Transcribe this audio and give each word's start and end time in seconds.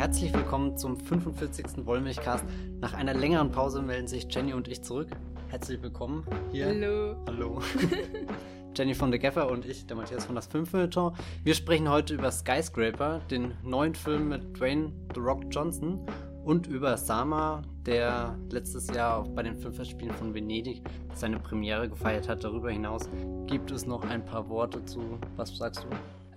Herzlich 0.00 0.32
willkommen 0.32 0.78
zum 0.78 0.96
45. 0.96 1.84
Wollmilchcast. 1.84 2.42
Nach 2.80 2.94
einer 2.94 3.12
längeren 3.12 3.52
Pause 3.52 3.82
melden 3.82 4.08
sich 4.08 4.26
Jenny 4.30 4.54
und 4.54 4.66
ich 4.66 4.80
zurück. 4.82 5.08
Herzlich 5.48 5.82
willkommen 5.82 6.24
hier. 6.50 6.68
Hallo. 6.68 7.16
Hallo. 7.26 7.60
Jenny 8.74 8.94
von 8.94 9.12
The 9.12 9.18
Gaffer 9.18 9.50
und 9.50 9.66
ich, 9.66 9.84
der 9.86 9.98
Matthias 9.98 10.24
von 10.24 10.34
das 10.34 10.46
Fünfmilton. 10.46 11.12
Wir 11.44 11.54
sprechen 11.54 11.90
heute 11.90 12.14
über 12.14 12.32
Skyscraper, 12.32 13.20
den 13.30 13.52
neuen 13.62 13.94
Film 13.94 14.30
mit 14.30 14.58
Dwayne 14.58 14.90
The 15.14 15.20
Rock 15.20 15.42
Johnson 15.50 16.06
und 16.44 16.66
über 16.66 16.96
Sama, 16.96 17.60
der 17.84 18.38
letztes 18.48 18.86
Jahr 18.86 19.24
bei 19.24 19.42
den 19.42 19.58
Filmfestspielen 19.58 20.14
von 20.14 20.32
Venedig 20.32 20.82
seine 21.12 21.38
Premiere 21.38 21.90
gefeiert 21.90 22.26
hat. 22.26 22.42
Darüber 22.42 22.70
hinaus 22.70 23.06
gibt 23.46 23.70
es 23.70 23.84
noch 23.84 24.02
ein 24.04 24.24
paar 24.24 24.48
Worte 24.48 24.82
zu, 24.86 25.18
was 25.36 25.54
sagst 25.54 25.84
du? 25.84 25.88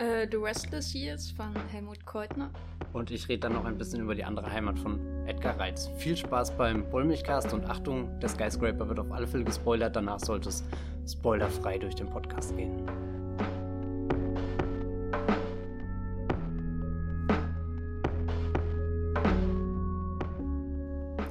Äh, 0.03 0.27
The 0.29 0.35
Restless 0.35 0.93
Years 0.93 1.31
von 1.31 1.55
Helmut 1.71 2.05
Keutner. 2.05 2.49
Und 2.91 3.09
ich 3.09 3.29
rede 3.29 3.41
dann 3.41 3.53
noch 3.53 3.63
ein 3.63 3.77
bisschen 3.77 4.01
über 4.01 4.13
die 4.13 4.23
andere 4.25 4.51
Heimat 4.51 4.77
von 4.77 4.99
Edgar 5.27 5.57
Reitz. 5.57 5.89
Viel 5.97 6.17
Spaß 6.17 6.57
beim 6.57 6.89
Bollmilchcast 6.89 7.53
und 7.53 7.65
Achtung, 7.69 8.19
der 8.19 8.27
Skyscraper 8.27 8.89
wird 8.89 8.99
auf 8.99 9.09
alle 9.13 9.25
Fälle 9.25 9.45
gespoilert. 9.45 9.95
Danach 9.95 10.19
sollte 10.19 10.49
es 10.49 10.65
spoilerfrei 11.07 11.77
durch 11.77 11.95
den 11.95 12.09
Podcast 12.09 12.53
gehen. 12.57 12.85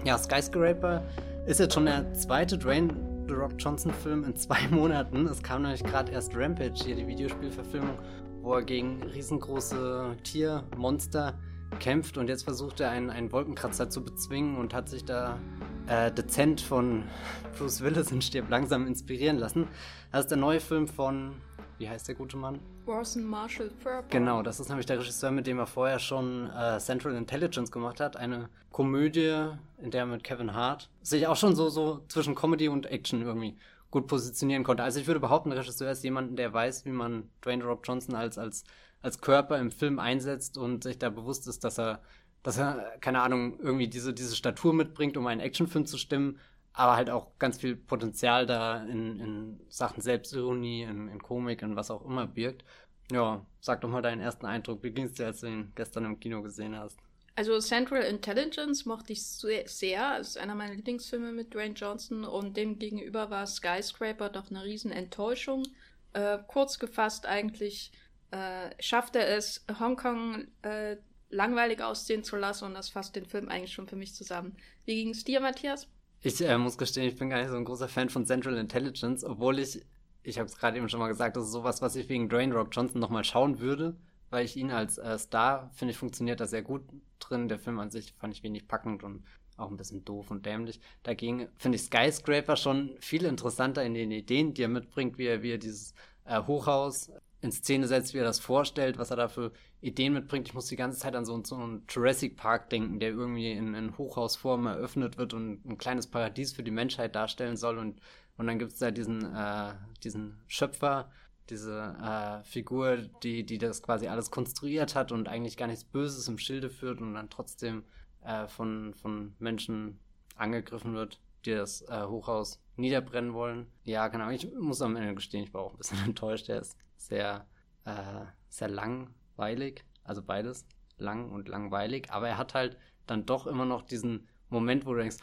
Ja, 0.05 0.17
Skyscraper 0.17 1.03
ist 1.47 1.61
jetzt 1.61 1.75
schon 1.75 1.85
der 1.85 2.15
zweite 2.15 2.57
Dwayne 2.57 3.13
The 3.29 3.35
Rock 3.35 3.53
Johnson 3.59 3.93
Film 3.93 4.25
in 4.25 4.35
zwei 4.37 4.67
Monaten. 4.71 5.27
Es 5.27 5.43
kam 5.43 5.63
nämlich 5.63 5.83
gerade 5.85 6.13
erst 6.13 6.35
Rampage, 6.37 6.85
hier 6.85 6.97
die 6.97 7.07
Videospielverfilmung, 7.07 7.99
wo 8.43 8.55
er 8.55 8.63
gegen 8.63 9.03
riesengroße 9.03 10.17
Tiermonster 10.25 11.39
kämpft 11.79 12.19
und 12.19 12.29
jetzt 12.29 12.45
versucht 12.45 12.81
er 12.81 12.91
einen, 12.91 13.11
einen 13.11 13.33
Wolkenkratzer 13.33 13.89
zu 13.89 14.05
bezwingen 14.05 14.57
und 14.57 14.75
hat 14.75 14.89
sich 14.89 15.05
da 15.05 15.39
äh, 15.87 16.11
dezent 16.13 16.61
von 16.61 17.05
Bruce 17.59 17.81
Willis 17.81 18.11
in 18.11 18.21
Stirb 18.21 18.51
langsam 18.51 18.87
inspirieren 18.87 19.39
lassen. 19.39 19.69
Das 20.11 20.23
ist 20.23 20.31
der 20.31 20.39
neue 20.39 20.61
Film 20.61 20.89
von, 20.89 21.33
wie 21.79 21.89
heißt 21.89 22.09
der 22.09 22.15
gute 22.15 22.37
Mann? 22.37 22.59
Orson 22.87 23.25
Marshall 23.25 23.71
Furber. 23.83 24.05
Genau, 24.11 24.43
das 24.43 24.59
ist 24.59 24.69
nämlich 24.69 24.87
der 24.87 24.99
Regisseur, 24.99 25.31
mit 25.31 25.47
dem 25.47 25.59
er 25.59 25.67
vorher 25.67 25.99
schon 25.99 26.51
äh, 26.51 26.79
Central 26.79 27.15
Intelligence 27.15 27.71
gemacht 27.71 28.01
hat. 28.01 28.17
Eine 28.17 28.49
Komödie, 28.73 29.47
in 29.81 29.91
der 29.91 30.01
er 30.01 30.07
mit 30.07 30.25
Kevin 30.25 30.53
Hart 30.55 30.91
sich 31.03 31.27
auch 31.27 31.37
schon 31.37 31.55
so, 31.55 31.69
so 31.69 32.03
zwischen 32.09 32.35
Comedy 32.35 32.69
und 32.69 32.87
Action 32.87 33.23
irgendwie 33.23 33.57
gut 33.93 34.09
positionieren 34.09 34.65
konnte. 34.65 34.83
Also 34.83 34.99
ich 34.99 35.07
würde 35.07 35.21
behaupten, 35.21 35.53
Regisseur 35.53 35.93
ist 35.93 36.03
jemand, 36.03 36.37
der 36.39 36.53
weiß, 36.53 36.85
wie 36.87 36.91
man 36.91 37.31
Dwayne 37.45 37.63
Rock 37.63 37.87
Johnson 37.87 38.17
als, 38.17 38.39
als, 38.39 38.65
als 39.03 39.21
Körper 39.21 39.59
im 39.59 39.71
Film 39.71 40.01
einsetzt 40.01 40.59
und 40.59 40.83
sich 40.83 40.99
da 40.99 41.11
bewusst 41.11 41.47
ist, 41.47 41.63
dass 41.63 41.79
er, 41.79 42.03
dass 42.43 42.59
er, 42.59 42.97
keine 43.01 43.23
Ahnung, 43.23 43.61
irgendwie 43.61 43.87
diese, 43.89 44.13
diese 44.13 44.35
Statur 44.35 44.73
mitbringt, 44.73 45.17
um 45.17 45.27
einen 45.27 45.41
Actionfilm 45.41 45.87
zu 45.87 45.99
stimmen, 45.99 46.41
aber 46.73 46.97
halt 46.97 47.11
auch 47.11 47.39
ganz 47.39 47.59
viel 47.59 47.77
Potenzial 47.77 48.47
da 48.47 48.83
in, 48.85 49.21
in 49.21 49.61
Sachen 49.69 50.01
Selbstironie, 50.03 50.83
in, 50.83 51.09
in 51.09 51.23
Komik 51.23 51.63
und 51.63 51.77
was 51.77 51.91
auch 51.91 52.05
immer 52.05 52.27
birgt. 52.27 52.65
Ja, 53.13 53.45
sag 53.61 53.83
doch 53.83 53.91
mal 53.91 54.01
deinen 54.03 54.23
ersten 54.23 54.47
Eindruck. 54.47 54.83
Wie 54.83 54.91
ging 54.91 55.05
es 55.05 55.13
dir, 55.13 55.27
als 55.27 55.41
du 55.41 55.49
ihn 55.49 55.73
gestern 55.75 56.07
im 56.07 56.19
Kino 56.19 56.43
gesehen 56.43 56.77
hast? 56.79 56.99
Also 57.35 57.59
Central 57.61 58.03
Intelligence 58.03 58.85
mochte 58.85 59.15
ich 59.15 59.25
sehr. 59.25 60.19
Es 60.21 60.29
ist 60.29 60.39
einer 60.39 60.55
meiner 60.55 60.75
Lieblingsfilme 60.75 61.33
mit 61.33 61.55
Dwayne 61.55 61.75
Johnson 61.75 62.25
und 62.25 62.57
dem 62.57 62.79
gegenüber 62.79 63.31
war 63.31 63.47
Skyscraper 63.47 64.29
doch 64.29 64.51
eine 64.51 64.65
riesen 64.65 64.93
Enttäuschung. 64.93 65.65
Äh, 66.13 66.39
kurz 66.47 66.79
gefasst 66.79 67.25
eigentlich 67.25 67.91
äh, 68.33 68.71
schafft 68.81 69.17
er 69.17 69.29
es, 69.29 69.65
Hongkong 69.81 70.47
äh, 70.61 70.97
langweilig 71.31 71.81
aussehen 71.81 72.23
zu 72.23 72.37
lassen 72.37 72.67
und 72.67 72.75
das 72.75 72.91
fasst 72.91 73.17
den 73.17 73.25
Film 73.25 73.49
eigentlich 73.49 73.73
schon 73.73 73.89
für 73.89 73.97
mich 73.97 74.15
zusammen. 74.15 74.55
Wie 74.85 74.95
ging 74.95 75.11
es 75.11 75.25
dir, 75.25 75.41
Matthias? 75.41 75.89
Ich 76.21 76.39
äh, 76.43 76.59
muss 76.59 76.77
gestehen, 76.77 77.09
ich 77.09 77.17
bin 77.17 77.31
gar 77.31 77.39
nicht 77.39 77.49
so 77.49 77.57
ein 77.57 77.65
großer 77.65 77.89
Fan 77.89 78.11
von 78.11 78.27
Central 78.27 78.59
Intelligence, 78.59 79.25
obwohl 79.25 79.59
ich, 79.59 79.81
ich 80.23 80.39
habe 80.39 80.49
es 80.49 80.57
gerade 80.59 80.77
eben 80.77 80.91
schon 80.91 81.01
mal 81.01 81.09
gesagt, 81.09 81.37
das 81.37 81.45
ist 81.45 81.53
sowas, 81.53 81.81
was 81.81 81.97
ich 81.97 82.11
wegen 82.11 82.29
Dwayne 82.29 82.55
Rock 82.55 82.69
Johnson 82.73 83.01
nochmal 83.01 83.25
schauen 83.25 83.59
würde 83.59 83.97
weil 84.33 84.47
ich 84.47 84.57
ihn 84.57 84.71
als 84.71 84.99
äh, 84.99 85.19
Star, 85.19 85.71
finde 85.75 85.95
funktioniert 85.95 86.41
da 86.41 86.47
sehr 86.47 86.63
gut 86.63 86.83
drin. 87.19 87.49
Der 87.49 87.59
Film 87.59 87.79
an 87.79 87.91
sich 87.91 88.15
fand 88.15 88.35
ich 88.35 88.43
wenig 88.43 88.67
packend 88.67 89.05
und 89.05 89.23
auch 89.59 89.71
ein 89.71 89.77
bisschen 89.77 90.05
doof 90.05 90.31
und 90.31 90.47
dämlich. 90.47 90.81
Dagegen 91.03 91.49
finde 91.59 91.77
ich 91.77 91.83
Skyscraper 91.83 92.57
schon 92.57 92.97
viel 92.99 93.25
interessanter 93.27 93.85
in 93.85 93.95
den 93.95 94.11
Ideen, 94.11 94.55
die 94.55 94.63
er 94.63 94.69
mitbringt, 94.69 95.19
wie 95.19 95.27
er, 95.27 95.43
wie 95.43 95.53
er 95.53 95.59
dieses 95.59 95.95
äh, 96.25 96.43
Hochhaus 96.43 97.13
in 97.43 97.53
Szene 97.53 97.87
setzt, 97.89 98.15
wie 98.15 98.19
er 98.19 98.25
das 98.25 98.39
vorstellt, 98.39 98.99
was 98.99 99.11
er 99.11 99.17
da 99.17 99.29
für 99.29 99.53
Ideen 99.83 100.15
mitbringt. 100.15 100.49
Ich 100.49 100.55
muss 100.55 100.69
die 100.69 100.77
ganze 100.77 100.99
Zeit 100.99 101.15
an 101.15 101.27
so, 101.27 101.43
so 101.45 101.57
einen 101.57 101.83
Jurassic 101.89 102.37
Park 102.37 102.71
denken, 102.71 103.01
der 103.01 103.11
irgendwie 103.11 103.51
in, 103.51 103.75
in 103.75 103.99
Hochhausform 103.99 104.67
eröffnet 104.67 105.19
wird 105.19 105.35
und 105.35 105.65
ein 105.67 105.77
kleines 105.77 106.07
Paradies 106.07 106.53
für 106.53 106.63
die 106.63 106.71
Menschheit 106.71 107.15
darstellen 107.15 107.57
soll. 107.57 107.79
Und, 107.79 108.01
und 108.39 108.47
dann 108.47 108.59
gibt 108.59 108.73
es 108.73 108.79
da 108.79 108.91
diesen, 108.91 109.35
äh, 109.35 109.75
diesen 110.03 110.41
Schöpfer, 110.47 111.11
diese 111.53 111.95
äh, 112.03 112.43
Figur, 112.45 112.97
die, 113.23 113.45
die 113.45 113.59
das 113.59 113.83
quasi 113.83 114.09
alles 114.09 114.31
konstruiert 114.31 114.95
hat 114.95 115.13
und 115.13 115.29
eigentlich 115.29 115.57
gar 115.57 115.69
nichts 115.69 115.85
Böses 115.85 116.27
im 116.27 116.39
Schilde 116.39 116.71
führt 116.71 117.01
und 117.01 117.15
dann 117.15 117.29
trotzdem 117.29 117.85
äh, 118.25 118.47
von, 118.49 118.95
von 118.95 119.35
Menschen 119.39 120.01
angegriffen 120.37 120.95
wird, 120.95 121.21
die 121.45 121.53
das 121.53 121.83
äh, 121.83 122.05
Hochhaus 122.07 122.61
niederbrennen 122.77 123.35
wollen. 123.35 123.67
Ja, 123.85 124.09
genau. 124.09 124.31
Ich 124.31 124.51
muss 124.55 124.81
am 124.81 124.97
Ende 124.97 125.15
gestehen, 125.15 125.45
ich 125.45 125.53
war 125.53 125.63
auch 125.63 125.73
ein 125.73 125.79
bisschen 125.79 125.99
enttäuscht. 126.05 126.49
Der 126.49 126.61
ist 126.61 126.77
sehr, 126.97 127.47
äh, 127.85 128.25
sehr 128.49 128.69
langweilig, 128.69 129.85
also 130.05 130.23
beides, 130.23 130.65
lang 130.97 131.31
und 131.31 131.49
langweilig, 131.49 132.11
aber 132.11 132.29
er 132.29 132.39
hat 132.39 132.55
halt 132.55 132.79
dann 133.07 133.27
doch 133.27 133.47
immer 133.47 133.67
noch 133.67 133.83
diesen 133.83 134.29
Moment, 134.53 134.87
wo 134.87 134.93
du 134.93 135.01
denkst, 135.01 135.17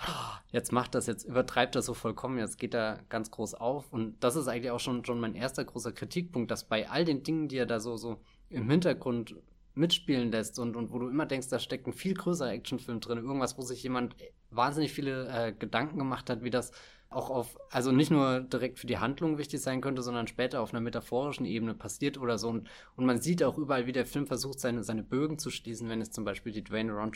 jetzt 0.51 0.71
macht 0.71 0.95
das, 0.95 1.07
jetzt 1.07 1.23
übertreibt 1.23 1.75
das 1.75 1.85
so 1.85 1.93
vollkommen, 1.93 2.37
jetzt 2.37 2.57
geht 2.57 2.73
er 2.73 2.99
ganz 3.09 3.31
groß 3.31 3.53
auf. 3.55 3.93
Und 3.93 4.23
das 4.23 4.35
ist 4.35 4.47
eigentlich 4.47 4.71
auch 4.71 4.79
schon, 4.79 5.05
schon 5.05 5.19
mein 5.19 5.35
erster 5.35 5.63
großer 5.63 5.91
Kritikpunkt, 5.91 6.51
dass 6.51 6.67
bei 6.67 6.89
all 6.89 7.05
den 7.05 7.23
Dingen, 7.23 7.47
die 7.47 7.57
er 7.57 7.65
da 7.65 7.79
so, 7.79 7.95
so 7.97 8.19
im 8.49 8.69
Hintergrund 8.69 9.35
mitspielen 9.75 10.31
lässt 10.31 10.59
und, 10.59 10.75
und 10.75 10.91
wo 10.91 10.99
du 10.99 11.07
immer 11.07 11.25
denkst, 11.25 11.47
da 11.49 11.59
steckt 11.59 11.87
ein 11.87 11.93
viel 11.93 12.13
größerer 12.13 12.51
Actionfilm 12.51 12.99
drin, 12.99 13.19
irgendwas, 13.19 13.57
wo 13.57 13.61
sich 13.61 13.81
jemand 13.83 14.15
wahnsinnig 14.49 14.91
viele 14.91 15.27
äh, 15.27 15.53
Gedanken 15.53 15.97
gemacht 15.97 16.29
hat, 16.29 16.43
wie 16.43 16.49
das 16.49 16.71
auch 17.09 17.29
auf, 17.29 17.57
also 17.71 17.91
nicht 17.91 18.11
nur 18.11 18.41
direkt 18.41 18.77
für 18.77 18.87
die 18.87 18.99
Handlung 18.99 19.37
wichtig 19.37 19.61
sein 19.61 19.81
könnte, 19.81 20.03
sondern 20.03 20.27
später 20.27 20.61
auf 20.61 20.73
einer 20.73 20.81
metaphorischen 20.81 21.45
Ebene 21.45 21.73
passiert 21.73 22.19
oder 22.19 22.37
so. 22.37 22.49
Und, 22.49 22.69
und 22.95 23.05
man 23.05 23.19
sieht 23.19 23.41
auch 23.41 23.57
überall, 23.57 23.87
wie 23.87 23.91
der 23.91 24.05
Film 24.05 24.27
versucht, 24.27 24.59
seine, 24.59 24.83
seine 24.83 25.03
Bögen 25.03 25.39
zu 25.39 25.49
schließen, 25.49 25.89
wenn 25.89 26.01
es 26.01 26.11
zum 26.11 26.23
Beispiel 26.23 26.51
die 26.51 26.63
Dwayne, 26.63 26.91
Ron, 26.91 27.11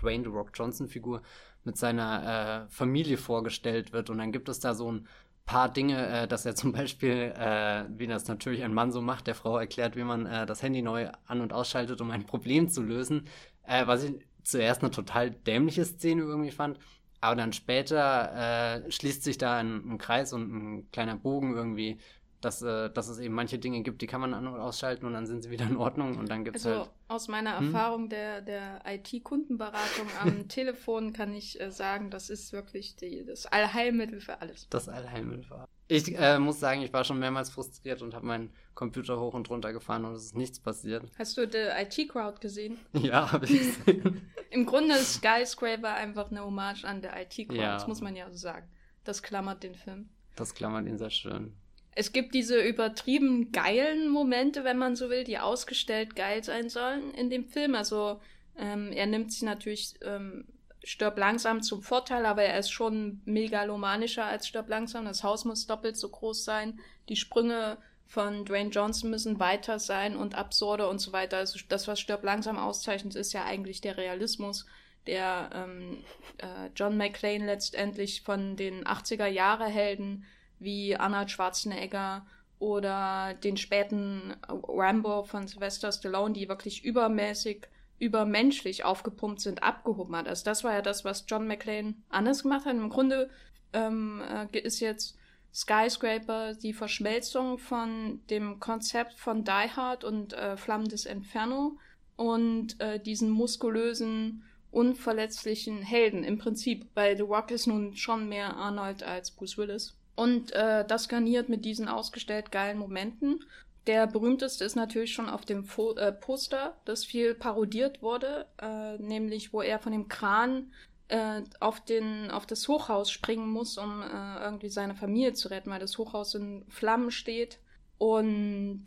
Dwayne 0.00 0.24
The 0.24 0.30
Rock 0.30 0.50
Johnson 0.54 0.88
Figur 0.88 1.22
mit 1.64 1.76
seiner 1.76 2.66
äh, 2.66 2.70
Familie 2.70 3.16
vorgestellt 3.16 3.92
wird. 3.92 4.10
Und 4.10 4.18
dann 4.18 4.32
gibt 4.32 4.48
es 4.48 4.60
da 4.60 4.74
so 4.74 4.90
ein 4.90 5.06
paar 5.44 5.72
Dinge, 5.72 6.06
äh, 6.06 6.28
dass 6.28 6.46
er 6.46 6.54
zum 6.56 6.72
Beispiel, 6.72 7.32
äh, 7.36 7.84
wie 7.96 8.06
das 8.06 8.28
natürlich 8.28 8.62
ein 8.62 8.74
Mann 8.74 8.92
so 8.92 9.00
macht, 9.00 9.26
der 9.26 9.34
Frau 9.34 9.58
erklärt, 9.58 9.96
wie 9.96 10.04
man 10.04 10.26
äh, 10.26 10.46
das 10.46 10.62
Handy 10.62 10.82
neu 10.82 11.08
an- 11.26 11.40
und 11.40 11.52
ausschaltet, 11.52 12.00
um 12.00 12.10
ein 12.10 12.26
Problem 12.26 12.68
zu 12.68 12.82
lösen. 12.82 13.26
Äh, 13.64 13.86
was 13.86 14.04
ich 14.04 14.14
zuerst 14.42 14.82
eine 14.82 14.90
total 14.90 15.30
dämliche 15.30 15.84
Szene 15.84 16.22
irgendwie 16.22 16.50
fand. 16.50 16.78
Aber 17.20 17.36
dann 17.36 17.52
später 17.52 18.84
äh, 18.86 18.90
schließt 18.90 19.22
sich 19.22 19.36
da 19.36 19.58
ein, 19.58 19.92
ein 19.92 19.98
Kreis 19.98 20.32
und 20.32 20.52
ein 20.52 20.90
kleiner 20.90 21.16
Bogen 21.16 21.54
irgendwie 21.54 21.98
dass, 22.40 22.62
äh, 22.62 22.90
dass 22.90 23.08
es 23.08 23.18
eben 23.18 23.34
manche 23.34 23.58
Dinge 23.58 23.82
gibt, 23.82 24.00
die 24.02 24.06
kann 24.06 24.20
man 24.20 24.32
an- 24.32 24.46
und 24.46 24.58
ausschalten 24.58 25.06
und 25.06 25.12
dann 25.12 25.26
sind 25.26 25.42
sie 25.42 25.50
wieder 25.50 25.66
in 25.66 25.76
Ordnung 25.76 26.16
und 26.16 26.30
dann 26.30 26.44
gibt 26.44 26.56
es 26.56 26.66
also 26.66 26.80
halt. 26.80 26.90
Aus 27.08 27.28
meiner 27.28 27.58
hm? 27.58 27.66
Erfahrung 27.66 28.08
der, 28.08 28.40
der 28.40 28.80
IT-Kundenberatung 28.86 30.06
am 30.20 30.48
Telefon 30.48 31.12
kann 31.12 31.34
ich 31.34 31.60
äh, 31.60 31.70
sagen, 31.70 32.10
das 32.10 32.30
ist 32.30 32.52
wirklich 32.52 32.96
die, 32.96 33.24
das 33.24 33.46
Allheilmittel 33.46 34.20
für 34.20 34.40
alles. 34.40 34.68
Das 34.70 34.88
Allheilmittel 34.88 35.44
für 35.44 35.56
alles. 35.56 35.68
Ich 35.88 36.16
äh, 36.16 36.38
muss 36.38 36.60
sagen, 36.60 36.82
ich 36.82 36.92
war 36.92 37.04
schon 37.04 37.18
mehrmals 37.18 37.50
frustriert 37.50 38.00
und 38.00 38.14
habe 38.14 38.24
meinen 38.24 38.50
Computer 38.74 39.18
hoch 39.18 39.34
und 39.34 39.50
runter 39.50 39.72
gefahren 39.72 40.04
und 40.04 40.14
es 40.14 40.26
ist 40.26 40.36
nichts 40.36 40.60
passiert. 40.60 41.04
Hast 41.18 41.36
du 41.36 41.46
die 41.46 41.58
IT-Crowd 41.58 42.40
gesehen? 42.40 42.78
Ja, 42.92 43.32
habe 43.32 43.44
ich 43.46 43.58
gesehen. 43.58 44.30
Im 44.50 44.66
Grunde 44.66 44.94
ist 44.94 45.14
Skyscraper 45.14 45.94
einfach 45.94 46.30
eine 46.30 46.44
Hommage 46.44 46.84
an 46.84 47.02
der 47.02 47.20
IT-Crowd, 47.20 47.60
ja. 47.60 47.74
das 47.74 47.86
muss 47.86 48.00
man 48.00 48.16
ja 48.16 48.30
so 48.30 48.36
sagen. 48.36 48.68
Das 49.04 49.22
klammert 49.22 49.62
den 49.62 49.74
Film. 49.74 50.08
Das 50.36 50.54
klammert 50.54 50.86
ihn 50.86 50.96
sehr 50.96 51.10
schön 51.10 51.54
es 51.94 52.12
gibt 52.12 52.34
diese 52.34 52.60
übertrieben 52.60 53.52
geilen 53.52 54.08
Momente, 54.08 54.64
wenn 54.64 54.78
man 54.78 54.96
so 54.96 55.10
will, 55.10 55.24
die 55.24 55.38
ausgestellt 55.38 56.14
geil 56.14 56.44
sein 56.44 56.68
sollen 56.68 57.12
in 57.14 57.30
dem 57.30 57.46
Film. 57.46 57.74
Also 57.74 58.20
ähm, 58.56 58.92
er 58.92 59.06
nimmt 59.06 59.32
sich 59.32 59.42
natürlich 59.42 59.94
ähm, 60.02 60.46
Stirb 60.82 61.18
langsam 61.18 61.62
zum 61.62 61.82
Vorteil, 61.82 62.24
aber 62.26 62.42
er 62.42 62.58
ist 62.58 62.70
schon 62.70 63.20
megalomanischer 63.24 64.24
als 64.24 64.46
Stirb 64.46 64.68
langsam. 64.68 65.04
Das 65.04 65.22
Haus 65.22 65.44
muss 65.44 65.66
doppelt 65.66 65.96
so 65.96 66.08
groß 66.08 66.44
sein. 66.44 66.78
Die 67.08 67.16
Sprünge 67.16 67.76
von 68.06 68.44
Dwayne 68.44 68.70
Johnson 68.70 69.10
müssen 69.10 69.38
weiter 69.38 69.78
sein 69.78 70.16
und 70.16 70.34
absurde 70.34 70.88
und 70.88 71.00
so 71.00 71.12
weiter. 71.12 71.38
Also 71.38 71.58
das, 71.68 71.86
was 71.86 72.00
Stirb 72.00 72.24
langsam 72.24 72.58
auszeichnet, 72.58 73.14
ist 73.14 73.32
ja 73.32 73.44
eigentlich 73.44 73.80
der 73.80 73.96
Realismus, 73.96 74.66
der 75.06 75.50
ähm, 75.54 76.04
äh, 76.38 76.70
John 76.74 76.96
McClane 76.96 77.46
letztendlich 77.46 78.22
von 78.22 78.56
den 78.56 78.84
80er 78.84 79.26
Jahre 79.26 79.66
Helden 79.66 80.24
wie 80.60 80.96
Arnold 80.96 81.30
Schwarzenegger 81.30 82.26
oder 82.58 83.34
den 83.34 83.56
späten 83.56 84.34
Rambo 84.48 85.24
von 85.24 85.48
Sylvester 85.48 85.90
Stallone, 85.90 86.34
die 86.34 86.48
wirklich 86.48 86.84
übermäßig 86.84 87.66
übermenschlich 87.98 88.84
aufgepumpt 88.84 89.40
sind, 89.40 89.62
abgehoben 89.62 90.16
hat. 90.16 90.26
Also 90.26 90.44
das 90.44 90.64
war 90.64 90.72
ja 90.72 90.82
das, 90.82 91.04
was 91.04 91.26
John 91.28 91.46
McClane 91.46 91.94
anders 92.08 92.42
gemacht 92.42 92.64
hat. 92.64 92.74
Im 92.74 92.88
Grunde 92.88 93.30
ähm, 93.74 94.22
äh, 94.52 94.58
ist 94.58 94.80
jetzt 94.80 95.16
Skyscraper 95.52 96.54
die 96.54 96.72
Verschmelzung 96.72 97.58
von 97.58 98.20
dem 98.30 98.58
Konzept 98.58 99.18
von 99.18 99.44
Die 99.44 99.50
Hard 99.50 100.04
und 100.04 100.32
äh, 100.32 100.56
Flammendes 100.56 101.04
Inferno 101.04 101.76
und 102.16 102.80
äh, 102.80 102.98
diesen 103.00 103.30
muskulösen, 103.30 104.44
unverletzlichen 104.70 105.82
Helden 105.82 106.24
im 106.24 106.38
Prinzip, 106.38 106.88
weil 106.94 107.16
The 107.16 107.22
Rock 107.22 107.50
ist 107.50 107.66
nun 107.66 107.96
schon 107.96 108.28
mehr 108.28 108.56
Arnold 108.56 109.02
als 109.02 109.30
Bruce 109.30 109.58
Willis. 109.58 109.99
Und 110.14 110.52
äh, 110.52 110.84
das 110.86 111.08
garniert 111.08 111.48
mit 111.48 111.64
diesen 111.64 111.88
ausgestellt 111.88 112.52
geilen 112.52 112.78
Momenten. 112.78 113.44
Der 113.86 114.06
berühmteste 114.06 114.64
ist 114.64 114.76
natürlich 114.76 115.12
schon 115.12 115.28
auf 115.28 115.44
dem 115.44 115.64
Fo 115.64 115.94
äh, 115.94 116.12
Poster, 116.12 116.76
das 116.84 117.04
viel 117.04 117.34
parodiert 117.34 118.02
wurde, 118.02 118.46
äh, 118.60 118.98
nämlich 118.98 119.52
wo 119.52 119.62
er 119.62 119.78
von 119.78 119.92
dem 119.92 120.08
Kran 120.08 120.70
äh, 121.08 121.42
auf, 121.60 121.80
den, 121.80 122.30
auf 122.30 122.46
das 122.46 122.68
Hochhaus 122.68 123.10
springen 123.10 123.48
muss, 123.48 123.78
um 123.78 124.02
äh, 124.02 124.42
irgendwie 124.42 124.68
seine 124.68 124.94
Familie 124.94 125.32
zu 125.32 125.48
retten, 125.48 125.70
weil 125.70 125.80
das 125.80 125.98
Hochhaus 125.98 126.34
in 126.34 126.64
Flammen 126.68 127.10
steht. 127.10 127.58
Und 127.98 128.84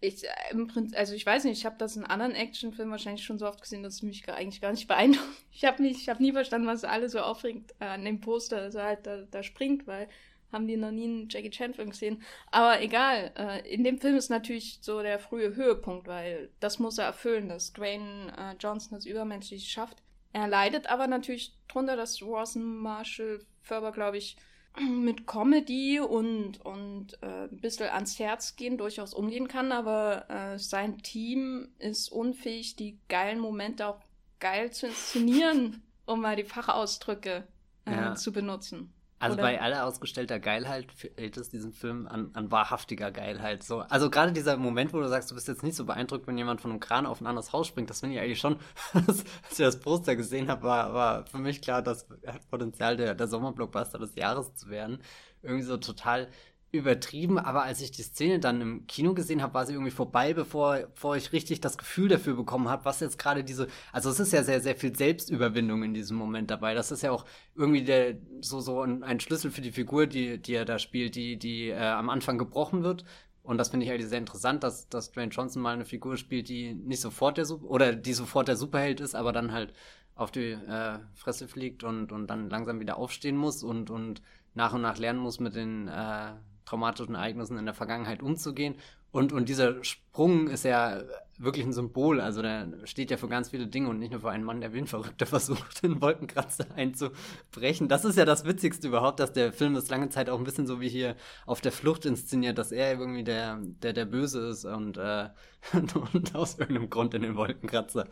ich, 0.00 0.24
äh, 0.24 0.28
im 0.50 0.68
Prinzip, 0.68 0.98
also 0.98 1.14
ich 1.14 1.24
weiß 1.24 1.44
nicht, 1.44 1.58
ich 1.58 1.66
habe 1.66 1.76
das 1.78 1.96
in 1.96 2.04
anderen 2.04 2.34
Actionfilmen 2.34 2.92
wahrscheinlich 2.92 3.24
schon 3.24 3.38
so 3.38 3.46
oft 3.46 3.60
gesehen, 3.60 3.82
dass 3.82 3.94
es 3.94 4.02
mich 4.02 4.28
eigentlich 4.28 4.60
gar 4.60 4.72
nicht 4.72 4.88
beeindruckt. 4.88 5.26
Ich 5.52 5.64
habe 5.64 5.82
habe 5.84 6.22
nie 6.22 6.32
verstanden, 6.32 6.66
was 6.66 6.84
alle 6.84 7.08
so 7.08 7.20
aufregt 7.20 7.74
äh, 7.80 7.86
an 7.86 8.04
dem 8.04 8.20
Poster, 8.20 8.60
dass 8.60 8.74
er 8.74 8.84
halt 8.84 9.06
da, 9.06 9.22
da 9.30 9.42
springt, 9.42 9.86
weil 9.86 10.08
haben 10.54 10.66
die 10.66 10.78
noch 10.78 10.90
nie 10.90 11.04
einen 11.04 11.28
Jackie 11.28 11.50
Chan-Film 11.50 11.90
gesehen. 11.90 12.22
Aber 12.50 12.80
egal, 12.80 13.32
äh, 13.36 13.68
in 13.68 13.84
dem 13.84 13.98
Film 13.98 14.16
ist 14.16 14.30
natürlich 14.30 14.78
so 14.80 15.02
der 15.02 15.18
frühe 15.18 15.54
Höhepunkt, 15.54 16.06
weil 16.06 16.50
das 16.60 16.78
muss 16.78 16.96
er 16.96 17.04
erfüllen, 17.04 17.48
dass 17.50 17.74
Dwayne 17.74 18.32
äh, 18.38 18.56
Johnson 18.58 18.96
das 18.96 19.04
Übermenschliche 19.04 19.68
schafft. 19.68 20.02
Er 20.32 20.48
leidet 20.48 20.88
aber 20.88 21.06
natürlich 21.06 21.56
drunter, 21.68 21.96
dass 21.96 22.22
Rawson 22.22 22.64
Marshall 22.78 23.44
Ferber, 23.62 23.92
glaube 23.92 24.16
ich, 24.16 24.36
mit 24.80 25.26
Comedy 25.26 26.00
und, 26.00 26.60
und 26.64 27.22
äh, 27.22 27.44
ein 27.44 27.60
bisschen 27.60 27.88
ans 27.90 28.18
Herz 28.18 28.56
gehen 28.56 28.78
durchaus 28.78 29.14
umgehen 29.14 29.48
kann, 29.48 29.72
aber 29.72 30.28
äh, 30.28 30.58
sein 30.58 30.98
Team 30.98 31.68
ist 31.78 32.10
unfähig, 32.10 32.76
die 32.76 32.98
geilen 33.08 33.38
Momente 33.38 33.86
auch 33.86 34.00
geil 34.40 34.72
zu 34.72 34.88
inszenieren, 34.88 35.82
um 36.06 36.20
mal 36.20 36.36
die 36.36 36.44
Fachausdrücke 36.44 37.46
äh, 37.86 37.90
ja. 37.90 38.14
zu 38.14 38.32
benutzen. 38.32 38.92
Also 39.18 39.34
Oder? 39.34 39.42
bei 39.44 39.60
aller 39.60 39.86
ausgestellter 39.86 40.38
Geilheit 40.38 40.90
fehlt 40.92 41.36
es 41.36 41.48
diesem 41.48 41.72
Film 41.72 42.06
an, 42.06 42.30
an 42.34 42.50
wahrhaftiger 42.50 43.10
Geilheit. 43.10 43.62
So. 43.62 43.80
Also 43.80 44.10
gerade 44.10 44.32
dieser 44.32 44.56
Moment, 44.56 44.92
wo 44.92 45.00
du 45.00 45.08
sagst, 45.08 45.30
du 45.30 45.34
bist 45.34 45.48
jetzt 45.48 45.62
nicht 45.62 45.76
so 45.76 45.84
beeindruckt, 45.84 46.26
wenn 46.26 46.36
jemand 46.36 46.60
von 46.60 46.72
einem 46.72 46.80
Kran 46.80 47.06
auf 47.06 47.20
ein 47.20 47.26
anderes 47.26 47.52
Haus 47.52 47.66
springt, 47.66 47.88
das 47.90 48.00
finde 48.00 48.16
ich 48.16 48.20
eigentlich 48.20 48.40
schon, 48.40 48.58
als 48.92 49.24
ich 49.50 49.56
das 49.56 49.80
Poster 49.80 50.16
gesehen 50.16 50.48
habe, 50.48 50.62
war, 50.64 50.92
war 50.92 51.26
für 51.26 51.38
mich 51.38 51.62
klar, 51.62 51.80
das 51.80 52.06
hat 52.26 52.48
Potenzial, 52.50 52.96
der, 52.96 53.14
der 53.14 53.28
Sommerblockbuster 53.28 53.98
des 53.98 54.14
Jahres 54.14 54.54
zu 54.54 54.68
werden. 54.68 54.98
Irgendwie 55.42 55.62
so 55.64 55.76
total 55.76 56.28
übertrieben, 56.74 57.38
aber 57.38 57.62
als 57.62 57.80
ich 57.80 57.90
die 57.90 58.02
Szene 58.02 58.40
dann 58.40 58.60
im 58.60 58.86
Kino 58.86 59.14
gesehen 59.14 59.42
habe, 59.42 59.54
war 59.54 59.64
sie 59.64 59.72
irgendwie 59.72 59.90
vorbei, 59.90 60.34
bevor, 60.34 60.78
bevor 60.94 61.16
ich 61.16 61.32
richtig 61.32 61.60
das 61.60 61.78
Gefühl 61.78 62.08
dafür 62.08 62.34
bekommen 62.34 62.68
habe, 62.68 62.84
was 62.84 63.00
jetzt 63.00 63.18
gerade 63.18 63.44
diese, 63.44 63.68
also 63.92 64.10
es 64.10 64.18
ist 64.18 64.32
ja 64.32 64.42
sehr, 64.42 64.60
sehr 64.60 64.76
viel 64.76 64.94
Selbstüberwindung 64.94 65.82
in 65.84 65.94
diesem 65.94 66.16
Moment 66.16 66.50
dabei. 66.50 66.74
Das 66.74 66.90
ist 66.90 67.02
ja 67.02 67.12
auch 67.12 67.24
irgendwie 67.54 67.84
der, 67.84 68.16
so, 68.40 68.60
so 68.60 68.82
ein, 68.82 69.02
ein 69.04 69.20
Schlüssel 69.20 69.50
für 69.50 69.60
die 69.60 69.72
Figur, 69.72 70.06
die, 70.06 70.38
die 70.38 70.54
er 70.54 70.64
da 70.64 70.78
spielt, 70.78 71.14
die, 71.14 71.38
die 71.38 71.68
äh, 71.68 71.78
am 71.78 72.10
Anfang 72.10 72.38
gebrochen 72.38 72.82
wird. 72.82 73.04
Und 73.44 73.58
das 73.58 73.68
finde 73.68 73.86
ich 73.86 73.92
eigentlich 73.92 74.08
sehr 74.08 74.18
interessant, 74.18 74.64
dass, 74.64 74.88
dass 74.88 75.12
Dwayne 75.12 75.30
Johnson 75.30 75.62
mal 75.62 75.74
eine 75.74 75.84
Figur 75.84 76.16
spielt, 76.16 76.48
die 76.48 76.74
nicht 76.74 77.00
sofort 77.00 77.36
der, 77.36 77.48
oder 77.62 77.94
die 77.94 78.14
sofort 78.14 78.48
der 78.48 78.56
Superheld 78.56 79.00
ist, 79.00 79.14
aber 79.14 79.32
dann 79.32 79.52
halt 79.52 79.74
auf 80.16 80.30
die 80.30 80.52
äh, 80.52 80.98
Fresse 81.14 81.46
fliegt 81.46 81.84
und, 81.84 82.10
und 82.10 82.26
dann 82.28 82.48
langsam 82.50 82.80
wieder 82.80 82.96
aufstehen 82.96 83.36
muss 83.36 83.62
und, 83.62 83.90
und 83.90 84.22
nach 84.54 84.72
und 84.72 84.82
nach 84.82 84.98
lernen 84.98 85.18
muss, 85.18 85.40
mit 85.40 85.54
den 85.54 85.88
äh, 85.88 86.32
traumatischen 86.64 87.14
Ereignissen 87.14 87.58
in 87.58 87.64
der 87.64 87.74
Vergangenheit 87.74 88.22
umzugehen. 88.22 88.76
Und, 89.10 89.32
und 89.32 89.48
dieser 89.48 89.84
Sprung 89.84 90.48
ist 90.48 90.64
ja 90.64 91.04
wirklich 91.38 91.64
ein 91.64 91.72
Symbol. 91.72 92.20
Also 92.20 92.42
der 92.42 92.66
steht 92.82 93.12
ja 93.12 93.16
für 93.16 93.28
ganz 93.28 93.50
viele 93.50 93.68
Dinge 93.68 93.88
und 93.88 94.00
nicht 94.00 94.10
nur 94.10 94.20
für 94.20 94.30
einen 94.30 94.42
Mann, 94.42 94.60
der 94.60 94.72
wie 94.72 94.78
ein 94.78 94.88
Verrückter 94.88 95.26
versucht, 95.26 95.84
den 95.84 96.00
Wolkenkratzer 96.00 96.66
einzubrechen. 96.74 97.88
Das 97.88 98.04
ist 98.04 98.18
ja 98.18 98.24
das 98.24 98.44
Witzigste 98.44 98.88
überhaupt, 98.88 99.20
dass 99.20 99.32
der 99.32 99.52
Film 99.52 99.76
ist 99.76 99.88
lange 99.88 100.08
Zeit 100.08 100.28
auch 100.28 100.38
ein 100.38 100.44
bisschen 100.44 100.66
so 100.66 100.80
wie 100.80 100.88
hier 100.88 101.14
auf 101.46 101.60
der 101.60 101.70
Flucht 101.70 102.06
inszeniert, 102.06 102.58
dass 102.58 102.72
er 102.72 102.98
irgendwie 102.98 103.22
der, 103.22 103.60
der, 103.62 103.92
der 103.92 104.04
Böse 104.04 104.48
ist 104.48 104.64
und, 104.64 104.96
äh, 104.96 105.28
und 106.12 106.34
aus 106.34 106.58
irgendeinem 106.58 106.90
Grund 106.90 107.14
in 107.14 107.22
den 107.22 107.36
Wolkenkratzer 107.36 108.08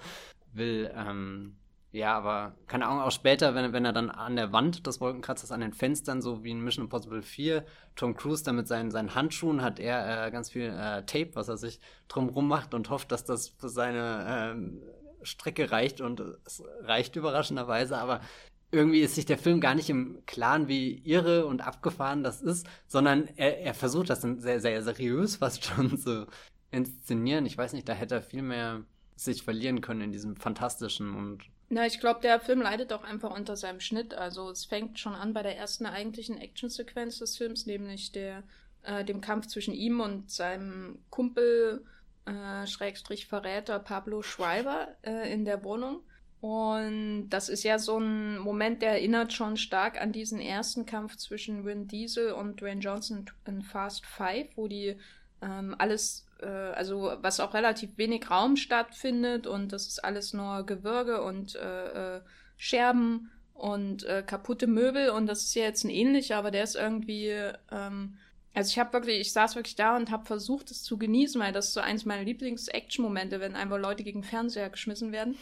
will. 0.53 0.89
Ähm, 0.95 1.57
ja, 1.93 2.17
aber 2.17 2.56
keine 2.69 2.87
Ahnung, 2.87 3.03
auch 3.03 3.12
später, 3.12 3.55
wenn, 3.55 3.75
wenn 3.75 3.85
er 3.85 3.93
dann 3.93 4.09
an 4.09 4.35
der 4.35 4.50
Wand 4.50 4.87
des 4.87 5.00
Wolkenkratzers, 5.00 5.53
an 5.53 5.61
den 5.61 5.75
Fenstern, 5.75 6.23
so 6.23 6.43
wie 6.43 6.50
in 6.50 6.65
Mission 6.65 6.87
Impossible 6.87 7.21
4, 7.21 7.67
Tom 7.97 8.17
Cruise 8.17 8.43
dann 8.43 8.56
mit 8.56 8.67
seinen, 8.67 8.91
seinen 8.91 9.15
Handschuhen 9.15 9.61
hat 9.61 9.79
er 9.79 10.27
äh, 10.27 10.31
ganz 10.31 10.50
viel 10.50 10.71
äh, 10.71 11.05
Tape, 11.05 11.33
was 11.35 11.49
er 11.49 11.59
sich 11.59 11.81
drumrum 12.09 12.49
macht 12.49 12.73
und 12.73 12.89
hofft, 12.89 13.12
dass 13.12 13.25
das 13.25 13.49
für 13.49 13.69
seine 13.69 14.56
äh, 14.56 15.27
Strecke 15.27 15.71
reicht 15.71 16.00
und 16.00 16.21
es 16.47 16.62
reicht 16.81 17.15
überraschenderweise, 17.15 17.99
aber 17.99 18.23
irgendwie 18.71 19.00
ist 19.00 19.15
sich 19.15 19.27
der 19.27 19.37
Film 19.37 19.61
gar 19.61 19.75
nicht 19.75 19.91
im 19.91 20.23
Klaren, 20.25 20.67
wie 20.67 20.94
irre 21.05 21.44
und 21.44 21.61
abgefahren 21.61 22.25
das 22.25 22.41
ist, 22.41 22.67
sondern 22.87 23.29
er, 23.37 23.61
er 23.61 23.75
versucht 23.75 24.09
das 24.09 24.21
dann 24.21 24.41
sehr, 24.41 24.61
sehr 24.61 24.83
seriös 24.83 25.37
fast 25.37 25.65
schon 25.67 25.99
zu 25.99 26.27
inszenieren. 26.71 27.44
Ich 27.44 27.59
weiß 27.59 27.75
nicht, 27.75 27.87
da 27.87 27.93
hätte 27.93 28.15
er 28.15 28.23
viel 28.23 28.41
mehr 28.41 28.81
sich 29.15 29.43
verlieren 29.43 29.83
können 29.83 30.00
in 30.00 30.12
diesem 30.12 30.37
fantastischen 30.37 31.15
und 31.15 31.43
na, 31.73 31.87
ich 31.87 32.01
glaube, 32.01 32.21
der 32.21 32.39
Film 32.39 32.61
leidet 32.61 32.93
auch 32.93 33.03
einfach 33.03 33.35
unter 33.35 33.57
seinem 33.57 33.81
Schnitt. 33.81 34.13
Also 34.13 34.51
es 34.51 34.67
fängt 34.67 34.99
schon 34.99 35.15
an 35.15 35.33
bei 35.33 35.43
der 35.43 35.57
ersten 35.57 35.87
eigentlichen 35.87 36.37
Actionsequenz 36.37 37.19
des 37.19 37.39
Films, 37.39 37.65
nämlich 37.65 38.13
der, 38.13 38.43
äh, 38.83 39.07
dem 39.07 39.23
Kampf 39.23 39.47
zwischen 39.47 39.73
ihm 39.73 40.01
und 40.01 40.31
seinem 40.31 40.99
Kumpel, 41.09 41.83
äh, 42.27 42.67
Schrägstrich 42.67 43.27
Verräter 43.27 43.79
Pablo 43.79 44.21
Schreiber 44.21 44.89
äh, 45.01 45.33
in 45.33 45.47
der 45.47 45.65
Wohnung. 45.65 46.01
Und 46.43 47.31
das 47.31 47.49
ist 47.49 47.63
ja 47.63 47.79
so 47.79 47.99
ein 47.99 48.37
Moment, 48.37 48.83
der 48.83 48.91
erinnert 48.91 49.33
schon 49.33 49.57
stark 49.57 49.99
an 49.99 50.13
diesen 50.13 50.41
ersten 50.41 50.85
Kampf 50.85 51.17
zwischen 51.17 51.65
Vin 51.65 51.89
Diesel 51.89 52.33
und 52.33 52.61
Dwayne 52.61 52.83
Johnson 52.83 53.25
in 53.47 53.63
Fast 53.63 54.05
Five, 54.05 54.49
wo 54.57 54.69
die 54.69 54.99
ähm, 55.41 55.75
alles 55.79 56.27
äh, 56.43 56.46
also 56.46 57.17
was 57.20 57.41
auch 57.41 57.55
relativ 57.55 57.96
wenig 57.96 58.31
Raum 58.31 58.56
stattfindet 58.56 59.46
und 59.46 59.72
das 59.72 59.87
ist 59.87 60.05
alles 60.05 60.32
nur 60.32 60.65
Gewürge 60.67 61.22
und 61.22 61.55
äh, 61.56 62.17
äh, 62.17 62.20
Scherben 62.56 63.31
und 63.55 64.05
äh, 64.05 64.22
kaputte 64.27 64.67
Möbel 64.67 65.11
und 65.11 65.27
das 65.27 65.44
ist 65.44 65.55
ja 65.55 65.65
jetzt 65.65 65.84
ein 65.84 65.91
ähnlicher, 65.91 66.37
aber 66.37 66.51
der 66.51 66.65
ist 66.65 66.77
irgendwie, 66.77 67.29
ähm, 67.70 68.19
also 68.55 68.69
ich 68.69 68.79
habe 68.79 68.93
wirklich, 68.93 69.20
ich 69.20 69.32
saß 69.32 69.56
wirklich 69.56 69.77
da 69.77 69.96
und 69.96 70.11
habe 70.11 70.27
versucht, 70.27 70.70
es 70.70 70.82
zu 70.82 70.99
genießen, 70.99 71.41
weil 71.41 71.53
das 71.53 71.69
ist 71.69 71.75
so 71.75 71.81
eins 71.81 72.05
meiner 72.05 72.25
Lieblings-Action-Momente, 72.25 73.41
wenn 73.41 73.56
einfach 73.56 73.79
Leute 73.79 74.05
gegen 74.05 74.22
Fernseher 74.22 74.69
geschmissen 74.69 75.11
werden. 75.11 75.39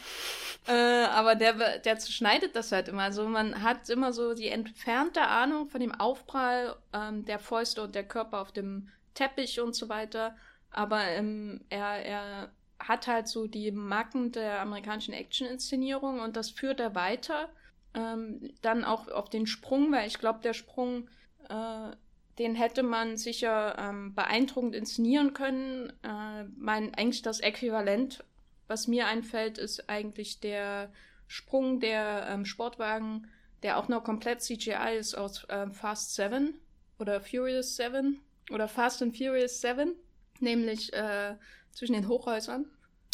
Äh, 0.68 1.04
aber 1.06 1.34
der, 1.34 1.78
der 1.78 1.98
zerschneidet 1.98 2.54
das 2.54 2.70
halt 2.70 2.88
immer. 2.88 3.02
Also 3.02 3.26
man 3.26 3.62
hat 3.62 3.88
immer 3.88 4.12
so 4.12 4.34
die 4.34 4.48
entfernte 4.48 5.22
Ahnung 5.22 5.68
von 5.68 5.80
dem 5.80 5.92
Aufprall 5.92 6.76
ähm, 6.92 7.24
der 7.24 7.40
Fäuste 7.40 7.82
und 7.82 7.96
der 7.96 8.04
Körper 8.04 8.40
auf 8.40 8.52
dem 8.52 8.88
Teppich 9.14 9.60
und 9.60 9.74
so 9.74 9.88
weiter. 9.88 10.36
Aber 10.70 11.04
ähm, 11.04 11.60
er, 11.68 12.04
er 12.04 12.50
hat 12.78 13.06
halt 13.06 13.28
so 13.28 13.46
die 13.46 13.70
Macken 13.70 14.32
der 14.32 14.60
amerikanischen 14.60 15.14
Action-Inszenierung 15.14 16.20
und 16.20 16.36
das 16.36 16.50
führt 16.50 16.80
er 16.80 16.94
weiter. 16.94 17.48
Ähm, 17.92 18.52
dann 18.62 18.84
auch 18.84 19.08
auf 19.08 19.28
den 19.28 19.46
Sprung, 19.46 19.92
weil 19.92 20.06
ich 20.06 20.18
glaube, 20.18 20.40
der 20.42 20.54
Sprung, 20.54 21.08
äh, 21.48 21.90
den 22.38 22.54
hätte 22.54 22.82
man 22.82 23.16
sicher 23.16 23.76
ähm, 23.78 24.14
beeindruckend 24.14 24.74
inszenieren 24.74 25.34
können. 25.34 25.92
Äh, 26.02 26.44
mein, 26.56 26.94
eigentlich 26.94 27.22
das 27.22 27.40
Äquivalent, 27.40 28.24
was 28.68 28.86
mir 28.86 29.08
einfällt, 29.08 29.58
ist 29.58 29.90
eigentlich 29.90 30.40
der 30.40 30.92
Sprung 31.26 31.80
der 31.80 32.28
ähm, 32.28 32.44
Sportwagen, 32.44 33.28
der 33.62 33.76
auch 33.76 33.88
noch 33.88 34.04
komplett 34.04 34.42
CGI 34.42 34.96
ist 34.98 35.14
aus 35.14 35.46
ähm, 35.48 35.72
Fast 35.72 36.14
7 36.14 36.54
oder 36.98 37.20
Furious 37.20 37.76
7 37.76 38.20
oder 38.50 38.68
Fast 38.68 39.02
and 39.02 39.16
Furious 39.16 39.60
7 39.60 39.94
nämlich 40.42 40.92
äh, 40.92 41.36
zwischen 41.72 41.94
den 41.94 42.08
Hochhäusern. 42.08 42.66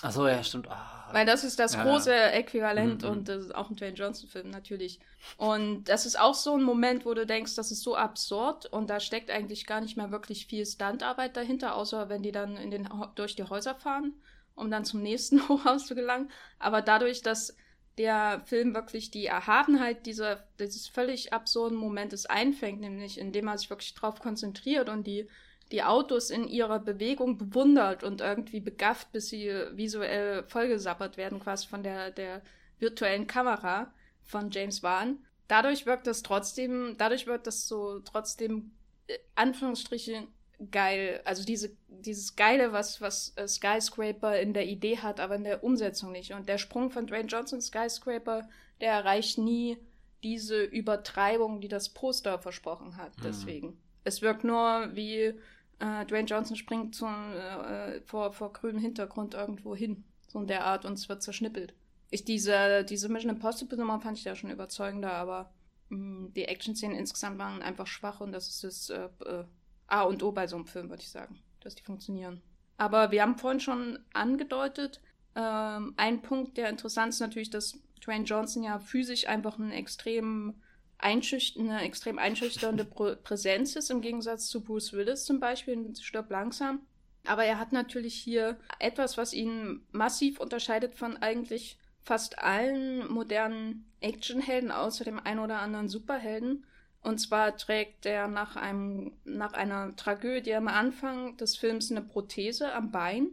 Ach 0.02 0.12
so, 0.12 0.28
ja, 0.28 0.42
stimmt. 0.44 0.68
Ah. 0.70 1.08
Weil 1.12 1.24
das 1.24 1.44
ist 1.44 1.58
das 1.58 1.74
ja, 1.74 1.84
große 1.84 2.14
Äquivalent 2.14 3.02
mhm. 3.02 3.08
und 3.08 3.28
das 3.28 3.44
ist 3.44 3.54
auch 3.54 3.70
ein 3.70 3.76
Dwayne 3.76 3.96
Johnson-Film 3.96 4.50
natürlich. 4.50 5.00
Und 5.36 5.84
das 5.84 6.04
ist 6.04 6.18
auch 6.18 6.34
so 6.34 6.54
ein 6.54 6.62
Moment, 6.62 7.06
wo 7.06 7.14
du 7.14 7.24
denkst, 7.24 7.54
das 7.54 7.70
ist 7.70 7.82
so 7.82 7.96
absurd 7.96 8.66
und 8.66 8.90
da 8.90 9.00
steckt 9.00 9.30
eigentlich 9.30 9.66
gar 9.66 9.80
nicht 9.80 9.96
mehr 9.96 10.10
wirklich 10.10 10.46
viel 10.46 10.66
Stuntarbeit 10.66 11.36
dahinter, 11.36 11.76
außer 11.76 12.08
wenn 12.08 12.22
die 12.22 12.32
dann 12.32 12.56
in 12.56 12.70
den, 12.70 12.88
durch 13.14 13.36
die 13.36 13.44
Häuser 13.44 13.74
fahren, 13.74 14.14
um 14.54 14.70
dann 14.70 14.84
zum 14.84 15.02
nächsten 15.02 15.40
Hochhaus 15.48 15.86
zu 15.86 15.94
gelangen. 15.94 16.30
Aber 16.58 16.82
dadurch, 16.82 17.22
dass 17.22 17.56
der 17.96 18.42
Film 18.44 18.74
wirklich 18.74 19.10
die 19.10 19.24
Erhabenheit 19.24 20.04
dieser, 20.04 20.44
dieses 20.58 20.86
völlig 20.86 21.32
absurden 21.32 21.78
Momentes 21.78 22.26
einfängt, 22.26 22.80
nämlich 22.80 23.18
indem 23.18 23.48
er 23.48 23.56
sich 23.56 23.70
wirklich 23.70 23.94
darauf 23.94 24.20
konzentriert 24.20 24.90
und 24.90 25.06
die 25.06 25.28
die 25.72 25.82
Autos 25.82 26.30
in 26.30 26.46
ihrer 26.46 26.78
Bewegung 26.78 27.38
bewundert 27.38 28.04
und 28.04 28.20
irgendwie 28.20 28.60
begafft, 28.60 29.10
bis 29.12 29.28
sie 29.28 29.50
visuell 29.72 30.44
vollgesappert 30.44 31.16
werden, 31.16 31.40
quasi 31.40 31.66
von 31.66 31.82
der, 31.82 32.10
der 32.10 32.42
virtuellen 32.78 33.26
Kamera 33.26 33.92
von 34.22 34.50
James 34.50 34.82
Wan. 34.82 35.18
Dadurch 35.48 35.86
wirkt 35.86 36.06
das 36.06 36.22
trotzdem, 36.22 36.96
dadurch 36.98 37.26
wirkt 37.26 37.46
das 37.46 37.66
so 37.68 38.00
trotzdem, 38.00 38.72
äh, 39.08 39.18
Anführungsstriche, 39.34 40.26
geil. 40.70 41.20
Also 41.24 41.44
diese, 41.44 41.76
dieses 41.88 42.36
Geile, 42.36 42.72
was, 42.72 43.00
was 43.00 43.32
äh, 43.36 43.46
Skyscraper 43.46 44.38
in 44.40 44.54
der 44.54 44.66
Idee 44.66 44.98
hat, 44.98 45.20
aber 45.20 45.36
in 45.36 45.44
der 45.44 45.62
Umsetzung 45.62 46.12
nicht. 46.12 46.32
Und 46.32 46.48
der 46.48 46.58
Sprung 46.58 46.90
von 46.90 47.06
Dwayne 47.06 47.28
Johnson 47.28 47.60
Skyscraper, 47.60 48.48
der 48.80 48.92
erreicht 48.92 49.38
nie 49.38 49.78
diese 50.22 50.62
Übertreibung, 50.62 51.60
die 51.60 51.68
das 51.68 51.90
Poster 51.90 52.38
versprochen 52.38 52.96
hat. 52.96 53.16
Mhm. 53.18 53.22
Deswegen. 53.22 53.78
Es 54.04 54.22
wirkt 54.22 54.44
nur 54.44 54.90
wie 54.94 55.34
äh, 55.78 56.04
Dwayne 56.06 56.26
Johnson 56.26 56.56
springt 56.56 56.94
zum, 56.94 57.14
äh, 57.32 58.00
vor, 58.02 58.32
vor 58.32 58.52
grünem 58.52 58.80
Hintergrund 58.80 59.34
irgendwo 59.34 59.74
hin. 59.74 60.04
So 60.28 60.40
in 60.40 60.46
der 60.46 60.64
Art 60.64 60.84
und 60.84 60.94
es 60.94 61.08
wird 61.08 61.22
zerschnippelt. 61.22 61.74
Ich, 62.10 62.24
diese, 62.24 62.84
diese 62.84 63.08
Mission 63.08 63.34
Impossible 63.34 63.78
Nummer 63.78 64.00
fand 64.00 64.18
ich 64.18 64.24
ja 64.24 64.34
schon 64.34 64.50
überzeugender, 64.50 65.12
aber 65.12 65.52
mh, 65.88 65.98
mm, 65.98 66.32
die 66.34 66.44
Action-Szenen 66.44 66.96
insgesamt 66.96 67.38
waren 67.38 67.62
einfach 67.62 67.86
schwach 67.86 68.20
und 68.20 68.32
das 68.32 68.48
ist 68.48 68.64
das 68.64 68.90
äh, 68.90 69.08
äh, 69.24 69.44
A 69.86 70.02
und 70.02 70.22
O 70.22 70.32
bei 70.32 70.46
so 70.46 70.56
einem 70.56 70.66
Film, 70.66 70.88
würde 70.88 71.02
ich 71.02 71.10
sagen, 71.10 71.38
dass 71.60 71.74
die 71.74 71.82
funktionieren. 71.82 72.42
Aber 72.76 73.10
wir 73.10 73.22
haben 73.22 73.38
vorhin 73.38 73.60
schon 73.60 73.98
angedeutet, 74.12 75.00
ähm, 75.34 75.94
ein 75.96 76.22
Punkt, 76.22 76.56
der 76.56 76.68
interessant 76.68 77.10
ist 77.12 77.20
natürlich, 77.20 77.50
dass 77.50 77.78
Dwayne 78.04 78.24
Johnson 78.24 78.62
ja 78.62 78.78
physisch 78.78 79.26
einfach 79.26 79.58
einen 79.58 79.72
extrem 79.72 80.54
eine 80.98 81.82
extrem 81.82 82.18
einschüchternde 82.18 82.84
Präsenz 82.84 83.76
ist, 83.76 83.90
im 83.90 84.00
Gegensatz 84.00 84.48
zu 84.48 84.62
Bruce 84.62 84.92
Willis 84.92 85.24
zum 85.24 85.40
Beispiel 85.40 85.74
in 85.74 85.94
Stirb 85.96 86.30
langsam. 86.30 86.80
Aber 87.26 87.44
er 87.44 87.58
hat 87.58 87.72
natürlich 87.72 88.14
hier 88.14 88.56
etwas, 88.78 89.18
was 89.18 89.32
ihn 89.32 89.82
massiv 89.92 90.38
unterscheidet 90.40 90.94
von 90.94 91.16
eigentlich 91.16 91.78
fast 92.02 92.38
allen 92.38 93.10
modernen 93.10 93.84
Actionhelden, 94.00 94.70
außer 94.70 95.04
dem 95.04 95.18
ein 95.18 95.40
oder 95.40 95.60
anderen 95.60 95.88
Superhelden. 95.88 96.64
Und 97.02 97.18
zwar 97.18 97.56
trägt 97.56 98.06
er 98.06 98.28
nach, 98.28 98.56
einem, 98.56 99.12
nach 99.24 99.52
einer 99.52 99.94
Tragödie 99.96 100.54
am 100.54 100.68
Anfang 100.68 101.36
des 101.36 101.56
Films 101.56 101.90
eine 101.90 102.02
Prothese 102.02 102.72
am 102.72 102.90
Bein. 102.90 103.28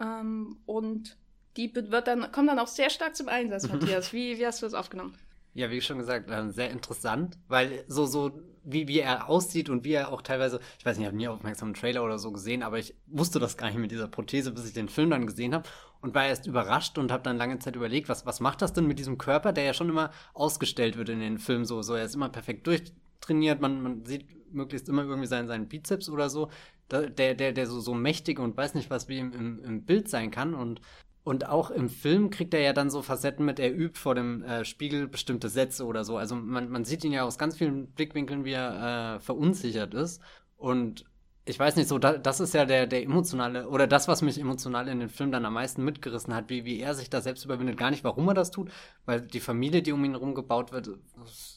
Ähm, 0.00 0.58
und 0.66 1.16
die 1.56 1.74
wird 1.74 2.06
dann, 2.06 2.30
kommt 2.32 2.48
dann 2.48 2.58
auch 2.58 2.68
sehr 2.68 2.90
stark 2.90 3.16
zum 3.16 3.28
Einsatz, 3.28 3.68
Matthias. 3.68 4.12
Wie, 4.14 4.38
wie 4.38 4.46
hast 4.46 4.62
du 4.62 4.66
das 4.66 4.74
aufgenommen? 4.74 5.14
Ja, 5.58 5.72
wie 5.72 5.80
schon 5.80 5.98
gesagt, 5.98 6.30
äh, 6.30 6.52
sehr 6.52 6.70
interessant, 6.70 7.36
weil 7.48 7.84
so, 7.88 8.06
so, 8.06 8.30
wie, 8.62 8.86
wie 8.86 9.00
er 9.00 9.28
aussieht 9.28 9.68
und 9.68 9.82
wie 9.82 9.90
er 9.90 10.12
auch 10.12 10.22
teilweise, 10.22 10.60
ich 10.78 10.86
weiß 10.86 10.96
nicht, 10.96 11.02
ich 11.02 11.08
habe 11.08 11.16
nie 11.16 11.26
aufmerksam 11.26 11.66
einen 11.66 11.74
Trailer 11.74 12.04
oder 12.04 12.20
so 12.20 12.30
gesehen, 12.30 12.62
aber 12.62 12.78
ich 12.78 12.94
wusste 13.08 13.40
das 13.40 13.56
gar 13.56 13.66
nicht 13.66 13.78
mit 13.80 13.90
dieser 13.90 14.06
Prothese, 14.06 14.52
bis 14.52 14.68
ich 14.68 14.72
den 14.72 14.88
Film 14.88 15.10
dann 15.10 15.26
gesehen 15.26 15.54
habe 15.54 15.68
und 16.00 16.14
war 16.14 16.26
erst 16.26 16.46
überrascht 16.46 16.96
und 16.96 17.10
habe 17.10 17.24
dann 17.24 17.38
lange 17.38 17.58
Zeit 17.58 17.74
überlegt, 17.74 18.08
was, 18.08 18.24
was 18.24 18.38
macht 18.38 18.62
das 18.62 18.72
denn 18.72 18.86
mit 18.86 19.00
diesem 19.00 19.18
Körper, 19.18 19.52
der 19.52 19.64
ja 19.64 19.74
schon 19.74 19.88
immer 19.88 20.12
ausgestellt 20.32 20.96
wird 20.96 21.08
in 21.08 21.18
den 21.18 21.38
Filmen, 21.38 21.64
so, 21.64 21.82
so, 21.82 21.94
er 21.94 22.04
ist 22.04 22.14
immer 22.14 22.28
perfekt 22.28 22.64
durchtrainiert, 22.68 23.60
man, 23.60 23.82
man 23.82 24.04
sieht 24.04 24.26
möglichst 24.54 24.88
immer 24.88 25.02
irgendwie 25.02 25.26
seinen, 25.26 25.48
seinen 25.48 25.66
Bizeps 25.66 26.08
oder 26.08 26.30
so, 26.30 26.50
der, 26.88 27.34
der, 27.34 27.52
der 27.52 27.66
so, 27.66 27.80
so 27.80 27.94
mächtig 27.94 28.38
und 28.38 28.56
weiß 28.56 28.74
nicht 28.74 28.90
was 28.90 29.08
wie 29.08 29.18
im, 29.18 29.32
im, 29.32 29.64
im 29.64 29.82
Bild 29.86 30.08
sein 30.08 30.30
kann 30.30 30.54
und 30.54 30.80
und 31.28 31.46
auch 31.46 31.70
im 31.70 31.90
Film 31.90 32.30
kriegt 32.30 32.54
er 32.54 32.62
ja 32.62 32.72
dann 32.72 32.88
so 32.88 33.02
Facetten 33.02 33.44
mit, 33.44 33.60
er 33.60 33.70
übt 33.70 33.98
vor 33.98 34.14
dem 34.14 34.42
äh, 34.44 34.64
Spiegel 34.64 35.06
bestimmte 35.08 35.50
Sätze 35.50 35.84
oder 35.84 36.02
so. 36.02 36.16
Also 36.16 36.34
man, 36.34 36.70
man 36.70 36.86
sieht 36.86 37.04
ihn 37.04 37.12
ja 37.12 37.24
aus 37.24 37.36
ganz 37.36 37.58
vielen 37.58 37.88
Blickwinkeln, 37.88 38.46
wie 38.46 38.52
er 38.52 39.16
äh, 39.16 39.20
verunsichert 39.20 39.92
ist. 39.92 40.22
Und 40.56 41.04
ich 41.44 41.58
weiß 41.58 41.76
nicht, 41.76 41.86
so, 41.86 41.98
da, 41.98 42.16
das 42.16 42.40
ist 42.40 42.54
ja 42.54 42.64
der, 42.64 42.86
der 42.86 43.02
emotionale, 43.02 43.68
oder 43.68 43.86
das, 43.86 44.08
was 44.08 44.22
mich 44.22 44.40
emotional 44.40 44.88
in 44.88 45.00
den 45.00 45.10
Film 45.10 45.30
dann 45.30 45.44
am 45.44 45.52
meisten 45.52 45.84
mitgerissen 45.84 46.34
hat, 46.34 46.48
wie, 46.48 46.64
wie 46.64 46.80
er 46.80 46.94
sich 46.94 47.10
da 47.10 47.20
selbst 47.20 47.44
überwindet. 47.44 47.76
Gar 47.76 47.90
nicht, 47.90 48.04
warum 48.04 48.26
er 48.28 48.34
das 48.34 48.50
tut, 48.50 48.70
weil 49.04 49.20
die 49.20 49.40
Familie, 49.40 49.82
die 49.82 49.92
um 49.92 50.02
ihn 50.06 50.12
herum 50.12 50.34
gebaut 50.34 50.72
wird, 50.72 50.88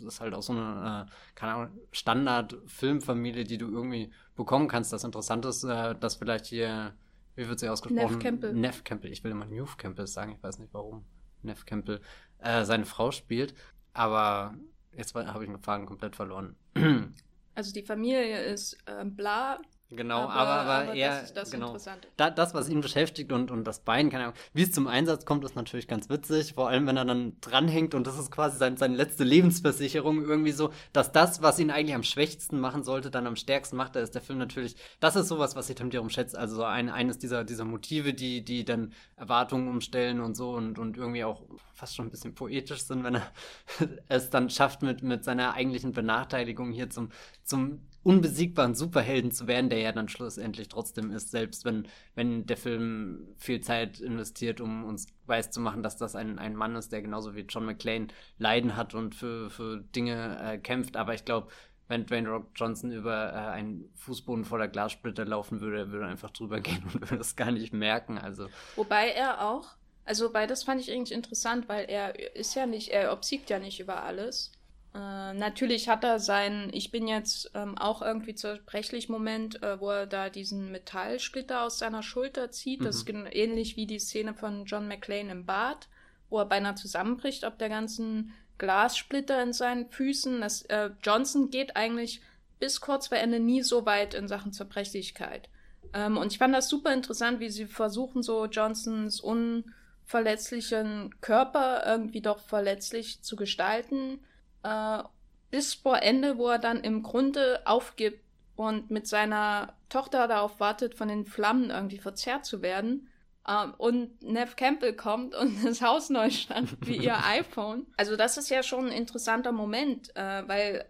ist 0.05 0.19
halt 0.19 0.33
auch 0.33 0.43
so 0.43 0.51
eine, 0.51 1.07
äh, 1.07 1.11
keine 1.33 1.53
Ahnung, 1.53 1.79
Standard-Filmfamilie, 1.93 3.45
die 3.45 3.57
du 3.57 3.69
irgendwie 3.69 4.11
bekommen 4.35 4.67
kannst. 4.67 4.91
Das 4.91 5.05
Interessante 5.05 5.47
ist, 5.47 5.63
äh, 5.63 5.95
dass 5.95 6.15
vielleicht 6.15 6.47
hier 6.47 6.93
wie 7.41 7.49
wird 7.49 7.59
sie 7.59 7.69
ausgesprochen? 7.69 8.13
Neff 8.13 8.19
Campbell. 8.19 8.53
Neff 8.53 8.83
Campbell. 8.83 9.11
Ich 9.11 9.23
will 9.23 9.31
immer 9.31 9.45
Neuf 9.45 9.77
Campbell 9.77 10.05
sagen, 10.05 10.33
ich 10.33 10.43
weiß 10.43 10.59
nicht 10.59 10.73
warum. 10.73 11.05
Neff 11.41 11.65
Campbell. 11.65 11.99
Äh, 12.37 12.65
seine 12.65 12.85
Frau 12.85 13.11
spielt. 13.11 13.55
Aber 13.93 14.53
jetzt 14.95 15.15
habe 15.15 15.43
ich 15.43 15.49
den 15.49 15.59
Faden 15.59 15.85
komplett 15.85 16.15
verloren. 16.15 16.55
Also 17.53 17.73
die 17.73 17.83
Familie 17.83 18.41
ist 18.43 18.77
äh, 18.85 19.03
bla, 19.03 19.59
Genau, 19.93 20.21
aber, 20.21 20.33
aber, 20.33 20.71
aber, 20.71 20.93
eher, 20.93 21.09
das 21.09 21.23
ist 21.23 21.37
das 21.37 21.51
genau. 21.51 21.75
Da, 22.15 22.29
das, 22.29 22.53
was 22.53 22.69
ihn 22.69 22.79
beschäftigt 22.79 23.33
und, 23.33 23.51
und 23.51 23.65
das 23.65 23.81
Bein, 23.81 24.09
keine 24.09 24.23
Ahnung, 24.23 24.37
wie 24.53 24.63
es 24.63 24.71
zum 24.71 24.87
Einsatz 24.87 25.25
kommt, 25.25 25.43
ist 25.43 25.57
natürlich 25.57 25.87
ganz 25.87 26.09
witzig, 26.09 26.53
vor 26.53 26.69
allem 26.69 26.87
wenn 26.87 26.95
er 26.95 27.03
dann 27.03 27.33
dranhängt 27.41 27.93
und 27.93 28.07
das 28.07 28.17
ist 28.17 28.31
quasi 28.31 28.57
sein, 28.57 28.77
seine 28.77 28.95
letzte 28.95 29.25
Lebensversicherung 29.25 30.23
irgendwie 30.23 30.53
so, 30.53 30.71
dass 30.93 31.11
das, 31.11 31.41
was 31.41 31.59
ihn 31.59 31.71
eigentlich 31.71 31.95
am 31.95 32.03
schwächsten 32.03 32.57
machen 32.57 32.83
sollte, 32.83 33.11
dann 33.11 33.27
am 33.27 33.35
stärksten 33.35 33.75
macht, 33.75 33.97
da 33.97 33.99
ist 33.99 34.15
der 34.15 34.21
Film 34.21 34.39
natürlich, 34.39 34.77
das 35.01 35.17
ist 35.17 35.27
sowas, 35.27 35.57
was 35.57 35.69
ich 35.69 35.75
dann 35.75 35.87
wiederum 35.87 36.09
schätze, 36.09 36.39
also 36.39 36.55
so 36.55 36.63
ein, 36.63 36.89
eines 36.89 37.17
dieser, 37.17 37.43
dieser 37.43 37.65
Motive, 37.65 38.13
die, 38.13 38.45
die 38.45 38.63
dann 38.63 38.93
Erwartungen 39.17 39.67
umstellen 39.67 40.21
und 40.21 40.35
so 40.35 40.51
und, 40.51 40.79
und 40.79 40.95
irgendwie 40.95 41.25
auch 41.25 41.41
fast 41.73 41.97
schon 41.97 42.07
ein 42.07 42.11
bisschen 42.11 42.33
poetisch 42.33 42.83
sind, 42.83 43.03
wenn 43.03 43.15
er 43.15 43.27
es 44.07 44.29
dann 44.29 44.49
schafft, 44.49 44.83
mit, 44.83 45.03
mit 45.03 45.25
seiner 45.25 45.53
eigentlichen 45.53 45.91
Benachteiligung 45.91 46.71
hier 46.71 46.89
zum, 46.89 47.09
zum 47.43 47.81
unbesiegbaren 48.03 48.73
Superhelden 48.73 49.31
zu 49.31 49.47
werden, 49.47 49.69
der 49.69 49.79
ja 49.79 49.91
dann 49.91 50.09
schlussendlich 50.09 50.69
trotzdem 50.69 51.11
ist, 51.11 51.31
selbst 51.31 51.65
wenn, 51.65 51.87
wenn 52.15 52.45
der 52.45 52.57
Film 52.57 53.27
viel 53.37 53.61
Zeit 53.61 53.99
investiert, 53.99 54.59
um 54.59 54.85
uns 54.85 55.07
weiß 55.27 55.51
zu 55.51 55.59
machen, 55.59 55.83
dass 55.83 55.97
das 55.97 56.15
ein, 56.15 56.39
ein 56.39 56.55
Mann 56.55 56.75
ist, 56.75 56.91
der 56.91 57.01
genauso 57.01 57.35
wie 57.35 57.41
John 57.41 57.65
McClane 57.65 58.07
Leiden 58.37 58.75
hat 58.75 58.95
und 58.95 59.13
für, 59.13 59.49
für 59.49 59.81
Dinge 59.95 60.39
äh, 60.41 60.57
kämpft. 60.57 60.97
Aber 60.97 61.13
ich 61.13 61.25
glaube, 61.25 61.49
wenn 61.87 62.05
Dwayne 62.05 62.29
Rock 62.29 62.47
Johnson 62.55 62.91
über 62.91 63.33
äh, 63.33 63.35
einen 63.35 63.91
Fußboden 63.95 64.45
voller 64.45 64.67
Glassplitter 64.67 65.25
laufen 65.25 65.61
würde, 65.61 65.91
würde 65.91 66.05
er 66.05 66.11
einfach 66.11 66.31
drüber 66.31 66.59
gehen 66.59 66.83
und 66.93 67.11
würde 67.11 67.21
es 67.21 67.35
gar 67.35 67.51
nicht 67.51 67.73
merken. 67.73 68.17
Also. 68.17 68.47
Wobei 68.75 69.09
er 69.09 69.47
auch, 69.47 69.67
also 70.05 70.33
weil 70.33 70.47
das 70.47 70.63
fand 70.63 70.81
ich 70.81 70.91
eigentlich 70.91 71.11
interessant, 71.11 71.69
weil 71.69 71.85
er 71.85 72.35
ist 72.35 72.55
ja 72.55 72.65
nicht, 72.65 72.89
er 72.89 73.13
obsiegt 73.13 73.49
ja 73.51 73.59
nicht 73.59 73.79
über 73.79 74.03
alles. 74.03 74.51
Äh, 74.93 75.33
natürlich 75.33 75.87
hat 75.87 76.03
er 76.03 76.19
seinen, 76.19 76.73
ich 76.73 76.91
bin 76.91 77.07
jetzt 77.07 77.51
ähm, 77.53 77.77
auch 77.77 78.01
irgendwie 78.01 78.35
zerbrechlich 78.35 79.07
Moment, 79.07 79.63
äh, 79.63 79.79
wo 79.79 79.89
er 79.89 80.05
da 80.05 80.29
diesen 80.29 80.71
Metallsplitter 80.71 81.63
aus 81.63 81.79
seiner 81.79 82.03
Schulter 82.03 82.51
zieht. 82.51 82.81
Mhm. 82.81 82.85
Das 82.85 82.97
ist 82.97 83.09
ähnlich 83.09 83.77
wie 83.77 83.85
die 83.85 83.99
Szene 83.99 84.33
von 84.33 84.65
John 84.65 84.89
McClane 84.89 85.31
im 85.31 85.45
Bad, 85.45 85.87
wo 86.29 86.39
er 86.39 86.45
beinahe 86.45 86.75
zusammenbricht 86.75 87.45
ob 87.45 87.57
der 87.57 87.69
ganzen 87.69 88.33
Glassplitter 88.57 89.41
in 89.41 89.53
seinen 89.53 89.89
Füßen. 89.89 90.41
Das, 90.41 90.63
äh, 90.63 90.89
Johnson 91.01 91.49
geht 91.49 91.77
eigentlich 91.77 92.21
bis 92.59 92.81
kurz 92.81 93.07
vor 93.07 93.17
Ende 93.17 93.39
nie 93.39 93.61
so 93.61 93.85
weit 93.85 94.13
in 94.13 94.27
Sachen 94.27 94.51
Zerbrechlichkeit. 94.51 95.47
Ähm, 95.93 96.17
und 96.17 96.33
ich 96.33 96.37
fand 96.37 96.53
das 96.53 96.67
super 96.67 96.93
interessant, 96.93 97.39
wie 97.39 97.49
sie 97.49 97.65
versuchen, 97.65 98.23
so 98.23 98.45
Johnsons 98.45 99.21
unverletzlichen 99.21 101.15
Körper 101.21 101.83
irgendwie 101.85 102.21
doch 102.21 102.39
verletzlich 102.39 103.21
zu 103.23 103.37
gestalten 103.37 104.19
äh, 104.63 105.03
bis 105.49 105.73
vor 105.73 106.01
Ende, 106.01 106.37
wo 106.37 106.47
er 106.47 106.59
dann 106.59 106.81
im 106.81 107.03
Grunde 107.03 107.61
aufgibt 107.65 108.23
und 108.55 108.91
mit 108.91 109.07
seiner 109.07 109.73
Tochter 109.89 110.27
darauf 110.27 110.59
wartet, 110.59 110.95
von 110.95 111.07
den 111.07 111.25
Flammen 111.25 111.69
irgendwie 111.69 111.97
verzerrt 111.97 112.45
zu 112.45 112.61
werden. 112.61 113.09
Ähm, 113.47 113.73
und 113.77 114.21
Nev 114.21 114.55
Campbell 114.55 114.93
kommt 114.93 115.35
und 115.35 115.63
das 115.65 115.81
Haus 115.81 116.09
neu 116.09 116.29
stand 116.29 116.77
wie 116.87 116.97
ihr 116.97 117.17
iPhone. 117.25 117.87
Also 117.97 118.15
das 118.15 118.37
ist 118.37 118.49
ja 118.49 118.63
schon 118.63 118.87
ein 118.87 118.91
interessanter 118.91 119.51
Moment, 119.51 120.15
äh, 120.15 120.47
weil 120.47 120.85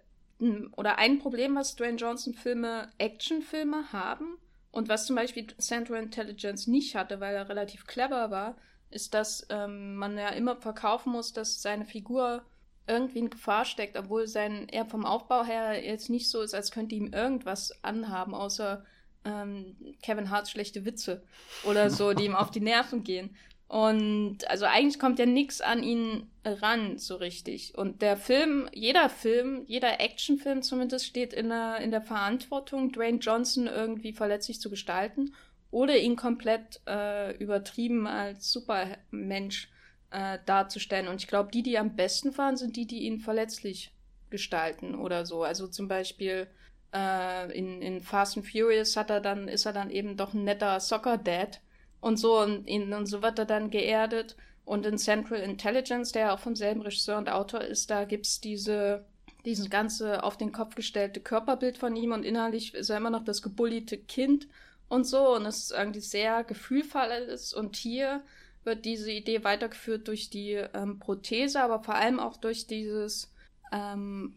oder 0.76 0.98
ein 0.98 1.20
Problem, 1.20 1.56
was 1.56 1.76
Dwayne 1.76 1.98
Johnson 1.98 2.34
Filme, 2.34 2.90
Actionfilme 2.98 3.94
haben 3.94 4.40
und 4.72 4.90
was 4.90 5.06
zum 5.06 5.16
Beispiel 5.16 5.46
Central 5.58 6.02
Intelligence 6.02 6.66
nicht 6.66 6.96
hatte, 6.96 7.20
weil 7.20 7.36
er 7.36 7.48
relativ 7.48 7.86
clever 7.86 8.32
war, 8.32 8.56
ist, 8.90 9.14
dass 9.14 9.46
ähm, 9.50 9.96
man 9.96 10.18
ja 10.18 10.30
immer 10.30 10.56
verkaufen 10.56 11.12
muss, 11.12 11.32
dass 11.32 11.62
seine 11.62 11.86
Figur 11.86 12.44
irgendwie 12.92 13.20
in 13.20 13.30
Gefahr 13.30 13.66
steckt, 13.66 13.98
obwohl 13.98 14.28
sein 14.28 14.68
er 14.70 14.86
vom 14.86 15.06
Aufbau 15.06 15.44
her 15.44 15.84
jetzt 15.84 16.10
nicht 16.10 16.30
so 16.30 16.42
ist, 16.42 16.54
als 16.54 16.72
könnte 16.72 16.96
ihm 16.96 17.14
irgendwas 17.14 17.84
anhaben, 17.84 18.36
außer 18.36 18.86
ähm, 19.24 19.76
Kevin 20.02 20.30
Harts 20.30 20.52
schlechte 20.52 20.86
Witze 20.86 21.24
oder 21.64 21.90
so, 21.90 22.14
die 22.14 22.26
ihm 22.26 22.36
auf 22.36 22.52
die 22.52 22.60
Nerven 22.60 23.04
gehen. 23.04 23.36
Und 23.68 24.40
also 24.50 24.66
eigentlich 24.66 25.00
kommt 25.00 25.18
ja 25.18 25.26
nichts 25.26 25.62
an 25.62 25.82
ihn 25.82 26.30
ran, 26.44 26.98
so 26.98 27.16
richtig. 27.16 27.78
Und 27.78 28.02
der 28.02 28.18
Film, 28.18 28.68
jeder 28.74 29.08
Film, 29.08 29.64
jeder 29.66 30.02
Actionfilm 30.02 30.62
zumindest, 30.62 31.06
steht 31.06 31.32
in 31.32 31.48
der, 31.48 31.78
in 31.78 31.90
der 31.90 32.02
Verantwortung, 32.02 32.92
Dwayne 32.92 33.20
Johnson 33.20 33.68
irgendwie 33.68 34.12
verletzlich 34.12 34.60
zu 34.60 34.70
gestalten 34.70 35.34
oder 35.72 35.98
ihn 35.98 36.18
komplett 36.18 36.82
äh, 36.86 37.34
übertrieben 37.38 38.08
als 38.08 38.52
Supermensch 38.52 39.71
äh, 40.12 40.40
darzustellen. 40.46 41.08
Und 41.08 41.22
ich 41.22 41.28
glaube, 41.28 41.52
die, 41.52 41.64
die 41.64 41.78
am 41.78 41.96
besten 41.96 42.32
fahren, 42.32 42.58
sind 42.58 42.76
die, 42.76 42.86
die 42.86 43.04
ihn 43.04 43.20
verletzlich 43.20 43.92
gestalten 44.30 44.96
oder 44.96 45.26
so. 45.26 45.44
Also 45.44 45.68
zum 45.68 45.88
Beispiel 45.88 46.48
äh, 46.94 47.58
in, 47.58 47.82
in 47.82 48.02
Fast 48.02 48.38
and 48.38 48.46
Furious 48.46 48.96
hat 48.96 49.10
er 49.10 49.22
dann, 49.22 49.48
ist 49.48 49.66
er 49.66 49.74
dann 49.74 49.90
eben 49.90 50.18
doch 50.18 50.34
ein 50.34 50.44
netter 50.44 50.80
Soccer-Dad 50.80 51.62
und 52.00 52.18
so 52.18 52.40
und, 52.40 52.68
ihn, 52.68 52.94
und 52.94 53.06
so 53.06 53.22
wird 53.22 53.40
er 53.40 53.46
dann 53.46 53.70
geerdet. 53.70 54.36
Und 54.66 54.86
in 54.86 54.98
Central 54.98 55.40
Intelligence, 55.40 56.12
der 56.12 56.34
auch 56.34 56.40
vom 56.40 56.56
selben 56.56 56.82
Regisseur 56.82 57.18
und 57.18 57.30
Autor 57.30 57.62
ist, 57.62 57.90
da 57.90 58.06
gibt's 58.06 58.40
diese, 58.40 59.06
dieses 59.46 59.70
ganze 59.70 60.24
auf 60.24 60.38
den 60.38 60.52
Kopf 60.52 60.76
gestellte 60.76 61.20
Körperbild 61.20 61.78
von 61.78 61.96
ihm 61.96 62.12
und 62.12 62.24
innerlich 62.24 62.74
ist 62.74 62.90
er 62.90 62.98
immer 62.98 63.10
noch 63.10 63.24
das 63.24 63.42
gebulliete 63.42 63.98
Kind 63.98 64.48
und 64.88 65.06
so 65.06 65.36
und 65.36 65.46
es 65.46 65.64
ist 65.64 65.72
irgendwie 65.72 66.02
sehr 66.02 66.44
gefühlvoll 66.44 67.10
ist 67.10 67.54
und 67.54 67.76
hier 67.76 68.24
wird 68.64 68.86
diese 68.86 69.12
Idee 69.12 69.44
weitergeführt 69.44 70.08
durch 70.08 70.30
die 70.30 70.54
ähm, 70.54 71.00
Prothese, 71.00 71.62
aber 71.62 71.84
vor 71.84 71.96
allem 71.96 72.20
auch 72.20 72.38
durch 72.38 72.68
dieses 72.68 73.34
ähm, 73.72 74.36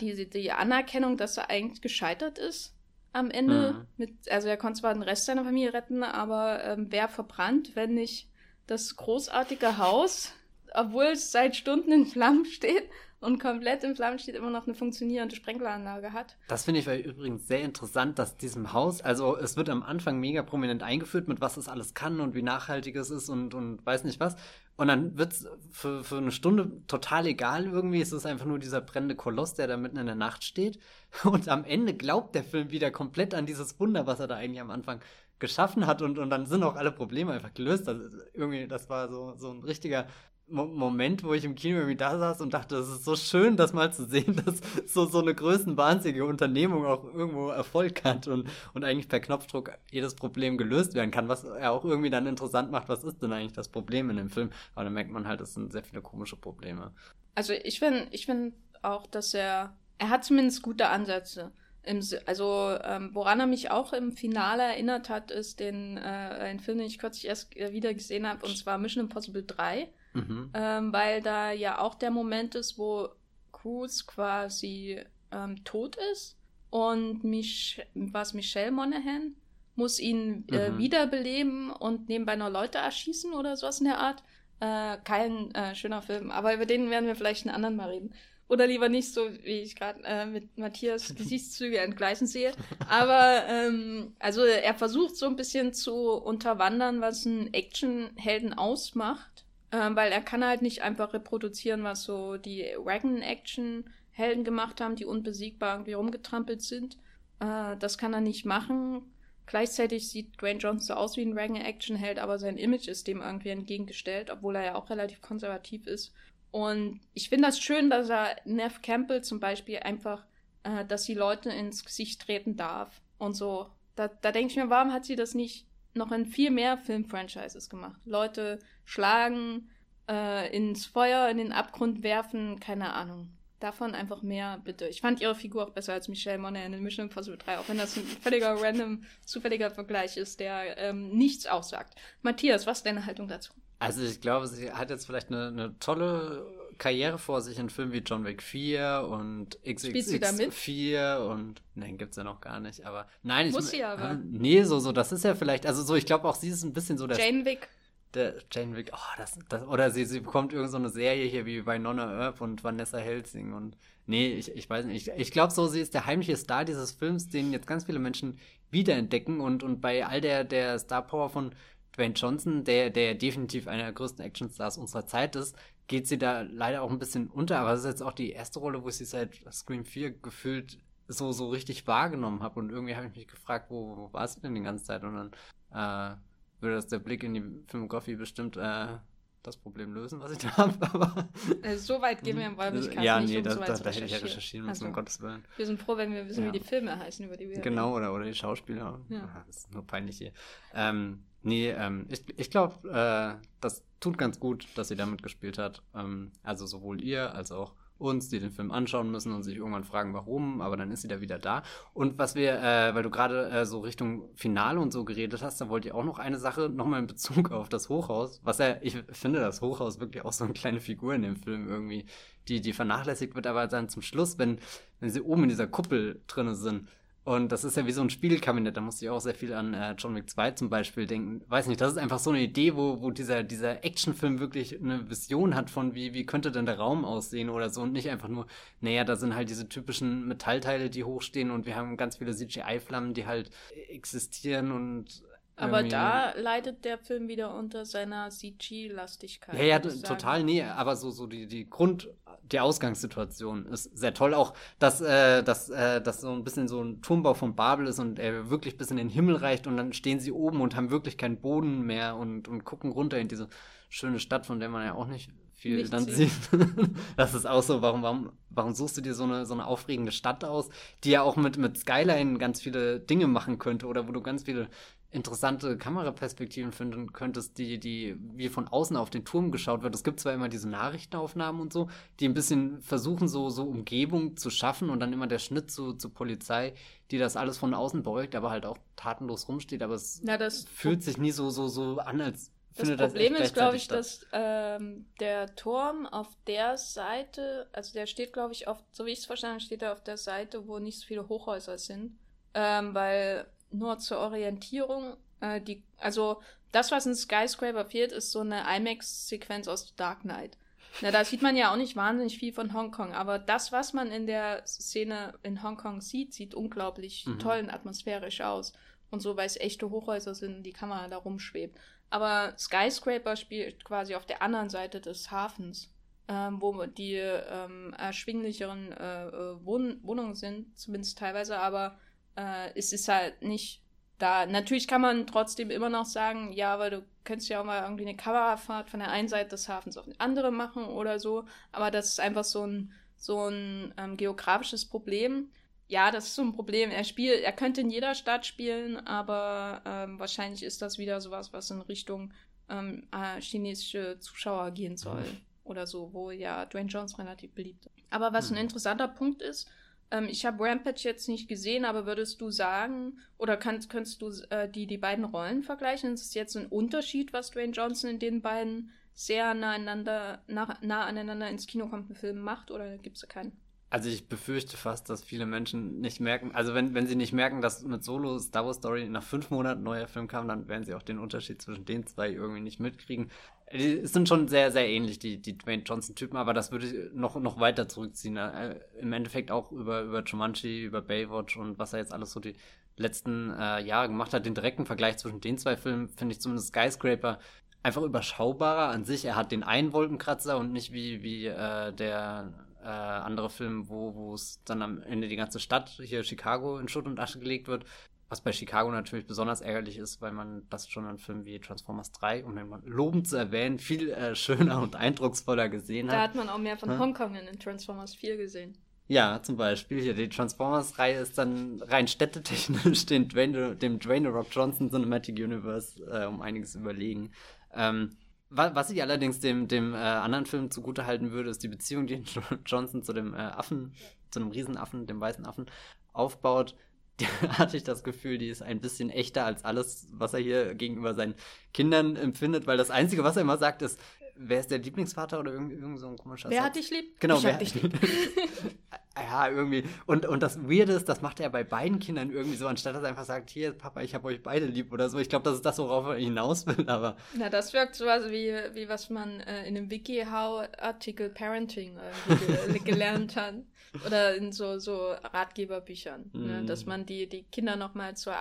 die, 0.00 0.28
die 0.28 0.52
Anerkennung, 0.52 1.16
dass 1.16 1.36
er 1.36 1.50
eigentlich 1.50 1.82
gescheitert 1.82 2.38
ist 2.38 2.74
am 3.12 3.30
Ende. 3.30 3.72
Mhm. 3.72 3.86
Mit, 3.96 4.30
also 4.30 4.48
er 4.48 4.56
konnte 4.56 4.80
zwar 4.80 4.92
den 4.92 5.02
Rest 5.02 5.26
seiner 5.26 5.44
Familie 5.44 5.72
retten, 5.72 6.02
aber 6.02 6.64
ähm, 6.64 6.86
wer 6.90 7.08
verbrannt, 7.08 7.74
wenn 7.74 7.94
nicht 7.94 8.28
das 8.66 8.96
großartige 8.96 9.78
Haus, 9.78 10.32
obwohl 10.74 11.04
es 11.04 11.30
seit 11.30 11.56
Stunden 11.56 11.92
in 11.92 12.06
Flammen 12.06 12.44
steht 12.44 12.88
und 13.26 13.40
komplett 13.40 13.82
in 13.82 13.96
Flammen 13.96 14.20
steht, 14.20 14.36
immer 14.36 14.50
noch 14.50 14.66
eine 14.66 14.74
funktionierende 14.74 15.34
Sprenkleranlage 15.34 16.12
hat. 16.12 16.36
Das 16.46 16.64
finde 16.64 16.80
ich 16.80 17.04
übrigens 17.04 17.48
sehr 17.48 17.62
interessant, 17.62 18.20
dass 18.20 18.36
diesem 18.36 18.72
Haus, 18.72 19.00
also 19.00 19.36
es 19.36 19.56
wird 19.56 19.68
am 19.68 19.82
Anfang 19.82 20.20
mega 20.20 20.44
prominent 20.44 20.84
eingeführt, 20.84 21.26
mit 21.26 21.40
was 21.40 21.56
es 21.56 21.68
alles 21.68 21.94
kann 21.94 22.20
und 22.20 22.36
wie 22.36 22.42
nachhaltig 22.42 22.94
es 22.94 23.10
ist 23.10 23.28
und, 23.28 23.52
und 23.52 23.84
weiß 23.84 24.04
nicht 24.04 24.20
was. 24.20 24.36
Und 24.76 24.88
dann 24.88 25.18
wird 25.18 25.32
es 25.32 25.48
für, 25.72 26.04
für 26.04 26.18
eine 26.18 26.30
Stunde 26.30 26.70
total 26.86 27.26
egal 27.26 27.64
irgendwie. 27.64 28.00
Es 28.00 28.12
ist 28.12 28.26
einfach 28.26 28.46
nur 28.46 28.60
dieser 28.60 28.80
brennende 28.80 29.16
Koloss, 29.16 29.54
der 29.54 29.66
da 29.66 29.76
mitten 29.76 29.96
in 29.96 30.06
der 30.06 30.14
Nacht 30.14 30.44
steht. 30.44 30.78
Und 31.24 31.48
am 31.48 31.64
Ende 31.64 31.94
glaubt 31.94 32.34
der 32.34 32.44
Film 32.44 32.70
wieder 32.70 32.90
komplett 32.90 33.34
an 33.34 33.46
dieses 33.46 33.80
Wunder, 33.80 34.06
was 34.06 34.20
er 34.20 34.26
da 34.26 34.36
eigentlich 34.36 34.60
am 34.60 34.70
Anfang 34.70 35.00
geschaffen 35.38 35.86
hat. 35.86 36.02
Und, 36.02 36.18
und 36.18 36.28
dann 36.28 36.44
sind 36.44 36.62
auch 36.62 36.76
alle 36.76 36.92
Probleme 36.92 37.32
einfach 37.32 37.54
gelöst. 37.54 37.88
Also 37.88 38.04
irgendwie, 38.34 38.68
das 38.68 38.90
war 38.90 39.08
so, 39.08 39.34
so 39.36 39.50
ein 39.50 39.64
richtiger 39.64 40.08
Moment, 40.48 41.24
wo 41.24 41.34
ich 41.34 41.44
im 41.44 41.56
Kino 41.56 41.78
irgendwie 41.78 41.96
da 41.96 42.18
saß 42.18 42.40
und 42.40 42.54
dachte, 42.54 42.76
es 42.76 42.88
ist 42.88 43.04
so 43.04 43.16
schön, 43.16 43.56
das 43.56 43.72
mal 43.72 43.92
zu 43.92 44.06
sehen, 44.06 44.36
dass 44.44 44.60
so, 44.86 45.06
so 45.06 45.20
eine 45.20 45.34
größenwahnsinnige 45.34 46.24
Unternehmung 46.24 46.86
auch 46.86 47.04
irgendwo 47.04 47.48
Erfolg 47.48 48.04
hat 48.04 48.28
und, 48.28 48.48
und 48.72 48.84
eigentlich 48.84 49.08
per 49.08 49.18
Knopfdruck 49.18 49.72
jedes 49.90 50.14
Problem 50.14 50.56
gelöst 50.56 50.94
werden 50.94 51.10
kann, 51.10 51.28
was 51.28 51.42
er 51.42 51.72
auch 51.72 51.84
irgendwie 51.84 52.10
dann 52.10 52.28
interessant 52.28 52.70
macht, 52.70 52.88
was 52.88 53.02
ist 53.02 53.22
denn 53.22 53.32
eigentlich 53.32 53.54
das 53.54 53.68
Problem 53.68 54.08
in 54.08 54.18
dem 54.18 54.30
Film? 54.30 54.50
Aber 54.74 54.84
dann 54.84 54.92
merkt 54.92 55.10
man 55.10 55.26
halt, 55.26 55.40
es 55.40 55.54
sind 55.54 55.72
sehr 55.72 55.82
viele 55.82 56.00
komische 56.00 56.36
Probleme. 56.36 56.92
Also 57.34 57.52
ich 57.52 57.80
finde 57.80 58.06
ich 58.12 58.26
find 58.26 58.54
auch, 58.82 59.08
dass 59.08 59.34
er, 59.34 59.76
er 59.98 60.10
hat 60.10 60.24
zumindest 60.24 60.62
gute 60.62 60.88
Ansätze. 60.88 61.52
Im, 61.86 62.02
also 62.26 62.76
ähm, 62.84 63.10
woran 63.12 63.40
er 63.40 63.46
mich 63.46 63.70
auch 63.70 63.92
im 63.92 64.12
Finale 64.12 64.62
erinnert 64.62 65.08
hat, 65.08 65.30
ist 65.30 65.60
den, 65.60 65.96
äh, 65.96 66.00
ein 66.00 66.60
Film, 66.60 66.78
den 66.78 66.86
ich 66.86 66.98
kürzlich 66.98 67.26
erst 67.26 67.56
äh, 67.56 67.72
wieder 67.72 67.94
gesehen 67.94 68.28
habe, 68.28 68.44
und 68.44 68.58
zwar 68.58 68.76
Mission 68.76 69.04
Impossible 69.04 69.44
3 69.44 69.88
Mhm. 70.16 70.50
Ähm, 70.54 70.92
weil 70.92 71.20
da 71.20 71.52
ja 71.52 71.78
auch 71.78 71.94
der 71.94 72.10
Moment 72.10 72.54
ist, 72.54 72.78
wo 72.78 73.10
Cruise 73.52 74.04
quasi 74.06 75.00
ähm, 75.30 75.62
tot 75.64 75.96
ist 76.12 76.38
und 76.70 77.22
Mich 77.22 77.82
was 77.94 78.32
Michelle 78.32 78.72
Monaghan 78.72 79.34
muss 79.74 80.00
ihn 80.00 80.48
äh, 80.48 80.70
mhm. 80.70 80.78
wiederbeleben 80.78 81.70
und 81.70 82.08
nebenbei 82.08 82.34
noch 82.36 82.50
Leute 82.50 82.78
erschießen 82.78 83.34
oder 83.34 83.58
sowas 83.58 83.80
in 83.80 83.86
der 83.86 83.98
Art. 83.98 84.22
Äh, 84.58 84.96
kein 85.04 85.54
äh, 85.54 85.74
schöner 85.74 86.00
Film, 86.00 86.30
aber 86.30 86.54
über 86.54 86.64
den 86.64 86.88
werden 86.88 87.06
wir 87.06 87.14
vielleicht 87.14 87.46
einen 87.46 87.54
anderen 87.54 87.76
mal 87.76 87.90
reden. 87.90 88.14
Oder 88.48 88.66
lieber 88.66 88.88
nicht 88.88 89.12
so, 89.12 89.28
wie 89.42 89.60
ich 89.62 89.74
gerade 89.74 90.02
äh, 90.04 90.26
mit 90.26 90.56
Matthias 90.56 91.14
Gesichtszüge 91.16 91.78
entgleisen 91.78 92.26
sehe. 92.26 92.52
Aber 92.88 93.44
ähm, 93.48 94.14
also 94.18 94.44
er 94.44 94.74
versucht 94.74 95.16
so 95.16 95.26
ein 95.26 95.36
bisschen 95.36 95.72
zu 95.72 96.12
unterwandern, 96.12 97.00
was 97.00 97.24
ein 97.24 97.52
Actionhelden 97.52 98.54
ausmacht. 98.54 99.44
Ähm, 99.72 99.96
weil 99.96 100.12
er 100.12 100.20
kann 100.20 100.44
halt 100.44 100.62
nicht 100.62 100.82
einfach 100.82 101.12
reproduzieren, 101.12 101.82
was 101.82 102.04
so 102.04 102.36
die 102.36 102.64
Wagon-Action-Helden 102.78 104.44
gemacht 104.44 104.80
haben, 104.80 104.94
die 104.94 105.04
unbesiegbar 105.04 105.74
irgendwie 105.74 105.94
rumgetrampelt 105.94 106.62
sind. 106.62 106.96
Äh, 107.40 107.76
das 107.76 107.98
kann 107.98 108.14
er 108.14 108.20
nicht 108.20 108.44
machen. 108.44 109.02
Gleichzeitig 109.46 110.08
sieht 110.08 110.40
Dwayne 110.40 110.60
Johnson 110.60 110.86
so 110.86 110.94
aus 110.94 111.16
wie 111.16 111.22
ein 111.22 111.36
Wagon-Action-Held, 111.36 112.18
aber 112.18 112.38
sein 112.38 112.58
Image 112.58 112.88
ist 112.88 113.06
dem 113.08 113.20
irgendwie 113.20 113.50
entgegengestellt, 113.50 114.30
obwohl 114.30 114.56
er 114.56 114.64
ja 114.64 114.74
auch 114.76 114.88
relativ 114.88 115.20
konservativ 115.20 115.86
ist. 115.86 116.12
Und 116.56 117.00
ich 117.12 117.28
finde 117.28 117.48
das 117.48 117.60
schön, 117.60 117.90
dass 117.90 118.08
er 118.08 118.34
Neff 118.46 118.80
Campbell 118.80 119.22
zum 119.22 119.40
Beispiel 119.40 119.80
einfach, 119.80 120.24
äh, 120.62 120.86
dass 120.86 121.04
sie 121.04 121.12
Leute 121.12 121.50
ins 121.50 121.84
Gesicht 121.84 122.22
treten 122.22 122.56
darf 122.56 123.02
und 123.18 123.34
so. 123.34 123.66
Da, 123.94 124.08
da 124.08 124.32
denke 124.32 124.52
ich 124.52 124.56
mir, 124.56 124.70
warum 124.70 124.90
hat 124.90 125.04
sie 125.04 125.16
das 125.16 125.34
nicht 125.34 125.66
noch 125.92 126.12
in 126.12 126.24
viel 126.24 126.50
mehr 126.50 126.78
Filmfranchises 126.78 127.68
gemacht. 127.68 128.00
Leute 128.06 128.58
schlagen, 128.86 129.68
äh, 130.08 130.50
ins 130.56 130.86
Feuer, 130.86 131.28
in 131.28 131.36
den 131.36 131.52
Abgrund 131.52 132.02
werfen, 132.02 132.58
keine 132.58 132.94
Ahnung. 132.94 133.28
Davon 133.60 133.94
einfach 133.94 134.22
mehr, 134.22 134.58
bitte. 134.64 134.88
Ich 134.88 135.02
fand 135.02 135.20
ihre 135.20 135.34
Figur 135.34 135.66
auch 135.66 135.74
besser 135.74 135.92
als 135.92 136.08
Michelle 136.08 136.38
Monaghan 136.38 136.72
in 136.72 136.82
Mission 136.82 137.08
Impossible 137.08 137.36
3, 137.36 137.58
auch 137.58 137.68
wenn 137.68 137.76
das 137.76 137.98
ein 137.98 138.04
völliger 138.04 138.58
random, 138.58 139.04
zufälliger 139.26 139.70
Vergleich 139.70 140.16
ist, 140.16 140.40
der 140.40 140.78
ähm, 140.78 141.10
nichts 141.10 141.46
aussagt. 141.46 141.98
Matthias, 142.22 142.66
was 142.66 142.78
ist 142.78 142.86
deine 142.86 143.04
Haltung 143.04 143.28
dazu? 143.28 143.52
Also 143.78 144.02
ich 144.02 144.20
glaube, 144.20 144.46
sie 144.46 144.72
hat 144.72 144.90
jetzt 144.90 145.06
vielleicht 145.06 145.28
eine, 145.28 145.48
eine 145.48 145.78
tolle 145.78 146.46
Karriere 146.78 147.18
vor 147.18 147.40
sich 147.40 147.58
in 147.58 147.70
Filmen 147.70 147.92
wie 147.92 147.98
John 147.98 148.24
Wick 148.24 148.42
4 148.42 149.06
und 149.10 149.58
XXX 149.64 150.54
4 150.54 151.28
und 151.30 151.62
nein, 151.74 151.98
gibt's 151.98 152.16
ja 152.16 152.24
noch 152.24 152.40
gar 152.40 152.60
nicht, 152.60 152.84
aber 152.84 153.06
nein, 153.22 153.50
Muss 153.50 153.66
ich 153.66 153.78
sie 153.78 153.84
aber. 153.84 154.12
Äh, 154.12 154.18
nee, 154.24 154.62
so 154.62 154.78
so, 154.78 154.92
das 154.92 155.12
ist 155.12 155.24
ja 155.24 155.34
vielleicht, 155.34 155.66
also 155.66 155.82
so, 155.82 155.94
ich 155.94 156.06
glaube 156.06 156.28
auch 156.28 156.34
sie 156.34 156.48
ist 156.48 156.62
ein 156.64 156.72
bisschen 156.72 156.98
so 156.98 157.06
der 157.06 157.18
Jane 157.18 157.44
Wick. 157.44 157.68
Der 158.14 158.34
Jane 158.50 158.76
Wick, 158.76 158.90
oh, 158.94 159.18
das, 159.18 159.38
das 159.48 159.66
oder 159.66 159.90
sie 159.90 160.04
sie 160.04 160.20
bekommt 160.20 160.52
irgendeine 160.52 160.88
so 160.88 160.94
Serie 160.94 161.26
hier 161.26 161.46
wie 161.46 161.62
bei 161.62 161.78
Nonna 161.78 162.10
Earp 162.20 162.40
und 162.40 162.62
Vanessa 162.64 162.98
Helsing 162.98 163.52
und 163.52 163.76
nee, 164.06 164.34
ich, 164.34 164.54
ich 164.54 164.68
weiß 164.68 164.86
nicht, 164.86 165.08
ich, 165.08 165.14
ich 165.16 165.30
glaube 165.32 165.52
so, 165.52 165.66
sie 165.66 165.80
ist 165.80 165.94
der 165.94 166.06
heimliche 166.06 166.36
Star 166.36 166.64
dieses 166.64 166.92
Films, 166.92 167.28
den 167.28 167.52
jetzt 167.52 167.66
ganz 167.66 167.84
viele 167.84 167.98
Menschen 167.98 168.38
wiederentdecken 168.70 169.40
und 169.40 169.62
und 169.62 169.80
bei 169.80 170.06
all 170.06 170.20
der 170.20 170.44
der 170.44 170.78
Star 170.78 171.06
Power 171.06 171.30
von 171.30 171.54
Dwayne 171.96 172.14
Johnson, 172.14 172.64
der, 172.64 172.90
der 172.90 173.14
definitiv 173.14 173.68
einer 173.68 173.84
der 173.84 173.92
größten 173.92 174.24
Actionstars 174.24 174.78
unserer 174.78 175.06
Zeit 175.06 175.36
ist, 175.36 175.56
geht 175.86 176.06
sie 176.06 176.18
da 176.18 176.42
leider 176.42 176.82
auch 176.82 176.90
ein 176.90 176.98
bisschen 176.98 177.28
unter. 177.28 177.58
Aber 177.58 177.72
es 177.72 177.80
ist 177.80 177.86
jetzt 177.86 178.02
auch 178.02 178.12
die 178.12 178.32
erste 178.32 178.58
Rolle, 178.58 178.82
wo 178.82 178.88
ich 178.88 178.96
sie 178.96 179.04
seit 179.04 179.40
Scream 179.52 179.84
4 179.84 180.10
gefühlt 180.18 180.78
so, 181.08 181.32
so 181.32 181.50
richtig 181.50 181.86
wahrgenommen 181.86 182.42
habe. 182.42 182.58
Und 182.58 182.70
irgendwie 182.70 182.96
habe 182.96 183.06
ich 183.06 183.16
mich 183.16 183.28
gefragt, 183.28 183.70
wo, 183.70 183.96
wo 183.96 184.12
war 184.12 184.26
sie 184.28 184.40
denn 184.40 184.54
die 184.54 184.62
ganze 184.62 184.84
Zeit? 184.84 185.02
Und 185.04 185.32
dann 185.70 186.16
äh, 186.16 186.16
würde 186.60 186.76
das 186.76 186.88
der 186.88 186.98
Blick 186.98 187.22
in 187.22 187.34
die 187.34 187.44
Filmografie 187.68 188.16
bestimmt 188.16 188.56
äh, 188.56 188.98
das 189.46 189.56
Problem 189.56 189.92
lösen, 189.94 190.20
was 190.20 190.32
ich 190.32 190.38
da 190.38 190.56
habe. 190.56 190.74
Aber 190.92 191.28
also 191.62 191.94
so 191.94 192.02
weit 192.02 192.22
gehen 192.22 192.36
wir 192.36 192.46
im 192.46 192.54
Räumlichkeit 192.54 193.04
ja, 193.04 193.20
nicht, 193.20 193.30
nee, 193.30 193.38
um 193.38 193.44
das, 193.44 193.54
so 193.54 193.60
da, 193.60 193.66
da 193.66 193.90
hätte 193.90 194.04
ich 194.04 194.10
ja 194.10 194.18
recherchieren 194.18 194.66
müssen, 194.66 194.84
also, 194.84 194.86
um 194.86 194.92
Gottes 194.92 195.20
Willen. 195.20 195.44
Wir 195.56 195.66
sind 195.66 195.80
froh, 195.80 195.96
wenn 195.96 196.12
wir 196.12 196.28
wissen, 196.28 196.46
ja. 196.46 196.52
wie 196.52 196.58
die 196.58 196.64
Filme 196.64 196.98
heißen, 196.98 197.24
über 197.24 197.36
die 197.36 197.48
wir 197.48 197.60
Genau, 197.60 197.94
oder, 197.94 198.12
oder 198.12 198.24
die 198.24 198.34
Schauspieler. 198.34 199.00
Ja. 199.08 199.44
Das 199.46 199.58
ist 199.58 199.72
nur 199.72 199.86
peinlich 199.86 200.18
hier. 200.18 200.32
Ähm, 200.74 201.22
Nee, 201.46 201.70
ähm, 201.70 202.06
ich, 202.08 202.24
ich 202.36 202.50
glaube, 202.50 202.90
äh, 202.90 203.40
das 203.60 203.84
tut 204.00 204.18
ganz 204.18 204.40
gut, 204.40 204.66
dass 204.74 204.88
sie 204.88 204.96
damit 204.96 205.22
gespielt 205.22 205.58
hat. 205.58 205.80
Ähm, 205.94 206.32
also 206.42 206.66
sowohl 206.66 207.00
ihr 207.00 207.36
als 207.36 207.52
auch 207.52 207.74
uns, 207.98 208.28
die 208.28 208.40
den 208.40 208.50
Film 208.50 208.72
anschauen 208.72 209.12
müssen 209.12 209.32
und 209.32 209.44
sich 209.44 209.56
irgendwann 209.56 209.84
fragen, 209.84 210.12
warum, 210.12 210.60
aber 210.60 210.76
dann 210.76 210.90
ist 210.90 211.02
sie 211.02 211.08
da 211.08 211.20
wieder 211.20 211.38
da. 211.38 211.62
Und 211.94 212.18
was 212.18 212.34
wir, 212.34 212.60
äh, 212.60 212.96
weil 212.96 213.04
du 213.04 213.10
gerade 213.10 213.48
äh, 213.48 213.64
so 213.64 213.78
Richtung 213.78 214.28
Finale 214.34 214.80
und 214.80 214.92
so 214.92 215.04
geredet 215.04 215.40
hast, 215.40 215.60
da 215.60 215.68
wollte 215.68 215.86
ich 215.86 215.94
auch 215.94 216.04
noch 216.04 216.18
eine 216.18 216.40
Sache 216.40 216.68
nochmal 216.68 216.98
in 216.98 217.06
Bezug 217.06 217.52
auf 217.52 217.68
das 217.68 217.88
Hochhaus, 217.88 218.40
was 218.42 218.58
ja, 218.58 218.78
ich 218.82 218.96
finde 219.12 219.38
das 219.38 219.62
Hochhaus 219.62 220.00
wirklich 220.00 220.24
auch 220.24 220.32
so 220.32 220.42
eine 220.42 220.52
kleine 220.52 220.80
Figur 220.80 221.14
in 221.14 221.22
dem 221.22 221.36
Film 221.36 221.68
irgendwie, 221.68 222.06
die, 222.48 222.60
die 222.60 222.72
vernachlässigt 222.72 223.36
wird, 223.36 223.46
aber 223.46 223.68
dann 223.68 223.88
zum 223.88 224.02
Schluss, 224.02 224.36
wenn, 224.36 224.58
wenn 224.98 225.10
sie 225.10 225.22
oben 225.22 225.44
in 225.44 225.48
dieser 225.48 225.68
Kuppel 225.68 226.20
drinne 226.26 226.56
sind, 226.56 226.88
und 227.26 227.50
das 227.50 227.64
ist 227.64 227.76
ja 227.76 227.84
wie 227.86 227.92
so 227.92 228.02
ein 228.02 228.08
Spielkabinett, 228.08 228.76
da 228.76 228.80
musste 228.80 229.04
ich 229.04 229.10
auch 229.10 229.18
sehr 229.18 229.34
viel 229.34 229.52
an 229.52 229.74
äh, 229.74 229.96
John 229.98 230.14
Wick 230.14 230.30
2 230.30 230.52
zum 230.52 230.70
Beispiel 230.70 231.08
denken. 231.08 231.42
Weiß 231.48 231.66
nicht, 231.66 231.80
das 231.80 231.90
ist 231.90 231.98
einfach 231.98 232.20
so 232.20 232.30
eine 232.30 232.40
Idee, 232.40 232.76
wo, 232.76 233.02
wo 233.02 233.10
dieser, 233.10 233.42
dieser 233.42 233.84
Actionfilm 233.84 234.38
wirklich 234.38 234.80
eine 234.80 235.10
Vision 235.10 235.56
hat 235.56 235.68
von, 235.68 235.96
wie, 235.96 236.14
wie 236.14 236.24
könnte 236.24 236.52
denn 236.52 236.66
der 236.66 236.78
Raum 236.78 237.04
aussehen 237.04 237.50
oder 237.50 237.68
so 237.68 237.82
und 237.82 237.92
nicht 237.92 238.10
einfach 238.10 238.28
nur, 238.28 238.46
naja, 238.80 239.02
da 239.02 239.16
sind 239.16 239.34
halt 239.34 239.50
diese 239.50 239.68
typischen 239.68 240.28
Metallteile, 240.28 240.88
die 240.88 241.02
hochstehen 241.02 241.50
und 241.50 241.66
wir 241.66 241.74
haben 241.74 241.96
ganz 241.96 242.18
viele 242.18 242.32
CGI-Flammen, 242.32 243.12
die 243.12 243.26
halt 243.26 243.50
existieren 243.88 244.70
und 244.70 245.24
aber 245.56 245.82
da 245.82 246.34
leidet 246.36 246.84
der 246.84 246.98
Film 246.98 247.28
wieder 247.28 247.54
unter 247.54 247.86
seiner 247.86 248.28
CG-Lastigkeit. 248.28 249.58
Ja, 249.58 249.64
ja, 249.64 249.78
total, 249.78 250.44
nee, 250.44 250.62
aber 250.62 250.96
so, 250.96 251.10
so 251.10 251.26
die, 251.26 251.46
die 251.46 251.68
Grund, 251.68 252.10
die 252.42 252.60
Ausgangssituation 252.60 253.66
ist 253.66 253.96
sehr 253.96 254.12
toll. 254.12 254.34
Auch, 254.34 254.52
dass, 254.78 255.00
äh, 255.00 255.42
dass, 255.42 255.70
äh, 255.70 256.02
dass 256.02 256.20
so 256.20 256.30
ein 256.30 256.44
bisschen 256.44 256.68
so 256.68 256.82
ein 256.82 257.00
Turmbau 257.00 257.34
von 257.34 257.56
Babel 257.56 257.86
ist 257.86 257.98
und 257.98 258.18
er 258.18 258.50
wirklich 258.50 258.76
bis 258.76 258.90
in 258.90 258.98
den 258.98 259.08
Himmel 259.08 259.36
reicht 259.36 259.66
und 259.66 259.76
dann 259.76 259.94
stehen 259.94 260.20
sie 260.20 260.32
oben 260.32 260.60
und 260.60 260.76
haben 260.76 260.90
wirklich 260.90 261.16
keinen 261.16 261.40
Boden 261.40 261.82
mehr 261.82 262.16
und, 262.16 262.48
und 262.48 262.64
gucken 262.64 262.92
runter 262.92 263.18
in 263.18 263.28
diese 263.28 263.48
schöne 263.88 264.18
Stadt, 264.18 264.44
von 264.44 264.60
der 264.60 264.68
man 264.68 264.84
ja 264.84 264.94
auch 264.94 265.06
nicht 265.06 265.30
viel 265.56 265.78
Nicht 265.78 265.92
dann 265.92 266.04
sieht. 266.04 266.30
das 267.16 267.34
ist 267.34 267.46
auch 267.46 267.62
so, 267.62 267.80
warum, 267.80 268.02
warum, 268.02 268.32
warum 268.50 268.74
suchst 268.74 268.98
du 268.98 269.00
dir 269.00 269.14
so 269.14 269.24
eine, 269.24 269.46
so 269.46 269.54
eine 269.54 269.66
aufregende 269.66 270.12
Stadt 270.12 270.44
aus, 270.44 270.68
die 271.02 271.10
ja 271.10 271.22
auch 271.22 271.36
mit, 271.36 271.56
mit 271.56 271.78
Skyline 271.78 272.38
ganz 272.38 272.60
viele 272.60 273.00
Dinge 273.00 273.26
machen 273.26 273.58
könnte 273.58 273.86
oder 273.86 274.06
wo 274.06 274.12
du 274.12 274.20
ganz 274.20 274.42
viele 274.44 274.68
interessante 275.10 275.78
Kameraperspektiven 275.78 276.72
finden 276.72 277.12
könntest, 277.12 277.58
die, 277.58 277.78
die 277.78 278.16
wie 278.34 278.48
von 278.48 278.68
außen 278.68 278.96
auf 278.96 279.10
den 279.10 279.24
Turm 279.24 279.50
geschaut 279.50 279.82
wird. 279.82 279.94
Es 279.94 280.04
gibt 280.04 280.20
zwar 280.20 280.34
immer 280.34 280.48
diese 280.48 280.68
Nachrichtenaufnahmen 280.68 281.60
und 281.60 281.72
so, 281.72 281.88
die 282.20 282.26
ein 282.26 282.34
bisschen 282.34 282.82
versuchen, 282.82 283.28
so, 283.28 283.48
so 283.48 283.64
Umgebung 283.64 284.36
zu 284.36 284.50
schaffen 284.50 284.90
und 284.90 285.00
dann 285.00 285.12
immer 285.12 285.26
der 285.26 285.38
Schnitt 285.38 285.70
zu, 285.70 285.94
zur 285.94 286.12
Polizei, 286.12 286.74
die 287.10 287.18
das 287.18 287.36
alles 287.36 287.56
von 287.56 287.72
außen 287.72 288.02
beugt, 288.02 288.34
aber 288.34 288.50
halt 288.50 288.66
auch 288.66 288.78
tatenlos 288.96 289.48
rumsteht, 289.48 289.82
aber 289.82 289.94
es 289.94 290.22
ja, 290.24 290.38
fühlt 290.72 291.02
sich 291.02 291.18
nie 291.18 291.30
so, 291.30 291.50
so, 291.50 291.68
so 291.68 291.98
an, 291.98 292.20
als 292.20 292.50
das 292.76 292.90
Problem 292.96 293.32
das 293.32 293.42
ist, 293.42 293.54
glaube 293.54 293.76
ich, 293.76 293.84
statt. 293.84 293.98
dass 293.98 294.26
ähm, 294.32 295.06
der 295.18 295.54
Turm 295.56 296.06
auf 296.06 296.28
der 296.46 296.76
Seite, 296.76 297.68
also 297.72 297.94
der 297.94 298.06
steht, 298.06 298.34
glaube 298.34 298.52
ich, 298.52 298.68
auf, 298.68 298.82
so 298.92 299.06
wie 299.06 299.12
ich 299.12 299.20
es 299.20 299.26
verstanden 299.26 299.54
habe, 299.54 299.64
steht 299.64 299.82
er 299.82 299.92
auf 299.92 300.04
der 300.04 300.18
Seite, 300.18 300.68
wo 300.68 300.78
nicht 300.78 301.00
so 301.00 301.06
viele 301.06 301.26
Hochhäuser 301.28 301.78
sind. 301.78 302.18
Ähm, 302.52 302.94
weil 302.94 303.46
nur 303.78 303.98
zur 303.98 304.18
Orientierung, 304.18 305.16
äh, 305.40 305.60
die, 305.60 305.82
also 305.98 306.40
das, 306.72 306.90
was 306.90 307.06
in 307.06 307.14
Skyscraper 307.14 307.84
fehlt, 307.84 308.12
ist 308.12 308.32
so 308.32 308.40
eine 308.40 308.64
IMAX-Sequenz 308.76 309.68
aus 309.68 309.94
Dark 309.96 310.22
Knight. 310.22 310.56
Na, 311.02 311.10
da 311.10 311.24
sieht 311.24 311.42
man 311.42 311.56
ja 311.56 311.72
auch 311.72 311.76
nicht 311.76 311.96
wahnsinnig 311.96 312.38
viel 312.38 312.52
von 312.52 312.72
Hongkong, 312.72 313.12
aber 313.12 313.38
das, 313.38 313.70
was 313.70 313.92
man 313.92 314.10
in 314.10 314.26
der 314.26 314.66
Szene 314.66 315.38
in 315.42 315.62
Hongkong 315.62 316.00
sieht, 316.00 316.32
sieht 316.32 316.54
unglaublich 316.54 317.26
mhm. 317.26 317.38
toll 317.38 317.58
und 317.58 317.70
atmosphärisch 317.70 318.40
aus. 318.40 318.72
Und 319.10 319.20
so, 319.20 319.36
weil 319.36 319.46
es 319.46 319.56
echte 319.56 319.90
Hochhäuser 319.90 320.34
sind 320.34 320.56
und 320.56 320.62
die 320.62 320.72
Kamera 320.72 321.08
da 321.08 321.18
rumschwebt. 321.18 321.78
Aber 322.10 322.54
Skyscraper 322.58 323.36
spielt 323.36 323.84
quasi 323.84 324.14
auf 324.14 324.26
der 324.26 324.42
anderen 324.42 324.68
Seite 324.68 325.00
des 325.00 325.30
Hafens, 325.30 325.92
ähm, 326.28 326.60
wo 326.60 326.86
die 326.86 327.14
ähm, 327.14 327.94
erschwinglicheren 327.96 328.92
äh, 328.92 329.26
äh 329.28 329.64
Wohn 329.64 330.00
Wohnungen 330.02 330.34
sind, 330.34 330.76
zumindest 330.78 331.18
teilweise, 331.18 331.58
aber 331.58 331.98
äh, 332.36 332.70
es 332.74 332.92
ist 332.92 333.08
halt 333.08 333.42
nicht 333.42 333.82
da. 334.18 334.46
Natürlich 334.46 334.88
kann 334.88 335.00
man 335.00 335.26
trotzdem 335.26 335.70
immer 335.70 335.88
noch 335.88 336.06
sagen, 336.06 336.52
ja, 336.52 336.72
aber 336.72 336.90
du 336.90 337.04
könntest 337.24 337.48
ja 337.48 337.60
auch 337.60 337.64
mal 337.64 337.82
irgendwie 337.82 338.04
eine 338.04 338.16
Kamerafahrt 338.16 338.90
von 338.90 339.00
der 339.00 339.10
einen 339.10 339.28
Seite 339.28 339.50
des 339.50 339.68
Hafens 339.68 339.96
auf 339.96 340.06
die 340.06 340.18
andere 340.20 340.50
machen 340.50 340.84
oder 340.84 341.18
so. 341.18 341.44
Aber 341.72 341.90
das 341.90 342.10
ist 342.10 342.20
einfach 342.20 342.44
so 342.44 342.66
ein, 342.66 342.92
so 343.16 343.48
ein 343.48 343.92
ähm, 343.98 344.16
geografisches 344.16 344.86
Problem. 344.86 345.50
Ja, 345.88 346.10
das 346.10 346.26
ist 346.26 346.34
so 346.34 346.42
ein 346.42 346.52
Problem. 346.52 346.90
Er 346.90 347.04
spielt, 347.04 347.42
er 347.42 347.52
könnte 347.52 347.80
in 347.80 347.90
jeder 347.90 348.14
Stadt 348.14 348.44
spielen, 348.46 348.96
aber 349.06 349.82
ähm, 349.84 350.18
wahrscheinlich 350.18 350.62
ist 350.62 350.82
das 350.82 350.98
wieder 350.98 351.20
sowas, 351.20 351.52
was 351.52 351.70
in 351.70 351.80
Richtung 351.82 352.32
ähm, 352.68 353.06
äh, 353.12 353.40
chinesische 353.40 354.18
Zuschauer 354.18 354.70
gehen 354.72 354.96
soll. 354.96 355.20
Mhm. 355.20 355.40
Oder 355.64 355.86
so, 355.86 356.12
wo 356.12 356.30
ja 356.30 356.64
Dwayne 356.66 356.88
Johnson 356.88 357.24
relativ 357.24 357.52
beliebt 357.52 357.86
ist. 357.86 357.94
Aber 358.10 358.32
was 358.32 358.50
ein 358.50 358.56
interessanter 358.56 359.08
Punkt 359.08 359.42
ist, 359.42 359.68
ähm, 360.10 360.26
ich 360.28 360.46
habe 360.46 360.64
Rampage 360.64 361.02
jetzt 361.04 361.28
nicht 361.28 361.48
gesehen, 361.48 361.84
aber 361.84 362.06
würdest 362.06 362.40
du 362.40 362.50
sagen, 362.50 363.18
oder 363.38 363.56
kannst, 363.56 363.90
könntest 363.90 364.22
du 364.22 364.30
äh, 364.50 364.68
die, 364.68 364.86
die 364.86 364.98
beiden 364.98 365.24
Rollen 365.24 365.62
vergleichen? 365.62 366.14
Ist 366.14 366.26
es 366.26 366.34
jetzt 366.34 366.56
ein 366.56 366.66
Unterschied, 366.66 367.32
was 367.32 367.50
Dwayne 367.50 367.72
Johnson 367.72 368.10
in 368.10 368.18
den 368.18 368.42
beiden 368.42 368.90
sehr 369.14 369.54
nah, 369.54 369.74
aneinander, 369.74 370.42
nah, 370.46 370.78
nah 370.82 371.04
aneinander 371.04 371.48
ins 371.48 371.66
Kino 371.66 371.88
kommenden 371.88 372.16
Filmen 372.16 372.42
macht, 372.42 372.70
oder 372.70 372.98
gibt 372.98 373.16
es 373.16 373.22
da 373.22 373.26
keinen? 373.26 373.52
Also 373.88 374.08
ich 374.08 374.28
befürchte 374.28 374.76
fast, 374.76 375.08
dass 375.08 375.22
viele 375.22 375.46
Menschen 375.46 376.00
nicht 376.00 376.20
merken, 376.20 376.52
also 376.52 376.74
wenn, 376.74 376.94
wenn 376.94 377.06
sie 377.06 377.14
nicht 377.14 377.32
merken, 377.32 377.60
dass 377.60 377.82
mit 377.84 378.02
Solo 378.02 378.38
Star 378.38 378.66
Wars 378.66 378.78
Story 378.78 379.08
nach 379.08 379.22
fünf 379.22 379.50
Monaten 379.50 379.84
neuer 379.84 380.08
Film 380.08 380.26
kam, 380.26 380.48
dann 380.48 380.68
werden 380.68 380.84
sie 380.84 380.92
auch 380.94 381.02
den 381.02 381.20
Unterschied 381.20 381.62
zwischen 381.62 381.84
den 381.84 382.04
zwei 382.04 382.30
irgendwie 382.30 382.60
nicht 382.60 382.80
mitkriegen. 382.80 383.30
Die 383.72 384.06
sind 384.06 384.28
schon 384.28 384.46
sehr, 384.46 384.70
sehr 384.70 384.88
ähnlich, 384.88 385.18
die, 385.18 385.42
die 385.42 385.58
Dwayne 385.58 385.82
Johnson-Typen, 385.82 386.36
aber 386.36 386.54
das 386.54 386.70
würde 386.70 386.86
ich 386.86 387.12
noch, 387.12 387.34
noch 387.40 387.58
weiter 387.58 387.88
zurückziehen. 387.88 388.36
Äh, 388.36 388.78
Im 389.00 389.12
Endeffekt 389.12 389.50
auch 389.50 389.72
über, 389.72 390.02
über 390.02 390.22
Jumanji, 390.24 390.84
über 390.84 391.02
Baywatch 391.02 391.56
und 391.56 391.78
was 391.78 391.92
er 391.92 391.98
jetzt 391.98 392.12
alles 392.12 392.30
so 392.30 392.38
die 392.38 392.54
letzten 392.96 393.50
äh, 393.50 393.80
Jahre 393.82 394.08
gemacht 394.08 394.32
hat. 394.32 394.46
Den 394.46 394.54
direkten 394.54 394.86
Vergleich 394.86 395.16
zwischen 395.16 395.40
den 395.40 395.58
zwei 395.58 395.76
Filmen 395.76 396.08
finde 396.08 396.34
ich 396.34 396.40
zumindest 396.40 396.68
Skyscraper 396.68 397.40
einfach 397.82 398.02
überschaubarer 398.02 398.88
an 398.88 399.04
sich. 399.04 399.24
Er 399.24 399.36
hat 399.36 399.50
den 399.50 399.64
einen 399.64 399.92
Wolkenkratzer 399.92 400.58
und 400.58 400.72
nicht 400.72 400.92
wie, 400.92 401.22
wie 401.22 401.46
äh, 401.46 401.92
der 401.92 402.52
äh, 402.82 402.86
andere 402.86 403.50
Film, 403.50 403.88
wo 403.88 404.32
es 404.34 404.62
dann 404.64 404.80
am 404.80 405.02
Ende 405.02 405.28
die 405.28 405.36
ganze 405.36 405.58
Stadt, 405.58 405.88
hier 406.02 406.22
Chicago, 406.22 406.78
in 406.78 406.88
Schutt 406.88 407.06
und 407.06 407.18
Asche 407.18 407.40
gelegt 407.40 407.66
wird. 407.66 407.84
Was 408.28 408.40
bei 408.40 408.52
Chicago 408.52 408.90
natürlich 408.90 409.26
besonders 409.26 409.60
ärgerlich 409.60 409.98
ist, 409.98 410.20
weil 410.20 410.32
man 410.32 410.66
das 410.68 410.88
schon 410.88 411.08
in 411.08 411.18
Filmen 411.18 411.44
wie 411.44 411.60
Transformers 411.60 412.10
3, 412.12 412.44
um 412.44 412.56
den 412.56 412.68
lobend 412.84 413.28
zu 413.28 413.36
erwähnen, 413.36 413.78
viel 413.78 414.10
äh, 414.10 414.34
schöner 414.34 414.82
und 414.82 414.96
eindrucksvoller 414.96 415.68
gesehen 415.68 416.08
hat. 416.08 416.16
Da 416.16 416.22
hat 416.22 416.34
man 416.34 416.48
auch 416.48 416.58
mehr 416.58 416.76
von 416.76 416.90
ja? 416.90 416.98
Hongkong 416.98 417.36
in 417.36 417.58
Transformers 417.58 418.16
4 418.16 418.36
gesehen. 418.36 418.76
Ja, 419.08 419.40
zum 419.40 419.56
Beispiel 419.56 420.00
hier 420.00 420.14
die 420.14 420.28
Transformers-Reihe 420.28 421.20
ist 421.20 421.38
dann 421.38 421.80
rein 421.82 422.08
städtetechnisch 422.08 423.06
den 423.06 423.28
Dwayne, 423.28 423.76
dem 423.76 424.00
Dwayne 424.00 424.28
Rock 424.28 424.48
Johnson 424.50 424.90
Cinematic 424.90 425.36
Universe 425.36 426.02
äh, 426.10 426.26
um 426.26 426.42
einiges 426.42 426.74
überlegen. 426.74 427.30
Ähm, 427.72 428.16
was 428.50 428.90
ich 428.90 429.02
allerdings 429.02 429.40
dem, 429.40 429.68
dem 429.68 429.94
äh, 429.94 429.98
anderen 429.98 430.46
Film 430.46 430.70
zugute 430.70 431.06
halten 431.06 431.30
würde, 431.30 431.50
ist 431.50 431.62
die 431.62 431.68
Beziehung, 431.68 432.06
die 432.06 432.22
Johnson 432.66 433.02
zu 433.02 433.12
dem 433.12 433.34
äh, 433.34 433.38
Affen, 433.38 433.92
zu 434.30 434.40
einem 434.40 434.50
Riesenaffen, 434.50 435.06
dem 435.06 435.20
weißen 435.20 435.46
Affen, 435.46 435.66
aufbaut 436.12 436.74
hatte 437.48 437.76
ich 437.76 437.84
das 437.84 438.04
Gefühl, 438.04 438.38
die 438.38 438.48
ist 438.48 438.62
ein 438.62 438.80
bisschen 438.80 439.10
echter 439.10 439.44
als 439.44 439.64
alles, 439.64 440.08
was 440.12 440.34
er 440.34 440.40
hier 440.40 440.74
gegenüber 440.74 441.14
seinen 441.14 441.34
Kindern 441.72 442.16
empfindet, 442.16 442.66
weil 442.66 442.76
das 442.76 442.90
Einzige, 442.90 443.24
was 443.24 443.36
er 443.36 443.42
immer 443.42 443.58
sagt, 443.58 443.82
ist, 443.82 443.98
wer 444.36 444.60
ist 444.60 444.70
der 444.70 444.78
Lieblingsvater 444.78 445.40
oder 445.40 445.52
irgend, 445.52 445.72
irgend 445.72 445.98
so 445.98 446.08
ein 446.08 446.16
komischer 446.16 446.50
Wer 446.50 446.58
Satz. 446.58 446.66
hat 446.66 446.76
dich 446.76 446.90
lieb? 446.90 447.20
Genau, 447.20 447.38
ich 447.38 447.44
wer 447.44 447.54
hat 447.54 447.60
dich 447.60 447.74
lieb. 447.74 447.92
ja, 449.16 449.48
irgendwie. 449.48 449.84
Und, 450.06 450.26
und 450.26 450.42
das 450.42 450.62
Weirde 450.68 450.92
ist, 450.92 451.08
das 451.08 451.22
macht 451.22 451.40
er 451.40 451.48
bei 451.50 451.64
beiden 451.64 451.98
Kindern 451.98 452.30
irgendwie 452.30 452.56
so, 452.56 452.66
anstatt 452.66 452.94
dass 452.94 453.02
er 453.02 453.08
einfach 453.08 453.24
sagt, 453.24 453.50
hier, 453.50 453.72
Papa, 453.72 454.02
ich 454.02 454.14
habe 454.14 454.28
euch 454.28 454.42
beide 454.42 454.66
lieb 454.66 454.92
oder 454.92 455.08
so. 455.08 455.18
Ich 455.18 455.28
glaube, 455.28 455.44
das 455.44 455.54
ist 455.54 455.64
das, 455.64 455.78
worauf 455.78 456.06
er 456.06 456.16
hinaus 456.16 456.66
will, 456.66 456.88
aber. 456.88 457.16
Na, 457.34 457.48
das 457.48 457.72
wirkt 457.72 457.94
so 457.94 458.08
also 458.08 458.30
wie, 458.30 458.52
wie 458.74 458.88
was 458.88 459.10
man 459.10 459.40
äh, 459.40 459.66
in 459.66 459.74
dem 459.74 459.90
WikiHow-Artikel 459.90 461.30
Parenting 461.30 461.96
äh, 461.96 462.78
gelernt 462.84 463.36
hat. 463.36 463.54
Oder 464.04 464.36
in 464.36 464.52
so, 464.52 464.78
so 464.78 465.12
Ratgeberbüchern, 465.12 466.30
mm. 466.32 466.46
ne? 466.46 466.64
dass 466.64 466.82
mhm. 466.82 466.88
man 466.88 467.06
die, 467.06 467.28
die 467.28 467.44
Kinder 467.44 467.76
nochmal 467.76 468.16
zur, 468.16 468.34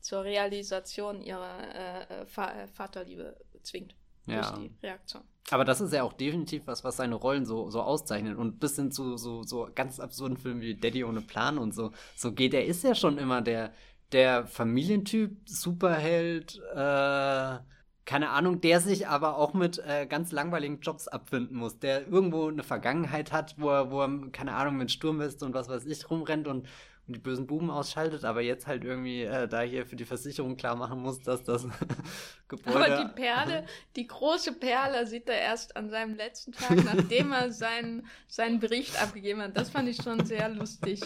zur 0.00 0.24
Realisation 0.24 1.22
ihrer 1.22 1.58
äh, 1.74 2.22
äh 2.22 2.22
äh, 2.22 2.66
Vaterliebe 2.68 3.36
zwingt. 3.62 3.94
Ja. 4.26 4.40
Durch 4.40 4.62
die 4.62 4.72
Reaktion. 4.82 5.22
Aber 5.50 5.64
das 5.64 5.80
ist 5.80 5.92
ja 5.92 6.02
auch 6.02 6.12
definitiv 6.12 6.66
was, 6.66 6.82
was 6.82 6.96
seine 6.96 7.14
Rollen 7.14 7.46
so, 7.46 7.70
so 7.70 7.80
auszeichnet. 7.80 8.36
Und 8.36 8.58
bis 8.58 8.76
hin 8.76 8.90
zu 8.90 9.16
so, 9.16 9.44
so 9.44 9.68
ganz 9.74 10.00
absurden 10.00 10.36
Filmen 10.36 10.60
wie 10.60 10.74
Daddy 10.74 11.04
ohne 11.04 11.22
Plan 11.22 11.58
und 11.58 11.72
so, 11.72 11.92
so 12.16 12.32
geht. 12.32 12.52
Er 12.52 12.64
ist 12.64 12.82
ja 12.82 12.96
schon 12.96 13.18
immer 13.18 13.42
der, 13.42 13.72
der 14.10 14.46
Familientyp, 14.46 15.48
Superheld, 15.48 16.60
äh, 16.74 17.58
keine 18.06 18.30
Ahnung, 18.30 18.60
der 18.60 18.80
sich 18.80 19.08
aber 19.08 19.36
auch 19.36 19.52
mit 19.52 19.78
äh, 19.78 20.06
ganz 20.06 20.30
langweiligen 20.30 20.80
Jobs 20.80 21.08
abfinden 21.08 21.56
muss, 21.56 21.80
der 21.80 22.06
irgendwo 22.06 22.48
eine 22.48 22.62
Vergangenheit 22.62 23.32
hat, 23.32 23.56
wo 23.58 23.68
er, 23.68 23.90
wo 23.90 24.00
er 24.00 24.30
keine 24.30 24.54
Ahnung, 24.54 24.76
mit 24.76 24.92
Sturmweste 24.92 25.44
und 25.44 25.54
was 25.54 25.68
weiß 25.68 25.84
ich 25.86 26.08
rumrennt 26.08 26.46
und, 26.46 26.68
und 27.08 27.16
die 27.16 27.18
bösen 27.18 27.48
Buben 27.48 27.68
ausschaltet, 27.68 28.24
aber 28.24 28.42
jetzt 28.42 28.68
halt 28.68 28.84
irgendwie 28.84 29.22
äh, 29.22 29.48
da 29.48 29.62
hier 29.62 29.86
für 29.86 29.96
die 29.96 30.04
Versicherung 30.04 30.56
klar 30.56 30.76
machen 30.76 31.00
muss, 31.00 31.20
dass 31.20 31.42
das 31.42 31.66
Gebäude... 32.48 32.76
Aber 32.76 33.04
die 33.04 33.20
Perle, 33.20 33.66
die 33.96 34.06
große 34.06 34.52
Perle 34.52 35.04
sieht 35.08 35.28
er 35.28 35.40
erst 35.40 35.76
an 35.76 35.90
seinem 35.90 36.14
letzten 36.14 36.52
Tag, 36.52 36.76
nachdem 36.84 37.32
er 37.32 37.50
seinen, 37.50 38.06
seinen 38.28 38.60
Bericht 38.60 39.02
abgegeben 39.02 39.42
hat. 39.42 39.56
Das 39.56 39.70
fand 39.70 39.88
ich 39.88 40.00
schon 40.00 40.24
sehr 40.24 40.48
lustig. 40.48 41.00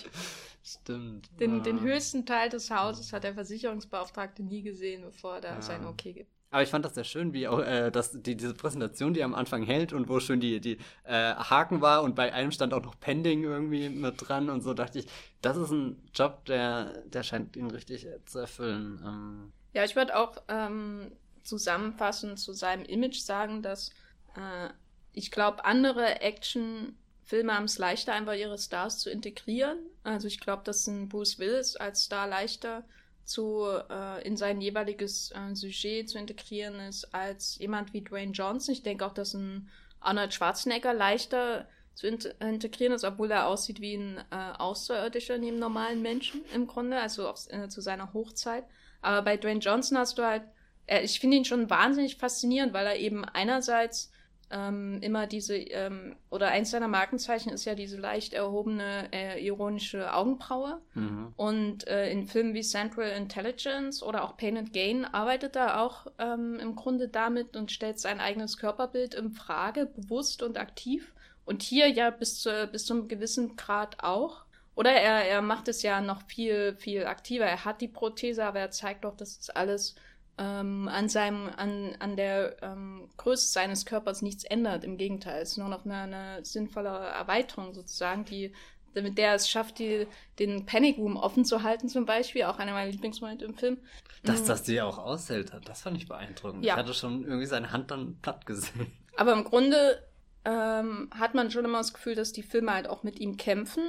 Stimmt. 0.63 1.31
Den, 1.41 1.57
ja. 1.57 1.63
den 1.63 1.81
höchsten 1.81 2.27
Teil 2.27 2.51
des 2.51 2.71
Hauses 2.71 3.15
hat 3.15 3.25
der 3.25 3.33
Versicherungsbeauftragte 3.33 4.43
nie 4.43 4.61
gesehen, 4.61 5.01
bevor 5.01 5.37
er 5.37 5.41
da 5.41 5.55
ja. 5.55 5.63
sein 5.63 5.87
Okay 5.87 6.13
gibt. 6.13 6.40
Aber 6.51 6.63
ich 6.63 6.69
fand 6.69 6.85
das 6.85 6.95
sehr 6.95 7.05
schön, 7.05 7.33
wie 7.33 7.47
auch 7.47 7.61
äh, 7.61 7.91
dass 7.91 8.11
die, 8.11 8.37
diese 8.37 8.55
Präsentation, 8.55 9.15
die 9.15 9.21
er 9.21 9.27
am 9.27 9.35
Anfang 9.35 9.63
hält 9.63 9.93
und 9.93 10.09
wo 10.09 10.19
schön 10.19 10.41
die, 10.41 10.61
die 10.61 10.79
äh, 11.05 11.35
Haken 11.35 11.81
war 11.81 12.03
und 12.03 12.17
bei 12.17 12.33
einem 12.33 12.51
stand 12.51 12.75
auch 12.75 12.83
noch 12.83 12.99
Pending 12.99 13.45
irgendwie 13.45 13.89
mit 13.89 14.17
dran 14.19 14.51
und 14.51 14.63
so 14.63 14.75
dachte 14.75 14.99
ich, 14.99 15.07
das 15.43 15.57
ist 15.57 15.71
ein 15.71 16.03
Job, 16.13 16.45
der, 16.47 17.03
der 17.07 17.23
scheint 17.23 17.57
ihn 17.57 17.71
richtig 17.71 18.07
äh, 18.07 18.25
zu 18.25 18.41
erfüllen. 18.41 19.01
Ähm. 19.05 19.53
Ja, 19.75 19.85
ich 19.85 19.95
würde 19.95 20.17
auch 20.17 20.43
ähm, 20.49 21.13
zusammenfassend 21.45 22.41
zu 22.41 22.53
seinem 22.53 22.85
Image 22.85 23.21
sagen, 23.21 23.63
dass 23.63 23.91
äh, 24.35 24.71
ich 25.13 25.31
glaube, 25.31 25.65
andere 25.65 26.21
Action-Filme 26.21 27.55
haben 27.55 27.65
es 27.65 27.79
leichter, 27.79 28.13
einfach 28.13 28.35
ihre 28.35 28.59
Stars 28.59 28.99
zu 28.99 29.09
integrieren. 29.09 29.79
Also 30.03 30.27
ich 30.27 30.41
glaube, 30.41 30.63
dass 30.65 30.87
ein 30.89 31.09
Bruce 31.09 31.39
Willis 31.39 31.77
als 31.77 32.03
Star 32.03 32.27
leichter 32.27 32.85
zu, 33.25 33.67
äh, 33.89 34.27
in 34.27 34.37
sein 34.37 34.61
jeweiliges 34.61 35.33
äh, 35.33 35.55
Sujet 35.55 36.09
zu 36.09 36.19
integrieren 36.19 36.81
ist 36.81 37.15
als 37.15 37.59
jemand 37.59 37.93
wie 37.93 38.03
Dwayne 38.03 38.33
Johnson. 38.33 38.73
Ich 38.73 38.83
denke 38.83 39.07
auch, 39.07 39.15
dass 39.15 39.35
ein 39.35 39.69
Arnold 40.01 40.35
Schwarzenegger 40.35 40.95
leichter 40.95 41.67
zu 41.95 42.07
in 42.07 42.19
integrieren 42.41 42.95
ist, 42.95 43.05
obwohl 43.05 43.31
er 43.31 43.47
aussieht 43.47 43.81
wie 43.81 43.95
ein 43.95 44.19
äh, 44.31 44.53
Außerirdischer 44.59 45.39
neben 45.39 45.59
normalen 45.59 46.03
Menschen 46.03 46.43
im 46.55 46.67
Grunde, 46.67 46.99
also 46.99 47.29
auf, 47.29 47.47
äh, 47.51 47.69
zu 47.69 47.81
seiner 47.81 48.13
Hochzeit. 48.13 48.65
Aber 49.03 49.23
bei 49.23 49.37
Dwayne 49.37 49.61
Johnson 49.61 49.99
hast 49.99 50.19
du 50.19 50.23
halt, 50.25 50.43
äh, 50.87 51.03
ich 51.03 51.21
finde 51.21 51.37
ihn 51.37 51.45
schon 51.45 51.69
wahnsinnig 51.69 52.17
faszinierend, 52.17 52.73
weil 52.73 52.87
er 52.87 52.97
eben 52.97 53.25
einerseits 53.25 54.11
ähm, 54.51 54.99
immer 55.01 55.27
diese, 55.27 55.57
ähm, 55.57 56.17
oder 56.29 56.49
eins 56.49 56.71
seiner 56.71 56.89
Markenzeichen 56.89 57.53
ist 57.53 57.65
ja 57.65 57.75
diese 57.75 57.97
leicht 57.97 58.35
erhobene, 58.35 59.09
äh, 59.13 59.45
ironische 59.45 60.13
Augenbraue. 60.13 60.81
Mhm. 60.95 61.33
Und 61.37 61.87
äh, 61.87 62.11
in 62.11 62.27
Filmen 62.27 62.55
wie 62.55 62.63
Central 62.63 63.11
Intelligence 63.11 64.03
oder 64.03 64.25
auch 64.25 64.37
Pain 64.37 64.57
and 64.57 64.73
Gain 64.73 65.05
arbeitet 65.05 65.57
er 65.57 65.81
auch 65.81 66.07
ähm, 66.19 66.59
im 66.61 66.75
Grunde 66.75 67.09
damit 67.09 67.57
und 67.57 67.71
stellt 67.71 68.01
sein 68.01 68.21
eigenes 68.21 68.57
Körperbild 68.57 69.15
in 69.15 69.31
Frage, 69.31 69.87
bewusst 69.87 70.43
und 70.43 70.59
aktiv. 70.59 71.13
Und 71.45 71.63
hier 71.63 71.89
ja 71.89 72.11
bis 72.11 72.41
zu, 72.41 72.69
bis 72.71 72.85
zu 72.87 72.95
einem 72.95 73.09
gewissen 73.09 73.57
Grad 73.57 74.03
auch. 74.03 74.45
Oder 74.75 74.93
er, 74.93 75.29
er 75.29 75.43
macht 75.43 75.69
es 75.69 75.83
ja 75.83 76.01
noch 76.01 76.23
viel, 76.23 76.75
viel 76.77 77.05
aktiver. 77.05 77.45
Er 77.45 77.65
hat 77.65 77.81
die 77.81 77.89
Prothese, 77.89 78.45
aber 78.45 78.61
er 78.61 78.71
zeigt 78.71 79.05
doch, 79.05 79.17
dass 79.17 79.39
es 79.39 79.51
alles 79.51 79.95
ähm, 80.39 80.89
an 80.89 81.09
seinem, 81.09 81.51
an, 81.57 81.95
an 81.99 82.17
der 82.17 82.57
ähm, 82.63 83.09
Größe 83.17 83.49
seines 83.49 83.85
Körpers 83.87 84.23
nichts 84.23 84.45
ändert. 84.45 84.85
Im 84.85 84.97
Gegenteil, 84.97 85.43
es 85.43 85.53
ist 85.53 85.59
nur 85.59 85.69
noch 85.69 85.85
eine, 85.85 85.97
eine 85.97 86.45
sinnvolle 86.45 86.89
Erweiterung 86.89 87.75
sozusagen, 87.75 88.25
die 88.25 88.53
mit 88.95 89.19
der 89.19 89.35
es 89.35 89.49
schafft, 89.49 89.79
die, 89.79 90.07
den 90.39 90.67
Panic 90.67 90.99
Room 90.99 91.17
offen 91.17 91.45
zu 91.45 91.63
halten, 91.63 91.89
zum 91.89 92.07
Beispiel, 92.07 92.45
auch 92.45 92.59
einer 92.59 92.73
meiner 92.73 92.91
Lieblingsmomente 92.91 93.45
im 93.45 93.55
Film. 93.55 93.79
Dass 94.25 94.43
mhm. 94.43 94.47
das 94.47 94.63
die 94.65 94.81
auch 94.81 94.99
aushält, 94.99 95.53
das 95.65 95.83
fand 95.83 95.97
ich 95.97 96.09
beeindruckend. 96.09 96.65
Ja. 96.65 96.75
Ich 96.75 96.79
hatte 96.79 96.95
schon 96.95 97.25
irgendwie 97.25 97.47
seine 97.47 97.71
Hand 97.73 97.91
dann 97.91 98.19
platt 98.21 98.47
gesehen. 98.47 98.91
Aber 99.17 99.33
im 99.33 99.45
Grunde 99.45 100.03
ähm, 100.45 101.11
hat 101.17 101.35
man 101.35 101.51
schon 101.51 101.65
immer 101.65 101.79
das 101.79 101.95
Gefühl, 101.95 102.15
dass 102.15 102.33
die 102.33 102.43
Filme 102.43 102.73
halt 102.73 102.89
auch 102.89 103.03
mit 103.03 103.21
ihm 103.21 103.37
kämpfen, 103.37 103.83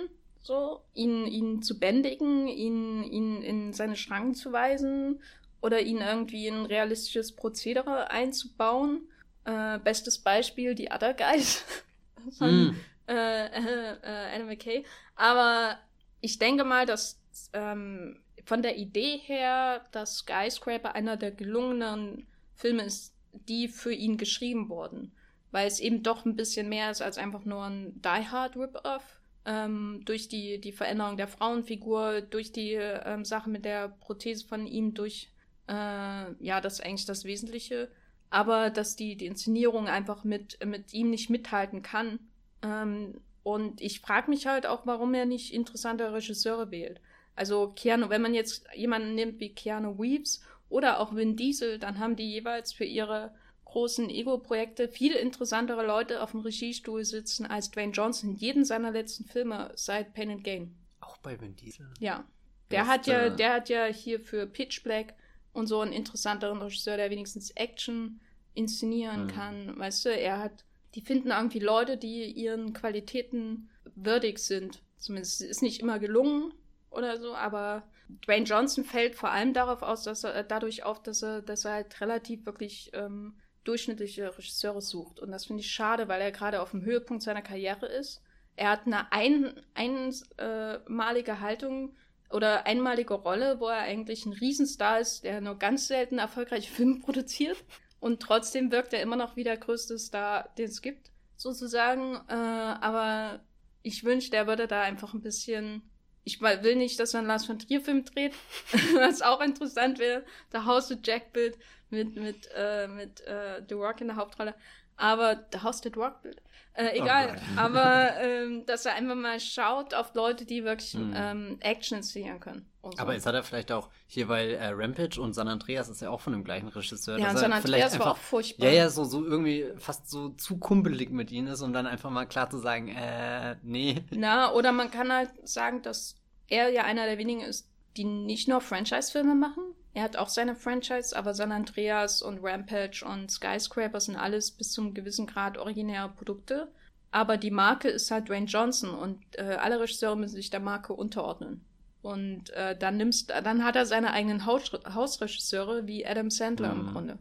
so, 0.43 0.81
ihn, 0.93 1.27
ihn 1.27 1.61
zu 1.61 1.79
bändigen, 1.79 2.47
ihn, 2.47 3.03
ihn 3.03 3.41
in 3.41 3.73
seine 3.73 3.95
Schranken 3.95 4.33
zu 4.33 4.51
weisen 4.51 5.21
oder 5.61 5.79
ihn 5.81 5.97
irgendwie 5.97 6.47
in 6.47 6.55
ein 6.55 6.65
realistisches 6.65 7.35
Prozedere 7.35 8.09
einzubauen. 8.09 9.07
Äh, 9.45 9.79
bestes 9.79 10.19
Beispiel, 10.19 10.75
die 10.75 10.91
Other 10.91 11.13
Guys 11.13 11.63
von 12.37 12.69
mm. 12.69 12.75
äh, 13.07 13.45
äh, 13.45 14.35
Anna 14.35 14.45
McKay. 14.45 14.83
Aber 15.15 15.77
ich 16.19 16.39
denke 16.39 16.63
mal, 16.63 16.85
dass 16.85 17.19
ähm, 17.53 18.19
von 18.45 18.61
der 18.61 18.77
Idee 18.77 19.17
her, 19.17 19.85
dass 19.91 20.19
Skyscraper 20.19 20.95
einer 20.95 21.17
der 21.17 21.31
gelungenen 21.31 22.27
Filme 22.55 22.83
ist, 22.83 23.13
die 23.33 23.67
für 23.67 23.93
ihn 23.93 24.17
geschrieben 24.17 24.69
wurden. 24.69 25.11
Weil 25.51 25.67
es 25.67 25.79
eben 25.79 26.03
doch 26.03 26.25
ein 26.25 26.35
bisschen 26.35 26.69
mehr 26.69 26.91
ist 26.91 27.01
als 27.01 27.17
einfach 27.17 27.45
nur 27.45 27.63
ein 27.63 28.01
Die 28.01 28.27
Hard 28.27 28.55
Rip-Off. 28.55 29.19
Ähm, 29.43 30.01
durch 30.05 30.27
die, 30.27 30.61
die 30.61 30.71
Veränderung 30.71 31.17
der 31.17 31.27
Frauenfigur, 31.27 32.21
durch 32.21 32.51
die 32.51 32.73
ähm, 32.73 33.25
Sache 33.25 33.49
mit 33.49 33.65
der 33.65 33.89
Prothese 33.89 34.45
von 34.45 34.67
ihm, 34.67 34.93
durch 34.93 35.31
äh, 35.67 35.73
ja, 35.73 36.61
das 36.61 36.73
ist 36.73 36.85
eigentlich 36.85 37.05
das 37.05 37.25
Wesentliche. 37.25 37.91
Aber 38.29 38.69
dass 38.69 38.95
die, 38.95 39.17
die 39.17 39.25
Inszenierung 39.25 39.87
einfach 39.87 40.23
mit, 40.23 40.63
mit 40.65 40.93
ihm 40.93 41.09
nicht 41.09 41.29
mithalten 41.29 41.81
kann. 41.81 42.19
Ähm, 42.61 43.21
und 43.43 43.81
ich 43.81 43.99
frage 43.99 44.29
mich 44.29 44.47
halt 44.47 44.65
auch, 44.65 44.85
warum 44.85 45.13
er 45.13 45.25
nicht 45.25 45.53
interessante 45.53 46.13
Regisseure 46.13 46.71
wählt. 46.71 47.01
Also 47.35 47.73
Keanu, 47.75 48.09
wenn 48.09 48.21
man 48.21 48.33
jetzt 48.33 48.65
jemanden 48.75 49.15
nimmt 49.15 49.39
wie 49.39 49.53
Keanu 49.53 49.91
Reeves 49.99 50.43
oder 50.69 50.99
auch 50.99 51.15
Vin 51.15 51.35
Diesel, 51.35 51.79
dann 51.79 51.99
haben 51.99 52.15
die 52.15 52.31
jeweils 52.31 52.71
für 52.71 52.85
ihre 52.85 53.33
großen 53.65 54.09
Ego-Projekte 54.09 54.89
viel 54.89 55.13
interessantere 55.13 55.85
Leute 55.85 56.21
auf 56.21 56.31
dem 56.31 56.41
Regiestuhl 56.41 57.05
sitzen 57.05 57.45
als 57.45 57.71
Dwayne 57.71 57.93
Johnson 57.93 58.31
in 58.31 58.35
jedem 58.35 58.63
seiner 58.65 58.91
letzten 58.91 59.25
Filme 59.25 59.71
seit 59.75 60.13
Pain 60.13 60.29
and 60.29 60.43
Gain. 60.43 60.75
Auch 60.99 61.17
bei 61.17 61.39
Vin 61.39 61.55
Diesel? 61.55 61.87
Ja. 61.99 62.25
Der 62.69 62.87
hat 62.87 63.07
ja, 63.07 63.29
der 63.29 63.53
hat 63.53 63.69
ja 63.69 63.85
hier 63.85 64.19
für 64.19 64.47
Pitch 64.47 64.83
Black 64.83 65.13
und 65.53 65.67
so 65.67 65.81
einen 65.81 65.93
interessanteren 65.93 66.61
Regisseur, 66.61 66.97
der 66.97 67.09
wenigstens 67.09 67.51
Action 67.51 68.19
inszenieren 68.53 69.23
mhm. 69.23 69.27
kann. 69.27 69.79
Weißt 69.79 70.05
du, 70.05 70.09
er 70.09 70.39
hat, 70.39 70.65
die 70.95 71.01
finden 71.01 71.29
irgendwie 71.29 71.59
Leute, 71.59 71.97
die 71.97 72.25
ihren 72.25 72.73
Qualitäten 72.73 73.69
würdig 73.95 74.39
sind. 74.39 74.81
Zumindest 74.97 75.41
ist 75.41 75.61
nicht 75.61 75.81
immer 75.81 75.99
gelungen 75.99 76.53
oder 76.89 77.19
so, 77.19 77.33
aber 77.33 77.83
Dwayne 78.25 78.45
Johnson 78.45 78.83
fällt 78.83 79.15
vor 79.15 79.31
allem 79.31 79.53
darauf 79.53 79.81
aus, 79.81 80.03
dass 80.03 80.23
er 80.23 80.43
dadurch 80.43 80.83
auf, 80.83 81.01
dass 81.01 81.23
er, 81.23 81.41
dass 81.41 81.65
er 81.65 81.73
halt 81.73 82.01
relativ 82.01 82.45
wirklich 82.45 82.91
ähm, 82.93 83.35
durchschnittliche 83.63 84.37
Regisseure 84.37 84.81
sucht. 84.81 85.19
Und 85.19 85.31
das 85.31 85.45
finde 85.45 85.61
ich 85.61 85.71
schade, 85.71 86.07
weil 86.07 86.21
er 86.21 86.31
gerade 86.31 86.61
auf 86.61 86.71
dem 86.71 86.83
Höhepunkt 86.83 87.23
seiner 87.23 87.41
Karriere 87.41 87.85
ist. 87.85 88.21
Er 88.55 88.71
hat 88.71 88.85
eine 88.85 89.11
ein, 89.11 89.53
einmalige 89.73 91.39
Haltung 91.39 91.95
oder 92.33 92.65
einmalige 92.65 93.13
Rolle, 93.13 93.59
wo 93.59 93.67
er 93.67 93.79
eigentlich 93.79 94.25
ein 94.25 94.33
Riesenstar 94.33 94.99
ist, 94.99 95.23
der 95.23 95.41
nur 95.41 95.57
ganz 95.57 95.87
selten 95.87 96.17
erfolgreiche 96.17 96.71
Filme 96.73 96.99
produziert. 96.99 97.63
Und 97.99 98.21
trotzdem 98.21 98.71
wirkt 98.71 98.93
er 98.93 99.01
immer 99.01 99.15
noch 99.15 99.35
wie 99.35 99.43
der 99.43 99.57
größte 99.57 99.99
Star, 99.99 100.49
den 100.57 100.65
es 100.65 100.81
gibt, 100.81 101.11
sozusagen. 101.35 102.15
Äh, 102.27 102.33
aber 102.33 103.41
ich 103.83 104.03
wünschte, 104.03 104.35
er 104.37 104.47
würde 104.47 104.67
da 104.67 104.81
einfach 104.81 105.13
ein 105.13 105.21
bisschen. 105.21 105.83
Ich 106.23 106.39
will 106.41 106.75
nicht, 106.75 106.99
dass 106.99 107.15
er 107.15 107.19
einen 107.19 107.27
Lars 107.27 107.45
von 107.45 107.57
Trier-Film 107.57 108.05
dreht, 108.05 108.33
was 108.95 109.23
auch 109.23 109.41
interessant 109.41 109.97
wäre. 109.97 110.23
Der 110.53 110.65
House 110.65 110.91
of 110.91 110.99
Jack-Bild 111.03 111.57
mit, 111.89 112.15
mit, 112.15 112.49
äh, 112.55 112.87
mit 112.87 113.21
äh, 113.21 113.61
The 113.67 113.73
Rock 113.73 114.01
in 114.01 114.07
der 114.07 114.15
Hauptrolle. 114.15 114.55
Aber 115.01 115.45
House 115.63 115.85
of 115.85 115.97
Rock-Bild. 115.97 116.41
Äh, 116.73 116.91
oh 116.93 117.03
egal, 117.03 117.35
oh 117.37 117.41
aber 117.59 118.17
ähm, 118.21 118.65
dass 118.65 118.85
er 118.85 118.93
einfach 118.93 119.15
mal 119.15 119.39
schaut 119.39 119.93
auf 119.93 120.13
Leute, 120.13 120.45
die 120.45 120.63
wirklich 120.63 120.93
mhm. 120.93 121.13
ähm, 121.15 121.57
Action 121.59 121.97
inszenieren 121.97 122.39
können. 122.39 122.65
So. 122.83 122.91
Aber 122.97 123.13
jetzt 123.13 123.25
hat 123.25 123.35
er 123.35 123.43
vielleicht 123.43 123.71
auch 123.71 123.89
hier, 124.07 124.29
weil 124.29 124.51
äh, 124.51 124.67
Rampage 124.67 125.19
und 125.19 125.33
San 125.33 125.47
Andreas 125.47 125.89
ist 125.89 126.01
ja 126.01 126.09
auch 126.09 126.21
von 126.21 126.33
dem 126.33 126.43
gleichen 126.43 126.69
Regisseur. 126.69 127.17
Ja, 127.17 127.31
und 127.31 127.37
San 127.37 127.51
Andreas 127.51 127.93
einfach, 127.93 128.05
war 128.05 128.11
auch 128.13 128.17
furchtbar. 128.17 128.67
Ja, 128.67 128.73
ja, 128.73 128.89
so, 128.89 129.03
so 129.03 129.25
irgendwie 129.25 129.65
fast 129.77 130.09
so 130.09 130.29
zu 130.29 130.57
kumpelig 130.59 131.09
mit 131.09 131.31
ihnen 131.31 131.47
ist, 131.47 131.61
um 131.61 131.73
dann 131.73 131.87
einfach 131.87 132.09
mal 132.09 132.25
klar 132.25 132.49
zu 132.49 132.57
sagen, 132.57 132.87
äh, 132.87 133.57
nee. 133.63 134.03
Na, 134.11 134.53
oder 134.53 134.71
man 134.71 134.89
kann 134.91 135.11
halt 135.11 135.31
sagen, 135.47 135.81
dass 135.81 136.15
er 136.47 136.69
ja 136.69 136.83
einer 136.83 137.05
der 137.05 137.17
wenigen 137.17 137.41
ist, 137.41 137.67
die 137.97 138.05
nicht 138.05 138.47
nur 138.47 138.61
Franchise-Filme 138.61 139.35
machen, 139.35 139.63
er 139.93 140.03
hat 140.03 140.15
auch 140.15 140.29
seine 140.29 140.55
Franchise, 140.55 141.15
aber 141.15 141.33
San 141.33 141.51
Andreas 141.51 142.21
und 142.21 142.39
Rampage 142.41 143.03
und 143.05 143.29
Skyscraper 143.29 143.99
sind 143.99 144.15
alles 144.15 144.51
bis 144.51 144.71
zum 144.71 144.93
gewissen 144.93 145.27
Grad 145.27 145.57
originäre 145.57 146.09
Produkte. 146.09 146.71
Aber 147.11 147.35
die 147.35 147.51
Marke 147.51 147.89
ist 147.89 148.09
halt 148.09 148.29
Dwayne 148.29 148.45
Johnson 148.45 148.91
und 148.91 149.19
äh, 149.37 149.57
alle 149.59 149.81
Regisseure 149.81 150.15
müssen 150.15 150.35
sich 150.35 150.49
der 150.49 150.61
Marke 150.61 150.93
unterordnen. 150.93 151.65
Und 152.01 152.51
äh, 152.51 152.75
dann 152.77 152.97
nimmst, 152.97 153.29
dann 153.29 153.65
hat 153.65 153.75
er 153.75 153.85
seine 153.85 154.13
eigenen 154.13 154.45
Haus 154.45 154.71
Hausregisseure 154.71 155.87
wie 155.87 156.05
Adam 156.05 156.31
Sandler 156.31 156.73
mhm. 156.73 156.79
im 156.79 156.93
Grunde. 156.93 157.19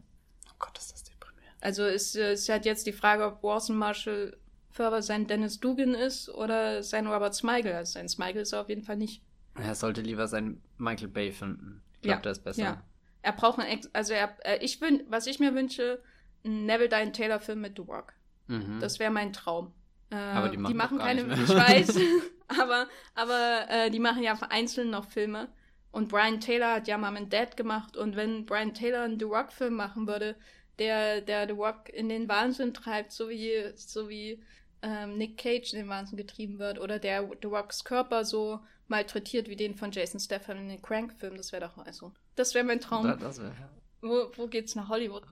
Oh 0.49 0.55
Gott, 0.57 0.77
ist 0.77 0.93
das 0.93 1.03
deprimierend. 1.03 1.57
Also 1.59 1.85
ist, 1.85 2.15
ist 2.15 2.47
halt 2.47 2.65
jetzt 2.65 2.87
die 2.87 2.93
Frage, 2.93 3.25
ob 3.25 3.43
Warson 3.43 3.75
Marshall 3.75 4.37
Ferber 4.69 5.01
sein 5.01 5.27
Dennis 5.27 5.59
Dugan 5.59 5.93
ist 5.93 6.29
oder 6.29 6.81
sein 6.83 7.05
Robert 7.05 7.35
Smigel. 7.35 7.73
Also 7.73 7.93
sein 7.93 8.07
Smigel 8.07 8.43
ist 8.43 8.53
er 8.53 8.61
auf 8.61 8.69
jeden 8.69 8.83
Fall 8.83 8.95
nicht. 8.95 9.21
Er 9.55 9.75
sollte 9.75 10.01
lieber 10.01 10.29
sein 10.29 10.61
Michael 10.77 11.09
Bay 11.09 11.33
finden. 11.33 11.83
Ich 12.01 12.03
glaube, 12.03 12.17
ja. 12.17 12.21
das 12.21 12.37
ist 12.39 12.43
besser. 12.43 12.63
Ja. 12.63 12.83
Er 13.21 13.33
braucht 13.33 13.59
ein, 13.59 13.67
Ex 13.67 13.89
also 13.93 14.13
er, 14.13 14.35
äh, 14.43 14.57
ich 14.63 14.81
wün 14.81 15.03
was 15.07 15.27
ich 15.27 15.39
mir 15.39 15.53
wünsche, 15.53 16.01
ein 16.43 16.65
Neville 16.65 16.89
Dine 16.89 17.11
Taylor 17.11 17.39
Film 17.39 17.61
mit 17.61 17.77
The 17.77 17.83
Rock. 17.83 18.13
Mhm. 18.47 18.79
Das 18.79 18.97
wäre 18.97 19.11
mein 19.11 19.33
Traum. 19.33 19.71
Äh, 20.09 20.15
aber 20.15 20.49
die 20.49 20.57
machen, 20.57 20.71
die 20.71 20.77
machen 20.77 20.97
keine, 20.97 21.21
ich 21.21 21.49
weiß, 21.49 21.99
aber, 22.59 22.87
aber 23.13 23.65
äh, 23.69 23.91
die 23.91 23.99
machen 23.99 24.23
ja 24.23 24.35
vereinzelt 24.35 24.89
noch 24.89 25.05
Filme. 25.05 25.49
Und 25.91 26.07
Brian 26.07 26.39
Taylor 26.39 26.73
hat 26.73 26.87
ja 26.87 26.97
Mom 26.97 27.15
and 27.17 27.31
Dad 27.31 27.55
gemacht. 27.55 27.95
Und 27.97 28.15
wenn 28.15 28.45
Brian 28.45 28.73
Taylor 28.73 29.03
einen 29.03 29.19
The 29.19 29.25
Rock-Film 29.25 29.75
machen 29.75 30.07
würde, 30.07 30.35
der, 30.79 31.21
der 31.21 31.47
The 31.47 31.53
Rock 31.53 31.89
in 31.89 32.09
den 32.09 32.27
Wahnsinn 32.27 32.73
treibt, 32.73 33.11
so 33.11 33.29
wie, 33.29 33.71
so 33.75 34.09
wie 34.09 34.41
ähm, 34.81 35.17
Nick 35.17 35.37
Cage 35.37 35.73
in 35.73 35.79
den 35.79 35.89
Wahnsinn 35.89 36.17
getrieben 36.17 36.59
wird, 36.59 36.79
oder 36.79 36.97
der 36.97 37.29
The 37.41 37.47
Rocks 37.47 37.83
Körper 37.83 38.25
so 38.25 38.61
malträtiert 38.91 39.49
wie 39.49 39.55
den 39.55 39.73
von 39.73 39.91
Jason 39.91 40.19
Statham 40.19 40.57
in 40.57 40.69
den 40.69 40.81
Crank-Film. 40.81 41.35
Das 41.35 41.51
wäre 41.51 41.67
doch 41.67 41.83
also. 41.83 42.13
Das 42.35 42.53
wäre 42.53 42.63
mein 42.63 42.79
Traum. 42.79 43.05
Das, 43.05 43.19
das 43.19 43.39
wär, 43.39 43.47
ja. 43.47 43.69
wo, 44.01 44.31
wo 44.35 44.47
geht's 44.47 44.75
nach 44.75 44.89
Hollywood? 44.89 45.23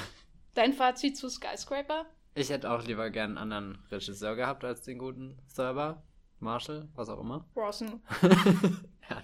Dein 0.54 0.72
Fazit 0.72 1.18
zu 1.18 1.28
Skyscraper? 1.28 2.06
Ich 2.34 2.48
hätte 2.48 2.70
auch 2.70 2.82
lieber 2.84 3.10
gern 3.10 3.36
einen 3.36 3.52
anderen 3.52 3.78
Regisseur 3.90 4.36
gehabt 4.36 4.64
als 4.64 4.82
den 4.82 4.98
guten 4.98 5.36
Server. 5.46 6.02
Marshall, 6.38 6.88
was 6.94 7.10
auch 7.10 7.20
immer. 7.20 7.46
Rawson. 7.54 8.00
ja, 9.10 9.22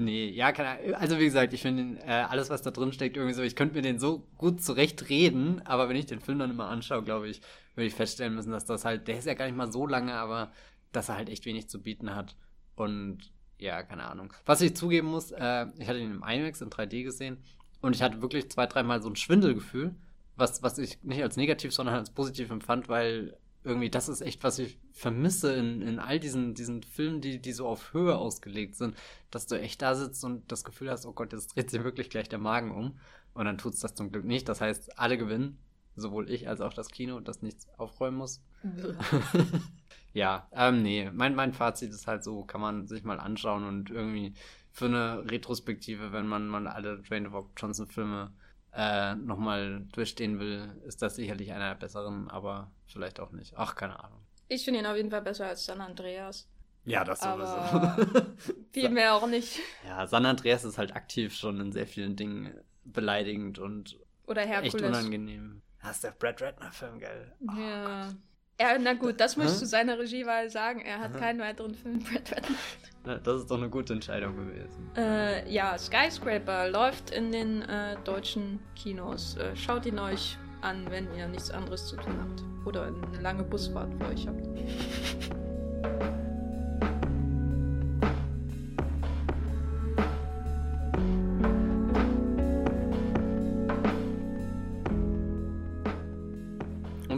Nee, 0.00 0.28
ja, 0.30 0.52
keine 0.52 0.96
Also 0.96 1.18
wie 1.18 1.24
gesagt, 1.24 1.52
ich 1.52 1.62
finde 1.62 2.00
äh, 2.04 2.10
alles, 2.10 2.50
was 2.50 2.62
da 2.62 2.70
drin 2.70 2.92
steckt, 2.92 3.16
irgendwie 3.16 3.34
so, 3.34 3.42
ich 3.42 3.56
könnte 3.56 3.74
mir 3.74 3.82
den 3.82 3.98
so 3.98 4.28
gut 4.36 4.62
zurechtreden, 4.62 5.60
aber 5.66 5.88
wenn 5.88 5.96
ich 5.96 6.06
den 6.06 6.20
Film 6.20 6.38
dann 6.38 6.50
immer 6.50 6.68
anschaue, 6.68 7.02
glaube 7.02 7.28
ich, 7.28 7.40
würde 7.74 7.88
ich 7.88 7.94
feststellen 7.94 8.34
müssen, 8.34 8.52
dass 8.52 8.64
das 8.64 8.84
halt, 8.84 9.08
der 9.08 9.18
ist 9.18 9.26
ja 9.26 9.34
gar 9.34 9.46
nicht 9.46 9.56
mal 9.56 9.72
so 9.72 9.88
lange, 9.88 10.14
aber 10.14 10.52
dass 10.92 11.08
er 11.08 11.16
halt 11.16 11.28
echt 11.28 11.46
wenig 11.46 11.68
zu 11.68 11.82
bieten 11.82 12.14
hat. 12.14 12.36
Und 12.80 13.32
ja, 13.58 13.82
keine 13.82 14.04
Ahnung. 14.04 14.32
Was 14.46 14.60
ich 14.60 14.76
zugeben 14.76 15.08
muss, 15.08 15.32
äh, 15.32 15.66
ich 15.78 15.88
hatte 15.88 15.98
ihn 15.98 16.12
im 16.12 16.22
IMAX 16.22 16.60
in 16.60 16.70
3D 16.70 17.02
gesehen 17.02 17.38
und 17.80 17.96
ich 17.96 18.02
hatte 18.02 18.22
wirklich 18.22 18.50
zwei, 18.50 18.66
dreimal 18.66 19.02
so 19.02 19.08
ein 19.08 19.16
Schwindelgefühl, 19.16 19.94
was, 20.36 20.62
was 20.62 20.78
ich 20.78 21.02
nicht 21.02 21.22
als 21.22 21.36
negativ, 21.36 21.74
sondern 21.74 21.96
als 21.96 22.10
positiv 22.10 22.50
empfand, 22.50 22.88
weil 22.88 23.36
irgendwie 23.64 23.90
das 23.90 24.08
ist 24.08 24.20
echt, 24.20 24.44
was 24.44 24.58
ich 24.58 24.78
vermisse 24.92 25.52
in, 25.54 25.82
in 25.82 25.98
all 25.98 26.20
diesen, 26.20 26.54
diesen 26.54 26.82
Filmen, 26.82 27.20
die, 27.20 27.40
die 27.40 27.52
so 27.52 27.66
auf 27.66 27.92
Höhe 27.92 28.16
ausgelegt 28.16 28.76
sind, 28.76 28.96
dass 29.30 29.46
du 29.46 29.60
echt 29.60 29.82
da 29.82 29.94
sitzt 29.94 30.24
und 30.24 30.50
das 30.50 30.64
Gefühl 30.64 30.90
hast, 30.90 31.06
oh 31.06 31.12
Gott, 31.12 31.32
jetzt 31.32 31.56
dreht 31.56 31.70
sich 31.70 31.82
wirklich 31.84 32.10
gleich 32.10 32.28
der 32.28 32.38
Magen 32.38 32.70
um. 32.70 32.98
Und 33.34 33.44
dann 33.44 33.58
tut 33.58 33.74
es 33.74 33.80
das 33.80 33.94
zum 33.94 34.10
Glück 34.10 34.24
nicht. 34.24 34.48
Das 34.48 34.60
heißt, 34.60 34.98
alle 34.98 35.18
gewinnen. 35.18 35.58
sowohl 35.96 36.30
ich 36.30 36.48
als 36.48 36.60
auch 36.60 36.72
das 36.72 36.88
Kino, 36.88 37.20
das 37.20 37.42
nichts 37.42 37.68
aufräumen 37.76 38.16
muss. 38.16 38.40
ja, 40.12 40.48
ähm, 40.52 40.82
nee, 40.82 41.10
mein, 41.12 41.34
mein 41.34 41.52
Fazit 41.52 41.90
ist 41.90 42.06
halt 42.06 42.24
so, 42.24 42.44
kann 42.44 42.60
man 42.60 42.86
sich 42.86 43.04
mal 43.04 43.20
anschauen 43.20 43.64
und 43.66 43.90
irgendwie 43.90 44.34
für 44.72 44.86
eine 44.86 45.30
Retrospektive, 45.30 46.12
wenn 46.12 46.26
man 46.26 46.48
mal 46.48 46.66
alle 46.68 46.98
Dwayne 47.02 47.28
The 47.28 47.34
Rock 47.34 47.50
Johnson 47.56 47.88
Filme 47.88 48.32
äh, 48.72 49.14
nochmal 49.16 49.86
durchstehen 49.92 50.38
will, 50.38 50.80
ist 50.86 51.02
das 51.02 51.16
sicherlich 51.16 51.52
einer 51.52 51.68
der 51.70 51.74
besseren, 51.74 52.30
aber 52.30 52.70
vielleicht 52.86 53.20
auch 53.20 53.32
nicht. 53.32 53.54
Ach, 53.56 53.74
keine 53.74 54.02
Ahnung. 54.02 54.20
Ich 54.48 54.64
finde 54.64 54.80
ihn 54.80 54.86
auf 54.86 54.96
jeden 54.96 55.10
Fall 55.10 55.22
besser 55.22 55.46
als 55.46 55.64
San 55.64 55.80
Andreas. 55.80 56.48
Ja, 56.84 57.04
das 57.04 57.22
Aber 57.22 57.98
viel 58.72 58.88
mehr 58.88 59.14
auch 59.14 59.26
nicht. 59.26 59.58
Ja, 59.86 60.06
San 60.06 60.24
Andreas 60.24 60.64
ist 60.64 60.78
halt 60.78 60.94
aktiv 60.96 61.34
schon 61.34 61.60
in 61.60 61.72
sehr 61.72 61.86
vielen 61.86 62.16
Dingen 62.16 62.54
beleidigend 62.84 63.58
und 63.58 63.98
Oder 64.26 64.42
Herkules. 64.42 64.74
echt 64.74 64.82
unangenehm. 64.82 65.60
Das 65.82 65.96
ist 65.96 66.04
der 66.04 66.12
Brad 66.12 66.40
Ratner-Film, 66.40 66.98
geil. 66.98 67.34
Oh, 67.40 67.60
ja. 67.60 68.08
Ja, 68.60 68.76
na 68.78 68.94
gut, 68.94 69.20
das 69.20 69.36
musst 69.36 69.62
du 69.62 69.66
seiner 69.66 69.98
Regiewahl 69.98 70.50
sagen. 70.50 70.80
Er 70.80 70.98
hat 70.98 71.16
keinen 71.16 71.38
weiteren 71.40 71.74
Film 71.74 72.00
Brad 72.00 72.32
Ratner. 72.32 72.56
Na, 73.04 73.16
Das 73.18 73.42
ist 73.42 73.50
doch 73.50 73.56
eine 73.56 73.68
gute 73.68 73.92
Entscheidung 73.92 74.36
gewesen. 74.36 74.90
Äh, 74.96 75.48
ja, 75.48 75.78
Skyscraper 75.78 76.68
läuft 76.68 77.10
in 77.10 77.30
den 77.30 77.62
äh, 77.62 77.96
deutschen 78.04 78.58
Kinos. 78.74 79.36
Äh, 79.36 79.54
schaut 79.54 79.86
ihn 79.86 79.98
euch 80.00 80.36
an, 80.62 80.90
wenn 80.90 81.06
ihr 81.14 81.28
nichts 81.28 81.52
anderes 81.52 81.86
zu 81.86 81.96
tun 81.96 82.14
habt. 82.20 82.66
Oder 82.66 82.86
eine 82.86 83.22
lange 83.22 83.44
Busfahrt 83.44 83.94
vor 83.94 84.08
euch 84.08 84.26
habt. 84.26 84.44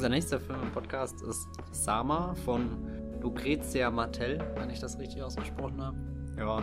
Unser 0.00 0.08
nächster 0.08 0.40
Film 0.40 0.62
im 0.62 0.72
Podcast 0.72 1.20
ist 1.20 1.46
Sama 1.72 2.34
von 2.46 2.88
Lucrezia 3.20 3.90
Martel, 3.90 4.38
wenn 4.56 4.70
ich 4.70 4.80
das 4.80 4.98
richtig 4.98 5.22
ausgesprochen 5.22 5.78
habe. 5.78 5.98
Ja, 6.38 6.62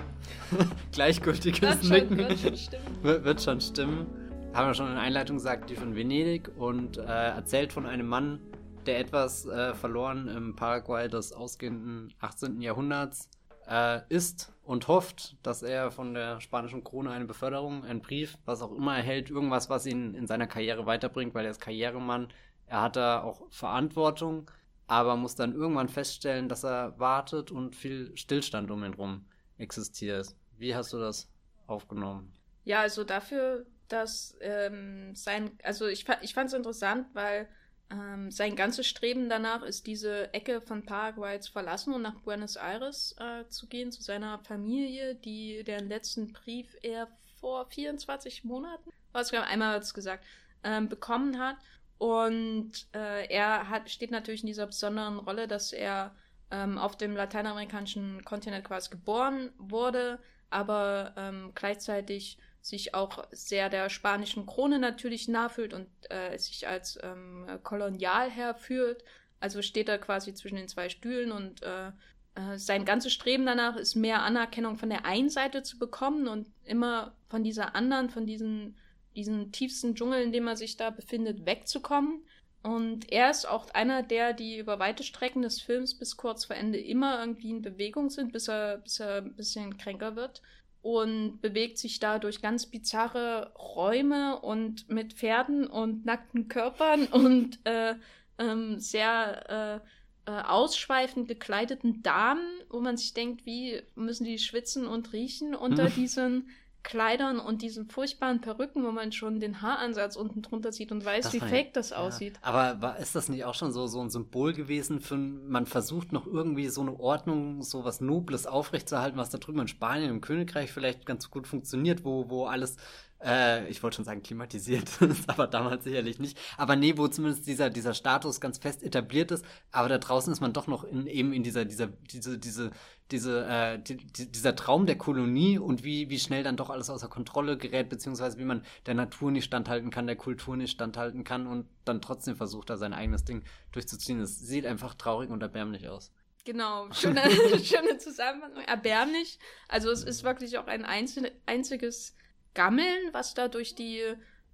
gleichgültiges 0.91 1.61
Wird 1.61 1.85
schon, 1.85 1.91
Nicken. 1.91 2.17
wird 2.17 2.39
schon 2.39 2.57
stimmen. 2.57 2.83
wird, 3.03 3.23
wird 3.25 3.41
schon 3.43 3.61
stimmen. 3.61 4.07
Haben 4.55 4.69
wir 4.69 4.73
schon 4.73 4.87
in 4.87 4.93
der 4.93 5.03
Einleitung 5.03 5.37
gesagt, 5.37 5.69
die 5.69 5.75
von 5.75 5.95
Venedig 5.95 6.49
und 6.57 6.97
äh, 6.97 7.03
erzählt 7.03 7.73
von 7.73 7.85
einem 7.85 8.07
Mann, 8.07 8.39
der 8.87 8.97
etwas 8.97 9.45
äh, 9.45 9.75
verloren 9.75 10.27
im 10.29 10.55
Paraguay 10.55 11.07
des 11.07 11.31
ausgehenden 11.31 12.15
18. 12.19 12.59
Jahrhunderts 12.59 13.29
äh, 13.69 13.99
ist 14.09 14.51
und 14.63 14.87
hofft, 14.87 15.37
dass 15.43 15.61
er 15.61 15.91
von 15.91 16.15
der 16.15 16.41
spanischen 16.41 16.83
Krone 16.83 17.11
eine 17.11 17.25
Beförderung, 17.25 17.83
einen 17.83 18.01
Brief, 18.01 18.37
was 18.45 18.63
auch 18.63 18.75
immer 18.75 18.97
erhält, 18.97 19.29
irgendwas, 19.29 19.69
was 19.69 19.85
ihn 19.85 20.15
in 20.15 20.25
seiner 20.25 20.47
Karriere 20.47 20.87
weiterbringt, 20.87 21.35
weil 21.35 21.45
er 21.45 21.51
ist 21.51 21.61
Karrieremann. 21.61 22.29
Er 22.67 22.81
hat 22.81 22.95
da 22.95 23.21
auch 23.23 23.49
Verantwortung, 23.49 24.51
aber 24.87 25.15
muss 25.15 25.35
dann 25.35 25.53
irgendwann 25.53 25.89
feststellen, 25.89 26.49
dass 26.49 26.63
er 26.63 26.97
wartet 26.99 27.51
und 27.51 27.75
viel 27.75 28.15
Stillstand 28.15 28.71
um 28.71 28.83
ihn 28.83 28.93
rum 28.93 29.25
existiert. 29.57 30.35
Wie 30.57 30.75
hast 30.75 30.93
du 30.93 30.99
das 30.99 31.29
aufgenommen? 31.65 32.33
Ja, 32.65 32.81
also 32.81 33.03
dafür, 33.03 33.65
dass 33.87 34.37
ähm, 34.41 35.15
sein, 35.15 35.51
also 35.63 35.87
ich, 35.87 36.05
ich 36.21 36.33
fand 36.33 36.47
es 36.47 36.53
interessant, 36.53 37.07
weil 37.13 37.47
ähm, 37.89 38.31
sein 38.31 38.55
ganzes 38.55 38.87
Streben 38.87 39.29
danach 39.29 39.63
ist, 39.63 39.87
diese 39.87 40.33
Ecke 40.33 40.59
von 40.61 40.85
Paraguay 40.85 41.39
zu 41.39 41.51
verlassen 41.51 41.93
und 41.93 42.01
nach 42.01 42.19
Buenos 42.21 42.57
Aires 42.57 43.15
äh, 43.19 43.47
zu 43.47 43.67
gehen, 43.67 43.91
zu 43.91 44.01
seiner 44.01 44.39
Familie, 44.39 45.15
die 45.15 45.63
deren 45.63 45.87
letzten 45.87 46.33
Brief 46.33 46.75
er 46.81 47.07
vor 47.39 47.67
24 47.69 48.43
Monaten, 48.43 48.89
was 49.13 49.31
einmal 49.31 49.79
gesagt, 49.79 50.25
ähm, 50.63 50.89
bekommen 50.89 51.39
hat. 51.39 51.55
Und 51.97 52.71
äh, 52.93 53.27
er 53.27 53.69
hat, 53.69 53.89
steht 53.89 54.11
natürlich 54.11 54.41
in 54.41 54.47
dieser 54.47 54.67
besonderen 54.67 55.19
Rolle, 55.19 55.47
dass 55.47 55.73
er 55.73 56.15
ähm, 56.51 56.77
auf 56.77 56.95
dem 56.97 57.15
lateinamerikanischen 57.15 58.23
Kontinent 58.23 58.65
quasi 58.65 58.89
geboren 58.89 59.51
wurde, 59.57 60.19
aber 60.49 61.13
ähm, 61.17 61.51
gleichzeitig 61.55 62.37
sich 62.61 62.93
auch 62.93 63.25
sehr 63.31 63.69
der 63.69 63.89
spanischen 63.89 64.45
Krone 64.45 64.79
natürlich 64.79 65.27
nachfühlt 65.27 65.73
und 65.73 65.87
äh, 66.09 66.37
sich 66.37 66.67
als 66.67 66.99
ähm, 67.01 67.47
Kolonialherr 67.63 68.55
fühlt. 68.55 69.03
Also 69.39 69.61
steht 69.61 69.89
er 69.89 69.97
quasi 69.97 70.33
zwischen 70.33 70.55
den 70.55 70.67
zwei 70.67 70.89
Stühlen 70.89 71.31
und 71.31 71.63
äh, 71.63 71.91
äh, 72.37 72.57
sein 72.57 72.85
ganzes 72.85 73.13
Streben 73.13 73.45
danach 73.45 73.75
ist 73.75 73.95
mehr 73.95 74.21
Anerkennung 74.21 74.77
von 74.77 74.89
der 74.89 75.05
einen 75.05 75.29
Seite 75.29 75.63
zu 75.63 75.79
bekommen 75.79 76.27
und 76.27 76.47
immer 76.63 77.15
von 77.29 77.43
dieser 77.43 77.75
anderen, 77.75 78.09
von 78.09 78.25
diesen, 78.25 78.77
diesen 79.17 79.51
tiefsten 79.51 79.95
Dschungel, 79.95 80.21
in 80.23 80.31
dem 80.31 80.47
er 80.47 80.55
sich 80.55 80.77
da 80.77 80.91
befindet, 80.91 81.45
wegzukommen. 81.45 82.21
Und 82.63 83.11
er 83.11 83.29
ist 83.29 83.45
auch 83.47 83.69
einer 83.71 84.03
der, 84.03 84.33
die 84.33 84.57
über 84.57 84.79
weite 84.79 85.03
Strecken 85.03 85.41
des 85.41 85.61
Films 85.61 85.97
bis 85.97 86.15
kurz 86.17 86.45
vor 86.45 86.55
Ende 86.55 86.79
immer 86.79 87.19
irgendwie 87.19 87.49
in 87.49 87.61
Bewegung 87.61 88.09
sind, 88.09 88.31
bis 88.31 88.47
er, 88.47 88.77
bis 88.77 88.99
er 88.99 89.17
ein 89.17 89.35
bisschen 89.35 89.77
kränker 89.77 90.15
wird. 90.15 90.41
Und 90.81 91.41
bewegt 91.41 91.77
sich 91.79 91.99
da 91.99 92.19
durch 92.19 92.41
ganz 92.41 92.65
bizarre 92.67 93.51
Räume 93.55 94.39
und 94.39 94.89
mit 94.89 95.13
Pferden 95.13 95.67
und 95.67 96.05
nackten 96.05 96.47
Körpern 96.47 97.07
und 97.11 97.59
äh, 97.65 97.95
ähm, 98.37 98.79
sehr 98.79 99.81
äh, 100.25 100.31
äh, 100.31 100.41
ausschweifend 100.43 101.27
gekleideten 101.27 102.03
Damen, 102.03 102.45
wo 102.69 102.79
man 102.81 102.97
sich 102.97 103.13
denkt, 103.13 103.45
wie 103.45 103.81
müssen 103.95 104.25
die 104.25 104.39
schwitzen 104.39 104.85
und 104.85 105.13
riechen 105.13 105.55
unter 105.55 105.85
Mhm. 105.85 105.93
diesen 105.95 106.49
Kleidern 106.87 107.39
und 107.39 107.61
diesen 107.61 107.85
furchtbaren 107.89 108.39
Perücken, 108.39 108.85
wo 108.85 108.91
man 108.91 109.11
schon 109.11 109.41
den 109.41 109.61
Haaransatz 109.61 110.15
unten 110.15 110.41
drunter 110.41 110.71
sieht 110.71 110.93
und 110.93 111.03
weiß, 111.03 111.25
Das 111.25 111.33
wie 111.33 111.41
war 111.41 111.49
ja- 111.49 111.53
fake 111.55 111.73
das 111.73 111.91
aussieht. 111.91 112.39
Aber 112.41 112.81
war, 112.81 112.97
ist 112.97 113.13
das 113.13 113.27
nicht 113.27 113.43
auch 113.43 113.55
schon 113.55 113.73
so, 113.73 113.87
so 113.87 113.99
ein 113.99 114.09
Symbol 114.09 114.53
gewesen 114.53 115.01
für, 115.01 115.17
man 115.17 115.65
versucht 115.65 116.13
noch 116.13 116.25
irgendwie 116.25 116.69
so 116.69 116.79
eine 116.79 116.97
Ordnung, 116.97 117.61
so 117.61 117.83
was 117.83 117.99
Nobles 117.99 118.47
aufrechtzuerhalten, 118.47 119.17
was 119.19 119.29
da 119.29 119.37
drüben 119.37 119.59
in 119.59 119.67
Spanien, 119.67 120.09
im 120.09 120.21
Königreich 120.21 120.71
vielleicht 120.71 121.05
ganz 121.05 121.29
gut 121.29 121.45
funktioniert, 121.45 122.05
wo, 122.05 122.29
wo 122.29 122.45
alles, 122.45 122.77
äh, 123.23 123.67
ich 123.69 123.81
wollte 123.81 123.97
schon 123.97 124.05
sagen 124.05 124.23
klimatisiert 124.23 125.01
ist, 125.01 125.29
aber 125.29 125.47
damals 125.47 125.83
sicherlich 125.83 126.19
nicht. 126.19 126.37
Aber 126.57 126.75
nee, 126.75 126.97
wo 126.97 127.07
zumindest 127.07 127.47
dieser, 127.47 127.69
dieser 127.69 127.93
Status 127.93 128.39
ganz 128.39 128.57
fest 128.57 128.83
etabliert 128.83 129.31
ist, 129.31 129.45
aber 129.71 129.89
da 129.89 129.97
draußen 129.97 130.31
ist 130.31 130.41
man 130.41 130.53
doch 130.53 130.67
noch 130.67 130.83
in, 130.83 131.07
eben 131.07 131.33
in 131.33 131.43
dieser, 131.43 131.65
dieser, 131.65 131.87
diese, 131.87 132.37
diese, 132.37 132.71
diese, 133.11 133.45
äh, 133.45 133.79
die, 133.79 133.97
die, 133.97 134.31
dieser 134.31 134.55
Traum 134.55 134.85
der 134.85 134.97
Kolonie 134.97 135.57
und 135.57 135.83
wie, 135.83 136.09
wie 136.09 136.19
schnell 136.19 136.43
dann 136.43 136.57
doch 136.57 136.69
alles 136.69 136.89
außer 136.89 137.07
Kontrolle 137.07 137.57
gerät, 137.57 137.89
beziehungsweise 137.89 138.37
wie 138.37 138.45
man 138.45 138.63
der 138.85 138.93
Natur 138.93 139.31
nicht 139.31 139.45
standhalten 139.45 139.89
kann, 139.89 140.07
der 140.07 140.15
Kultur 140.15 140.57
nicht 140.57 140.71
standhalten 140.71 141.23
kann 141.23 141.47
und 141.47 141.67
dann 141.85 142.01
trotzdem 142.01 142.35
versucht, 142.35 142.69
da 142.69 142.77
sein 142.77 142.93
eigenes 142.93 143.23
Ding 143.23 143.43
durchzuziehen. 143.71 144.19
Es 144.19 144.39
sieht 144.39 144.65
einfach 144.65 144.93
traurig 144.93 145.29
und 145.29 145.41
erbärmlich 145.41 145.87
aus. 145.87 146.11
Genau, 146.45 146.87
schöne, 146.91 147.21
schöne 147.63 147.97
Zusammenfassung. 147.97 148.63
Erbärmlich. 148.63 149.39
Also 149.67 149.89
es 149.89 150.03
ist 150.03 150.23
wirklich 150.23 150.57
auch 150.57 150.67
ein 150.67 150.85
einzel 150.85 151.31
einziges 151.45 152.15
Gammeln, 152.57 153.13
was 153.13 153.35
da 153.35 153.47
durch 153.47 153.75
die 153.75 154.01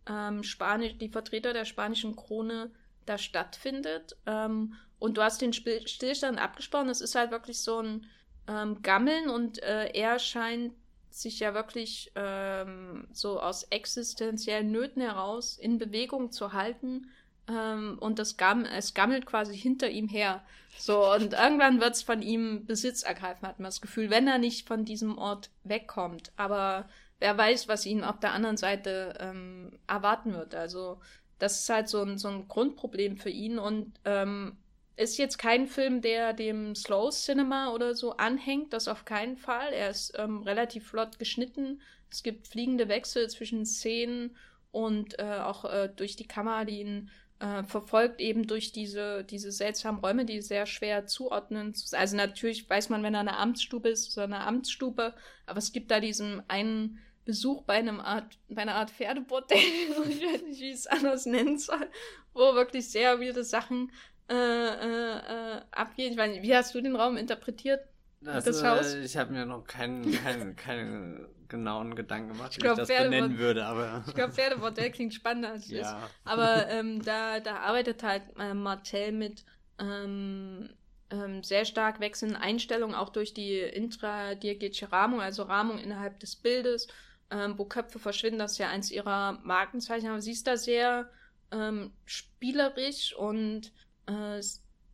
ähm, 0.09 0.43
Spanisch, 0.43 0.97
die 0.97 1.07
Vertreter 1.07 1.53
der 1.53 1.63
spanischen 1.63 2.17
Krone 2.17 2.69
da 3.05 3.17
stattfindet. 3.17 4.17
Ähm, 4.25 4.73
und 4.99 5.17
du 5.17 5.21
hast 5.21 5.41
den 5.41 5.53
Spiel 5.53 5.87
Stillstand 5.87 6.37
abgesprochen. 6.37 6.89
Es 6.89 6.99
ist 6.99 7.15
halt 7.15 7.31
wirklich 7.31 7.61
so 7.61 7.79
ein 7.79 8.05
ähm, 8.49 8.81
Gammeln 8.81 9.29
und 9.29 9.63
äh, 9.63 9.89
er 9.93 10.19
scheint 10.19 10.73
sich 11.09 11.39
ja 11.39 11.53
wirklich 11.53 12.11
ähm, 12.15 13.07
so 13.13 13.39
aus 13.39 13.63
existenziellen 13.63 14.69
Nöten 14.69 15.01
heraus 15.01 15.57
in 15.57 15.77
Bewegung 15.77 16.33
zu 16.33 16.51
halten. 16.51 17.09
Ähm, 17.47 17.97
und 18.01 18.19
das 18.19 18.35
Gam 18.35 18.65
es 18.65 18.93
gammelt 18.93 19.25
quasi 19.25 19.57
hinter 19.57 19.89
ihm 19.89 20.09
her. 20.09 20.43
So, 20.77 21.09
und 21.13 21.33
irgendwann 21.33 21.79
wird 21.79 21.95
es 21.95 22.01
von 22.01 22.21
ihm 22.21 22.65
Besitz 22.65 23.03
ergreifen, 23.03 23.47
hat 23.47 23.59
man 23.59 23.65
das 23.65 23.79
Gefühl, 23.79 24.09
wenn 24.09 24.27
er 24.27 24.39
nicht 24.39 24.67
von 24.67 24.83
diesem 24.83 25.17
Ort 25.17 25.51
wegkommt. 25.63 26.31
Aber 26.35 26.89
wer 27.19 27.37
weiß, 27.37 27.67
was 27.67 27.85
ihn 27.85 28.03
auf 28.03 28.19
der 28.19 28.33
anderen 28.33 28.57
Seite 28.57 29.15
ähm, 29.19 29.79
erwarten 29.87 30.33
wird. 30.33 30.55
Also, 30.55 30.99
das 31.39 31.61
ist 31.61 31.69
halt 31.69 31.89
so 31.89 32.01
ein, 32.01 32.17
so 32.17 32.27
ein 32.27 32.47
Grundproblem 32.47 33.17
für 33.17 33.29
ihn 33.29 33.59
und 33.59 33.93
ähm, 34.05 34.57
ist 34.95 35.17
jetzt 35.17 35.37
kein 35.37 35.67
Film, 35.67 36.01
der 36.01 36.33
dem 36.33 36.75
Slow 36.75 37.09
Cinema 37.11 37.71
oder 37.71 37.95
so 37.95 38.17
anhängt, 38.17 38.73
das 38.73 38.87
auf 38.87 39.05
keinen 39.05 39.37
Fall. 39.37 39.73
Er 39.73 39.89
ist 39.89 40.13
ähm, 40.17 40.43
relativ 40.43 40.87
flott 40.87 41.17
geschnitten. 41.17 41.81
Es 42.11 42.21
gibt 42.21 42.47
fliegende 42.47 42.87
Wechsel 42.89 43.27
zwischen 43.29 43.65
Szenen 43.65 44.35
und 44.71 45.17
äh, 45.19 45.39
auch 45.39 45.65
äh, 45.65 45.89
durch 45.95 46.15
die 46.15 46.27
Kamera, 46.27 46.65
die 46.65 46.79
ihn 46.81 47.09
äh, 47.43 47.63
verfolgt, 47.63 48.21
eben 48.21 48.47
durch 48.47 48.71
diese, 48.71 49.25
diese 49.25 49.51
seltsamen 49.51 49.99
Räume, 49.99 50.23
die 50.23 50.41
sehr 50.41 50.65
schwer 50.65 51.07
zuordnen. 51.07 51.73
Also 51.91 52.15
natürlich 52.15 52.69
weiß 52.69 52.87
man, 52.87 53.03
wenn 53.03 53.15
er 53.15 53.19
eine 53.19 53.37
Amtsstube 53.37 53.89
ist, 53.89 54.13
so 54.13 54.21
eine 54.21 54.39
Amtsstube, 54.47 55.13
aber 55.45 55.57
es 55.57 55.73
gibt 55.73 55.91
da 55.91 55.99
diesen 55.99 56.41
einen 56.49 56.99
Besuch 57.25 57.63
bei 57.63 57.73
einem 57.73 57.99
Art, 57.99 58.37
bei 58.47 58.61
einer 58.61 58.75
Art 58.75 58.91
Pferdebordell, 58.91 59.57
ich 60.09 60.23
weiß 60.23 60.43
nicht, 60.43 60.61
wie 60.61 60.69
ich 60.69 60.75
es 60.75 60.87
anders 60.87 61.25
nennen 61.25 61.57
soll, 61.57 61.89
wo 62.33 62.55
wirklich 62.55 62.89
sehr 62.89 63.19
weirde 63.19 63.43
Sachen 63.43 63.91
äh, 64.29 64.35
äh, 64.35 65.17
äh, 65.17 65.61
abgehen. 65.71 66.17
Ich 66.17 66.27
nicht, 66.27 66.43
wie 66.43 66.55
hast 66.55 66.73
du 66.73 66.81
den 66.81 66.95
Raum 66.95 67.17
interpretiert? 67.17 67.81
Das 68.21 68.63
Haus? 68.63 68.93
äh, 68.93 69.03
ich 69.03 69.17
habe 69.17 69.33
mir 69.33 69.45
noch 69.45 69.65
kein, 69.65 70.09
kein, 70.23 70.55
keine 70.55 71.27
genauen 71.53 71.93
Gedanken 71.93 72.33
gemacht, 72.33 72.51
ich 72.51 72.57
wie 72.57 72.61
glaub, 72.61 72.79
ich 72.79 72.87
das 72.87 73.03
benennen 73.03 73.37
würde. 73.37 73.65
Aber 73.65 74.03
ich 74.07 74.15
glaube, 74.15 74.33
Pferdebordell 74.33 74.91
klingt 74.91 75.13
spannender 75.13 75.51
als 75.51 75.69
ja. 75.69 75.81
ist. 75.81 75.95
Aber 76.25 76.67
ähm, 76.69 77.03
da, 77.03 77.39
da 77.39 77.57
arbeitet 77.57 78.01
halt 78.01 78.23
äh, 78.39 78.55
Martell 78.55 79.11
mit 79.11 79.45
ähm, 79.79 80.69
ähm, 81.11 81.43
sehr 81.43 81.65
stark 81.65 81.99
wechselnden 81.99 82.35
Einstellungen, 82.35 82.95
auch 82.95 83.09
durch 83.09 83.35
die 83.35 83.59
intradiegetische 83.59 84.91
Rahmung, 84.91 85.21
also 85.21 85.43
Rahmung 85.43 85.77
innerhalb 85.77 86.19
des 86.19 86.35
Bildes, 86.35 86.87
ähm, 87.29 87.53
wo 87.57 87.65
Köpfe 87.65 87.99
verschwinden. 87.99 88.39
Das 88.39 88.53
ist 88.53 88.57
ja 88.57 88.69
eins 88.69 88.89
ihrer 88.89 89.39
Markenzeichen. 89.43 90.09
Aber 90.09 90.21
sie 90.21 90.31
ist 90.31 90.47
da 90.47 90.57
sehr 90.57 91.07
ähm, 91.51 91.91
spielerisch 92.05 93.15
und 93.15 93.71
äh, 94.07 94.41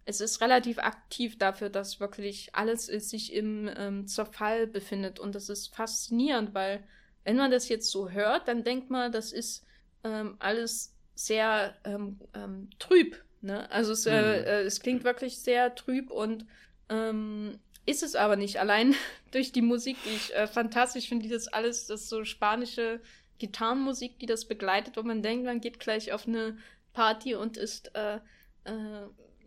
es 0.10 0.22
ist 0.22 0.42
relativ 0.42 0.80
aktiv 0.80 1.38
dafür, 1.38 1.70
dass 1.70 2.00
wirklich 2.00 2.50
alles 2.54 2.88
sich 2.88 3.32
im 3.32 3.70
ähm, 3.78 4.08
Zerfall 4.08 4.66
befindet. 4.66 5.20
Und 5.20 5.36
das 5.36 5.50
ist 5.50 5.74
faszinierend, 5.76 6.56
weil 6.56 6.84
wenn 7.24 7.38
man 7.38 7.52
das 7.52 7.70
jetzt 7.70 7.92
so 7.92 8.10
hört, 8.10 8.48
dann 8.48 8.64
denkt 8.64 8.90
man, 8.90 9.12
das 9.12 9.32
ist 9.32 9.64
ähm, 10.04 10.36
alles 10.40 10.96
sehr 11.14 11.76
ähm, 11.84 12.20
ähm 12.34 12.72
trüb. 12.80 13.24
Ne? 13.42 13.70
Also 13.70 13.92
es, 13.92 14.08
äh, 14.08 14.20
mhm. 14.20 14.46
äh, 14.48 14.62
es 14.62 14.80
klingt 14.80 15.04
wirklich 15.04 15.38
sehr 15.38 15.76
trüb 15.76 16.10
und 16.10 16.48
ähm, 16.90 17.60
ist 17.86 18.02
es 18.02 18.16
aber 18.16 18.36
nicht. 18.36 18.60
Allein 18.60 18.96
durch 19.32 19.52
die 19.52 19.62
Musik, 19.62 19.98
die 20.06 20.16
ich 20.16 20.36
äh, 20.36 20.48
fantastisch 20.48 21.08
finde, 21.08 21.28
die 21.28 21.34
das 21.34 21.48
alles, 21.48 21.86
das 21.86 22.10
so 22.10 22.26
spanische 22.26 23.00
Gitarrenmusik, 23.38 24.18
die 24.18 24.26
das 24.26 24.46
begleitet, 24.46 24.98
wo 24.98 25.04
man 25.04 25.22
denkt, 25.22 25.46
man 25.46 25.62
geht 25.62 25.80
gleich 25.80 26.14
auf 26.14 26.28
eine 26.28 26.58
Party 26.94 27.36
und 27.36 27.58
ist 27.58 27.92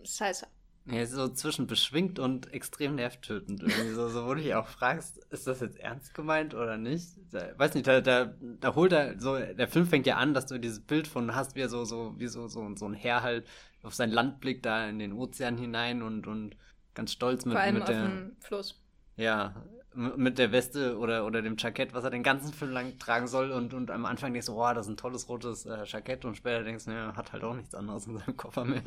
Salsa. 0.05 0.46
Ja, 0.86 1.07
so 1.07 1.28
zwischen 1.28 1.68
beschwingt 1.68 2.18
und 2.18 2.53
extrem 2.53 2.96
nervtötend. 2.96 3.62
Irgendwie 3.62 3.90
so, 3.90 4.09
so, 4.09 4.26
wo 4.26 4.34
du 4.34 4.40
dich 4.40 4.55
auch 4.55 4.66
fragst, 4.66 5.18
ist 5.30 5.46
das 5.46 5.61
jetzt 5.61 5.78
ernst 5.78 6.12
gemeint 6.12 6.55
oder 6.55 6.76
nicht? 6.76 7.07
Da, 7.30 7.57
weiß 7.57 7.74
nicht, 7.74 7.86
da, 7.86 8.00
da, 8.00 8.34
da 8.40 8.74
holt 8.74 8.92
er 8.92 9.18
so, 9.20 9.38
der 9.38 9.68
Film 9.68 9.86
fängt 9.86 10.07
ja 10.07 10.16
an, 10.16 10.34
dass 10.34 10.46
du 10.46 10.59
dieses 10.59 10.80
Bild 10.80 11.07
von 11.07 11.36
hast, 11.36 11.55
wie 11.55 11.61
er 11.61 11.68
so, 11.68 11.84
so, 11.84 12.14
wie 12.18 12.26
so, 12.26 12.48
so, 12.48 12.74
so 12.74 12.86
ein 12.86 12.94
Herr 12.94 13.22
halt 13.22 13.46
auf 13.84 13.94
sein 13.94 14.11
Land 14.11 14.40
blickt, 14.40 14.66
da 14.66 14.88
in 14.88 14.98
den 14.98 15.12
Ozean 15.12 15.57
hinein 15.57 16.03
und, 16.03 16.26
und 16.26 16.57
ganz 16.94 17.12
stolz 17.12 17.44
mit, 17.44 17.55
Vor 17.55 17.62
allem 17.62 17.74
mit 17.74 17.82
auf 17.84 17.88
der. 17.88 18.03
Dem 18.03 18.36
Fluss. 18.40 18.80
Ja, 19.16 19.55
mit 19.94 20.38
der 20.38 20.53
Weste 20.53 20.98
oder, 20.98 21.26
oder 21.26 21.42
dem 21.42 21.57
Jackett, 21.59 21.94
was 21.94 22.03
er 22.03 22.11
den 22.11 22.22
ganzen 22.22 22.53
Film 22.53 22.72
lang 22.72 22.98
tragen 22.98 23.28
soll 23.28 23.53
und, 23.53 23.74
und 23.74 23.90
am 23.90 24.07
Anfang 24.07 24.32
denkst 24.32 24.46
du, 24.46 24.55
boah, 24.55 24.74
das 24.74 24.86
ist 24.86 24.92
ein 24.92 24.96
tolles 24.96 25.28
rotes 25.28 25.66
äh, 25.66 25.84
Jackett 25.84 26.24
und 26.24 26.36
später 26.36 26.64
denkst 26.64 26.86
du, 26.86 26.90
ne, 26.90 27.14
hat 27.14 27.32
halt 27.32 27.44
auch 27.44 27.55
nichts 27.55 27.74
anderes 27.74 28.07
in 28.07 28.18
seinem 28.18 28.36
Koffer 28.36 28.64
mehr. 28.64 28.82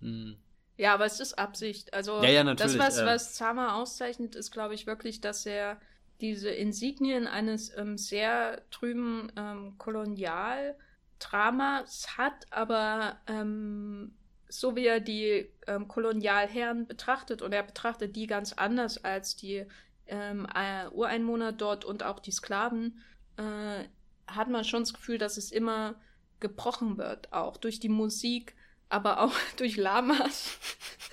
Hm. 0.00 0.36
Ja, 0.78 0.94
aber 0.94 1.06
es 1.06 1.20
ist 1.20 1.38
Absicht. 1.38 1.94
Also 1.94 2.22
ja, 2.22 2.28
ja, 2.28 2.54
das, 2.54 2.78
was, 2.78 2.98
äh, 2.98 3.06
was 3.06 3.34
Zama 3.34 3.76
auszeichnet, 3.76 4.34
ist, 4.34 4.50
glaube 4.50 4.74
ich, 4.74 4.86
wirklich, 4.86 5.22
dass 5.22 5.46
er 5.46 5.80
diese 6.20 6.50
Insignien 6.50 7.26
eines 7.26 7.74
ähm, 7.76 7.98
sehr 7.98 8.62
trüben 8.70 9.32
ähm, 9.36 9.76
Kolonialdramas 9.78 12.16
hat, 12.16 12.46
aber 12.50 13.18
ähm, 13.26 14.14
so 14.48 14.76
wie 14.76 14.86
er 14.86 15.00
die 15.00 15.50
ähm, 15.66 15.88
Kolonialherren 15.88 16.86
betrachtet, 16.86 17.42
und 17.42 17.52
er 17.52 17.64
betrachtet 17.64 18.16
die 18.16 18.26
ganz 18.26 18.52
anders 18.52 19.04
als 19.04 19.36
die 19.36 19.66
ähm, 20.06 20.46
äh, 20.54 20.88
Ureinwohner 20.88 21.52
dort 21.52 21.84
und 21.84 22.02
auch 22.02 22.20
die 22.20 22.32
Sklaven, 22.32 23.02
äh, 23.36 23.84
hat 24.26 24.48
man 24.48 24.64
schon 24.64 24.80
das 24.82 24.94
Gefühl, 24.94 25.18
dass 25.18 25.36
es 25.36 25.52
immer 25.52 25.96
gebrochen 26.40 26.98
wird, 26.98 27.32
auch 27.32 27.56
durch 27.56 27.80
die 27.80 27.88
Musik, 27.88 28.54
aber 28.88 29.20
auch 29.20 29.34
durch 29.56 29.76
Lamas. 29.76 30.58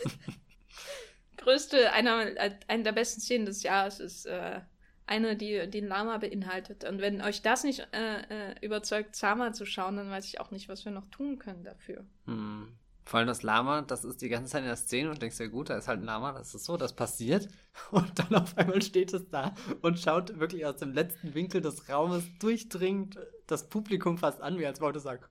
Größte, 1.37 1.91
einer, 1.91 2.27
eine 2.67 2.83
der 2.83 2.91
besten 2.93 3.19
Szenen 3.19 3.45
des 3.45 3.63
Jahres 3.63 3.99
ist 3.99 4.25
äh, 4.25 4.61
eine, 5.05 5.35
die 5.35 5.69
den 5.69 5.87
Lama 5.87 6.17
beinhaltet. 6.17 6.85
Und 6.85 7.01
wenn 7.01 7.21
euch 7.21 7.41
das 7.41 7.63
nicht 7.63 7.87
äh, 7.91 8.51
äh, 8.51 8.55
überzeugt, 8.61 9.15
Zama 9.15 9.51
zu 9.51 9.65
schauen, 9.65 9.97
dann 9.97 10.09
weiß 10.09 10.25
ich 10.25 10.39
auch 10.39 10.51
nicht, 10.51 10.69
was 10.69 10.85
wir 10.85 10.91
noch 10.91 11.05
tun 11.07 11.39
können 11.39 11.63
dafür. 11.63 12.05
Hm. 12.25 12.77
Vor 13.05 13.19
allem 13.19 13.27
das 13.27 13.43
Lama, 13.43 13.81
das 13.81 14.05
ist 14.05 14.21
die 14.21 14.29
ganze 14.29 14.53
Zeit 14.53 14.61
in 14.61 14.67
der 14.67 14.77
Szene 14.77 15.09
und 15.09 15.21
denkst 15.21 15.37
ja 15.37 15.47
gut, 15.47 15.69
da 15.69 15.75
ist 15.77 15.89
halt 15.89 15.99
ein 15.99 16.05
Lama, 16.05 16.31
das 16.31 16.55
ist 16.55 16.63
so, 16.63 16.77
das 16.77 16.95
passiert. 16.95 17.49
Und 17.91 18.17
dann 18.17 18.33
auf 18.35 18.57
einmal 18.57 18.81
steht 18.81 19.13
es 19.13 19.27
da 19.29 19.55
und 19.81 19.99
schaut 19.99 20.39
wirklich 20.39 20.63
aus 20.65 20.77
dem 20.77 20.93
letzten 20.93 21.33
Winkel 21.33 21.59
des 21.59 21.89
Raumes 21.89 22.23
durchdringend 22.39 23.17
das 23.47 23.67
Publikum 23.67 24.19
fast 24.19 24.41
an, 24.41 24.59
wie 24.59 24.65
als 24.67 24.79
wollte 24.79 24.99
es 24.99 25.03
sagen, 25.03 25.25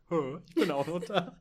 ich 0.48 0.54
bin 0.56 0.72
auch 0.72 0.86
noch 0.88 1.00
da. 1.00 1.38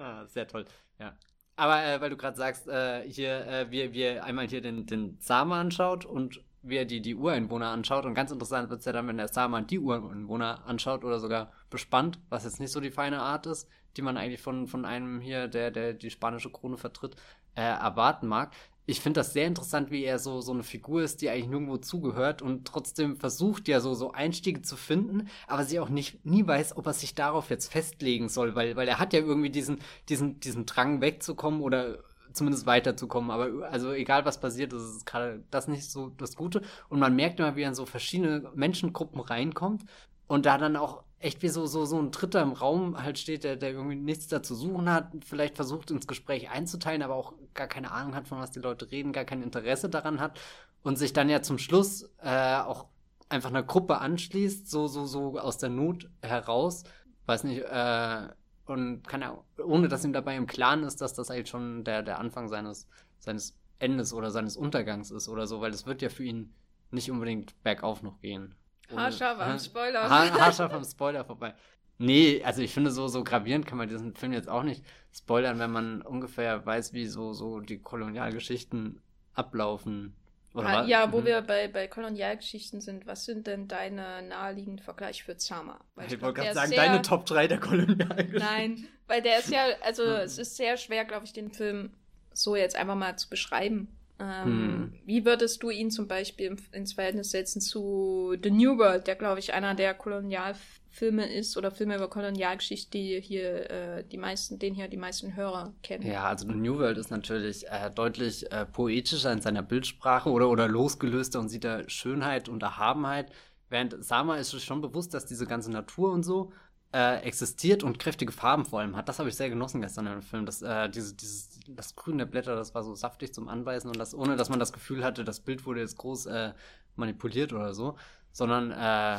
Ah, 0.00 0.26
sehr 0.26 0.48
toll, 0.48 0.64
ja. 0.98 1.14
Aber 1.56 1.84
äh, 1.84 2.00
weil 2.00 2.08
du 2.08 2.16
gerade 2.16 2.36
sagst, 2.36 2.66
äh, 2.68 3.06
hier, 3.06 3.46
äh, 3.46 3.70
wir, 3.70 3.92
wir 3.92 4.24
einmal 4.24 4.48
hier 4.48 4.62
den, 4.62 4.86
den 4.86 5.18
Sama 5.20 5.60
anschaut 5.60 6.06
und 6.06 6.42
wer 6.62 6.86
die, 6.86 7.02
die 7.02 7.14
Ureinwohner 7.14 7.68
anschaut. 7.68 8.06
Und 8.06 8.14
ganz 8.14 8.30
interessant 8.30 8.70
wird 8.70 8.80
es 8.80 8.86
ja 8.86 8.92
dann, 8.92 9.06
wenn 9.08 9.18
der 9.18 9.28
Sama 9.28 9.60
die 9.60 9.78
Ureinwohner 9.78 10.64
anschaut 10.66 11.04
oder 11.04 11.20
sogar 11.20 11.52
bespannt, 11.68 12.18
was 12.30 12.44
jetzt 12.44 12.60
nicht 12.60 12.72
so 12.72 12.80
die 12.80 12.90
feine 12.90 13.20
Art 13.20 13.44
ist, 13.46 13.68
die 13.96 14.02
man 14.02 14.16
eigentlich 14.16 14.40
von, 14.40 14.68
von 14.68 14.86
einem 14.86 15.20
hier, 15.20 15.48
der, 15.48 15.70
der 15.70 15.92
die 15.92 16.10
spanische 16.10 16.50
Krone 16.50 16.78
vertritt, 16.78 17.16
äh, 17.54 17.62
erwarten 17.62 18.26
mag 18.26 18.54
ich 18.90 19.00
finde 19.00 19.20
das 19.20 19.32
sehr 19.32 19.46
interessant, 19.46 19.90
wie 19.90 20.04
er 20.04 20.18
so, 20.18 20.40
so 20.40 20.52
eine 20.52 20.64
Figur 20.64 21.02
ist, 21.02 21.22
die 21.22 21.30
eigentlich 21.30 21.48
nirgendwo 21.48 21.76
zugehört 21.76 22.42
und 22.42 22.66
trotzdem 22.66 23.16
versucht 23.16 23.68
ja 23.68 23.80
so, 23.80 23.94
so 23.94 24.12
Einstiege 24.12 24.62
zu 24.62 24.76
finden, 24.76 25.28
aber 25.46 25.64
sie 25.64 25.78
auch 25.78 25.88
nicht, 25.88 26.24
nie 26.24 26.46
weiß, 26.46 26.76
ob 26.76 26.86
er 26.86 26.92
sich 26.92 27.14
darauf 27.14 27.50
jetzt 27.50 27.70
festlegen 27.72 28.28
soll, 28.28 28.54
weil, 28.54 28.76
weil 28.76 28.88
er 28.88 28.98
hat 28.98 29.12
ja 29.12 29.20
irgendwie 29.20 29.50
diesen, 29.50 29.78
diesen, 30.08 30.40
diesen 30.40 30.66
Drang 30.66 31.00
wegzukommen 31.00 31.60
oder 31.60 31.98
zumindest 32.32 32.66
weiterzukommen. 32.66 33.30
Aber 33.30 33.68
also 33.70 33.92
egal 33.92 34.24
was 34.24 34.40
passiert, 34.40 34.72
das 34.72 34.82
ist 34.82 35.06
gerade 35.06 35.44
das 35.50 35.68
nicht 35.68 35.88
so 35.88 36.08
das 36.08 36.36
Gute. 36.36 36.62
Und 36.88 36.98
man 36.98 37.14
merkt 37.14 37.40
immer, 37.40 37.56
wie 37.56 37.62
er 37.62 37.68
in 37.68 37.74
so 37.74 37.86
verschiedene 37.86 38.50
Menschengruppen 38.54 39.20
reinkommt 39.20 39.84
und 40.26 40.46
da 40.46 40.58
dann 40.58 40.76
auch 40.76 41.04
echt 41.20 41.42
wie 41.42 41.48
so, 41.48 41.66
so, 41.66 41.84
so 41.84 41.98
ein 42.00 42.10
Dritter 42.10 42.42
im 42.42 42.52
Raum 42.52 43.00
halt 43.00 43.18
steht, 43.18 43.44
der, 43.44 43.56
der 43.56 43.72
irgendwie 43.72 43.96
nichts 43.96 44.26
da 44.28 44.42
zu 44.42 44.54
suchen 44.54 44.90
hat, 44.90 45.12
vielleicht 45.24 45.54
versucht 45.56 45.90
ins 45.90 46.06
Gespräch 46.06 46.50
einzuteilen, 46.50 47.02
aber 47.02 47.14
auch 47.14 47.34
gar 47.52 47.68
keine 47.68 47.92
Ahnung 47.92 48.14
hat, 48.14 48.26
von 48.26 48.38
was 48.40 48.50
die 48.50 48.58
Leute 48.58 48.90
reden, 48.90 49.12
gar 49.12 49.26
kein 49.26 49.42
Interesse 49.42 49.90
daran 49.90 50.18
hat 50.18 50.40
und 50.82 50.96
sich 50.96 51.12
dann 51.12 51.28
ja 51.28 51.42
zum 51.42 51.58
Schluss 51.58 52.10
äh, 52.22 52.56
auch 52.56 52.86
einfach 53.28 53.50
einer 53.50 53.62
Gruppe 53.62 53.98
anschließt, 53.98 54.68
so, 54.68 54.86
so, 54.88 55.04
so 55.04 55.38
aus 55.38 55.58
der 55.58 55.68
Not 55.68 56.08
heraus, 56.22 56.84
weiß 57.26 57.44
nicht, 57.44 57.62
äh, 57.62 58.28
und 58.64 59.06
kann 59.06 59.22
er, 59.22 59.44
ohne 59.62 59.88
dass 59.88 60.04
ihm 60.04 60.12
dabei 60.12 60.36
im 60.36 60.46
Klaren 60.46 60.84
ist, 60.84 61.00
dass 61.00 61.12
das 61.12 61.30
eigentlich 61.30 61.50
schon 61.50 61.84
der, 61.84 62.02
der 62.02 62.18
Anfang 62.18 62.48
seines, 62.48 62.88
seines 63.18 63.56
Endes 63.78 64.14
oder 64.14 64.30
seines 64.30 64.56
Untergangs 64.56 65.10
ist 65.10 65.28
oder 65.28 65.46
so, 65.46 65.60
weil 65.60 65.72
es 65.72 65.86
wird 65.86 66.02
ja 66.02 66.08
für 66.08 66.24
ihn 66.24 66.54
nicht 66.90 67.10
unbedingt 67.10 67.60
bergauf 67.62 68.02
noch 68.02 68.20
gehen. 68.20 68.54
Haarscharf 68.94 69.38
am 69.40 69.58
Spoiler. 69.58 70.08
haarscharf 70.08 70.72
am 70.72 70.84
Spoiler 70.84 71.24
vorbei. 71.24 71.54
Nee, 71.98 72.42
also 72.44 72.62
ich 72.62 72.72
finde, 72.72 72.90
so, 72.90 73.08
so 73.08 73.22
gravierend 73.22 73.66
kann 73.66 73.76
man 73.76 73.88
diesen 73.88 74.14
Film 74.14 74.32
jetzt 74.32 74.48
auch 74.48 74.62
nicht 74.62 74.82
spoilern, 75.12 75.58
wenn 75.58 75.70
man 75.70 76.00
ungefähr 76.00 76.64
weiß, 76.64 76.94
wie 76.94 77.06
so, 77.06 77.34
so 77.34 77.60
die 77.60 77.78
Kolonialgeschichten 77.78 79.02
ablaufen. 79.34 80.16
Oder 80.54 80.68
ah, 80.68 80.84
ja, 80.86 81.12
wo 81.12 81.20
mhm. 81.20 81.26
wir 81.26 81.42
bei, 81.42 81.68
bei 81.68 81.86
Kolonialgeschichten 81.86 82.80
sind, 82.80 83.06
was 83.06 83.26
sind 83.26 83.46
denn 83.46 83.68
deine 83.68 84.22
naheliegenden 84.22 84.82
Vergleiche 84.82 85.24
für 85.24 85.36
Zama? 85.36 85.78
Weil 85.94 86.06
ich, 86.06 86.14
ich 86.14 86.22
wollte 86.22 86.40
gerade 86.40 86.54
sagen, 86.54 86.70
sehr... 86.70 86.84
deine 86.84 87.02
Top 87.02 87.26
3 87.26 87.48
der 87.48 87.60
Kolonialgeschichten. 87.60 88.38
Nein, 88.38 88.88
weil 89.06 89.20
der 89.20 89.38
ist 89.38 89.50
ja, 89.50 89.66
also 89.84 90.02
es 90.04 90.38
ist 90.38 90.56
sehr 90.56 90.78
schwer, 90.78 91.04
glaube 91.04 91.26
ich, 91.26 91.34
den 91.34 91.52
Film 91.52 91.90
so 92.32 92.56
jetzt 92.56 92.76
einfach 92.76 92.96
mal 92.96 93.16
zu 93.16 93.28
beschreiben. 93.28 93.88
Ähm, 94.20 94.44
hm. 94.44 94.92
Wie 95.06 95.24
würdest 95.24 95.62
du 95.62 95.70
ihn 95.70 95.90
zum 95.90 96.06
Beispiel 96.06 96.54
ins 96.72 96.92
Verhältnis 96.92 97.30
setzen 97.30 97.60
zu 97.60 98.36
The 98.42 98.50
New 98.50 98.76
World, 98.76 99.06
der, 99.06 99.16
glaube 99.16 99.40
ich, 99.40 99.54
einer 99.54 99.74
der 99.74 99.94
Kolonialfilme 99.94 101.26
ist 101.26 101.56
oder 101.56 101.70
Filme 101.70 101.96
über 101.96 102.08
Kolonialgeschichte, 102.08 102.90
die 102.90 103.20
hier 103.20 103.70
äh, 103.70 104.04
die 104.04 104.18
meisten, 104.18 104.58
den 104.58 104.74
hier 104.74 104.88
die 104.88 104.98
meisten 104.98 105.34
Hörer 105.36 105.72
kennen? 105.82 106.06
Ja, 106.06 106.24
also 106.24 106.46
The 106.46 106.54
New 106.54 106.78
World 106.78 106.98
ist 106.98 107.10
natürlich 107.10 107.66
äh, 107.68 107.90
deutlich 107.94 108.52
äh, 108.52 108.66
poetischer 108.66 109.32
in 109.32 109.40
seiner 109.40 109.62
Bildsprache 109.62 110.28
oder, 110.28 110.50
oder 110.50 110.68
losgelöster 110.68 111.40
und 111.40 111.48
sieht 111.48 111.64
da 111.64 111.88
Schönheit 111.88 112.48
und 112.50 112.62
Erhabenheit. 112.62 113.32
Während 113.70 114.04
Sama 114.04 114.36
ist 114.36 114.52
es 114.52 114.62
schon 114.62 114.82
bewusst, 114.82 115.14
dass 115.14 115.24
diese 115.24 115.46
ganze 115.46 115.70
Natur 115.70 116.12
und 116.12 116.24
so 116.24 116.52
äh, 116.92 117.20
existiert 117.22 117.82
und 117.82 117.98
kräftige 117.98 118.32
Farben 118.32 118.64
vor 118.64 118.80
allem 118.80 118.96
hat. 118.96 119.08
Das 119.08 119.18
habe 119.18 119.28
ich 119.28 119.36
sehr 119.36 119.48
genossen 119.48 119.80
gestern 119.80 120.06
im 120.06 120.22
Film. 120.22 120.46
Das, 120.46 120.62
äh, 120.62 120.88
diese, 120.88 121.14
dieses, 121.14 121.60
das 121.68 121.94
Grün 121.94 122.18
der 122.18 122.26
Blätter, 122.26 122.56
das 122.56 122.74
war 122.74 122.82
so 122.82 122.94
saftig 122.94 123.32
zum 123.32 123.48
Anbeißen 123.48 123.88
und 123.88 123.98
das, 123.98 124.14
ohne 124.14 124.36
dass 124.36 124.48
man 124.48 124.58
das 124.58 124.72
Gefühl 124.72 125.04
hatte, 125.04 125.24
das 125.24 125.40
Bild 125.40 125.66
wurde 125.66 125.80
jetzt 125.80 125.98
groß 125.98 126.26
äh, 126.26 126.52
manipuliert 126.96 127.52
oder 127.52 127.74
so, 127.74 127.96
sondern 128.32 128.72
äh, 128.72 129.18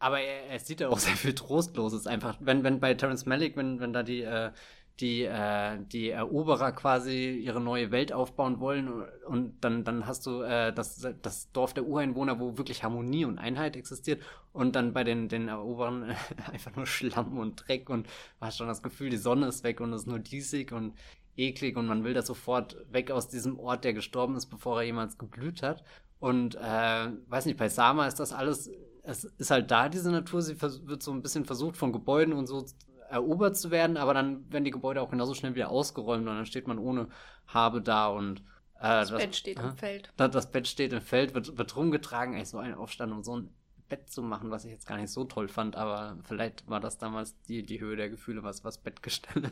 aber 0.00 0.20
er, 0.20 0.46
er 0.50 0.58
sieht 0.60 0.80
ja 0.80 0.88
auch 0.88 0.98
sehr 0.98 1.16
viel 1.16 1.34
Trostloses 1.34 2.06
einfach. 2.06 2.36
Wenn, 2.40 2.62
wenn 2.64 2.80
bei 2.80 2.94
Terence 2.94 3.26
Malick, 3.26 3.56
wenn, 3.56 3.80
wenn 3.80 3.92
da 3.92 4.02
die 4.02 4.22
äh, 4.22 4.52
die, 5.00 5.22
äh, 5.22 5.78
die 5.92 6.10
Eroberer 6.10 6.72
quasi 6.72 7.30
ihre 7.30 7.60
neue 7.60 7.90
Welt 7.90 8.12
aufbauen 8.12 8.58
wollen 8.58 8.88
und 9.26 9.54
dann, 9.60 9.84
dann 9.84 10.06
hast 10.06 10.26
du 10.26 10.42
äh, 10.42 10.72
das, 10.72 11.06
das 11.22 11.52
Dorf 11.52 11.72
der 11.72 11.84
Ureinwohner, 11.84 12.40
wo 12.40 12.58
wirklich 12.58 12.82
Harmonie 12.82 13.24
und 13.24 13.38
Einheit 13.38 13.76
existiert 13.76 14.22
und 14.52 14.74
dann 14.74 14.92
bei 14.92 15.04
den, 15.04 15.28
den 15.28 15.48
Eroberern 15.48 16.16
einfach 16.52 16.74
nur 16.74 16.86
Schlamm 16.86 17.38
und 17.38 17.68
Dreck 17.68 17.88
und 17.90 18.08
hast 18.40 18.58
schon 18.58 18.66
das 18.66 18.82
Gefühl, 18.82 19.10
die 19.10 19.16
Sonne 19.16 19.46
ist 19.46 19.62
weg 19.62 19.80
und 19.80 19.92
es 19.92 20.02
ist 20.02 20.08
nur 20.08 20.18
diesig 20.18 20.72
und 20.72 20.94
eklig 21.36 21.76
und 21.76 21.86
man 21.86 22.02
will 22.02 22.14
da 22.14 22.22
sofort 22.22 22.76
weg 22.90 23.12
aus 23.12 23.28
diesem 23.28 23.58
Ort, 23.60 23.84
der 23.84 23.92
gestorben 23.92 24.34
ist, 24.36 24.46
bevor 24.46 24.80
er 24.80 24.86
jemals 24.86 25.18
geblüht 25.18 25.62
hat. 25.62 25.84
Und 26.18 26.56
äh, 26.56 27.08
weiß 27.28 27.46
nicht, 27.46 27.58
bei 27.58 27.68
Sama 27.68 28.08
ist 28.08 28.18
das 28.18 28.32
alles 28.32 28.68
es 29.08 29.24
ist 29.24 29.50
halt 29.50 29.70
da 29.70 29.88
diese 29.88 30.10
Natur, 30.10 30.42
sie 30.42 30.60
wird 30.60 31.02
so 31.02 31.12
ein 31.12 31.22
bisschen 31.22 31.46
versucht 31.46 31.78
von 31.78 31.92
Gebäuden 31.92 32.34
und 32.34 32.46
so 32.46 32.66
erobert 33.10 33.56
zu 33.56 33.70
werden, 33.70 33.96
aber 33.96 34.14
dann 34.14 34.50
werden 34.52 34.64
die 34.64 34.70
Gebäude 34.70 35.02
auch 35.02 35.10
genauso 35.10 35.34
schnell 35.34 35.54
wieder 35.54 35.70
ausgeräumt 35.70 36.26
und 36.26 36.36
dann 36.36 36.46
steht 36.46 36.66
man 36.66 36.78
ohne 36.78 37.08
Habe 37.46 37.82
da 37.82 38.08
und 38.08 38.40
äh, 38.78 38.82
das, 38.82 39.10
das, 39.10 39.20
Bett 39.20 39.36
steht 39.36 39.58
äh, 39.58 39.62
im 39.62 39.76
Feld. 39.76 40.12
Das, 40.16 40.30
das, 40.30 40.50
Bett 40.50 40.68
steht 40.68 40.92
im 40.92 41.00
Feld, 41.00 41.34
wird, 41.34 41.56
wird 41.56 41.76
rumgetragen, 41.76 42.34
eigentlich 42.34 42.48
so 42.48 42.58
ein 42.58 42.74
Aufstand, 42.74 43.12
um 43.12 43.22
so 43.22 43.36
ein 43.36 43.50
Bett 43.88 44.10
zu 44.10 44.22
machen, 44.22 44.50
was 44.50 44.64
ich 44.64 44.70
jetzt 44.70 44.86
gar 44.86 44.98
nicht 44.98 45.10
so 45.10 45.24
toll 45.24 45.48
fand, 45.48 45.76
aber 45.76 46.18
vielleicht 46.24 46.68
war 46.68 46.80
das 46.80 46.98
damals 46.98 47.40
die, 47.42 47.62
die 47.62 47.80
Höhe 47.80 47.96
der 47.96 48.10
Gefühle, 48.10 48.42
was, 48.42 48.64
was 48.64 48.78
Bettgestelle 48.78 49.50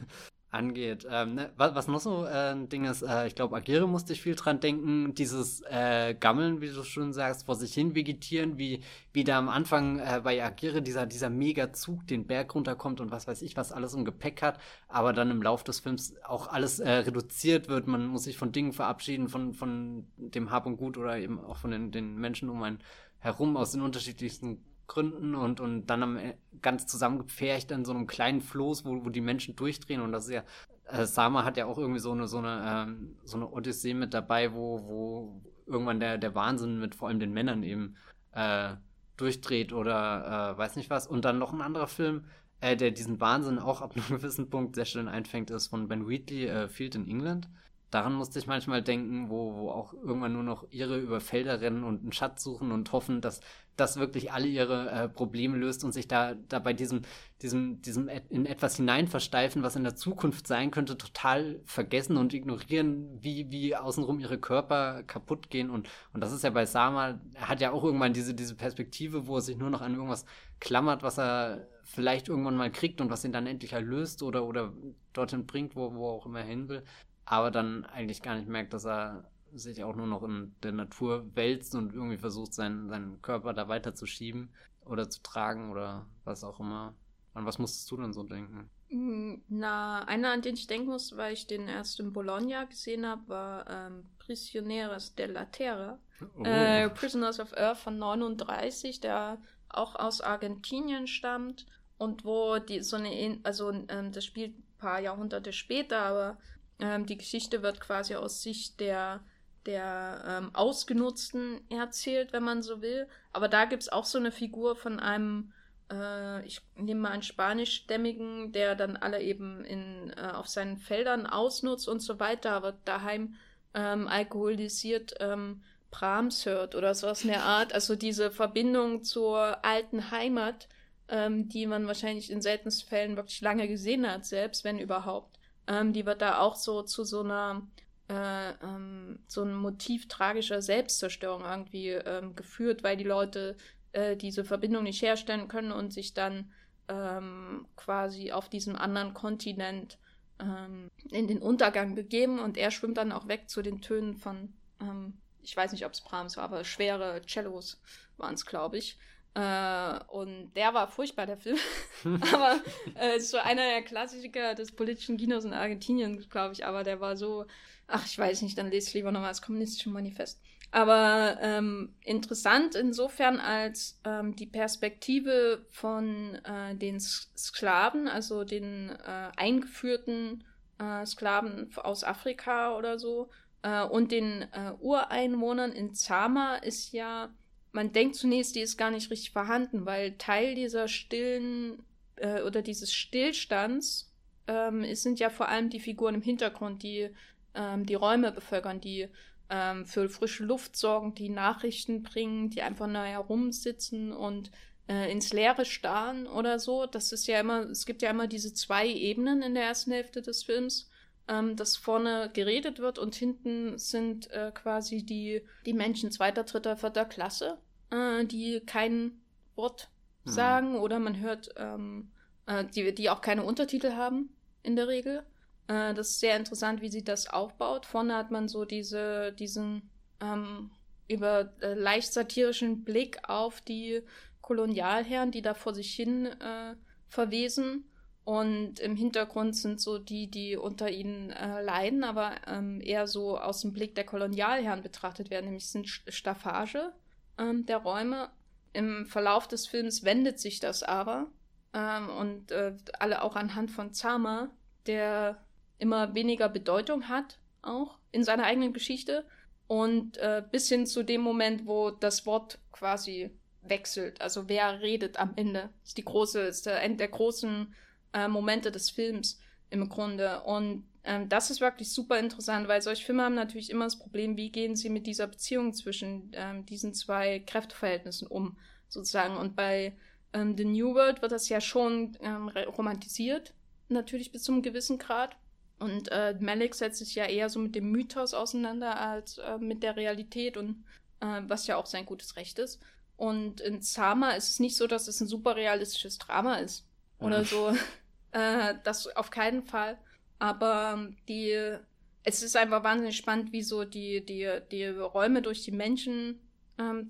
angeht. 0.56 1.06
Ähm, 1.10 1.34
ne, 1.34 1.52
was, 1.56 1.74
was, 1.74 1.86
noch 1.86 2.00
so 2.00 2.24
äh, 2.24 2.52
ein 2.52 2.68
Ding 2.68 2.84
ist, 2.84 3.02
äh, 3.02 3.26
ich 3.26 3.34
glaube, 3.34 3.56
Agere 3.56 3.86
musste 3.86 4.12
ich 4.12 4.22
viel 4.22 4.34
dran 4.34 4.58
denken, 4.60 5.14
dieses 5.14 5.62
äh, 5.70 6.14
Gammeln, 6.18 6.60
wie 6.60 6.68
du 6.68 6.82
schon 6.82 7.12
sagst, 7.12 7.46
vor 7.46 7.54
sich 7.54 7.72
hin 7.74 7.94
vegetieren, 7.94 8.58
wie, 8.58 8.82
wie 9.12 9.24
da 9.24 9.38
am 9.38 9.48
Anfang 9.48 9.98
äh, 9.98 10.20
bei 10.24 10.42
Agere 10.42 10.82
dieser, 10.82 11.06
dieser 11.06 11.30
Mega-Zug 11.30 12.06
den 12.06 12.26
Berg 12.26 12.54
runterkommt 12.54 13.00
und 13.00 13.10
was 13.10 13.28
weiß 13.28 13.42
ich, 13.42 13.56
was 13.56 13.72
alles 13.72 13.94
im 13.94 14.04
Gepäck 14.04 14.42
hat, 14.42 14.58
aber 14.88 15.12
dann 15.12 15.30
im 15.30 15.42
Lauf 15.42 15.62
des 15.62 15.80
Films 15.80 16.14
auch 16.24 16.48
alles 16.48 16.80
äh, 16.80 16.90
reduziert 16.90 17.68
wird. 17.68 17.86
Man 17.86 18.06
muss 18.06 18.24
sich 18.24 18.36
von 18.36 18.52
Dingen 18.52 18.72
verabschieden, 18.72 19.28
von, 19.28 19.54
von 19.54 20.06
dem 20.16 20.50
Hab 20.50 20.66
und 20.66 20.78
Gut 20.78 20.98
oder 20.98 21.18
eben 21.18 21.38
auch 21.38 21.58
von 21.58 21.70
den, 21.70 21.92
den 21.92 22.16
Menschen 22.16 22.48
um 22.48 22.62
einen 22.62 22.80
herum 23.18 23.56
aus 23.56 23.72
den 23.72 23.82
unterschiedlichsten 23.82 24.64
Gründen 24.86 25.34
und, 25.34 25.60
und 25.60 25.86
dann 25.86 26.02
am, 26.02 26.16
e, 26.16 26.34
ganz 26.62 26.86
zusammengepfercht 26.86 27.70
in 27.70 27.84
so 27.84 27.92
einem 27.92 28.06
kleinen 28.06 28.40
Floß, 28.40 28.84
wo, 28.84 29.04
wo 29.04 29.10
die 29.10 29.20
Menschen 29.20 29.56
durchdrehen. 29.56 30.00
Und 30.00 30.12
das 30.12 30.26
ist 30.26 30.34
ja, 30.34 30.44
äh, 30.86 31.06
Sama 31.06 31.44
hat 31.44 31.56
ja 31.56 31.66
auch 31.66 31.78
irgendwie 31.78 32.00
so 32.00 32.12
eine, 32.12 32.28
so 32.28 32.38
eine, 32.38 32.86
ähm, 32.88 33.16
so 33.24 33.36
eine 33.36 33.50
Odyssee 33.50 33.94
mit 33.94 34.14
dabei, 34.14 34.52
wo, 34.52 34.82
wo 34.86 35.42
irgendwann 35.66 36.00
der, 36.00 36.18
der 36.18 36.34
Wahnsinn 36.34 36.78
mit 36.78 36.94
vor 36.94 37.08
allem 37.08 37.20
den 37.20 37.32
Männern 37.32 37.62
eben 37.62 37.96
äh, 38.32 38.74
durchdreht 39.16 39.72
oder 39.72 40.54
äh, 40.54 40.58
weiß 40.58 40.76
nicht 40.76 40.90
was. 40.90 41.06
Und 41.06 41.24
dann 41.24 41.38
noch 41.38 41.52
ein 41.52 41.60
anderer 41.60 41.88
Film, 41.88 42.24
äh, 42.60 42.76
der 42.76 42.90
diesen 42.90 43.20
Wahnsinn 43.20 43.58
auch 43.58 43.80
ab 43.82 43.92
einem 43.96 44.18
gewissen 44.18 44.50
Punkt 44.50 44.74
sehr 44.76 44.84
schön 44.84 45.08
einfängt, 45.08 45.50
ist 45.50 45.68
von 45.68 45.88
Ben 45.88 46.08
Wheatley, 46.08 46.46
äh, 46.46 46.68
Field 46.68 46.94
in 46.94 47.08
England 47.08 47.48
daran 47.96 48.12
musste 48.12 48.38
ich 48.38 48.46
manchmal 48.46 48.82
denken, 48.82 49.30
wo, 49.30 49.54
wo 49.54 49.70
auch 49.70 49.94
irgendwann 49.94 50.34
nur 50.34 50.42
noch 50.42 50.66
ihre 50.70 50.98
über 50.98 51.18
Felder 51.22 51.62
rennen 51.62 51.82
und 51.82 52.02
einen 52.02 52.12
Schatz 52.12 52.44
suchen 52.44 52.70
und 52.70 52.92
hoffen, 52.92 53.22
dass 53.22 53.40
das 53.74 53.96
wirklich 53.96 54.32
alle 54.32 54.46
ihre 54.46 54.90
äh, 54.90 55.08
Probleme 55.08 55.56
löst 55.56 55.82
und 55.82 55.92
sich 55.92 56.06
da, 56.06 56.34
da 56.34 56.58
bei 56.58 56.74
diesem, 56.74 57.02
diesem, 57.40 57.80
diesem 57.80 58.10
in 58.28 58.44
etwas 58.44 58.76
hineinversteifen, 58.76 59.62
was 59.62 59.76
in 59.76 59.84
der 59.84 59.96
Zukunft 59.96 60.46
sein 60.46 60.70
könnte, 60.70 60.98
total 60.98 61.58
vergessen 61.64 62.18
und 62.18 62.34
ignorieren, 62.34 63.18
wie, 63.22 63.50
wie 63.50 63.74
außenrum 63.74 64.20
ihre 64.20 64.36
Körper 64.36 65.02
kaputt 65.04 65.48
gehen. 65.48 65.70
Und, 65.70 65.88
und 66.12 66.20
das 66.20 66.32
ist 66.32 66.44
ja 66.44 66.50
bei 66.50 66.66
Sama, 66.66 67.18
er 67.32 67.48
hat 67.48 67.62
ja 67.62 67.72
auch 67.72 67.82
irgendwann 67.82 68.12
diese, 68.12 68.34
diese 68.34 68.56
Perspektive, 68.56 69.26
wo 69.26 69.36
er 69.36 69.42
sich 69.42 69.56
nur 69.56 69.70
noch 69.70 69.80
an 69.80 69.94
irgendwas 69.94 70.26
klammert, 70.60 71.02
was 71.02 71.18
er 71.18 71.66
vielleicht 71.82 72.28
irgendwann 72.28 72.56
mal 72.56 72.70
kriegt 72.70 73.00
und 73.00 73.08
was 73.08 73.24
ihn 73.24 73.32
dann 73.32 73.46
endlich 73.46 73.72
erlöst 73.72 74.22
oder, 74.22 74.44
oder 74.44 74.74
dorthin 75.14 75.46
bringt, 75.46 75.76
wo, 75.76 75.94
wo 75.94 76.08
er 76.08 76.12
auch 76.12 76.26
immer 76.26 76.42
hin 76.42 76.68
will 76.68 76.82
aber 77.26 77.50
dann 77.50 77.84
eigentlich 77.84 78.22
gar 78.22 78.36
nicht 78.36 78.48
merkt, 78.48 78.72
dass 78.72 78.86
er 78.86 79.24
sich 79.52 79.84
auch 79.84 79.94
nur 79.94 80.06
noch 80.06 80.22
in 80.22 80.54
der 80.62 80.72
Natur 80.72 81.26
wälzt 81.34 81.74
und 81.74 81.92
irgendwie 81.92 82.18
versucht, 82.18 82.54
seinen, 82.54 82.88
seinen 82.88 83.20
Körper 83.20 83.52
da 83.52 83.68
weiter 83.68 83.94
zu 83.94 84.06
schieben 84.06 84.50
oder 84.84 85.10
zu 85.10 85.22
tragen 85.22 85.70
oder 85.70 86.06
was 86.24 86.44
auch 86.44 86.60
immer. 86.60 86.94
An 87.34 87.44
was 87.44 87.58
musstest 87.58 87.90
du 87.90 87.96
denn 87.96 88.12
so 88.12 88.22
denken? 88.22 88.70
Mm, 88.88 89.34
na, 89.48 90.04
einer, 90.04 90.30
an 90.30 90.42
den 90.42 90.54
ich 90.54 90.66
denken 90.66 90.88
muss, 90.88 91.16
weil 91.16 91.34
ich 91.34 91.46
den 91.46 91.68
erst 91.68 92.00
in 92.00 92.12
Bologna 92.12 92.64
gesehen 92.64 93.04
habe, 93.04 93.28
war 93.28 93.68
ähm, 93.68 94.04
Prisioneros 94.18 95.14
della 95.14 95.44
Terra. 95.46 95.98
Oh. 96.38 96.44
Äh, 96.44 96.88
Prisoners 96.90 97.40
of 97.40 97.52
Earth 97.56 97.78
von 97.78 97.98
39, 97.98 99.00
der 99.00 99.38
auch 99.68 99.96
aus 99.96 100.20
Argentinien 100.20 101.06
stammt 101.06 101.66
und 101.98 102.24
wo 102.24 102.58
die 102.58 102.82
so 102.82 102.96
eine, 102.96 103.40
also 103.42 103.70
ähm, 103.70 104.12
das 104.12 104.24
spielt 104.24 104.56
ein 104.56 104.64
paar 104.78 105.00
Jahrhunderte 105.00 105.52
später, 105.52 105.98
aber 105.98 106.38
ähm, 106.80 107.06
die 107.06 107.16
Geschichte 107.16 107.62
wird 107.62 107.80
quasi 107.80 108.14
aus 108.14 108.42
Sicht 108.42 108.80
der, 108.80 109.20
der 109.64 110.24
ähm, 110.26 110.54
Ausgenutzten 110.54 111.60
erzählt, 111.70 112.32
wenn 112.32 112.42
man 112.42 112.62
so 112.62 112.82
will. 112.82 113.08
Aber 113.32 113.48
da 113.48 113.64
gibt 113.64 113.82
es 113.82 113.88
auch 113.88 114.04
so 114.04 114.18
eine 114.18 114.32
Figur 114.32 114.76
von 114.76 115.00
einem, 115.00 115.52
äh, 115.90 116.44
ich 116.46 116.60
nehme 116.76 117.00
mal 117.00 117.10
einen 117.12 117.22
spanischstämmigen, 117.22 118.52
der 118.52 118.74
dann 118.74 118.96
alle 118.96 119.22
eben 119.22 119.64
in, 119.64 120.12
äh, 120.16 120.32
auf 120.32 120.48
seinen 120.48 120.76
Feldern 120.76 121.26
ausnutzt 121.26 121.88
und 121.88 122.00
so 122.00 122.20
weiter, 122.20 122.52
aber 122.52 122.72
daheim 122.84 123.34
ähm, 123.74 124.06
alkoholisiert 124.08 125.14
ähm, 125.20 125.62
Brahms 125.90 126.44
hört 126.44 126.74
oder 126.74 126.94
sowas 126.94 127.22
in 127.22 127.28
der 127.28 127.44
Art. 127.44 127.72
Also 127.72 127.96
diese 127.96 128.30
Verbindung 128.30 129.02
zur 129.02 129.64
alten 129.64 130.10
Heimat, 130.10 130.68
ähm, 131.08 131.48
die 131.48 131.66
man 131.66 131.86
wahrscheinlich 131.86 132.30
in 132.30 132.42
seltensten 132.42 132.88
Fällen 132.88 133.16
wirklich 133.16 133.40
lange 133.40 133.66
gesehen 133.68 134.10
hat, 134.10 134.26
selbst 134.26 134.64
wenn 134.64 134.78
überhaupt. 134.78 135.35
Ähm, 135.66 135.92
die 135.92 136.06
wird 136.06 136.22
da 136.22 136.38
auch 136.38 136.56
so 136.56 136.82
zu 136.82 137.04
so 137.04 137.20
einer 137.20 137.62
äh, 138.08 138.50
ähm, 138.62 139.18
so 139.26 139.42
ein 139.42 139.54
Motiv 139.54 140.08
tragischer 140.08 140.62
Selbstzerstörung 140.62 141.44
irgendwie 141.44 141.90
ähm, 141.90 142.36
geführt, 142.36 142.82
weil 142.84 142.96
die 142.96 143.04
Leute 143.04 143.56
äh, 143.92 144.16
diese 144.16 144.44
Verbindung 144.44 144.84
nicht 144.84 145.02
herstellen 145.02 145.48
können 145.48 145.72
und 145.72 145.92
sich 145.92 146.14
dann 146.14 146.52
ähm, 146.88 147.66
quasi 147.74 148.30
auf 148.30 148.48
diesem 148.48 148.76
anderen 148.76 149.12
Kontinent 149.14 149.98
ähm, 150.38 150.90
in 151.10 151.26
den 151.26 151.38
Untergang 151.38 151.94
begeben 151.94 152.38
und 152.38 152.56
er 152.56 152.70
schwimmt 152.70 152.98
dann 152.98 153.12
auch 153.12 153.26
weg 153.26 153.48
zu 153.48 153.62
den 153.62 153.80
Tönen 153.80 154.14
von, 154.14 154.52
ähm, 154.80 155.14
ich 155.42 155.56
weiß 155.56 155.72
nicht, 155.72 155.86
ob 155.86 155.92
es 155.92 156.00
Brahms 156.00 156.36
war, 156.36 156.44
aber 156.44 156.64
schwere 156.64 157.22
Cellos 157.26 157.80
waren 158.16 158.34
es, 158.34 158.46
glaube 158.46 158.78
ich. 158.78 158.98
Äh, 159.36 159.98
und 160.08 160.54
der 160.56 160.72
war 160.72 160.88
furchtbar, 160.88 161.26
der 161.26 161.36
Film. 161.36 161.58
aber 162.32 162.58
äh, 162.98 163.18
ist 163.18 163.30
so 163.30 163.36
einer 163.36 163.62
der 163.62 163.82
Klassiker 163.82 164.54
des 164.54 164.72
politischen 164.72 165.18
Kinos 165.18 165.44
in 165.44 165.52
Argentinien, 165.52 166.26
glaube 166.30 166.54
ich. 166.54 166.64
Aber 166.64 166.84
der 166.84 167.00
war 167.00 167.16
so, 167.16 167.44
ach, 167.86 168.06
ich 168.06 168.18
weiß 168.18 168.40
nicht, 168.42 168.56
dann 168.56 168.70
lese 168.70 168.88
ich 168.88 168.94
lieber 168.94 169.12
nochmal 169.12 169.30
das 169.30 169.42
kommunistische 169.42 169.90
Manifest. 169.90 170.40
Aber 170.70 171.36
ähm, 171.42 171.94
interessant 172.00 172.74
insofern, 172.74 173.38
als 173.38 174.00
ähm, 174.04 174.34
die 174.36 174.46
Perspektive 174.46 175.66
von 175.70 176.36
äh, 176.44 176.74
den 176.74 176.98
Sklaven, 176.98 178.08
also 178.08 178.42
den 178.42 178.90
äh, 178.90 179.30
eingeführten 179.36 180.44
äh, 180.78 181.04
Sklaven 181.04 181.70
aus 181.76 182.04
Afrika 182.04 182.76
oder 182.76 182.98
so, 182.98 183.28
äh, 183.62 183.84
und 183.84 184.12
den 184.12 184.42
äh, 184.52 184.72
Ureinwohnern 184.80 185.72
in 185.72 185.94
Zama 185.94 186.56
ist 186.56 186.92
ja 186.92 187.30
man 187.76 187.92
denkt 187.92 188.16
zunächst, 188.16 188.56
die 188.56 188.60
ist 188.60 188.78
gar 188.78 188.90
nicht 188.90 189.10
richtig 189.10 189.30
vorhanden, 189.30 189.84
weil 189.84 190.16
Teil 190.16 190.54
dieser 190.54 190.88
stillen 190.88 191.84
äh, 192.16 192.40
oder 192.42 192.62
dieses 192.62 192.92
Stillstands 192.92 194.10
ähm, 194.48 194.82
es 194.82 195.02
sind 195.02 195.18
ja 195.20 195.28
vor 195.28 195.48
allem 195.48 195.70
die 195.70 195.80
Figuren 195.80 196.14
im 196.14 196.22
Hintergrund, 196.22 196.82
die 196.82 197.10
ähm, 197.54 197.84
die 197.84 197.94
Räume 197.94 198.32
bevölkern, 198.32 198.80
die 198.80 199.08
ähm, 199.50 199.86
für 199.86 200.08
frische 200.08 200.44
Luft 200.44 200.76
sorgen, 200.76 201.14
die 201.14 201.28
Nachrichten 201.28 202.02
bringen, 202.02 202.50
die 202.50 202.62
einfach 202.62 202.86
nur 202.86 203.02
herumsitzen 203.02 204.12
und 204.12 204.50
äh, 204.88 205.10
ins 205.10 205.32
Leere 205.32 205.64
starren 205.64 206.26
oder 206.26 206.58
so. 206.58 206.86
Das 206.86 207.12
ist 207.12 207.26
ja 207.26 207.40
immer, 207.40 207.68
es 207.70 207.86
gibt 207.86 208.02
ja 208.02 208.10
immer 208.10 208.26
diese 208.26 208.54
zwei 208.54 208.86
Ebenen 208.86 209.42
in 209.42 209.54
der 209.54 209.64
ersten 209.64 209.92
Hälfte 209.92 210.22
des 210.22 210.44
Films 210.44 210.88
ähm, 211.28 211.56
dass 211.56 211.76
vorne 211.76 212.30
geredet 212.32 212.78
wird 212.78 212.98
und 212.98 213.14
hinten 213.14 213.78
sind 213.78 214.30
äh, 214.30 214.52
quasi 214.52 215.04
die, 215.04 215.42
die 215.64 215.72
Menschen 215.72 216.10
zweiter, 216.10 216.44
dritter, 216.44 216.76
vierter 216.76 217.04
Klasse 217.04 217.58
äh, 217.90 218.24
die 218.24 218.60
kein 218.60 219.12
Wort 219.54 219.88
mhm. 220.24 220.30
sagen 220.30 220.76
oder 220.76 220.98
man 220.98 221.20
hört, 221.20 221.50
ähm, 221.56 222.10
äh, 222.46 222.64
die, 222.64 222.94
die 222.94 223.10
auch 223.10 223.20
keine 223.20 223.44
Untertitel 223.44 223.92
haben 223.92 224.30
in 224.62 224.76
der 224.76 224.88
Regel. 224.88 225.24
Äh, 225.68 225.94
das 225.94 226.10
ist 226.10 226.20
sehr 226.20 226.36
interessant, 226.36 226.80
wie 226.82 226.90
sie 226.90 227.04
das 227.04 227.28
aufbaut. 227.28 227.86
Vorne 227.86 228.16
hat 228.16 228.30
man 228.30 228.48
so 228.48 228.64
diese, 228.64 229.32
diesen 229.32 229.90
ähm, 230.20 230.70
über 231.08 231.52
äh, 231.60 231.74
leicht 231.74 232.12
satirischen 232.12 232.84
Blick 232.84 233.18
auf 233.28 233.60
die 233.60 234.02
Kolonialherren, 234.40 235.30
die 235.30 235.42
da 235.42 235.54
vor 235.54 235.74
sich 235.74 235.92
hin 235.94 236.26
äh, 236.26 236.74
verwesen. 237.08 237.84
Und 238.24 238.80
im 238.80 238.96
Hintergrund 238.96 239.54
sind 239.56 239.80
so 239.80 239.98
die, 239.98 240.28
die 240.28 240.56
unter 240.56 240.90
ihnen 240.90 241.30
äh, 241.30 241.62
leiden, 241.62 242.02
aber 242.02 242.34
ähm, 242.48 242.80
eher 242.80 243.06
so 243.06 243.38
aus 243.38 243.60
dem 243.60 243.72
Blick 243.72 243.94
der 243.94 244.04
Kolonialherren 244.04 244.82
betrachtet 244.82 245.30
werden, 245.30 245.44
nämlich 245.44 245.68
sind 245.68 245.88
Staffage 245.88 246.92
ähm, 247.38 247.66
der 247.66 247.78
Räume. 247.78 248.30
Im 248.72 249.06
Verlauf 249.06 249.48
des 249.48 249.66
Films 249.66 250.04
wendet 250.04 250.38
sich 250.38 250.60
das 250.60 250.82
aber. 250.82 251.26
Ähm, 251.72 252.08
und 252.10 252.50
äh, 252.50 252.74
alle 252.98 253.22
auch 253.22 253.36
anhand 253.36 253.70
von 253.70 253.92
Zama, 253.92 254.50
der 254.86 255.42
immer 255.78 256.14
weniger 256.14 256.48
Bedeutung 256.48 257.08
hat, 257.08 257.38
auch 257.62 257.98
in 258.12 258.24
seiner 258.24 258.44
eigenen 258.44 258.72
Geschichte. 258.72 259.26
Und 259.66 260.18
äh, 260.18 260.42
bis 260.50 260.68
hin 260.68 260.86
zu 260.86 261.02
dem 261.02 261.22
Moment, 261.22 261.66
wo 261.66 261.90
das 261.90 262.24
Wort 262.26 262.58
quasi 262.72 263.30
wechselt. 263.62 264.20
Also 264.20 264.48
wer 264.48 264.80
redet 264.80 265.18
am 265.18 265.32
Ende? 265.36 265.70
Das 265.80 265.88
ist 265.90 265.98
die 265.98 266.04
große, 266.04 266.40
ist 266.40 266.66
der 266.66 266.82
End 266.82 267.00
der 267.00 267.08
großen 267.08 267.74
äh, 268.12 268.28
Momente 268.28 268.70
des 268.70 268.90
Films 268.90 269.40
im 269.70 269.88
Grunde. 269.88 270.42
Und 270.42 270.84
ähm, 271.04 271.28
das 271.28 271.50
ist 271.50 271.60
wirklich 271.60 271.90
super 271.90 272.18
interessant, 272.18 272.68
weil 272.68 272.82
solche 272.82 273.04
Filme 273.04 273.22
haben 273.22 273.34
natürlich 273.34 273.70
immer 273.70 273.84
das 273.84 273.98
Problem, 273.98 274.36
wie 274.36 274.50
gehen 274.50 274.76
sie 274.76 274.90
mit 274.90 275.06
dieser 275.06 275.26
Beziehung 275.26 275.72
zwischen 275.72 276.30
ähm, 276.34 276.66
diesen 276.66 276.94
zwei 276.94 277.40
Kräfteverhältnissen 277.40 278.26
um. 278.28 278.56
sozusagen. 278.88 279.36
Und 279.36 279.56
bei 279.56 279.96
ähm, 280.32 280.56
The 280.56 280.64
New 280.64 280.94
World 280.94 281.22
wird 281.22 281.32
das 281.32 281.48
ja 281.48 281.60
schon 281.60 282.16
ähm, 282.20 282.48
romantisiert, 282.48 283.54
natürlich 283.88 284.32
bis 284.32 284.42
zum 284.42 284.62
gewissen 284.62 284.98
Grad. 284.98 285.36
Und 285.78 286.10
äh, 286.10 286.34
Malik 286.40 286.74
setzt 286.74 286.98
sich 286.98 287.14
ja 287.14 287.26
eher 287.26 287.50
so 287.50 287.58
mit 287.58 287.74
dem 287.74 287.90
Mythos 287.90 288.34
auseinander 288.34 288.98
als 288.98 289.38
äh, 289.38 289.58
mit 289.58 289.82
der 289.82 289.96
Realität 289.96 290.56
und 290.56 290.84
äh, 291.20 291.42
was 291.46 291.66
ja 291.66 291.76
auch 291.76 291.86
sein 291.86 292.06
gutes 292.06 292.36
Recht 292.36 292.58
ist. 292.58 292.80
Und 293.16 293.60
in 293.60 293.80
Sama 293.82 294.30
ist 294.32 294.50
es 294.50 294.60
nicht 294.60 294.76
so, 294.76 294.86
dass 294.86 295.08
es 295.08 295.20
ein 295.20 295.28
super 295.28 295.56
realistisches 295.56 296.18
Drama 296.18 296.56
ist 296.56 296.86
oder 297.18 297.44
so. 297.44 297.72
Äh, 298.36 298.74
das 298.84 299.06
auf 299.16 299.30
keinen 299.30 299.62
Fall. 299.62 299.96
Aber 300.38 300.92
ähm, 300.94 301.16
die, 301.26 301.78
es 302.22 302.42
ist 302.42 302.56
einfach 302.56 302.84
wahnsinnig 302.84 303.16
spannend, 303.16 303.52
wie 303.52 303.62
so 303.62 303.84
die, 303.84 304.24
die, 304.24 304.60
die 304.70 304.86
Räume 304.86 305.40
durch 305.40 305.62
die 305.62 305.72
Menschen 305.72 306.38
ähm, 306.78 307.08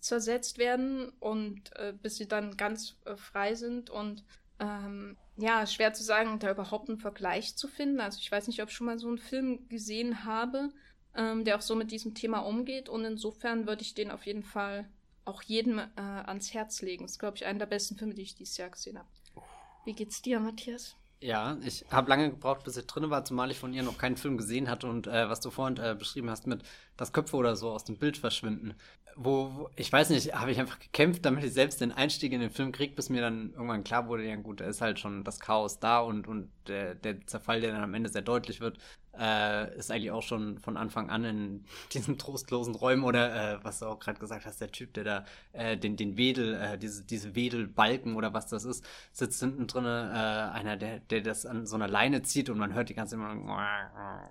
zersetzt 0.00 0.58
werden 0.58 1.08
und 1.18 1.74
äh, 1.76 1.94
bis 2.02 2.16
sie 2.16 2.28
dann 2.28 2.58
ganz 2.58 2.96
äh, 3.06 3.16
frei 3.16 3.54
sind 3.54 3.88
und 3.88 4.22
ähm, 4.60 5.16
ja, 5.38 5.66
schwer 5.66 5.94
zu 5.94 6.04
sagen, 6.04 6.38
da 6.38 6.50
überhaupt 6.50 6.90
einen 6.90 6.98
Vergleich 6.98 7.56
zu 7.56 7.68
finden. 7.68 8.00
Also 8.00 8.18
ich 8.20 8.30
weiß 8.30 8.46
nicht, 8.46 8.62
ob 8.62 8.68
ich 8.68 8.74
schon 8.74 8.86
mal 8.86 8.98
so 8.98 9.08
einen 9.08 9.18
Film 9.18 9.66
gesehen 9.68 10.24
habe, 10.24 10.70
ähm, 11.14 11.44
der 11.44 11.56
auch 11.56 11.62
so 11.62 11.74
mit 11.74 11.90
diesem 11.90 12.14
Thema 12.14 12.40
umgeht. 12.40 12.88
Und 12.90 13.04
insofern 13.04 13.66
würde 13.66 13.82
ich 13.82 13.94
den 13.94 14.10
auf 14.10 14.26
jeden 14.26 14.44
Fall 14.44 14.88
auch 15.24 15.42
jedem 15.42 15.78
äh, 15.78 15.84
ans 15.96 16.52
Herz 16.54 16.82
legen. 16.82 17.04
Das 17.04 17.12
ist, 17.12 17.18
glaube 17.18 17.36
ich, 17.36 17.46
einer 17.46 17.60
der 17.60 17.66
besten 17.66 17.96
Filme, 17.96 18.14
die 18.14 18.22
ich 18.22 18.34
dieses 18.34 18.56
Jahr 18.58 18.70
gesehen 18.70 18.98
habe. 18.98 19.08
Wie 19.86 19.92
geht's 19.92 20.20
dir, 20.20 20.40
Matthias? 20.40 20.96
Ja, 21.20 21.56
ich 21.64 21.84
habe 21.90 22.10
lange 22.10 22.30
gebraucht, 22.30 22.64
bis 22.64 22.76
ich 22.76 22.86
drin 22.86 23.08
war, 23.08 23.24
zumal 23.24 23.52
ich 23.52 23.58
von 23.58 23.72
ihr 23.72 23.84
noch 23.84 23.98
keinen 23.98 24.16
Film 24.16 24.36
gesehen 24.36 24.68
hatte 24.68 24.88
und 24.88 25.06
äh, 25.06 25.30
was 25.30 25.40
du 25.40 25.50
vorhin 25.50 25.76
äh, 25.78 25.94
beschrieben 25.96 26.28
hast 26.28 26.48
mit, 26.48 26.62
dass 26.96 27.12
Köpfe 27.12 27.36
oder 27.36 27.54
so 27.54 27.70
aus 27.70 27.84
dem 27.84 27.96
Bild 27.96 28.18
verschwinden. 28.18 28.74
Wo, 29.14 29.52
wo 29.54 29.70
ich 29.76 29.90
weiß 29.90 30.10
nicht, 30.10 30.34
habe 30.34 30.50
ich 30.50 30.58
einfach 30.58 30.80
gekämpft, 30.80 31.24
damit 31.24 31.44
ich 31.44 31.52
selbst 31.52 31.80
den 31.80 31.92
Einstieg 31.92 32.32
in 32.32 32.40
den 32.40 32.50
Film 32.50 32.72
kriege, 32.72 32.96
bis 32.96 33.10
mir 33.10 33.22
dann 33.22 33.52
irgendwann 33.52 33.84
klar 33.84 34.08
wurde, 34.08 34.26
ja 34.26 34.34
gut, 34.34 34.60
da 34.60 34.64
ist 34.66 34.80
halt 34.80 34.98
schon 34.98 35.22
das 35.22 35.38
Chaos 35.38 35.78
da 35.78 36.00
und, 36.00 36.26
und 36.26 36.50
der, 36.66 36.96
der 36.96 37.24
Zerfall, 37.26 37.60
der 37.60 37.72
dann 37.72 37.84
am 37.84 37.94
Ende 37.94 38.10
sehr 38.10 38.22
deutlich 38.22 38.60
wird, 38.60 38.78
äh, 39.18 39.76
ist 39.76 39.90
eigentlich 39.90 40.10
auch 40.10 40.22
schon 40.22 40.58
von 40.58 40.76
Anfang 40.76 41.10
an 41.10 41.24
in 41.24 41.64
diesen 41.92 42.18
trostlosen 42.18 42.74
Räumen 42.74 43.04
oder 43.04 43.54
äh, 43.54 43.64
was 43.64 43.80
du 43.80 43.86
auch 43.86 43.98
gerade 43.98 44.18
gesagt 44.18 44.46
hast, 44.46 44.60
der 44.60 44.70
Typ, 44.70 44.94
der 44.94 45.04
da 45.04 45.24
äh, 45.52 45.76
den, 45.76 45.96
den 45.96 46.16
Wedel, 46.16 46.54
äh, 46.54 46.78
diese, 46.78 47.04
diese 47.04 47.34
Wedelbalken 47.34 48.14
oder 48.14 48.34
was 48.34 48.46
das 48.46 48.64
ist, 48.64 48.84
sitzt 49.12 49.40
hinten 49.40 49.66
drin, 49.66 49.84
äh, 49.84 49.88
einer, 49.88 50.76
der, 50.76 51.00
der 51.00 51.20
das 51.20 51.46
an 51.46 51.66
so 51.66 51.76
einer 51.76 51.88
Leine 51.88 52.22
zieht 52.22 52.50
und 52.50 52.58
man 52.58 52.74
hört 52.74 52.88
die 52.88 52.94
ganze 52.94 53.16
Zeit 53.16 53.32
immer 53.32 54.30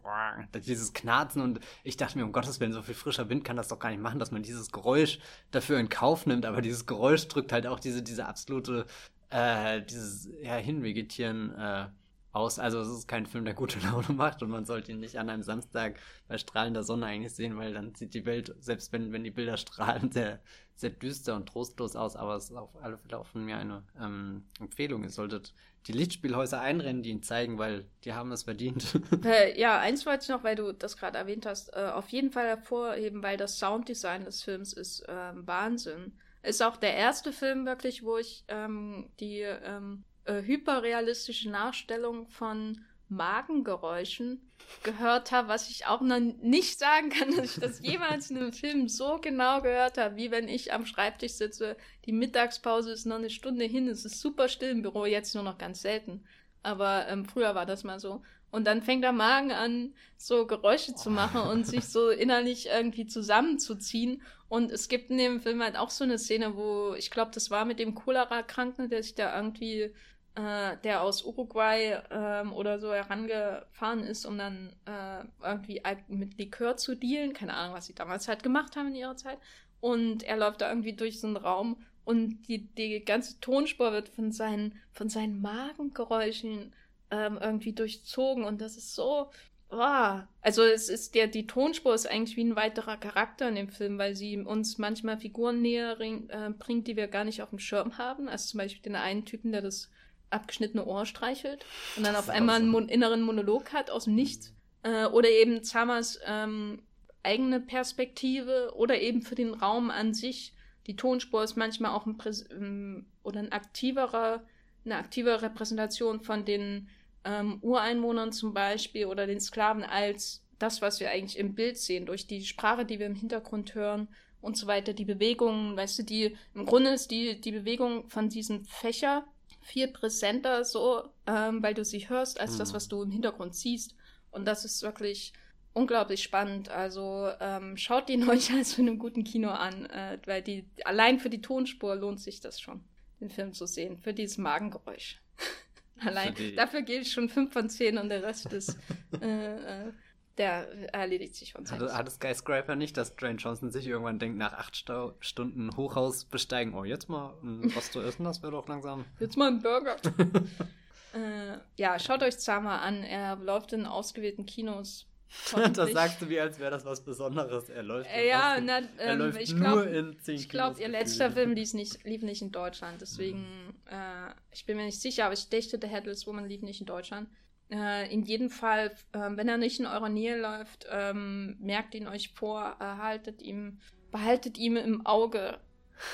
dieses 0.66 0.94
Knarzen 0.94 1.42
und 1.42 1.60
ich 1.84 1.98
dachte 1.98 2.18
mir, 2.18 2.26
um 2.26 2.32
Gottes 2.32 2.60
Willen, 2.60 2.74
so 2.74 2.82
viel 2.82 2.96
frischer 2.96 3.30
Wind 3.30 3.44
kann 3.44 3.58
das 3.58 3.68
doch 3.68 3.80
gar 3.80 3.90
nicht 3.90 4.02
machen, 4.02 4.20
dass 4.20 4.32
man 4.32 4.44
dieses 4.44 4.72
Geräusch 4.72 5.20
dafür 5.52 5.80
in 5.80 5.90
Kauf 5.90 6.26
nimmt, 6.26 6.46
aber 6.46 6.62
dieses 6.62 6.86
Geräusch 6.86 7.28
drückt 7.28 7.52
halt 7.52 7.68
auch 7.68 7.80
diese, 7.80 8.04
diese 8.04 8.26
absolute, 8.26 8.86
äh, 9.30 9.82
dieses 9.82 10.30
ja, 10.42 10.56
Hinvegetieren 10.56 11.54
äh, 11.56 11.88
aus. 12.36 12.60
Also 12.60 12.80
es 12.80 12.90
ist 12.90 13.08
kein 13.08 13.26
Film, 13.26 13.46
der 13.46 13.54
gute 13.54 13.80
Laune 13.88 14.14
macht 14.14 14.44
und 14.44 14.50
man 14.50 14.66
sollte 14.66 14.92
ihn 14.92 15.00
nicht 15.00 15.18
an 15.18 15.30
einem 15.30 15.44
Samstag 15.44 16.00
bei 16.28 16.38
strahlender 16.38 16.84
Sonne 16.84 17.06
eigentlich 17.06 17.34
sehen, 17.34 17.58
weil 17.58 17.74
dann 17.74 17.96
sieht 17.96 18.14
die 18.14 18.26
Welt, 18.26 18.54
selbst 18.60 18.92
wenn, 18.92 19.12
wenn 19.12 19.24
die 19.24 19.32
Bilder 19.32 19.58
strahlen, 19.58 20.12
sehr, 20.12 20.40
sehr 20.76 20.90
düster 20.90 21.36
und 21.36 21.48
trostlos 21.48 21.96
aus. 21.96 22.16
Aber 22.16 22.36
es 22.36 22.50
ist 22.50 22.56
auf 22.56 22.76
alle 22.82 22.98
Fälle 22.98 23.18
auch 23.18 23.26
von 23.26 23.46
mir 23.46 23.58
eine 23.58 23.84
ähm, 24.00 24.46
Empfehlung. 24.60 25.04
Ihr 25.04 25.10
solltet 25.10 25.54
die 25.88 25.94
Lichtspielhäuser 25.94 26.60
einrennen, 26.60 27.04
die 27.04 27.12
ihn 27.12 27.24
zeigen, 27.24 27.58
weil 27.58 27.86
die 28.04 28.14
haben 28.14 28.32
es 28.32 28.44
verdient. 28.44 29.00
Äh, 29.24 29.60
ja, 29.60 29.80
eins 29.80 30.06
wollte 30.06 30.24
ich 30.24 30.30
noch, 30.30 30.44
weil 30.44 30.56
du 30.56 30.72
das 30.72 30.98
gerade 30.98 31.18
erwähnt 31.18 31.46
hast, 31.46 31.74
äh, 31.74 31.90
auf 31.94 32.10
jeden 32.10 32.32
Fall 32.32 32.46
hervorheben, 32.48 33.24
weil 33.24 33.38
das 33.38 33.58
Sounddesign 33.58 34.26
des 34.26 34.44
Films 34.44 34.74
ist 34.74 35.08
äh, 35.08 35.32
Wahnsinn. 35.34 36.14
Ist 36.44 36.62
auch 36.62 36.78
der 36.78 36.96
erste 36.96 37.32
Film 37.32 37.66
wirklich, 37.66 38.04
wo 38.04 38.18
ich 38.18 38.44
ähm, 38.50 39.10
die 39.20 39.42
ähm, 39.42 40.04
äh, 40.26 40.42
hyperrealistische 40.42 41.50
Nachstellung 41.50 42.28
von 42.28 42.84
Magengeräuschen 43.10 44.42
gehört 44.84 45.32
habe, 45.32 45.48
was 45.48 45.70
ich 45.70 45.86
auch 45.86 46.02
noch 46.02 46.20
nicht 46.20 46.80
sagen 46.80 47.10
kann, 47.10 47.36
dass 47.36 47.56
ich 47.56 47.62
das 47.62 47.80
jemals 47.82 48.32
in 48.32 48.38
einem 48.38 48.54
Film 48.54 48.88
so 48.88 49.20
genau 49.22 49.62
gehört 49.62 49.98
habe, 49.98 50.16
wie 50.16 50.32
wenn 50.32 50.48
ich 50.48 50.74
am 50.74 50.86
Schreibtisch 50.86 51.34
sitze. 51.34 51.78
Die 52.06 52.12
Mittagspause 52.12 52.92
ist 52.92 53.06
noch 53.06 53.18
eine 53.18 53.30
Stunde 53.30 53.66
hin, 53.66 53.88
es 53.88 54.06
ist 54.06 54.20
super 54.20 54.48
still 54.48 54.72
im 54.72 54.82
Büro, 54.82 55.06
jetzt 55.06 55.36
nur 55.36 55.44
noch 55.44 55.58
ganz 55.58 55.82
selten. 55.82 56.24
Aber 56.64 57.08
ähm, 57.08 57.26
früher 57.26 57.54
war 57.54 57.68
das 57.68 57.84
mal 57.84 58.00
so. 58.00 58.24
Und 58.50 58.66
dann 58.66 58.82
fängt 58.82 59.04
der 59.04 59.12
Magen 59.12 59.52
an, 59.52 59.94
so 60.18 60.48
Geräusche 60.48 60.96
zu 60.96 61.10
machen 61.10 61.42
und 61.42 61.68
sich 61.68 61.86
so 61.86 62.10
innerlich 62.10 62.68
irgendwie 62.68 63.06
zusammenzuziehen. 63.06 64.22
Und 64.48 64.72
es 64.72 64.88
gibt 64.88 65.12
in 65.12 65.18
dem 65.18 65.42
Film 65.42 65.62
halt 65.62 65.76
auch 65.76 65.90
so 65.90 66.06
eine 66.06 66.18
Szene, 66.18 66.56
wo 66.56 66.96
ich 66.98 67.12
glaube, 67.12 67.32
das 67.34 67.52
war 67.52 67.66
mit 67.66 67.80
dem 67.80 67.94
Cholera-Kranken, 67.94 68.90
der 68.90 69.04
sich 69.04 69.14
da 69.14 69.36
irgendwie 69.36 69.94
äh, 70.36 70.78
der 70.84 71.02
aus 71.02 71.24
Uruguay 71.24 72.00
ähm, 72.12 72.54
oder 72.54 72.80
so 72.80 72.94
herangefahren 72.94 74.04
ist, 74.04 74.26
um 74.26 74.38
dann 74.38 74.76
äh, 74.86 75.24
irgendwie 75.44 75.82
mit 76.08 76.38
Likör 76.38 76.78
zu 76.78 76.96
dealen. 76.96 77.34
Keine 77.34 77.54
Ahnung, 77.54 77.76
was 77.76 77.86
sie 77.86 77.96
damals 77.96 78.28
halt 78.28 78.44
gemacht 78.44 78.76
haben 78.76 78.88
in 78.88 78.96
ihrer 78.96 79.16
Zeit. 79.16 79.40
Und 79.80 80.24
er 80.24 80.38
läuft 80.38 80.62
da 80.62 80.70
irgendwie 80.70 80.94
durch 80.94 81.20
so 81.20 81.28
einen 81.28 81.38
Raum 81.38 81.78
und 82.06 82.44
die, 82.48 82.68
die 82.68 83.04
ganze 83.04 83.40
Tonspur 83.40 83.92
wird 83.92 84.10
von 84.10 84.32
seinen, 84.32 84.80
von 84.92 85.10
seinen 85.10 85.42
Magengeräuschen 85.42 86.74
ähm, 87.12 87.40
irgendwie 87.42 87.74
durchzogen 87.74 88.44
und 88.44 88.62
das 88.62 88.78
ist 88.78 88.96
so. 88.96 89.30
Oh. 89.72 90.20
Also 90.42 90.62
es 90.62 90.90
ist 90.90 91.16
der, 91.16 91.28
die 91.28 91.48
Tonspur 91.48 91.96
ist 91.96 92.08
eigentlich 92.08 92.38
wie 92.38 92.44
ein 92.44 92.56
weiterer 92.56 92.98
Charakter 92.98 93.50
in 93.50 93.56
dem 93.56 93.70
Film, 93.70 93.98
weil 93.98 94.16
sie 94.16 94.38
uns 94.38 94.78
manchmal 94.78 95.18
Figuren 95.18 95.62
näher 95.62 96.00
äh, 96.00 96.52
bringt, 96.52 96.88
die 96.88 96.96
wir 96.96 97.08
gar 97.08 97.24
nicht 97.24 97.42
auf 97.42 97.50
dem 97.50 97.60
Schirm 97.60 97.98
haben. 97.98 98.30
Also 98.30 98.52
zum 98.52 98.60
Beispiel 98.60 98.84
den 98.84 98.96
einen 98.96 99.26
Typen, 99.26 99.52
der 99.52 99.64
das 99.64 99.90
abgeschnittene 100.36 100.86
Ohr 100.86 101.06
streichelt 101.06 101.66
und 101.98 102.06
dann 102.06 102.16
auf 102.16 102.30
einmal 102.30 102.58
einen 102.58 102.70
mon 102.70 102.90
inneren 102.90 103.22
Monolog 103.22 103.74
hat 103.74 103.90
aus 103.90 104.06
dem 104.06 104.16
Nichts. 104.16 104.54
Äh, 104.84 105.06
oder 105.08 105.30
eben 105.30 105.64
Zamas 105.64 106.20
ähm, 106.26 106.84
eigene 107.24 107.60
Perspektive 107.60 108.74
oder 108.76 109.02
eben 109.02 109.24
für 109.24 109.36
den 109.36 109.54
Raum 109.54 109.90
an 109.90 110.14
sich. 110.14 110.54
Die 110.88 110.96
Tonspur 110.96 111.44
ist 111.44 111.58
manchmal 111.58 111.92
auch 111.92 112.06
ein 112.06 112.18
Präs 112.18 112.46
ähm, 112.52 113.08
oder 113.24 113.40
ein 113.40 113.52
aktiverer, 113.52 114.44
eine 114.86 114.98
aktive 114.98 115.42
Repräsentation 115.42 116.22
von 116.22 116.46
den 116.46 116.88
ähm, 117.24 117.58
Ureinwohnern 117.62 118.32
zum 118.32 118.54
Beispiel 118.54 119.08
oder 119.08 119.26
den 119.26 119.40
Sklaven 119.40 119.84
als 119.84 120.44
das, 120.60 120.82
was 120.82 121.00
wir 121.00 121.10
eigentlich 121.10 121.40
im 121.40 121.56
Bild 121.56 121.78
sehen, 121.78 122.06
durch 122.06 122.28
die 122.28 122.46
Sprache, 122.46 122.86
die 122.86 123.00
wir 123.00 123.08
im 123.08 123.16
Hintergrund 123.16 123.74
hören 123.76 124.08
und 124.40 124.56
so 124.56 124.68
weiter, 124.68 124.94
die 124.94 125.06
Bewegungen, 125.06 125.76
weißt 125.76 126.00
du, 126.00 126.04
die, 126.04 126.38
im 126.54 126.66
Grunde 126.68 126.92
ist 126.92 127.10
die, 127.10 127.42
die 127.42 127.52
Bewegung 127.52 128.08
von 128.10 128.30
diesem 128.30 128.64
Fächer 128.66 129.26
viel 129.66 129.88
präsenter 129.88 130.64
so, 130.64 131.04
ähm, 131.26 131.62
weil 131.64 131.74
du 131.74 131.84
sie 131.84 132.08
hörst, 132.08 132.40
als 132.40 132.54
mhm. 132.54 132.58
das, 132.60 132.74
was 132.74 132.88
du 132.88 133.02
im 133.02 133.12
Hintergrund 133.12 133.56
siehst. 133.56 133.96
Und 134.30 134.46
das 134.46 134.64
ist 134.64 134.84
wirklich 134.84 135.34
unglaublich 135.74 136.22
spannend. 136.22 136.70
Also 136.70 137.30
ähm, 137.40 137.76
schaut 137.76 138.10
ihn 138.10 138.30
euch 138.30 138.52
als 138.54 138.74
für 138.74 138.82
einem 138.82 139.00
guten 139.00 139.24
Kino 139.24 139.50
an, 139.50 139.88
äh, 139.88 140.20
weil 140.26 140.42
die 140.42 140.66
allein 140.86 141.20
für 141.20 141.30
die 141.30 141.42
Tonspur 141.42 141.96
lohnt 141.96 142.22
sich 142.22 142.42
das 142.42 142.60
schon, 142.60 142.84
den 143.20 143.30
Film 143.30 143.54
zu 143.54 143.66
sehen, 143.66 143.98
für 143.98 144.14
dieses 144.14 144.38
Magengeräusch. 144.38 145.20
allein 146.00 146.36
dafür 146.56 146.84
gebe 146.84 147.02
ich 147.02 147.12
schon 147.12 147.30
fünf 147.30 147.52
von 147.52 147.70
zehn 147.70 147.98
und 147.98 148.10
der 148.10 148.22
Rest 148.22 148.54
ist 148.54 148.78
äh, 149.22 149.88
äh, 149.88 149.94
der 150.38 150.94
erledigt 150.94 151.36
sich 151.36 151.54
von 151.54 151.66
selbst. 151.66 151.94
Hat, 151.94 151.94
hat 151.94 152.12
Skyscraper 152.12 152.76
nicht, 152.76 152.98
dass 152.98 153.16
Dwayne 153.16 153.38
Johnson 153.38 153.72
sich 153.72 153.88
irgendwann 153.88 154.20
denkt, 154.20 154.38
nach 154.38 154.54
acht 154.54 154.76
Stau 154.76 155.14
Stunden 155.20 155.76
Hochhaus 155.78 156.26
besteigen, 156.26 156.74
oh, 156.74 156.84
jetzt 156.84 157.10
mal 157.10 157.34
was 157.42 157.92
zu 157.92 158.02
essen, 158.02 158.26
das 158.26 158.42
wäre 158.42 158.52
doch 158.52 158.68
langsam. 158.68 159.06
Jetzt 159.20 159.38
mal 159.38 159.48
ein 159.48 159.62
Burger. 159.62 159.96
äh, 161.14 161.58
ja, 161.78 161.98
schaut 162.00 162.22
euch 162.24 162.38
Zama 162.38 162.80
an. 162.80 163.04
Er 163.04 163.38
läuft 163.38 163.74
in 163.74 163.86
ausgewählten 163.86 164.46
Kinos. 164.46 165.08
das 165.74 165.92
sagst 165.92 166.22
du 166.22 166.30
wie, 166.30 166.40
als 166.40 166.60
wäre 166.60 166.72
das 166.72 166.86
was 166.86 167.02
Besonderes. 167.02 167.70
Er 167.70 167.84
läuft, 167.84 168.10
äh, 168.14 168.28
ja, 168.28 168.60
na, 168.62 168.80
ähm, 168.80 168.88
er 168.98 169.16
läuft 169.16 169.42
ich 169.42 169.56
glaub, 169.56 169.76
nur 169.76 169.88
in 169.88 170.20
zehn 170.20 170.36
Ich 170.36 170.50
glaube, 170.50 170.80
ihr 170.80 170.88
letzter 170.88 171.32
Film 171.32 171.54
lief 171.54 171.74
nicht, 171.74 172.04
lief 172.06 172.22
nicht 172.22 172.42
in 172.42 172.52
Deutschland. 172.52 173.02
Deswegen, 173.02 173.40
mhm. 173.40 173.74
äh, 173.90 174.34
ich 174.52 174.66
bin 174.66 174.78
mir 174.78 174.86
nicht 174.86 175.02
sicher, 175.02 175.26
aber 175.26 175.34
ich 175.34 175.50
dachte, 175.50 175.80
The 175.82 175.88
Headless 175.88 176.28
Woman 176.28 176.46
lief 176.46 176.62
nicht 176.62 176.80
in 176.80 176.86
Deutschland. 176.86 177.28
Äh, 177.72 178.14
in 178.14 178.24
jedem 178.24 178.50
Fall, 178.50 178.92
äh, 179.12 179.20
wenn 179.32 179.48
er 179.48 179.58
nicht 179.58 179.80
in 179.80 179.88
eurer 179.88 180.10
Nähe 180.10 180.40
läuft, 180.40 180.88
ähm, 180.92 181.58
merkt 181.60 181.96
ihn 181.96 182.08
euch 182.08 182.30
vor, 182.34 182.76
erhaltet 182.80 183.42
ihm, 183.42 183.80
behaltet 184.12 184.58
ihm 184.58 184.78
im 184.78 185.06
Auge 185.06 185.58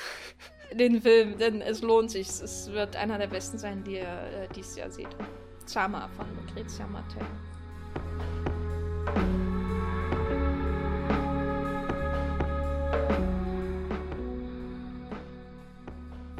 den 0.72 1.02
Film, 1.02 1.36
denn 1.38 1.60
es 1.60 1.82
lohnt 1.82 2.10
sich. 2.10 2.28
Es 2.28 2.70
wird 2.72 2.96
einer 2.96 3.18
der 3.18 3.26
besten 3.26 3.58
sein, 3.58 3.84
die 3.84 3.96
ihr 3.96 4.02
äh, 4.02 4.48
dieses 4.54 4.76
Jahr 4.76 4.90
seht. 4.90 5.14
Zama 5.66 6.08
von 6.08 6.26
Lucrezia 6.36 6.86
Martel. 6.86 7.26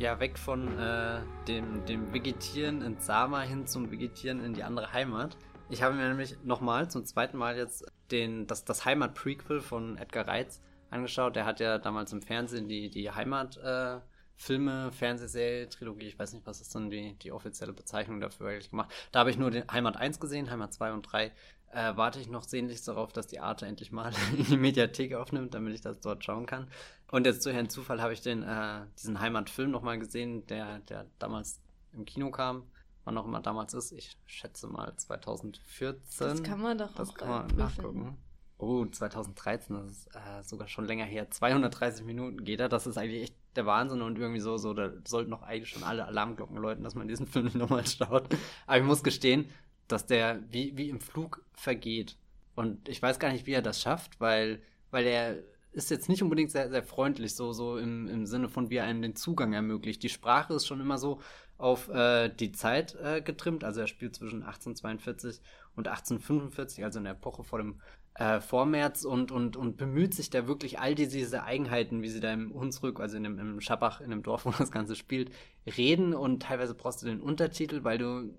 Ja 0.02 0.18
weg 0.18 0.36
von 0.36 0.78
äh, 0.78 1.20
dem, 1.46 1.86
dem 1.86 2.12
Vegetieren 2.12 2.82
in 2.82 2.98
Sama 2.98 3.42
hin 3.42 3.66
zum 3.66 3.90
Vegetieren 3.90 4.44
in 4.44 4.52
die 4.52 4.64
andere 4.64 4.92
Heimat. 4.92 5.36
Ich 5.70 5.82
habe 5.82 5.94
mir 5.94 6.08
nämlich 6.08 6.36
nochmal 6.42 6.90
zum 6.90 7.04
zweiten 7.04 7.38
Mal 7.38 7.56
jetzt 7.56 7.86
den, 8.10 8.46
das, 8.46 8.64
das 8.64 8.84
Heimat-Prequel 8.84 9.60
von 9.60 9.96
Edgar 9.96 10.26
Reitz 10.26 10.60
angeschaut. 10.90 11.36
Der 11.36 11.46
hat 11.46 11.60
ja 11.60 11.78
damals 11.78 12.12
im 12.12 12.20
Fernsehen 12.20 12.68
die, 12.68 12.90
die 12.90 13.10
Heimat 13.10 13.56
äh, 13.58 14.00
Filme, 14.36 14.90
Fernsehserie, 14.92 15.68
Trilogie, 15.68 16.08
ich 16.08 16.18
weiß 16.18 16.32
nicht, 16.32 16.46
was 16.46 16.60
ist 16.60 16.74
dann 16.74 16.90
die, 16.90 17.14
die 17.18 17.32
offizielle 17.32 17.72
Bezeichnung 17.72 18.20
dafür 18.20 18.48
eigentlich 18.48 18.70
gemacht. 18.70 18.92
Da 19.12 19.20
habe 19.20 19.30
ich 19.30 19.38
nur 19.38 19.50
den 19.50 19.70
Heimat 19.70 19.96
1 19.96 20.18
gesehen, 20.20 20.50
Heimat 20.50 20.72
2 20.72 20.92
und 20.92 21.02
3 21.02 21.32
äh, 21.72 21.96
warte 21.96 22.20
ich 22.20 22.28
noch 22.28 22.44
sehnlichst 22.44 22.86
darauf, 22.86 23.12
dass 23.12 23.26
die 23.26 23.40
Arte 23.40 23.66
endlich 23.66 23.92
mal 23.92 24.12
in 24.36 24.44
die 24.44 24.56
Mediathek 24.56 25.14
aufnimmt, 25.14 25.54
damit 25.54 25.74
ich 25.74 25.80
das 25.80 26.00
dort 26.00 26.24
schauen 26.24 26.46
kann. 26.46 26.68
Und 27.10 27.26
jetzt 27.26 27.44
durch 27.44 27.56
einen 27.56 27.68
Zufall 27.68 28.00
habe 28.00 28.12
ich 28.12 28.20
den, 28.20 28.42
äh, 28.42 28.82
diesen 28.98 29.20
Heimatfilm 29.20 29.70
nochmal 29.70 29.98
gesehen, 29.98 30.46
der, 30.46 30.80
der 30.80 31.06
damals 31.18 31.60
im 31.92 32.04
Kino 32.04 32.30
kam. 32.30 32.64
Wann 33.04 33.18
auch 33.18 33.24
immer 33.24 33.40
damals 33.40 33.74
ist. 33.74 33.90
Ich 33.92 34.16
schätze 34.26 34.68
mal 34.68 34.94
2014. 34.96 36.28
Das 36.28 36.42
kann 36.42 36.60
man 36.60 36.78
doch 36.78 36.94
das 36.94 37.10
auch 37.10 37.14
kann 37.14 37.28
man 37.28 37.56
nachgucken. 37.56 38.16
Oh, 38.58 38.86
2013, 38.86 39.74
das 39.74 39.90
ist 39.90 40.14
äh, 40.14 40.42
sogar 40.44 40.68
schon 40.68 40.84
länger 40.84 41.04
her. 41.04 41.28
230 41.28 42.04
Minuten 42.04 42.44
geht 42.44 42.60
er. 42.60 42.68
Das 42.68 42.86
ist 42.86 42.96
eigentlich 42.96 43.22
echt 43.22 43.41
der 43.56 43.66
Wahnsinn 43.66 44.02
und 44.02 44.18
irgendwie 44.18 44.40
so, 44.40 44.56
so, 44.56 44.74
da 44.74 44.92
sollten 45.04 45.30
noch 45.30 45.42
eigentlich 45.42 45.70
schon 45.70 45.82
alle 45.82 46.06
Alarmglocken 46.06 46.56
läuten, 46.56 46.84
dass 46.84 46.94
man 46.94 47.08
diesen 47.08 47.26
Film 47.28 47.50
nochmal 47.54 47.86
schaut. 47.86 48.28
Aber 48.66 48.78
ich 48.78 48.84
muss 48.84 49.02
gestehen, 49.02 49.46
dass 49.88 50.06
der 50.06 50.40
wie, 50.50 50.76
wie 50.76 50.88
im 50.88 51.00
Flug 51.00 51.44
vergeht. 51.52 52.16
Und 52.54 52.88
ich 52.88 53.02
weiß 53.02 53.18
gar 53.18 53.32
nicht, 53.32 53.46
wie 53.46 53.52
er 53.52 53.62
das 53.62 53.80
schafft, 53.80 54.20
weil, 54.20 54.62
weil 54.90 55.06
er 55.06 55.38
ist 55.72 55.90
jetzt 55.90 56.08
nicht 56.08 56.22
unbedingt 56.22 56.50
sehr, 56.50 56.70
sehr 56.70 56.82
freundlich, 56.82 57.34
so, 57.34 57.52
so 57.52 57.78
im, 57.78 58.06
im 58.08 58.26
Sinne 58.26 58.48
von, 58.48 58.70
wie 58.70 58.76
er 58.76 58.84
einem 58.84 59.02
den 59.02 59.16
Zugang 59.16 59.54
ermöglicht. 59.54 60.02
Die 60.02 60.10
Sprache 60.10 60.54
ist 60.54 60.66
schon 60.66 60.80
immer 60.80 60.98
so 60.98 61.20
auf 61.56 61.88
äh, 61.88 62.28
die 62.28 62.52
Zeit 62.52 62.94
äh, 62.96 63.22
getrimmt. 63.22 63.64
Also 63.64 63.80
er 63.80 63.86
spielt 63.86 64.14
zwischen 64.14 64.42
1842 64.42 65.40
und 65.76 65.88
1845, 65.88 66.84
also 66.84 66.98
in 66.98 67.04
der 67.04 67.14
Epoche 67.14 67.44
vor 67.44 67.58
dem 67.58 67.80
äh, 68.14 68.40
Vormärz 68.40 69.04
und, 69.04 69.32
und, 69.32 69.56
und 69.56 69.76
bemüht 69.76 70.14
sich 70.14 70.30
da 70.30 70.46
wirklich 70.46 70.78
all 70.78 70.94
diese, 70.94 71.16
diese 71.16 71.44
Eigenheiten, 71.44 72.02
wie 72.02 72.08
sie 72.08 72.20
da 72.20 72.32
im 72.32 72.52
Hunsrück, 72.52 73.00
also 73.00 73.16
in 73.16 73.24
dem, 73.24 73.38
im 73.38 73.60
Schabach, 73.60 74.00
in 74.00 74.10
dem 74.10 74.22
Dorf, 74.22 74.44
wo 74.46 74.50
das 74.50 74.70
Ganze 74.70 74.96
spielt, 74.96 75.30
reden 75.76 76.14
und 76.14 76.42
teilweise 76.42 76.74
brauchst 76.74 77.02
du 77.02 77.06
den 77.06 77.20
Untertitel, 77.20 77.84
weil 77.84 77.98
du 77.98 78.34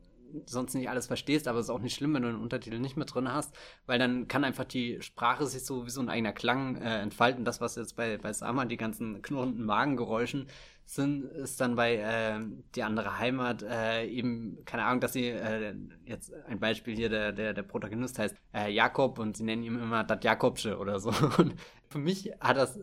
sonst 0.46 0.74
nicht 0.74 0.90
alles 0.90 1.08
verstehst, 1.08 1.48
aber 1.48 1.60
es 1.60 1.68
ist 1.68 1.70
auch 1.70 1.80
nicht 1.80 1.96
schlimm, 1.96 2.14
wenn 2.14 2.24
du 2.24 2.30
einen 2.30 2.42
Untertitel 2.42 2.80
nicht 2.80 2.98
mit 2.98 3.14
drin 3.14 3.32
hast, 3.32 3.56
weil 3.86 4.00
dann 4.00 4.28
kann 4.28 4.44
einfach 4.44 4.66
die 4.66 5.02
Sprache 5.02 5.46
sich 5.46 5.66
so 5.66 5.86
wie 5.86 5.90
so 5.90 6.02
ein 6.02 6.10
eigener 6.10 6.34
Klang 6.34 6.76
äh, 6.78 7.02
entfalten. 7.02 7.46
Das, 7.46 7.62
was 7.62 7.76
jetzt 7.76 7.96
bei, 7.96 8.18
bei 8.18 8.34
Sama 8.34 8.66
die 8.66 8.78
ganzen 8.78 9.22
knurrenden 9.22 9.66
Magengeräuschen 9.66 10.48
sind, 10.86 11.24
ist 11.24 11.62
dann 11.62 11.76
bei 11.76 11.96
äh, 11.96 12.40
die 12.76 12.84
andere 12.84 13.18
Heimat 13.18 13.64
äh, 13.64 14.06
eben, 14.06 14.58
keine 14.66 14.84
Ahnung, 14.84 15.00
dass 15.00 15.14
sie, 15.14 15.28
äh, 15.28 15.76
jetzt 16.06 16.34
ein 16.48 16.60
Beispiel 16.60 16.96
hier, 16.96 17.10
der, 17.10 17.32
der, 17.32 17.54
der 17.54 17.64
Protagonist 17.64 18.20
heißt 18.20 18.36
äh, 18.54 18.72
Jakob 18.72 19.20
und 19.20 19.38
sie 19.38 19.44
nennen 19.44 19.64
ihn 19.64 19.80
immer 19.80 20.04
das 20.04 20.20
Jakobsche 20.24 20.78
oder 20.78 21.00
so. 21.00 21.10
Und 21.38 21.56
für 21.94 22.00
mich 22.00 22.32
hat 22.42 22.58
das 22.58 22.80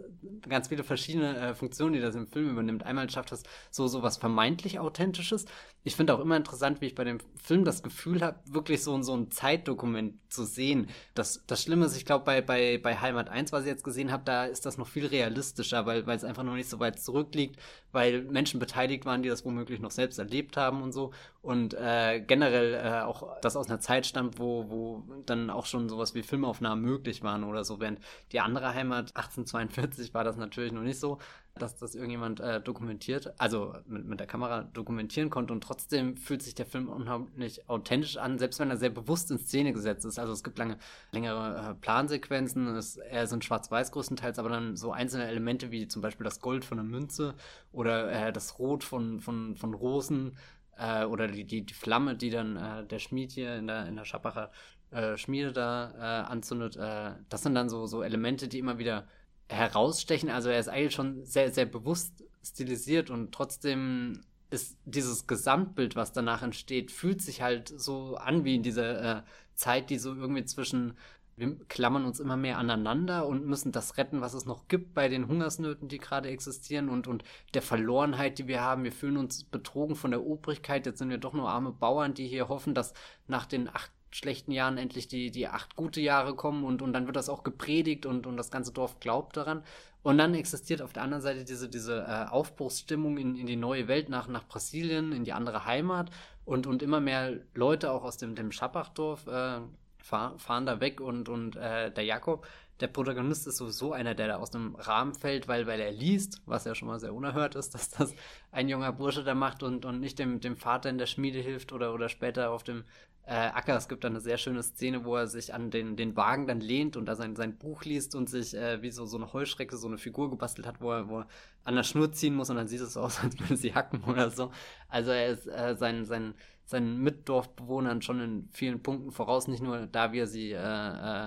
ganz 0.48 0.68
viele 0.68 0.84
verschiedene 0.84 1.36
äh, 1.36 1.54
Funktionen, 1.54 1.92
die 1.92 2.00
das 2.00 2.14
im 2.14 2.28
Film 2.28 2.50
übernimmt. 2.50 2.84
Einmal 2.84 3.10
schafft 3.10 3.32
das 3.32 3.42
so, 3.70 3.88
so 3.88 4.02
was 4.02 4.16
vermeintlich 4.16 4.78
Authentisches. 4.78 5.44
Ich 5.82 5.96
finde 5.96 6.14
auch 6.14 6.20
immer 6.20 6.36
interessant, 6.36 6.80
wie 6.80 6.86
ich 6.86 6.94
bei 6.94 7.04
dem 7.04 7.18
Film 7.42 7.64
das 7.64 7.82
Gefühl 7.82 8.22
habe, 8.22 8.38
wirklich 8.46 8.82
so, 8.82 9.00
so 9.02 9.16
ein 9.16 9.30
Zeitdokument 9.30 10.14
zu 10.30 10.44
sehen. 10.44 10.88
Das, 11.14 11.42
das 11.46 11.62
Schlimme 11.62 11.86
ist, 11.86 11.96
ich 11.96 12.04
glaube, 12.04 12.24
bei, 12.24 12.40
bei, 12.40 12.78
bei 12.78 12.96
Heimat 12.96 13.28
1, 13.28 13.50
was 13.50 13.62
ich 13.62 13.68
jetzt 13.68 13.82
gesehen 13.82 14.12
habe, 14.12 14.22
da 14.24 14.44
ist 14.44 14.66
das 14.66 14.78
noch 14.78 14.86
viel 14.86 15.06
realistischer, 15.06 15.86
weil, 15.86 16.08
es 16.08 16.24
einfach 16.24 16.42
noch 16.42 16.54
nicht 16.54 16.68
so 16.68 16.78
weit 16.80 17.00
zurückliegt, 17.00 17.56
weil 17.92 18.22
Menschen 18.22 18.60
beteiligt 18.60 19.06
waren, 19.06 19.22
die 19.22 19.28
das 19.28 19.44
womöglich 19.44 19.80
noch 19.80 19.90
selbst 19.90 20.18
erlebt 20.18 20.56
haben 20.56 20.82
und 20.82 20.92
so. 20.92 21.12
Und 21.42 21.72
äh, 21.74 22.20
generell 22.20 22.74
äh, 22.74 23.00
auch 23.00 23.40
das 23.40 23.56
aus 23.56 23.68
einer 23.68 23.80
Zeit 23.80 24.04
stammt, 24.06 24.38
wo, 24.38 24.68
wo 24.68 25.02
dann 25.24 25.48
auch 25.48 25.64
schon 25.64 25.88
sowas 25.88 26.14
wie 26.14 26.22
Filmaufnahmen 26.22 26.84
möglich 26.84 27.22
waren 27.22 27.42
oder 27.42 27.64
so. 27.64 27.80
Während 27.80 28.00
die 28.32 28.40
andere 28.40 28.74
Heimat 28.74 28.99
1842 29.00 30.14
war 30.14 30.24
das 30.24 30.36
natürlich 30.36 30.72
noch 30.72 30.82
nicht 30.82 31.00
so 31.00 31.18
dass 31.60 31.76
das 31.76 31.94
irgendjemand 31.94 32.40
äh, 32.40 32.60
dokumentiert, 32.60 33.34
also 33.38 33.74
mit, 33.86 34.04
mit 34.06 34.20
der 34.20 34.26
Kamera 34.26 34.62
dokumentieren 34.62 35.30
konnte 35.30 35.52
und 35.52 35.62
trotzdem 35.62 36.16
fühlt 36.16 36.42
sich 36.42 36.54
der 36.54 36.66
Film 36.66 36.88
unheimlich 36.88 37.68
authentisch 37.68 38.16
an, 38.16 38.38
selbst 38.38 38.60
wenn 38.60 38.70
er 38.70 38.76
sehr 38.76 38.90
bewusst 38.90 39.30
in 39.30 39.38
Szene 39.38 39.72
gesetzt 39.72 40.04
ist. 40.04 40.18
Also 40.18 40.32
es 40.32 40.42
gibt 40.42 40.58
lange, 40.58 40.78
längere 41.12 41.70
äh, 41.70 41.74
Plansequenzen, 41.74 42.68
es, 42.76 42.96
er 42.96 43.26
sind 43.26 43.44
schwarz-weiß 43.44 43.92
größtenteils, 43.92 44.38
aber 44.38 44.48
dann 44.48 44.76
so 44.76 44.92
einzelne 44.92 45.26
Elemente 45.26 45.70
wie 45.70 45.88
zum 45.88 46.02
Beispiel 46.02 46.24
das 46.24 46.40
Gold 46.40 46.64
von 46.64 46.78
der 46.78 46.84
Münze 46.84 47.34
oder 47.72 48.10
äh, 48.10 48.32
das 48.32 48.58
Rot 48.58 48.84
von, 48.84 49.20
von, 49.20 49.56
von 49.56 49.74
Rosen 49.74 50.36
äh, 50.80 51.04
oder 51.04 51.28
die, 51.28 51.44
die, 51.44 51.62
die 51.62 51.74
Flamme, 51.74 52.16
die 52.16 52.30
dann 52.30 52.56
äh, 52.56 52.86
der 52.86 52.98
Schmied 52.98 53.32
hier 53.32 53.56
in 53.56 53.66
der, 53.66 53.86
in 53.86 53.96
der 53.96 54.04
Schabacher 54.04 54.50
äh, 54.90 55.16
Schmiede 55.16 55.52
da 55.52 56.24
anzündet. 56.24 56.76
das 56.76 57.42
sind 57.42 57.54
dann 57.54 57.68
so, 57.68 57.86
so 57.86 58.02
Elemente, 58.02 58.48
die 58.48 58.58
immer 58.58 58.78
wieder 58.78 59.06
herausstechen. 59.48 60.30
Also 60.30 60.48
er 60.48 60.58
ist 60.58 60.68
eigentlich 60.68 60.94
schon 60.94 61.24
sehr, 61.24 61.52
sehr 61.52 61.66
bewusst 61.66 62.24
stilisiert 62.42 63.10
und 63.10 63.32
trotzdem 63.32 64.24
ist 64.50 64.78
dieses 64.84 65.26
Gesamtbild, 65.26 65.94
was 65.94 66.12
danach 66.12 66.42
entsteht, 66.42 66.90
fühlt 66.90 67.22
sich 67.22 67.40
halt 67.40 67.68
so 67.68 68.16
an 68.16 68.44
wie 68.44 68.56
in 68.56 68.62
dieser 68.64 69.18
äh, 69.18 69.22
Zeit, 69.54 69.90
die 69.90 69.98
so 69.98 70.14
irgendwie 70.14 70.44
zwischen, 70.44 70.96
wir 71.40 71.56
klammern 71.68 72.04
uns 72.04 72.20
immer 72.20 72.36
mehr 72.36 72.58
aneinander 72.58 73.26
und 73.26 73.46
müssen 73.46 73.72
das 73.72 73.96
retten, 73.96 74.20
was 74.20 74.34
es 74.34 74.44
noch 74.44 74.68
gibt 74.68 74.94
bei 74.94 75.08
den 75.08 75.26
Hungersnöten, 75.26 75.88
die 75.88 75.98
gerade 75.98 76.28
existieren 76.28 76.88
und, 76.88 77.08
und 77.08 77.24
der 77.54 77.62
Verlorenheit, 77.62 78.38
die 78.38 78.46
wir 78.46 78.60
haben. 78.60 78.84
Wir 78.84 78.92
fühlen 78.92 79.16
uns 79.16 79.44
betrogen 79.44 79.96
von 79.96 80.10
der 80.10 80.24
Obrigkeit. 80.24 80.86
Jetzt 80.86 80.98
sind 80.98 81.08
wir 81.08 81.18
doch 81.18 81.32
nur 81.32 81.48
arme 81.48 81.72
Bauern, 81.72 82.14
die 82.14 82.28
hier 82.28 82.48
hoffen, 82.48 82.74
dass 82.74 82.92
nach 83.26 83.46
den 83.46 83.68
acht 83.68 83.90
schlechten 84.12 84.52
Jahren 84.52 84.76
endlich 84.76 85.08
die, 85.08 85.30
die 85.30 85.48
acht 85.48 85.76
gute 85.76 86.00
Jahre 86.00 86.34
kommen 86.34 86.64
und, 86.64 86.82
und 86.82 86.92
dann 86.92 87.06
wird 87.06 87.16
das 87.16 87.28
auch 87.28 87.42
gepredigt 87.42 88.06
und, 88.06 88.26
und 88.26 88.36
das 88.36 88.50
ganze 88.50 88.72
Dorf 88.72 89.00
glaubt 89.00 89.36
daran. 89.36 89.62
Und 90.02 90.18
dann 90.18 90.34
existiert 90.34 90.82
auf 90.82 90.92
der 90.92 91.02
anderen 91.02 91.22
Seite 91.22 91.44
diese, 91.44 91.68
diese 91.68 92.02
äh, 92.02 92.30
Aufbruchsstimmung 92.30 93.18
in, 93.18 93.36
in 93.36 93.46
die 93.46 93.56
neue 93.56 93.86
Welt 93.88 94.08
nach, 94.08 94.28
nach 94.28 94.46
Brasilien, 94.46 95.12
in 95.12 95.24
die 95.24 95.32
andere 95.32 95.64
Heimat 95.64 96.10
und, 96.44 96.66
und 96.66 96.82
immer 96.82 97.00
mehr 97.00 97.38
Leute 97.54 97.92
auch 97.92 98.02
aus 98.02 98.16
dem, 98.16 98.34
dem 98.34 98.50
Schappachdorf 98.50 99.26
äh, 99.26 99.60
fahr, 100.02 100.38
fahren 100.38 100.66
da 100.66 100.80
weg 100.80 101.00
und, 101.00 101.28
und 101.28 101.56
äh, 101.56 101.90
der 101.90 102.04
Jakob, 102.04 102.46
der 102.80 102.88
Protagonist 102.88 103.46
ist 103.46 103.58
sowieso 103.58 103.92
einer, 103.92 104.14
der 104.14 104.28
da 104.28 104.36
aus 104.36 104.50
dem 104.50 104.74
Rahmen 104.74 105.14
fällt, 105.14 105.48
weil, 105.48 105.66
weil 105.66 105.80
er 105.80 105.92
liest, 105.92 106.40
was 106.46 106.64
ja 106.64 106.74
schon 106.74 106.88
mal 106.88 106.98
sehr 106.98 107.14
unerhört 107.14 107.54
ist, 107.54 107.74
dass 107.74 107.90
das 107.90 108.14
ein 108.52 108.68
junger 108.68 108.92
Bursche 108.92 109.24
da 109.24 109.34
macht 109.34 109.62
und, 109.62 109.84
und 109.84 110.00
nicht 110.00 110.18
dem, 110.18 110.40
dem 110.40 110.56
Vater 110.56 110.90
in 110.90 110.98
der 110.98 111.06
Schmiede 111.06 111.40
hilft 111.40 111.72
oder, 111.72 111.94
oder 111.94 112.08
später 112.08 112.50
auf 112.50 112.62
dem 112.62 112.84
äh, 113.26 113.34
Acker. 113.34 113.76
Es 113.76 113.88
gibt 113.88 114.02
da 114.02 114.08
eine 114.08 114.20
sehr 114.20 114.38
schöne 114.38 114.62
Szene, 114.62 115.04
wo 115.04 115.16
er 115.16 115.26
sich 115.26 115.54
an 115.54 115.70
den, 115.70 115.96
den 115.96 116.16
Wagen 116.16 116.46
dann 116.46 116.60
lehnt 116.60 116.96
und 116.96 117.06
da 117.06 117.14
sein, 117.14 117.36
sein 117.36 117.56
Buch 117.56 117.84
liest 117.84 118.14
und 118.14 118.28
sich 118.28 118.54
äh, 118.54 118.82
wie 118.82 118.90
so, 118.90 119.06
so 119.06 119.16
eine 119.16 119.32
Heuschrecke, 119.32 119.76
so 119.76 119.86
eine 119.86 119.98
Figur 119.98 120.30
gebastelt 120.30 120.66
hat, 120.66 120.80
wo 120.80 120.90
er, 120.90 121.08
wo 121.08 121.20
er 121.20 121.26
an 121.64 121.76
der 121.76 121.82
Schnur 121.82 122.12
ziehen 122.12 122.34
muss 122.34 122.50
und 122.50 122.56
dann 122.56 122.68
sieht 122.68 122.80
es 122.80 122.96
aus, 122.96 123.20
als 123.22 123.38
würde 123.38 123.56
sie 123.56 123.74
hacken 123.74 124.02
oder 124.04 124.30
so. 124.30 124.50
Also 124.88 125.10
er 125.10 125.28
ist 125.28 125.46
äh, 125.46 125.76
sein, 125.76 126.04
sein, 126.06 126.34
seinen 126.70 126.98
Mitdorfbewohnern 127.02 128.00
schon 128.00 128.20
in 128.20 128.48
vielen 128.52 128.80
Punkten 128.80 129.10
voraus, 129.10 129.48
nicht 129.48 129.62
nur 129.62 129.86
da, 129.86 130.12
wie 130.12 130.20
er 130.20 130.26
sie 130.28 130.52
äh, 130.52 130.56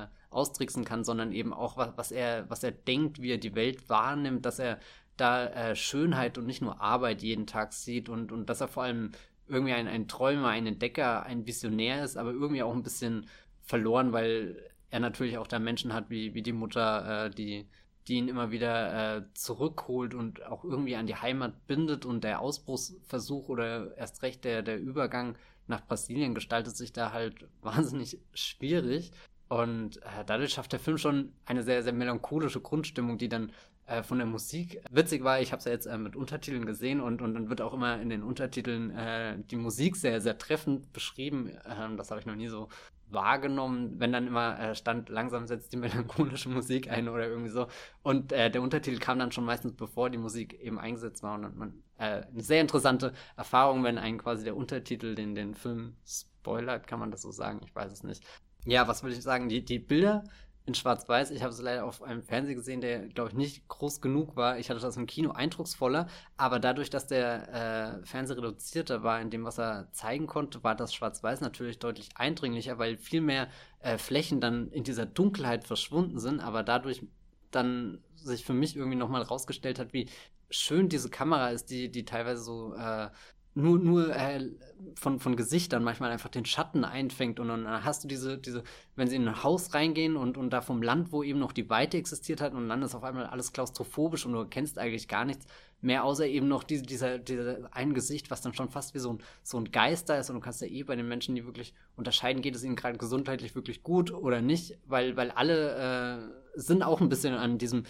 äh, 0.04 0.08
austricksen 0.30 0.86
kann, 0.86 1.04
sondern 1.04 1.34
eben 1.34 1.54
auch, 1.54 1.76
was, 1.76 1.91
was, 1.98 2.12
er, 2.12 2.50
was 2.50 2.64
er 2.64 2.72
denkt, 2.72 3.22
wie 3.22 3.32
er 3.32 3.38
die 3.38 3.54
Welt 3.54 3.89
wahrnimmt, 3.89 4.46
dass 4.46 4.60
er 4.60 4.80
da 5.18 5.46
äh, 5.48 5.76
Schönheit 5.76 6.38
und 6.38 6.48
nicht 6.48 6.62
nur 6.62 6.82
Arbeit 6.82 7.22
jeden 7.22 7.46
Tag 7.46 7.74
sieht 7.74 8.08
und, 8.08 8.32
und 8.32 8.50
dass 8.50 8.62
er 8.62 8.70
vor 8.70 8.84
allem 8.84 9.12
irgendwie 9.48 9.74
ein, 9.74 9.89
ein 9.89 10.08
Träumer, 10.08 10.48
ein 10.48 10.66
Entdecker, 10.66 11.24
ein 11.24 11.46
Visionär 11.46 12.06
ist, 12.06 12.16
aber 12.16 12.32
irgendwie 12.32 12.64
auch 12.64 12.74
ein 12.74 12.84
bisschen 12.84 13.28
verloren, 13.62 14.14
weil 14.14 14.58
er 14.91 15.02
natürlich 15.02 15.38
auch 15.38 15.48
da 15.48 15.60
Menschen 15.60 15.94
hat, 15.94 16.10
wie, 16.10 16.34
wie 16.34 16.41
die 16.41 16.54
Mutter, 16.54 17.26
äh, 17.26 17.30
die, 17.30 17.68
die 18.08 18.16
ihn 18.16 18.28
immer 18.28 18.51
wieder 18.51 19.18
äh, 19.18 19.24
zurückholt 19.34 20.14
und 20.14 20.45
auch 20.45 20.64
irgendwie 20.64 20.95
an 20.95 21.08
die 21.08 21.16
Heimat 21.16 21.68
bindet 21.68 22.06
und 22.06 22.24
der 22.24 22.41
Ausbruchsversuch 22.41 23.49
oder 23.49 23.95
erst 23.97 24.22
recht 24.24 24.43
der, 24.43 24.62
der 24.62 24.80
Übergang 24.80 25.38
nach 25.68 25.86
Brasilien 25.86 26.36
gestaltet 26.36 26.76
sich 26.76 26.91
da 26.91 27.12
halt 27.12 27.47
wahnsinnig 27.62 28.20
schwierig. 28.34 29.12
Und 29.49 29.97
äh, 29.97 30.26
dadurch 30.26 30.54
schafft 30.54 30.72
der 30.72 30.80
Film 30.80 30.97
schon 30.97 31.34
eine 31.45 31.64
sehr, 31.64 31.84
sehr 31.84 31.93
melancholische 31.93 32.60
Grundstimmung, 32.60 33.18
die 33.18 33.30
dann 33.30 33.51
äh, 33.86 34.01
von 34.01 34.18
der 34.18 34.28
Musik. 34.28 34.82
Witzig 34.89 35.24
war, 35.24 35.41
ich 35.41 35.51
habe 35.51 35.60
es 35.60 35.66
ja 35.66 35.72
jetzt 35.72 35.86
äh, 35.86 35.97
mit 35.97 36.16
Untertiteln 36.16 36.66
gesehen 36.66 37.01
und, 37.01 37.22
und 37.22 37.34
dann 37.34 37.49
wird 37.49 37.62
auch 37.62 37.74
immer 37.74 38.01
in 38.01 38.10
den 38.10 38.24
Untertiteln 38.24 38.91
äh, 38.91 39.38
die 39.51 39.58
Musik 39.58 39.95
sehr, 39.95 40.22
sehr 40.22 40.38
treffend 40.38 40.91
beschrieben. 40.93 41.51
Ähm, 41.66 41.97
das 41.97 42.10
habe 42.10 42.20
ich 42.20 42.26
noch 42.26 42.36
nie 42.36 42.47
so 42.47 42.70
wahrgenommen, 43.14 43.99
wenn 43.99 44.11
dann 44.11 44.28
immer 44.28 44.59
äh, 44.59 44.76
stand, 44.76 45.09
langsam 45.09 45.47
setzt 45.47 45.72
die 45.74 45.78
melancholische 45.78 46.49
Musik 46.49 46.89
ein 46.89 47.07
oder 47.07 47.28
irgendwie 47.28 47.49
so. 47.49 47.68
Und 48.01 48.32
äh, 48.32 48.49
der 48.49 48.61
Untertitel 48.61 48.99
kam 48.99 49.20
dann 49.20 49.32
schon 49.32 49.45
meistens, 49.45 49.74
bevor 49.74 50.09
die 50.09 50.18
Musik 50.18 50.59
eben 50.59 50.80
eingesetzt 50.80 51.24
war. 51.24 51.36
Und 51.36 51.55
man, 51.57 51.84
äh, 51.97 52.24
eine 52.24 52.41
sehr 52.41 52.61
interessante 52.61 53.14
Erfahrung, 53.38 53.84
wenn 53.84 53.97
einen 53.97 54.18
quasi 54.18 54.43
der 54.43 54.55
Untertitel 54.55 55.16
den, 55.16 55.36
den 55.36 55.53
Film 55.53 55.95
spoilert, 56.05 56.88
kann 56.88 56.99
man 56.99 57.11
das 57.11 57.22
so 57.22 57.32
sagen? 57.32 57.61
Ich 57.64 57.76
weiß 57.76 57.91
es 57.91 58.03
nicht. 58.03 58.24
Ja, 58.66 58.88
was 58.88 59.03
würde 59.03 59.16
ich 59.16 59.22
sagen? 59.22 59.49
Die, 59.49 59.64
die 59.64 59.80
Bilder 59.80 60.24
in 60.66 60.74
Schwarz-Weiß. 60.74 61.32
Ich 61.32 61.41
habe 61.41 61.51
es 61.51 61.61
leider 61.61 61.86
auf 61.86 62.01
einem 62.01 62.24
Fernseher 62.24 62.55
gesehen, 62.55 62.80
der, 62.80 63.07
glaube 63.07 63.30
ich, 63.30 63.36
nicht 63.36 63.68
groß 63.68 63.99
genug 63.99 64.36
war. 64.36 64.59
Ich 64.59 64.70
hatte 64.70 64.80
das 64.80 64.95
im 64.95 65.05
Kino 65.05 65.32
eindrucksvoller, 65.32 66.07
aber 66.38 66.59
dadurch, 66.59 66.89
dass 66.89 67.07
der 67.07 68.01
äh, 68.01 68.05
Fernseher 68.05 68.38
reduzierter 68.38 69.03
war 69.03 69.20
in 69.20 69.30
dem, 69.30 69.43
was 69.43 69.59
er 69.59 69.91
zeigen 69.91 70.26
konnte, 70.28 70.64
war 70.64 70.76
das 70.76 70.93
Schwarz-Weiß 70.93 71.41
natürlich 71.41 71.80
deutlich 71.80 72.09
eindringlicher, 72.16 72.78
weil 72.80 72.97
viel 72.97 73.22
mehr 73.22 73.49
äh, 73.80 73.97
Flächen 73.97 74.39
dann 74.39 74.72
in 74.72 74.84
dieser 74.84 75.05
Dunkelheit 75.05 75.66
verschwunden 75.66 76.20
sind, 76.20 76.39
aber 76.39 76.64
dadurch 76.64 77.05
dann 77.51 78.01
sich 78.16 78.45
für 78.45 78.53
mich 78.53 78.76
irgendwie 78.76 78.97
nochmal 78.97 79.22
rausgestellt 79.22 79.80
hat, 79.80 79.91
wie 79.91 80.09
schön 80.49 80.88
diese 80.88 81.09
Kamera 81.09 81.49
ist, 81.49 81.70
die, 81.72 81.91
die 81.91 82.05
teilweise 82.05 82.41
so 82.41 82.74
äh, 82.76 83.09
nur, 83.56 83.80
nur 83.80 84.16
äh, 84.16 84.49
von, 84.95 85.20
von 85.20 85.36
Gesichtern 85.36 85.84
manchmal 85.84 86.12
einfach 86.12 86.30
den 86.30 86.45
Schatten 86.45 86.84
einfängt 86.84 87.39
und 87.39 87.47
dann 87.47 87.68
hast 87.84 88.04
du 88.04 88.08
diese, 88.08 88.38
diese, 88.38 88.64
wenn 88.95 89.08
sie 89.08 89.16
in 89.16 89.28
ein 89.28 89.43
Haus 89.43 89.74
reingehen 89.74 90.16
und, 90.16 90.38
und 90.38 90.51
da 90.51 90.62
vom 90.62 90.82
Land, 90.82 91.12
wo 91.12 91.24
eben 91.24 91.39
noch 91.39 91.51
die 91.51 91.70
Weite 91.70 91.97
existiert 91.97 92.41
hat 92.41 92.54
und 92.54 92.70
dann 92.70 92.82
ist 92.82 92.95
auf 92.95 93.04
einmal 93.04 93.26
alles 93.26 93.54
klaustrophobisch 93.54 94.26
und 94.26 94.34
du 94.34 94.45
kennst 94.45 94.78
eigentlich 94.78 95.08
gar 95.08 95.26
nichts 95.26 95.45
mehr, 95.82 96.04
außer 96.04 96.26
eben 96.26 96.47
noch 96.47 96.64
diese, 96.64 96.84
dieser, 96.84 97.20
dieser 97.20 97.70
ein 97.74 97.93
Gesicht, 97.93 98.32
was 98.32 98.41
dann 98.41 98.54
schon 98.54 98.70
fast 98.70 98.93
wie 98.93 98.99
so 98.99 99.14
ein, 99.14 99.20
so 99.43 99.58
ein 99.58 99.72
Geister 99.72 100.18
ist 100.18 100.30
und 100.30 100.36
du 100.36 100.41
kannst 100.41 100.62
ja 100.62 100.68
eh 100.68 100.84
bei 100.84 100.95
den 100.95 101.08
Menschen, 101.08 101.36
die 101.36 101.45
wirklich 101.45 101.74
unterscheiden, 101.95 102.41
geht 102.41 102.56
es 102.56 102.64
ihnen 102.64 102.76
gerade 102.76 102.97
gesundheitlich 102.97 103.56
wirklich 103.56 103.84
gut 103.84 104.12
oder 104.12 104.41
nicht, 104.41 104.78
weil, 104.86 105.18
weil 105.18 105.32
alle 105.32 106.24
äh, 106.56 106.60
sind 106.60 106.84
auch 106.84 107.01
ein 107.01 107.10
bisschen 107.10 107.34
an 107.34 107.58
diesem 107.58 107.84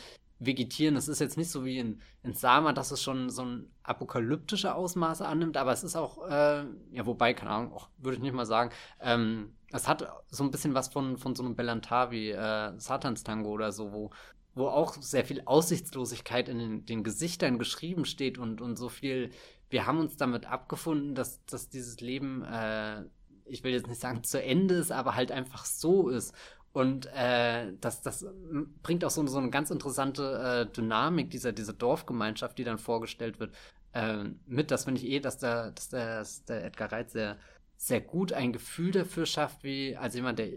vegetieren. 0.45 0.95
Es 0.95 1.07
ist 1.07 1.19
jetzt 1.19 1.37
nicht 1.37 1.49
so 1.49 1.65
wie 1.65 1.79
in, 1.79 2.01
in 2.23 2.33
Sama, 2.33 2.73
dass 2.73 2.91
es 2.91 3.01
schon 3.01 3.29
so 3.29 3.43
ein 3.43 3.71
apokalyptische 3.83 4.75
Ausmaße 4.75 5.25
annimmt, 5.25 5.57
aber 5.57 5.71
es 5.71 5.83
ist 5.83 5.95
auch, 5.95 6.27
äh, 6.27 6.65
ja, 6.91 7.05
wobei, 7.05 7.33
keine 7.33 7.51
Ahnung, 7.51 7.73
auch, 7.73 7.89
würde 7.97 8.17
ich 8.17 8.21
nicht 8.21 8.33
mal 8.33 8.45
sagen, 8.45 8.71
ähm, 8.99 9.53
es 9.71 9.87
hat 9.87 10.07
so 10.29 10.43
ein 10.43 10.51
bisschen 10.51 10.73
was 10.73 10.87
von, 10.87 11.17
von 11.17 11.35
so 11.35 11.43
einem 11.43 11.55
Belantavi, 11.55 12.31
äh, 12.31 12.73
Satanstango 12.77 13.49
oder 13.49 13.71
so, 13.71 13.91
wo, 13.91 14.11
wo 14.55 14.67
auch 14.67 14.95
sehr 15.01 15.25
viel 15.25 15.41
Aussichtslosigkeit 15.45 16.47
in 16.47 16.59
den, 16.59 16.85
den 16.85 17.03
Gesichtern 17.03 17.57
geschrieben 17.57 18.05
steht 18.05 18.37
und, 18.37 18.61
und 18.61 18.77
so 18.77 18.89
viel, 18.89 19.31
wir 19.69 19.87
haben 19.87 19.99
uns 19.99 20.15
damit 20.15 20.45
abgefunden, 20.45 21.15
dass, 21.15 21.43
dass 21.45 21.69
dieses 21.69 21.99
Leben, 22.01 22.43
äh, 22.43 23.03
ich 23.45 23.63
will 23.63 23.73
jetzt 23.73 23.87
nicht 23.87 23.99
sagen 23.99 24.23
zu 24.23 24.41
Ende 24.41 24.75
ist, 24.75 24.91
aber 24.91 25.15
halt 25.15 25.31
einfach 25.31 25.65
so 25.65 26.09
ist. 26.09 26.33
Und 26.73 27.05
äh, 27.13 27.71
das, 27.79 28.01
das 28.01 28.25
bringt 28.81 29.05
auch 29.05 29.11
so, 29.11 29.25
so 29.27 29.37
eine 29.37 29.51
ganz 29.51 29.69
interessante 29.69 30.67
äh, 30.67 30.73
Dynamik 30.73 31.29
dieser, 31.29 31.51
dieser 31.51 31.73
Dorfgemeinschaft, 31.73 32.57
die 32.57 32.63
dann 32.63 32.79
vorgestellt 32.79 33.39
wird, 33.39 33.53
äh, 33.93 34.23
mit. 34.47 34.71
Das 34.71 34.85
finde 34.85 34.99
ich 34.99 35.07
eh, 35.07 35.19
dass 35.19 35.37
der, 35.37 35.71
dass 35.71 35.89
der, 35.89 36.19
dass 36.19 36.45
der 36.45 36.65
Edgar 36.65 36.91
Reitz 36.91 37.13
sehr, 37.13 37.37
sehr 37.77 38.01
gut 38.01 38.33
ein 38.33 38.53
Gefühl 38.53 38.91
dafür 38.91 39.27
schafft, 39.27 39.63
wie 39.63 39.95
als 39.95 40.15
jemand, 40.15 40.39
der 40.39 40.49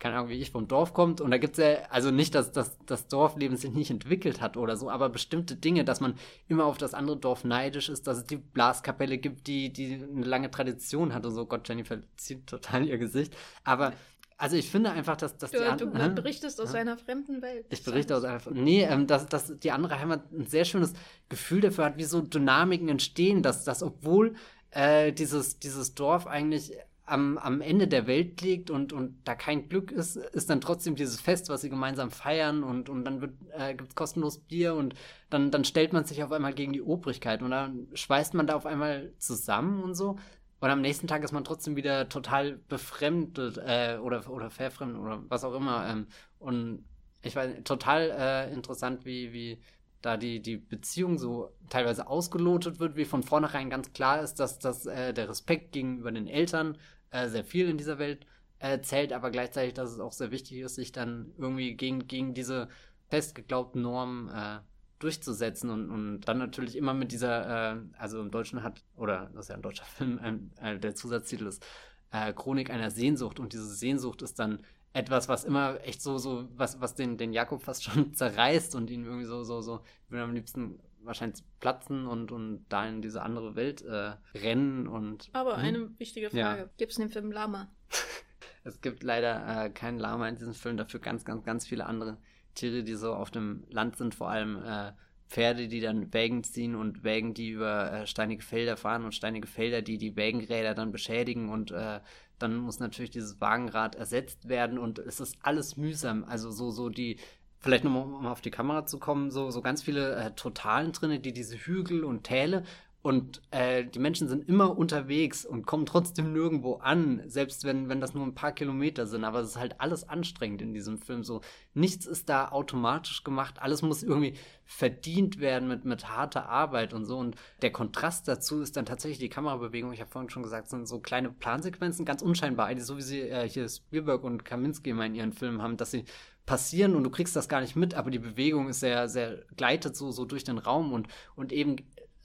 keine 0.00 0.16
Ahnung, 0.16 0.30
wie 0.30 0.40
ich 0.40 0.50
vom 0.50 0.66
Dorf 0.66 0.94
kommt. 0.94 1.20
Und 1.20 1.30
da 1.30 1.38
gibt 1.38 1.58
es 1.58 1.64
ja, 1.64 1.82
also 1.90 2.10
nicht, 2.10 2.34
dass, 2.34 2.50
dass 2.50 2.78
das 2.86 3.06
Dorfleben 3.06 3.56
sich 3.56 3.70
nicht 3.70 3.90
entwickelt 3.90 4.40
hat 4.40 4.56
oder 4.56 4.76
so, 4.76 4.90
aber 4.90 5.10
bestimmte 5.10 5.56
Dinge, 5.56 5.84
dass 5.84 6.00
man 6.00 6.14
immer 6.48 6.64
auf 6.64 6.78
das 6.78 6.94
andere 6.94 7.18
Dorf 7.18 7.44
neidisch 7.44 7.90
ist, 7.90 8.06
dass 8.06 8.16
es 8.16 8.24
die 8.24 8.38
Blaskapelle 8.38 9.18
gibt, 9.18 9.46
die, 9.46 9.72
die 9.72 10.02
eine 10.02 10.24
lange 10.24 10.50
Tradition 10.50 11.14
hat 11.14 11.26
und 11.26 11.34
so. 11.34 11.44
Gott, 11.46 11.68
Jennifer 11.68 11.98
zieht 12.16 12.46
total 12.46 12.86
ihr 12.86 12.98
Gesicht. 12.98 13.36
Aber 13.62 13.92
also 14.40 14.56
ich 14.56 14.70
finde 14.70 14.90
einfach, 14.90 15.16
dass, 15.16 15.36
dass 15.36 15.50
du, 15.50 15.58
die 15.58 15.64
andere. 15.64 15.90
Du 15.90 16.14
berichtest 16.14 16.60
aus 16.62 16.72
ja? 16.72 16.80
einer 16.80 16.96
fremden 16.96 17.42
Welt. 17.42 17.66
Ich 17.68 17.84
berichte 17.84 18.16
aus 18.16 18.24
einer 18.24 18.40
Nee, 18.50 18.84
ähm, 18.84 19.06
dass, 19.06 19.26
dass 19.26 19.58
die 19.58 19.70
andere 19.70 20.00
Heimat 20.00 20.32
ein 20.32 20.46
sehr 20.46 20.64
schönes 20.64 20.94
Gefühl 21.28 21.60
dafür 21.60 21.84
hat, 21.84 21.98
wie 21.98 22.04
so 22.04 22.22
Dynamiken 22.22 22.88
entstehen, 22.88 23.42
dass, 23.42 23.64
dass 23.64 23.82
obwohl 23.82 24.34
äh, 24.70 25.12
dieses, 25.12 25.58
dieses 25.58 25.94
Dorf 25.94 26.26
eigentlich 26.26 26.72
am, 27.04 27.36
am 27.36 27.60
Ende 27.60 27.86
der 27.86 28.06
Welt 28.06 28.40
liegt 28.40 28.70
und, 28.70 28.94
und 28.94 29.18
da 29.24 29.34
kein 29.34 29.68
Glück 29.68 29.92
ist, 29.92 30.16
ist 30.16 30.48
dann 30.48 30.62
trotzdem 30.62 30.94
dieses 30.94 31.20
Fest, 31.20 31.50
was 31.50 31.60
sie 31.60 31.68
gemeinsam 31.68 32.10
feiern 32.10 32.62
und, 32.62 32.88
und 32.88 33.04
dann 33.04 33.36
äh, 33.52 33.74
gibt 33.74 33.90
es 33.90 33.94
kostenlos 33.94 34.38
Bier 34.38 34.74
und 34.74 34.94
dann, 35.28 35.50
dann 35.50 35.64
stellt 35.64 35.92
man 35.92 36.04
sich 36.04 36.22
auf 36.22 36.32
einmal 36.32 36.54
gegen 36.54 36.72
die 36.72 36.82
Obrigkeit 36.82 37.42
und 37.42 37.50
dann 37.50 37.88
schweißt 37.92 38.32
man 38.34 38.46
da 38.46 38.54
auf 38.54 38.64
einmal 38.64 39.12
zusammen 39.18 39.82
und 39.82 39.94
so. 39.94 40.16
Und 40.60 40.68
am 40.68 40.82
nächsten 40.82 41.08
Tag 41.08 41.24
ist 41.24 41.32
man 41.32 41.44
trotzdem 41.44 41.74
wieder 41.76 42.08
total 42.08 42.58
befremdet 42.68 43.58
äh, 43.58 43.98
oder, 44.00 44.28
oder 44.30 44.50
verfremdet 44.50 45.00
oder 45.00 45.22
was 45.28 45.42
auch 45.44 45.54
immer. 45.54 45.88
Ähm, 45.88 46.06
und 46.38 46.84
ich 47.22 47.34
weiß, 47.34 47.64
total 47.64 48.10
äh, 48.10 48.52
interessant, 48.52 49.04
wie, 49.04 49.32
wie 49.32 49.58
da 50.02 50.16
die, 50.16 50.40
die 50.40 50.56
Beziehung 50.56 51.18
so 51.18 51.50
teilweise 51.68 52.06
ausgelotet 52.06 52.78
wird, 52.78 52.96
wie 52.96 53.04
von 53.04 53.22
vornherein 53.22 53.70
ganz 53.70 53.92
klar 53.92 54.22
ist, 54.22 54.34
dass, 54.34 54.58
dass 54.58 54.86
äh, 54.86 55.12
der 55.12 55.28
Respekt 55.28 55.72
gegenüber 55.72 56.12
den 56.12 56.26
Eltern 56.26 56.78
äh, 57.10 57.28
sehr 57.28 57.44
viel 57.44 57.68
in 57.68 57.78
dieser 57.78 57.98
Welt 57.98 58.26
äh, 58.58 58.80
zählt, 58.80 59.12
aber 59.12 59.30
gleichzeitig, 59.30 59.74
dass 59.74 59.90
es 59.90 60.00
auch 60.00 60.12
sehr 60.12 60.30
wichtig 60.30 60.58
ist, 60.58 60.74
sich 60.74 60.92
dann 60.92 61.32
irgendwie 61.38 61.74
gegen, 61.74 62.06
gegen 62.06 62.34
diese 62.34 62.68
festgeglaubten 63.08 63.82
Normen 63.82 64.28
äh, 64.28 64.60
durchzusetzen 65.00 65.70
und, 65.70 65.90
und 65.90 66.20
dann 66.22 66.38
natürlich 66.38 66.76
immer 66.76 66.94
mit 66.94 67.10
dieser, 67.10 67.72
äh, 67.74 67.80
also 67.98 68.20
im 68.20 68.30
Deutschen 68.30 68.62
hat, 68.62 68.84
oder 68.96 69.30
das 69.34 69.46
ist 69.46 69.48
ja 69.48 69.56
ein 69.56 69.62
deutscher 69.62 69.84
Film, 69.96 70.50
äh, 70.60 70.78
der 70.78 70.94
Zusatztitel 70.94 71.46
ist 71.46 71.64
äh, 72.12 72.32
Chronik 72.32 72.70
einer 72.70 72.90
Sehnsucht 72.90 73.40
und 73.40 73.52
diese 73.52 73.66
Sehnsucht 73.66 74.22
ist 74.22 74.38
dann 74.38 74.60
etwas, 74.92 75.28
was 75.28 75.44
immer 75.44 75.78
echt 75.84 76.02
so, 76.02 76.18
so, 76.18 76.48
was, 76.56 76.80
was 76.80 76.94
den, 76.94 77.16
den 77.16 77.32
Jakob 77.32 77.62
fast 77.62 77.84
schon 77.84 78.14
zerreißt 78.14 78.74
und 78.74 78.90
ihn 78.90 79.04
irgendwie 79.04 79.26
so, 79.26 79.42
so, 79.42 79.60
so, 79.60 79.82
ich 80.04 80.10
würde 80.10 80.24
am 80.24 80.34
liebsten 80.34 80.78
wahrscheinlich 81.02 81.42
platzen 81.60 82.06
und, 82.06 82.30
und 82.30 82.66
da 82.68 82.86
in 82.86 83.00
diese 83.00 83.22
andere 83.22 83.56
Welt 83.56 83.82
äh, 83.82 84.12
rennen 84.34 84.86
und. 84.86 85.30
Aber 85.32 85.56
hm? 85.56 85.64
eine 85.64 85.98
wichtige 85.98 86.28
Frage: 86.28 86.60
ja. 86.60 86.68
Gibt 86.76 86.92
es 86.92 86.98
in 86.98 87.06
dem 87.06 87.10
Film 87.10 87.32
Lama? 87.32 87.70
es 88.64 88.80
gibt 88.82 89.02
leider 89.02 89.64
äh, 89.64 89.70
kein 89.70 89.98
Lama 89.98 90.28
in 90.28 90.36
diesem 90.36 90.52
Film, 90.52 90.76
dafür 90.76 91.00
ganz, 91.00 91.24
ganz, 91.24 91.42
ganz 91.44 91.66
viele 91.66 91.86
andere 91.86 92.18
Tiere, 92.60 92.82
die 92.82 92.94
so 92.94 93.14
auf 93.14 93.30
dem 93.30 93.64
Land 93.70 93.96
sind, 93.96 94.14
vor 94.14 94.28
allem 94.28 94.62
äh, 94.62 94.92
Pferde, 95.28 95.68
die 95.68 95.80
dann 95.80 96.12
Wägen 96.12 96.42
ziehen 96.42 96.74
und 96.74 97.04
Wägen, 97.04 97.34
die 97.34 97.50
über 97.50 97.92
äh, 97.92 98.06
steinige 98.06 98.42
Felder 98.42 98.76
fahren 98.76 99.04
und 99.04 99.14
steinige 99.14 99.46
Felder, 99.46 99.80
die 99.80 99.96
die 99.96 100.16
Wägenräder 100.16 100.74
dann 100.74 100.92
beschädigen 100.92 101.48
und 101.48 101.70
äh, 101.70 102.00
dann 102.38 102.56
muss 102.56 102.80
natürlich 102.80 103.10
dieses 103.10 103.40
Wagenrad 103.40 103.94
ersetzt 103.94 104.48
werden 104.48 104.78
und 104.78 104.98
es 104.98 105.20
ist 105.20 105.36
alles 105.42 105.76
mühsam. 105.76 106.24
Also 106.24 106.50
so, 106.50 106.70
so 106.70 106.88
die, 106.88 107.18
vielleicht 107.58 107.84
nochmal 107.84 108.02
um 108.02 108.26
auf 108.26 108.40
die 108.40 108.50
Kamera 108.50 108.86
zu 108.86 108.98
kommen, 108.98 109.30
so, 109.30 109.50
so 109.50 109.60
ganz 109.60 109.82
viele 109.82 110.16
äh, 110.16 110.30
Totalen 110.32 110.92
drin, 110.92 111.22
die 111.22 111.32
diese 111.32 111.56
Hügel 111.56 112.02
und 112.04 112.24
Täle 112.24 112.64
und 113.02 113.40
äh, 113.50 113.84
die 113.86 113.98
Menschen 113.98 114.28
sind 114.28 114.46
immer 114.46 114.76
unterwegs 114.76 115.46
und 115.46 115.66
kommen 115.66 115.86
trotzdem 115.86 116.34
nirgendwo 116.34 116.74
an, 116.74 117.22
selbst 117.26 117.64
wenn, 117.64 117.88
wenn 117.88 117.98
das 117.98 118.12
nur 118.12 118.26
ein 118.26 118.34
paar 118.34 118.52
Kilometer 118.52 119.06
sind. 119.06 119.24
Aber 119.24 119.40
es 119.40 119.50
ist 119.50 119.56
halt 119.56 119.80
alles 119.80 120.06
anstrengend 120.06 120.60
in 120.60 120.74
diesem 120.74 120.98
Film. 120.98 121.24
So, 121.24 121.40
nichts 121.72 122.04
ist 122.04 122.28
da 122.28 122.50
automatisch 122.50 123.24
gemacht. 123.24 123.56
Alles 123.62 123.80
muss 123.80 124.02
irgendwie 124.02 124.34
verdient 124.66 125.40
werden 125.40 125.66
mit, 125.66 125.86
mit 125.86 126.10
harter 126.10 126.50
Arbeit 126.50 126.92
und 126.92 127.06
so. 127.06 127.16
Und 127.16 127.36
der 127.62 127.72
Kontrast 127.72 128.28
dazu 128.28 128.60
ist 128.60 128.76
dann 128.76 128.84
tatsächlich 128.84 129.18
die 129.18 129.30
Kamerabewegung. 129.30 129.94
Ich 129.94 130.00
habe 130.02 130.10
vorhin 130.10 130.28
schon 130.28 130.42
gesagt, 130.42 130.68
sind 130.68 130.86
so 130.86 131.00
kleine 131.00 131.30
Plansequenzen, 131.30 132.04
ganz 132.04 132.20
unscheinbar. 132.20 132.78
So 132.80 132.98
wie 132.98 133.02
sie 133.02 133.20
äh, 133.20 133.48
hier 133.48 133.66
Spielberg 133.66 134.24
und 134.24 134.44
Kaminski 134.44 134.90
immer 134.90 135.06
in 135.06 135.14
ihren 135.14 135.32
Filmen 135.32 135.62
haben, 135.62 135.78
dass 135.78 135.90
sie 135.90 136.04
passieren 136.44 136.96
und 136.96 137.04
du 137.04 137.10
kriegst 137.10 137.36
das 137.36 137.48
gar 137.48 137.60
nicht 137.60 137.76
mit, 137.76 137.94
aber 137.94 138.10
die 138.10 138.18
Bewegung 138.18 138.68
ist 138.68 138.80
sehr, 138.80 139.08
sehr 139.08 139.44
gleitet 139.56 139.94
so, 139.94 140.10
so 140.10 140.24
durch 140.24 140.42
den 140.42 140.58
Raum 140.58 140.92
und, 140.92 141.06
und 141.36 141.52
eben 141.52 141.76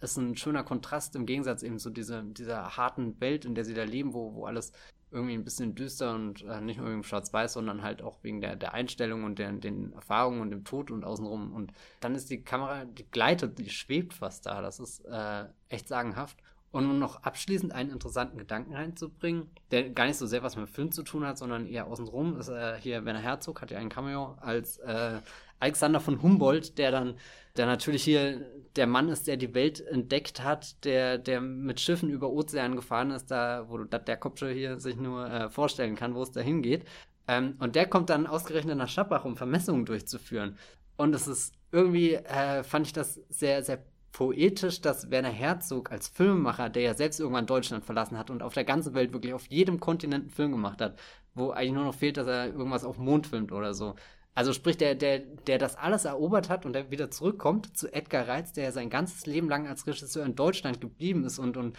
ist 0.01 0.17
ein 0.17 0.35
schöner 0.35 0.63
Kontrast 0.63 1.15
im 1.15 1.25
Gegensatz 1.25 1.63
eben 1.63 1.79
zu 1.79 1.89
dieser, 1.89 2.21
dieser 2.21 2.77
harten 2.77 3.19
Welt, 3.21 3.45
in 3.45 3.55
der 3.55 3.65
sie 3.65 3.73
da 3.73 3.83
leben, 3.83 4.13
wo, 4.13 4.33
wo 4.33 4.45
alles 4.45 4.71
irgendwie 5.11 5.33
ein 5.33 5.43
bisschen 5.43 5.75
düster 5.75 6.13
und 6.13 6.43
äh, 6.43 6.61
nicht 6.61 6.77
nur 6.77 6.89
wegen 6.89 7.03
schwarz-weiß, 7.03 7.53
sondern 7.53 7.83
halt 7.83 8.01
auch 8.01 8.17
wegen 8.21 8.41
der, 8.41 8.55
der 8.55 8.73
Einstellung 8.73 9.23
und 9.23 9.39
der, 9.39 9.51
den 9.53 9.93
Erfahrungen 9.93 10.41
und 10.41 10.51
dem 10.51 10.65
Tod 10.65 10.91
und 10.91 11.05
außenrum. 11.05 11.53
Und 11.53 11.71
dann 12.01 12.15
ist 12.15 12.29
die 12.29 12.43
Kamera, 12.43 12.85
die 12.85 13.05
gleitet, 13.09 13.57
die 13.57 13.69
schwebt 13.69 14.13
fast 14.13 14.45
da. 14.45 14.61
Das 14.61 14.79
ist 14.79 15.05
äh, 15.05 15.45
echt 15.69 15.87
sagenhaft. 15.87 16.37
Und 16.71 16.89
um 16.89 16.99
noch 16.99 17.23
abschließend 17.23 17.71
einen 17.71 17.89
interessanten 17.89 18.37
Gedanken 18.37 18.73
reinzubringen, 18.73 19.49
der 19.71 19.91
gar 19.91 20.07
nicht 20.07 20.17
so 20.17 20.27
sehr 20.27 20.43
was 20.43 20.57
mit 20.57 20.67
Film 20.67 20.91
zu 20.91 21.03
tun 21.03 21.25
hat, 21.25 21.37
sondern 21.37 21.67
eher 21.67 21.87
außenrum, 21.87 22.37
ist 22.37 22.49
äh, 22.49 22.77
hier 22.81 23.05
Werner 23.05 23.21
Herzog, 23.21 23.61
hat 23.61 23.71
ja 23.71 23.77
ein 23.77 23.87
Cameo 23.87 24.37
als 24.41 24.79
äh, 24.79 25.21
Alexander 25.59 26.01
von 26.01 26.21
Humboldt, 26.21 26.77
der 26.77 26.91
dann, 26.91 27.15
der 27.55 27.65
natürlich 27.65 28.03
hier 28.03 28.45
der 28.76 28.88
Mann 28.88 29.09
ist, 29.09 29.28
der 29.28 29.38
die 29.38 29.53
Welt 29.53 29.80
entdeckt 29.80 30.43
hat, 30.43 30.84
der, 30.84 31.17
der 31.17 31.41
mit 31.41 31.80
Schiffen 31.80 32.09
über 32.09 32.30
Ozean 32.30 32.76
gefahren 32.76 33.11
ist, 33.11 33.32
da, 33.32 33.65
wo 33.69 33.78
der 33.78 34.17
Kopfschuh 34.17 34.47
hier 34.47 34.80
sich 34.80 34.97
nur 34.97 35.30
äh, 35.30 35.49
vorstellen 35.49 35.95
kann, 35.95 36.15
wo 36.15 36.21
es 36.23 36.32
da 36.32 36.41
hingeht. 36.41 36.86
Ähm, 37.28 37.55
und 37.59 37.76
der 37.76 37.88
kommt 37.88 38.09
dann 38.09 38.28
ausgerechnet 38.28 38.78
nach 38.78 38.89
Schappach, 38.89 39.26
um 39.26 39.38
Vermessungen 39.38 39.86
durchzuführen. 39.86 40.57
Und 40.97 41.13
es 41.13 41.28
ist 41.28 41.53
irgendwie, 41.71 42.13
äh, 42.13 42.63
fand 42.63 42.88
ich 42.88 42.93
das 42.93 43.19
sehr, 43.30 43.63
sehr 43.63 43.84
poetisch, 44.11 44.80
dass 44.80 45.11
Werner 45.11 45.30
Herzog 45.30 45.91
als 45.91 46.07
Filmemacher, 46.07 46.69
der 46.69 46.84
ja 46.84 46.93
selbst 46.93 47.19
irgendwann 47.19 47.47
Deutschland 47.47 47.84
verlassen 47.84 48.17
hat 48.17 48.30
und 48.30 48.43
auf 48.43 48.53
der 48.53 48.63
ganzen 48.63 48.93
Welt 48.93 49.11
wirklich 49.11 49.34
auf 49.34 49.47
jedem 49.47 49.80
Kontinent 49.82 50.23
einen 50.23 50.30
Film 50.30 50.51
gemacht 50.51 50.82
hat, 50.82 50.97
wo 51.34 51.51
eigentlich 51.51 51.73
nur 51.73 51.84
noch 51.84 51.95
fehlt, 51.95 52.15
dass 52.15 52.28
er 52.28 52.47
irgendwas 52.47 52.86
auf 52.86 52.97
Mond 52.97 53.28
filmt 53.28 53.51
oder 53.51 53.73
so. 53.73 53.95
Also 54.36 54.51
sprich, 54.51 54.77
der, 54.77 54.95
der, 54.95 55.19
der 55.19 55.57
das 55.57 55.77
alles 55.77 56.03
erobert 56.03 56.49
hat 56.49 56.65
und 56.65 56.73
der 56.73 56.91
wieder 56.91 57.09
zurückkommt 57.09 57.77
zu 57.77 57.91
Edgar 57.91 58.27
Reitz, 58.27 58.51
der 58.51 58.73
sein 58.73 58.89
ganzes 58.89 59.25
Leben 59.25 59.47
lang 59.49 59.67
als 59.67 59.88
Regisseur 59.88 60.25
in 60.25 60.36
Deutschland 60.36 60.81
geblieben 60.81 61.23
ist 61.23 61.39
und, 61.39 61.55
und 61.55 61.77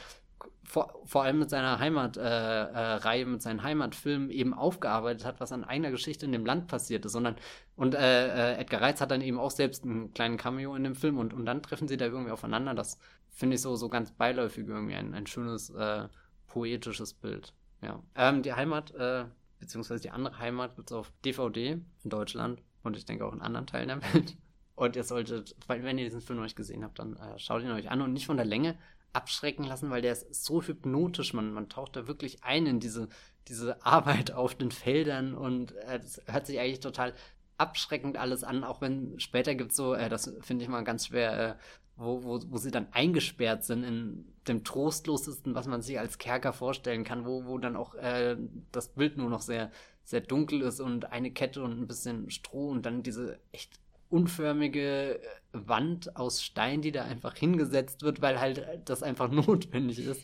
vor, 0.64 1.02
vor 1.04 1.22
allem 1.22 1.38
mit 1.38 1.50
seiner 1.50 1.78
Heimatreihe, 1.78 3.00
äh, 3.04 3.22
äh, 3.22 3.24
mit 3.24 3.42
seinen 3.42 3.62
Heimatfilmen 3.62 4.30
eben 4.30 4.54
aufgearbeitet 4.54 5.24
hat, 5.24 5.38
was 5.38 5.52
an 5.52 5.64
einer 5.64 5.90
Geschichte 5.90 6.26
in 6.26 6.32
dem 6.32 6.46
Land 6.46 6.66
passiert 6.66 7.04
ist, 7.04 7.12
sondern 7.12 7.36
und 7.76 7.94
äh, 7.94 8.54
äh, 8.54 8.60
Edgar 8.60 8.80
Reitz 8.80 9.00
hat 9.00 9.10
dann 9.10 9.20
eben 9.20 9.38
auch 9.38 9.50
selbst 9.50 9.84
einen 9.84 10.12
kleinen 10.14 10.38
Cameo 10.38 10.74
in 10.74 10.84
dem 10.84 10.96
Film 10.96 11.18
und, 11.18 11.34
und 11.34 11.46
dann 11.46 11.62
treffen 11.62 11.88
sie 11.88 11.96
da 11.96 12.06
irgendwie 12.06 12.32
aufeinander. 12.32 12.74
Das 12.74 12.98
finde 13.28 13.56
ich 13.56 13.62
so, 13.62 13.76
so 13.76 13.88
ganz 13.88 14.12
beiläufig 14.12 14.66
irgendwie 14.66 14.94
ein, 14.94 15.14
ein 15.14 15.26
schönes 15.26 15.70
äh, 15.70 16.08
poetisches 16.46 17.12
Bild. 17.12 17.52
Ja. 17.82 18.02
Ähm, 18.14 18.42
die 18.42 18.54
Heimat, 18.54 18.94
äh, 18.94 19.26
beziehungsweise 19.66 20.02
die 20.02 20.10
andere 20.10 20.38
Heimat 20.38 20.76
gibt 20.76 20.90
es 20.90 20.96
auf 20.96 21.12
DVD 21.24 21.72
in 21.72 22.10
Deutschland 22.10 22.62
und 22.82 22.96
ich 22.96 23.04
denke 23.04 23.26
auch 23.26 23.32
in 23.32 23.42
anderen 23.42 23.66
Teilen 23.66 23.88
der 23.88 24.14
Welt. 24.14 24.36
Und 24.76 24.94
ihr 24.94 25.04
solltet, 25.04 25.56
wenn 25.68 25.96
ihr 25.96 26.04
diesen 26.04 26.20
Film 26.20 26.36
noch 26.36 26.44
nicht 26.44 26.54
gesehen 26.54 26.84
habt, 26.84 26.98
dann 26.98 27.16
äh, 27.16 27.38
schaut 27.38 27.62
ihn 27.62 27.70
euch 27.70 27.90
an 27.90 28.02
und 28.02 28.12
nicht 28.12 28.26
von 28.26 28.36
der 28.36 28.44
Länge 28.44 28.76
abschrecken 29.14 29.64
lassen, 29.64 29.88
weil 29.88 30.02
der 30.02 30.12
ist 30.12 30.44
so 30.44 30.60
hypnotisch. 30.60 31.32
Man, 31.32 31.54
man 31.54 31.70
taucht 31.70 31.96
da 31.96 32.06
wirklich 32.06 32.44
ein 32.44 32.66
in 32.66 32.78
diese, 32.78 33.08
diese 33.48 33.82
Arbeit 33.86 34.32
auf 34.32 34.54
den 34.54 34.70
Feldern 34.70 35.34
und 35.34 35.72
äh, 35.76 35.98
das 35.98 36.20
hört 36.26 36.44
sich 36.44 36.60
eigentlich 36.60 36.80
total 36.80 37.14
abschreckend 37.56 38.18
alles 38.18 38.44
an, 38.44 38.64
auch 38.64 38.82
wenn 38.82 39.18
später 39.18 39.54
gibt 39.54 39.70
es 39.70 39.78
so, 39.78 39.94
äh, 39.94 40.10
das 40.10 40.30
finde 40.42 40.64
ich 40.64 40.68
mal 40.68 40.84
ganz 40.84 41.06
schwer, 41.06 41.38
äh, 41.38 41.54
wo, 41.96 42.22
wo, 42.22 42.40
wo 42.48 42.58
sie 42.58 42.70
dann 42.70 42.88
eingesperrt 42.92 43.64
sind 43.64 43.84
in 43.84 44.24
dem 44.46 44.64
trostlosesten, 44.64 45.54
was 45.54 45.66
man 45.66 45.82
sich 45.82 45.98
als 45.98 46.18
Kerker 46.18 46.52
vorstellen 46.52 47.04
kann, 47.04 47.24
wo, 47.24 47.46
wo 47.46 47.58
dann 47.58 47.76
auch 47.76 47.94
äh, 47.94 48.36
das 48.70 48.88
Bild 48.88 49.16
nur 49.16 49.30
noch 49.30 49.40
sehr, 49.40 49.70
sehr 50.04 50.20
dunkel 50.20 50.62
ist 50.62 50.80
und 50.80 51.10
eine 51.10 51.30
Kette 51.30 51.62
und 51.62 51.80
ein 51.80 51.86
bisschen 51.86 52.30
Stroh 52.30 52.68
und 52.68 52.86
dann 52.86 53.02
diese 53.02 53.40
echt 53.52 53.80
unförmige 54.08 55.20
Wand 55.52 56.16
aus 56.16 56.42
Stein, 56.42 56.80
die 56.80 56.92
da 56.92 57.04
einfach 57.04 57.34
hingesetzt 57.34 58.02
wird, 58.02 58.22
weil 58.22 58.38
halt 58.38 58.64
das 58.84 59.02
einfach 59.02 59.30
notwendig 59.30 59.98
ist. 59.98 60.22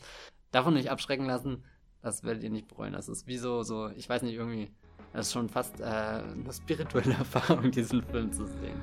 Davon 0.53 0.75
nicht 0.75 0.91
abschrecken 0.91 1.27
lassen, 1.27 1.65
das 2.03 2.23
werdet 2.23 2.45
ihr 2.45 2.51
nicht 2.51 2.69
bereuen. 2.69 2.93
Das 2.93 3.09
ist 3.09 3.27
wie 3.27 3.39
so, 3.39 3.63
so 3.63 3.89
ich 3.89 4.09
weiß 4.09 4.23
nicht, 4.23 4.35
irgendwie 4.35 4.71
das 5.13 5.27
ist 5.27 5.33
schon 5.33 5.49
fast 5.49 5.81
äh, 5.81 5.85
eine 5.85 6.53
spirituelle 6.53 7.15
Erfahrung, 7.19 7.71
diesen 7.71 8.03
Film 8.03 8.33
zu 8.33 8.47
sehen. 8.47 8.81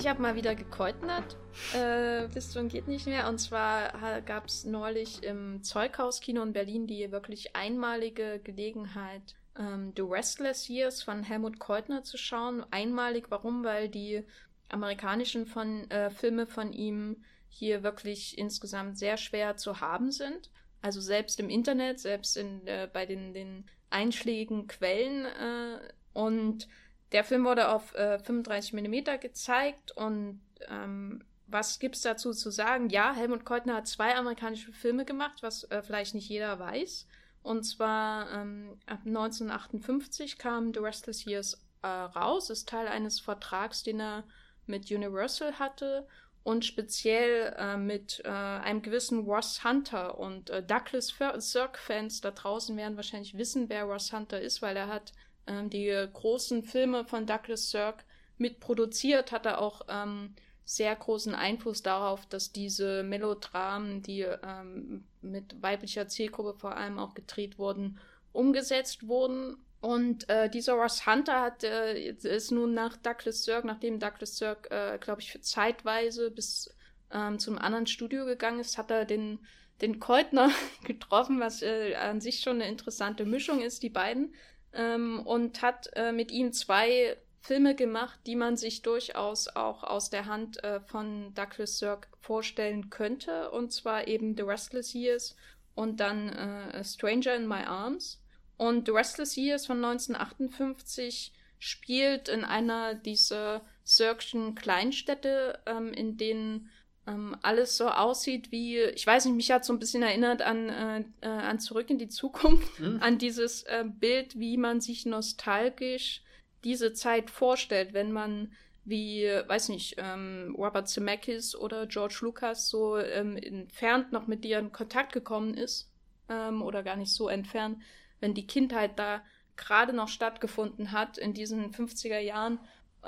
Ich 0.00 0.06
habe 0.06 0.22
mal 0.22 0.36
wieder 0.36 0.54
gekeutnert, 0.54 1.36
äh, 1.74 2.28
bis 2.28 2.52
zum 2.52 2.68
geht 2.68 2.86
nicht 2.86 3.06
mehr. 3.06 3.28
Und 3.28 3.38
zwar 3.38 4.20
gab 4.22 4.46
es 4.46 4.64
neulich 4.64 5.24
im 5.24 5.64
Zeughauskino 5.64 6.40
in 6.40 6.52
Berlin 6.52 6.86
die 6.86 7.10
wirklich 7.10 7.56
einmalige 7.56 8.40
Gelegenheit, 8.44 9.34
ähm, 9.58 9.92
The 9.96 10.02
Restless 10.02 10.68
Years 10.68 11.02
von 11.02 11.24
Helmut 11.24 11.58
Keutner 11.58 12.04
zu 12.04 12.16
schauen. 12.16 12.64
Einmalig, 12.70 13.26
warum? 13.30 13.64
Weil 13.64 13.88
die 13.88 14.22
amerikanischen 14.68 15.46
von, 15.46 15.90
äh, 15.90 16.10
Filme 16.10 16.46
von 16.46 16.72
ihm 16.72 17.24
hier 17.48 17.82
wirklich 17.82 18.38
insgesamt 18.38 18.98
sehr 18.98 19.16
schwer 19.16 19.56
zu 19.56 19.80
haben 19.80 20.12
sind. 20.12 20.52
Also 20.80 21.00
selbst 21.00 21.40
im 21.40 21.50
Internet, 21.50 21.98
selbst 21.98 22.36
in, 22.36 22.64
äh, 22.68 22.88
bei 22.92 23.04
den, 23.04 23.34
den 23.34 23.64
einschlägigen 23.90 24.68
Quellen. 24.68 25.24
Äh, 25.24 25.80
und 26.12 26.68
der 27.12 27.24
Film 27.24 27.44
wurde 27.44 27.68
auf 27.68 27.94
äh, 27.94 28.18
35 28.18 28.72
mm 28.74 29.20
gezeigt 29.20 29.92
und 29.92 30.40
ähm, 30.68 31.24
was 31.46 31.78
gibt's 31.78 32.02
dazu 32.02 32.32
zu 32.32 32.50
sagen? 32.50 32.90
Ja, 32.90 33.14
Helmut 33.14 33.44
Keutner 33.44 33.76
hat 33.76 33.88
zwei 33.88 34.14
amerikanische 34.14 34.72
Filme 34.72 35.04
gemacht, 35.04 35.38
was 35.42 35.64
äh, 35.64 35.82
vielleicht 35.82 36.14
nicht 36.14 36.28
jeder 36.28 36.58
weiß. 36.58 37.06
Und 37.42 37.62
zwar 37.64 38.30
ähm, 38.32 38.78
ab 38.86 39.00
1958 39.06 40.36
kam 40.36 40.74
The 40.74 40.80
Restless 40.80 41.24
Years 41.24 41.58
äh, 41.82 41.86
raus, 41.86 42.50
ist 42.50 42.68
Teil 42.68 42.86
eines 42.88 43.20
Vertrags, 43.20 43.82
den 43.82 44.00
er 44.00 44.24
mit 44.66 44.90
Universal 44.90 45.58
hatte 45.58 46.06
und 46.42 46.64
speziell 46.64 47.54
äh, 47.58 47.76
mit 47.76 48.20
äh, 48.24 48.28
einem 48.28 48.82
gewissen 48.82 49.20
Ross 49.24 49.64
Hunter 49.64 50.18
und 50.18 50.50
äh, 50.50 50.62
Douglas 50.62 51.14
Sirk-Fans 51.38 52.20
da 52.20 52.30
draußen 52.30 52.76
werden 52.76 52.96
wahrscheinlich 52.96 53.36
wissen, 53.36 53.68
wer 53.68 53.84
Ross 53.84 54.12
Hunter 54.12 54.40
ist, 54.40 54.60
weil 54.60 54.76
er 54.76 54.88
hat 54.88 55.12
ähm, 55.48 55.70
die 55.70 55.92
großen 56.12 56.62
Filme 56.62 57.04
von 57.04 57.26
Douglas 57.26 57.70
Sirk 57.70 58.04
mitproduziert, 58.36 59.32
hat 59.32 59.46
er 59.46 59.60
auch 59.60 59.82
ähm, 59.88 60.34
sehr 60.64 60.94
großen 60.94 61.34
Einfluss 61.34 61.82
darauf, 61.82 62.26
dass 62.26 62.52
diese 62.52 63.02
Melodramen, 63.02 64.02
die 64.02 64.20
ähm, 64.20 65.04
mit 65.22 65.62
weiblicher 65.62 66.08
Zielgruppe 66.08 66.58
vor 66.58 66.76
allem 66.76 66.98
auch 66.98 67.14
gedreht 67.14 67.58
wurden, 67.58 67.98
umgesetzt 68.32 69.08
wurden 69.08 69.56
und 69.80 70.28
äh, 70.28 70.50
dieser 70.50 70.74
Ross 70.74 71.06
Hunter 71.06 71.40
hat, 71.40 71.62
äh, 71.62 72.10
ist 72.10 72.50
nun 72.50 72.74
nach 72.74 72.96
Douglas 72.96 73.44
Sirk, 73.44 73.64
nachdem 73.64 74.00
Douglas 74.00 74.36
Sirk, 74.36 74.70
äh, 74.70 74.98
glaube 74.98 75.20
ich, 75.20 75.40
zeitweise 75.42 76.30
bis 76.30 76.74
ähm, 77.12 77.38
zum 77.38 77.58
anderen 77.58 77.86
Studio 77.86 78.24
gegangen 78.24 78.58
ist, 78.60 78.76
hat 78.76 78.90
er 78.90 79.04
den, 79.04 79.38
den 79.80 80.00
Keutner 80.00 80.50
getroffen, 80.84 81.38
was 81.38 81.62
äh, 81.62 81.94
an 81.94 82.20
sich 82.20 82.40
schon 82.40 82.56
eine 82.56 82.68
interessante 82.68 83.24
Mischung 83.24 83.60
ist, 83.60 83.82
die 83.82 83.90
beiden. 83.90 84.34
Ähm, 84.72 85.20
und 85.24 85.62
hat 85.62 85.90
äh, 85.94 86.12
mit 86.12 86.30
ihm 86.30 86.52
zwei 86.52 87.16
Filme 87.40 87.74
gemacht, 87.74 88.20
die 88.26 88.36
man 88.36 88.56
sich 88.56 88.82
durchaus 88.82 89.48
auch 89.48 89.82
aus 89.82 90.10
der 90.10 90.26
Hand 90.26 90.62
äh, 90.62 90.80
von 90.80 91.32
Douglas 91.34 91.78
Sirk 91.78 92.08
vorstellen 92.20 92.90
könnte. 92.90 93.50
Und 93.50 93.72
zwar 93.72 94.06
eben 94.06 94.36
The 94.36 94.42
Restless 94.42 94.92
Years 94.92 95.36
und 95.74 96.00
dann 96.00 96.28
äh, 96.28 96.84
Stranger 96.84 97.34
in 97.34 97.46
My 97.46 97.64
Arms. 97.64 98.20
Und 98.56 98.86
The 98.86 98.92
Restless 98.92 99.36
Years 99.36 99.66
von 99.66 99.82
1958 99.84 101.32
spielt 101.58 102.28
in 102.28 102.44
einer 102.44 102.94
dieser 102.94 103.62
Sirkschen 103.84 104.54
Kleinstädte, 104.54 105.60
ähm, 105.66 105.92
in 105.92 106.16
denen 106.16 106.70
ähm, 107.08 107.36
alles 107.42 107.76
so 107.76 107.88
aussieht 107.88 108.52
wie, 108.52 108.78
ich 108.78 109.06
weiß 109.06 109.24
nicht, 109.24 109.34
mich 109.34 109.50
hat 109.50 109.64
so 109.64 109.72
ein 109.72 109.78
bisschen 109.78 110.02
erinnert 110.02 110.42
an, 110.42 110.68
äh, 110.68 111.04
äh, 111.22 111.28
an 111.28 111.58
Zurück 111.58 111.90
in 111.90 111.98
die 111.98 112.08
Zukunft, 112.08 112.78
mhm. 112.80 112.98
an 113.00 113.18
dieses 113.18 113.62
äh, 113.64 113.84
Bild, 113.86 114.38
wie 114.38 114.56
man 114.56 114.80
sich 114.80 115.06
nostalgisch 115.06 116.22
diese 116.64 116.92
Zeit 116.92 117.30
vorstellt, 117.30 117.94
wenn 117.94 118.12
man 118.12 118.52
wie, 118.84 119.24
weiß 119.24 119.68
nicht, 119.68 119.96
ähm, 119.98 120.54
Robert 120.56 120.88
Zemeckis 120.88 121.54
oder 121.54 121.86
George 121.86 122.18
Lucas 122.22 122.70
so 122.70 122.96
ähm, 122.96 123.36
entfernt 123.36 124.12
noch 124.12 124.26
mit 124.26 124.44
dir 124.44 124.58
in 124.58 124.72
Kontakt 124.72 125.12
gekommen 125.12 125.54
ist 125.54 125.90
ähm, 126.30 126.62
oder 126.62 126.82
gar 126.82 126.96
nicht 126.96 127.12
so 127.12 127.28
entfernt, 127.28 127.82
wenn 128.20 128.32
die 128.32 128.46
Kindheit 128.46 128.98
da 128.98 129.22
gerade 129.56 129.92
noch 129.92 130.08
stattgefunden 130.08 130.92
hat 130.92 131.18
in 131.18 131.34
diesen 131.34 131.70
50er 131.72 132.18
Jahren. 132.18 132.58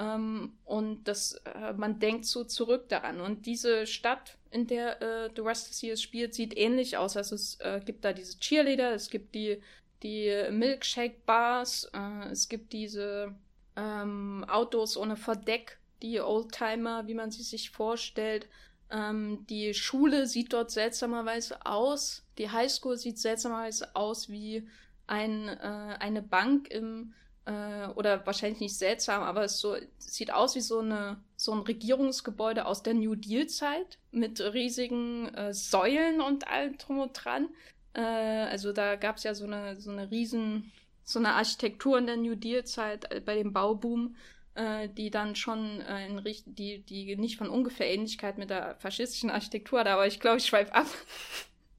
Ähm, 0.00 0.54
und 0.64 1.04
das, 1.04 1.34
äh, 1.44 1.74
man 1.74 1.98
denkt 1.98 2.24
so 2.24 2.44
zurück 2.44 2.88
daran. 2.88 3.20
Und 3.20 3.44
diese 3.44 3.86
Stadt, 3.86 4.38
in 4.50 4.66
der 4.66 5.02
äh, 5.02 5.30
The 5.36 5.42
Restless 5.42 5.82
Years 5.82 6.00
spielt, 6.00 6.34
sieht 6.34 6.56
ähnlich 6.56 6.96
aus. 6.96 7.18
Also 7.18 7.34
es 7.34 7.60
äh, 7.60 7.80
gibt 7.84 8.04
da 8.04 8.14
diese 8.14 8.38
Cheerleader, 8.38 8.94
es 8.94 9.10
gibt 9.10 9.34
die, 9.34 9.60
die 10.02 10.46
Milkshake-Bars, 10.50 11.90
äh, 11.92 12.30
es 12.30 12.48
gibt 12.48 12.72
diese 12.72 13.34
ähm, 13.76 14.46
Autos 14.48 14.96
ohne 14.96 15.16
Verdeck, 15.16 15.78
die 16.00 16.18
Oldtimer, 16.20 17.06
wie 17.06 17.14
man 17.14 17.30
sie 17.30 17.42
sich 17.42 17.70
vorstellt. 17.70 18.48
Ähm, 18.90 19.44
die 19.50 19.74
Schule 19.74 20.26
sieht 20.26 20.54
dort 20.54 20.70
seltsamerweise 20.70 21.66
aus. 21.66 22.24
Die 22.38 22.48
Highschool 22.48 22.96
sieht 22.96 23.18
seltsamerweise 23.18 23.94
aus 23.94 24.30
wie 24.30 24.66
ein, 25.06 25.48
äh, 25.48 25.96
eine 25.98 26.22
Bank 26.22 26.70
im, 26.70 27.12
äh, 27.46 27.88
oder 27.94 28.24
wahrscheinlich 28.26 28.60
nicht 28.60 28.76
seltsam, 28.76 29.22
aber 29.22 29.44
es 29.44 29.60
so, 29.60 29.76
sieht 29.98 30.32
aus 30.32 30.54
wie 30.54 30.60
so, 30.60 30.80
eine, 30.80 31.20
so 31.36 31.52
ein 31.52 31.60
Regierungsgebäude 31.60 32.66
aus 32.66 32.82
der 32.82 32.94
New 32.94 33.14
Deal-Zeit 33.14 33.98
mit 34.12 34.40
riesigen 34.40 35.34
äh, 35.34 35.52
Säulen 35.54 36.20
und 36.20 36.48
allem 36.48 36.78
drum 36.78 36.98
und 36.98 37.12
dran. 37.12 37.48
Äh, 37.94 38.00
also 38.00 38.72
da 38.72 38.96
gab 38.96 39.16
es 39.16 39.24
ja 39.24 39.34
so 39.34 39.44
eine, 39.44 39.80
so 39.80 39.90
eine 39.90 40.10
riesen, 40.10 40.72
so 41.04 41.18
eine 41.18 41.34
Architektur 41.34 41.98
in 41.98 42.06
der 42.06 42.16
New 42.16 42.34
Deal-Zeit 42.34 43.10
äh, 43.12 43.20
bei 43.20 43.36
dem 43.36 43.52
Bauboom 43.52 44.14
äh, 44.54 44.88
die 44.88 45.10
dann 45.10 45.36
schon 45.36 45.80
äh, 45.80 46.06
in 46.06 46.22
die, 46.46 46.82
die 46.82 47.16
nicht 47.16 47.38
von 47.38 47.48
ungefähr 47.48 47.88
Ähnlichkeit 47.88 48.36
mit 48.36 48.50
der 48.50 48.74
faschistischen 48.76 49.30
Architektur 49.30 49.80
hat, 49.80 49.86
aber 49.86 50.06
ich 50.06 50.20
glaube, 50.20 50.38
ich 50.38 50.46
schweife 50.46 50.74
ab. 50.74 50.86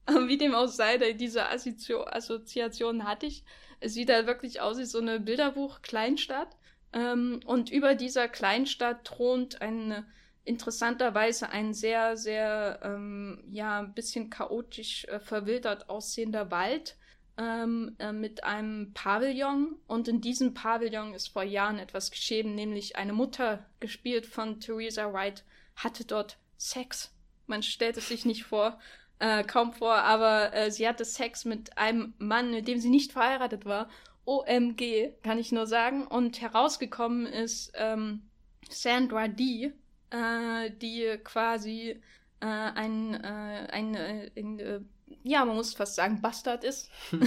Wie 0.26 0.38
dem 0.38 0.54
auch 0.54 0.66
sei, 0.66 1.12
diese 1.12 1.48
Assoziation 1.48 3.04
hatte 3.04 3.26
ich. 3.26 3.44
Es 3.82 3.94
sieht 3.94 4.10
halt 4.10 4.26
wirklich 4.26 4.60
aus 4.60 4.78
wie 4.78 4.84
so 4.84 4.98
eine 4.98 5.20
Bilderbuch-Kleinstadt. 5.20 6.56
Ähm, 6.92 7.40
und 7.44 7.70
über 7.70 7.94
dieser 7.94 8.28
Kleinstadt 8.28 9.04
thront 9.04 9.60
ein 9.60 10.04
interessanterweise 10.44 11.50
ein 11.50 11.72
sehr, 11.72 12.16
sehr, 12.16 12.80
ähm, 12.82 13.44
ja, 13.50 13.80
ein 13.80 13.94
bisschen 13.94 14.30
chaotisch 14.30 15.04
äh, 15.04 15.20
verwildert 15.20 15.88
aussehender 15.88 16.50
Wald 16.50 16.96
ähm, 17.38 17.94
äh, 17.98 18.12
mit 18.12 18.44
einem 18.44 18.92
Pavillon. 18.92 19.76
Und 19.86 20.08
in 20.08 20.20
diesem 20.20 20.54
Pavillon 20.54 21.14
ist 21.14 21.28
vor 21.28 21.44
Jahren 21.44 21.78
etwas 21.78 22.10
geschehen, 22.10 22.54
nämlich 22.54 22.96
eine 22.96 23.12
Mutter, 23.12 23.64
gespielt 23.80 24.26
von 24.26 24.60
Theresa 24.60 25.12
Wright, 25.12 25.44
hatte 25.76 26.04
dort 26.04 26.38
Sex. 26.56 27.14
Man 27.46 27.62
stellt 27.62 27.96
es 27.96 28.08
sich 28.08 28.24
nicht 28.24 28.44
vor 28.44 28.78
äh, 29.22 29.44
kaum 29.44 29.72
vor, 29.72 29.94
aber 29.94 30.52
äh, 30.52 30.72
sie 30.72 30.88
hatte 30.88 31.04
Sex 31.04 31.44
mit 31.44 31.78
einem 31.78 32.12
Mann, 32.18 32.50
mit 32.50 32.66
dem 32.66 32.80
sie 32.80 32.90
nicht 32.90 33.12
verheiratet 33.12 33.64
war. 33.64 33.88
OMG, 34.24 35.12
kann 35.22 35.38
ich 35.38 35.52
nur 35.52 35.68
sagen. 35.68 36.08
Und 36.08 36.40
herausgekommen 36.40 37.26
ist 37.26 37.70
ähm, 37.76 38.22
Sandra 38.68 39.28
D., 39.28 39.72
äh, 40.10 40.70
die 40.72 41.18
quasi 41.22 42.02
äh, 42.40 42.46
ein, 42.46 43.14
äh, 43.14 43.68
ein, 43.70 43.94
äh, 43.94 44.30
ein 44.36 44.90
ja, 45.22 45.44
man 45.44 45.54
muss 45.54 45.74
fast 45.74 45.94
sagen, 45.94 46.20
Bastard 46.20 46.64
ist. 46.64 46.90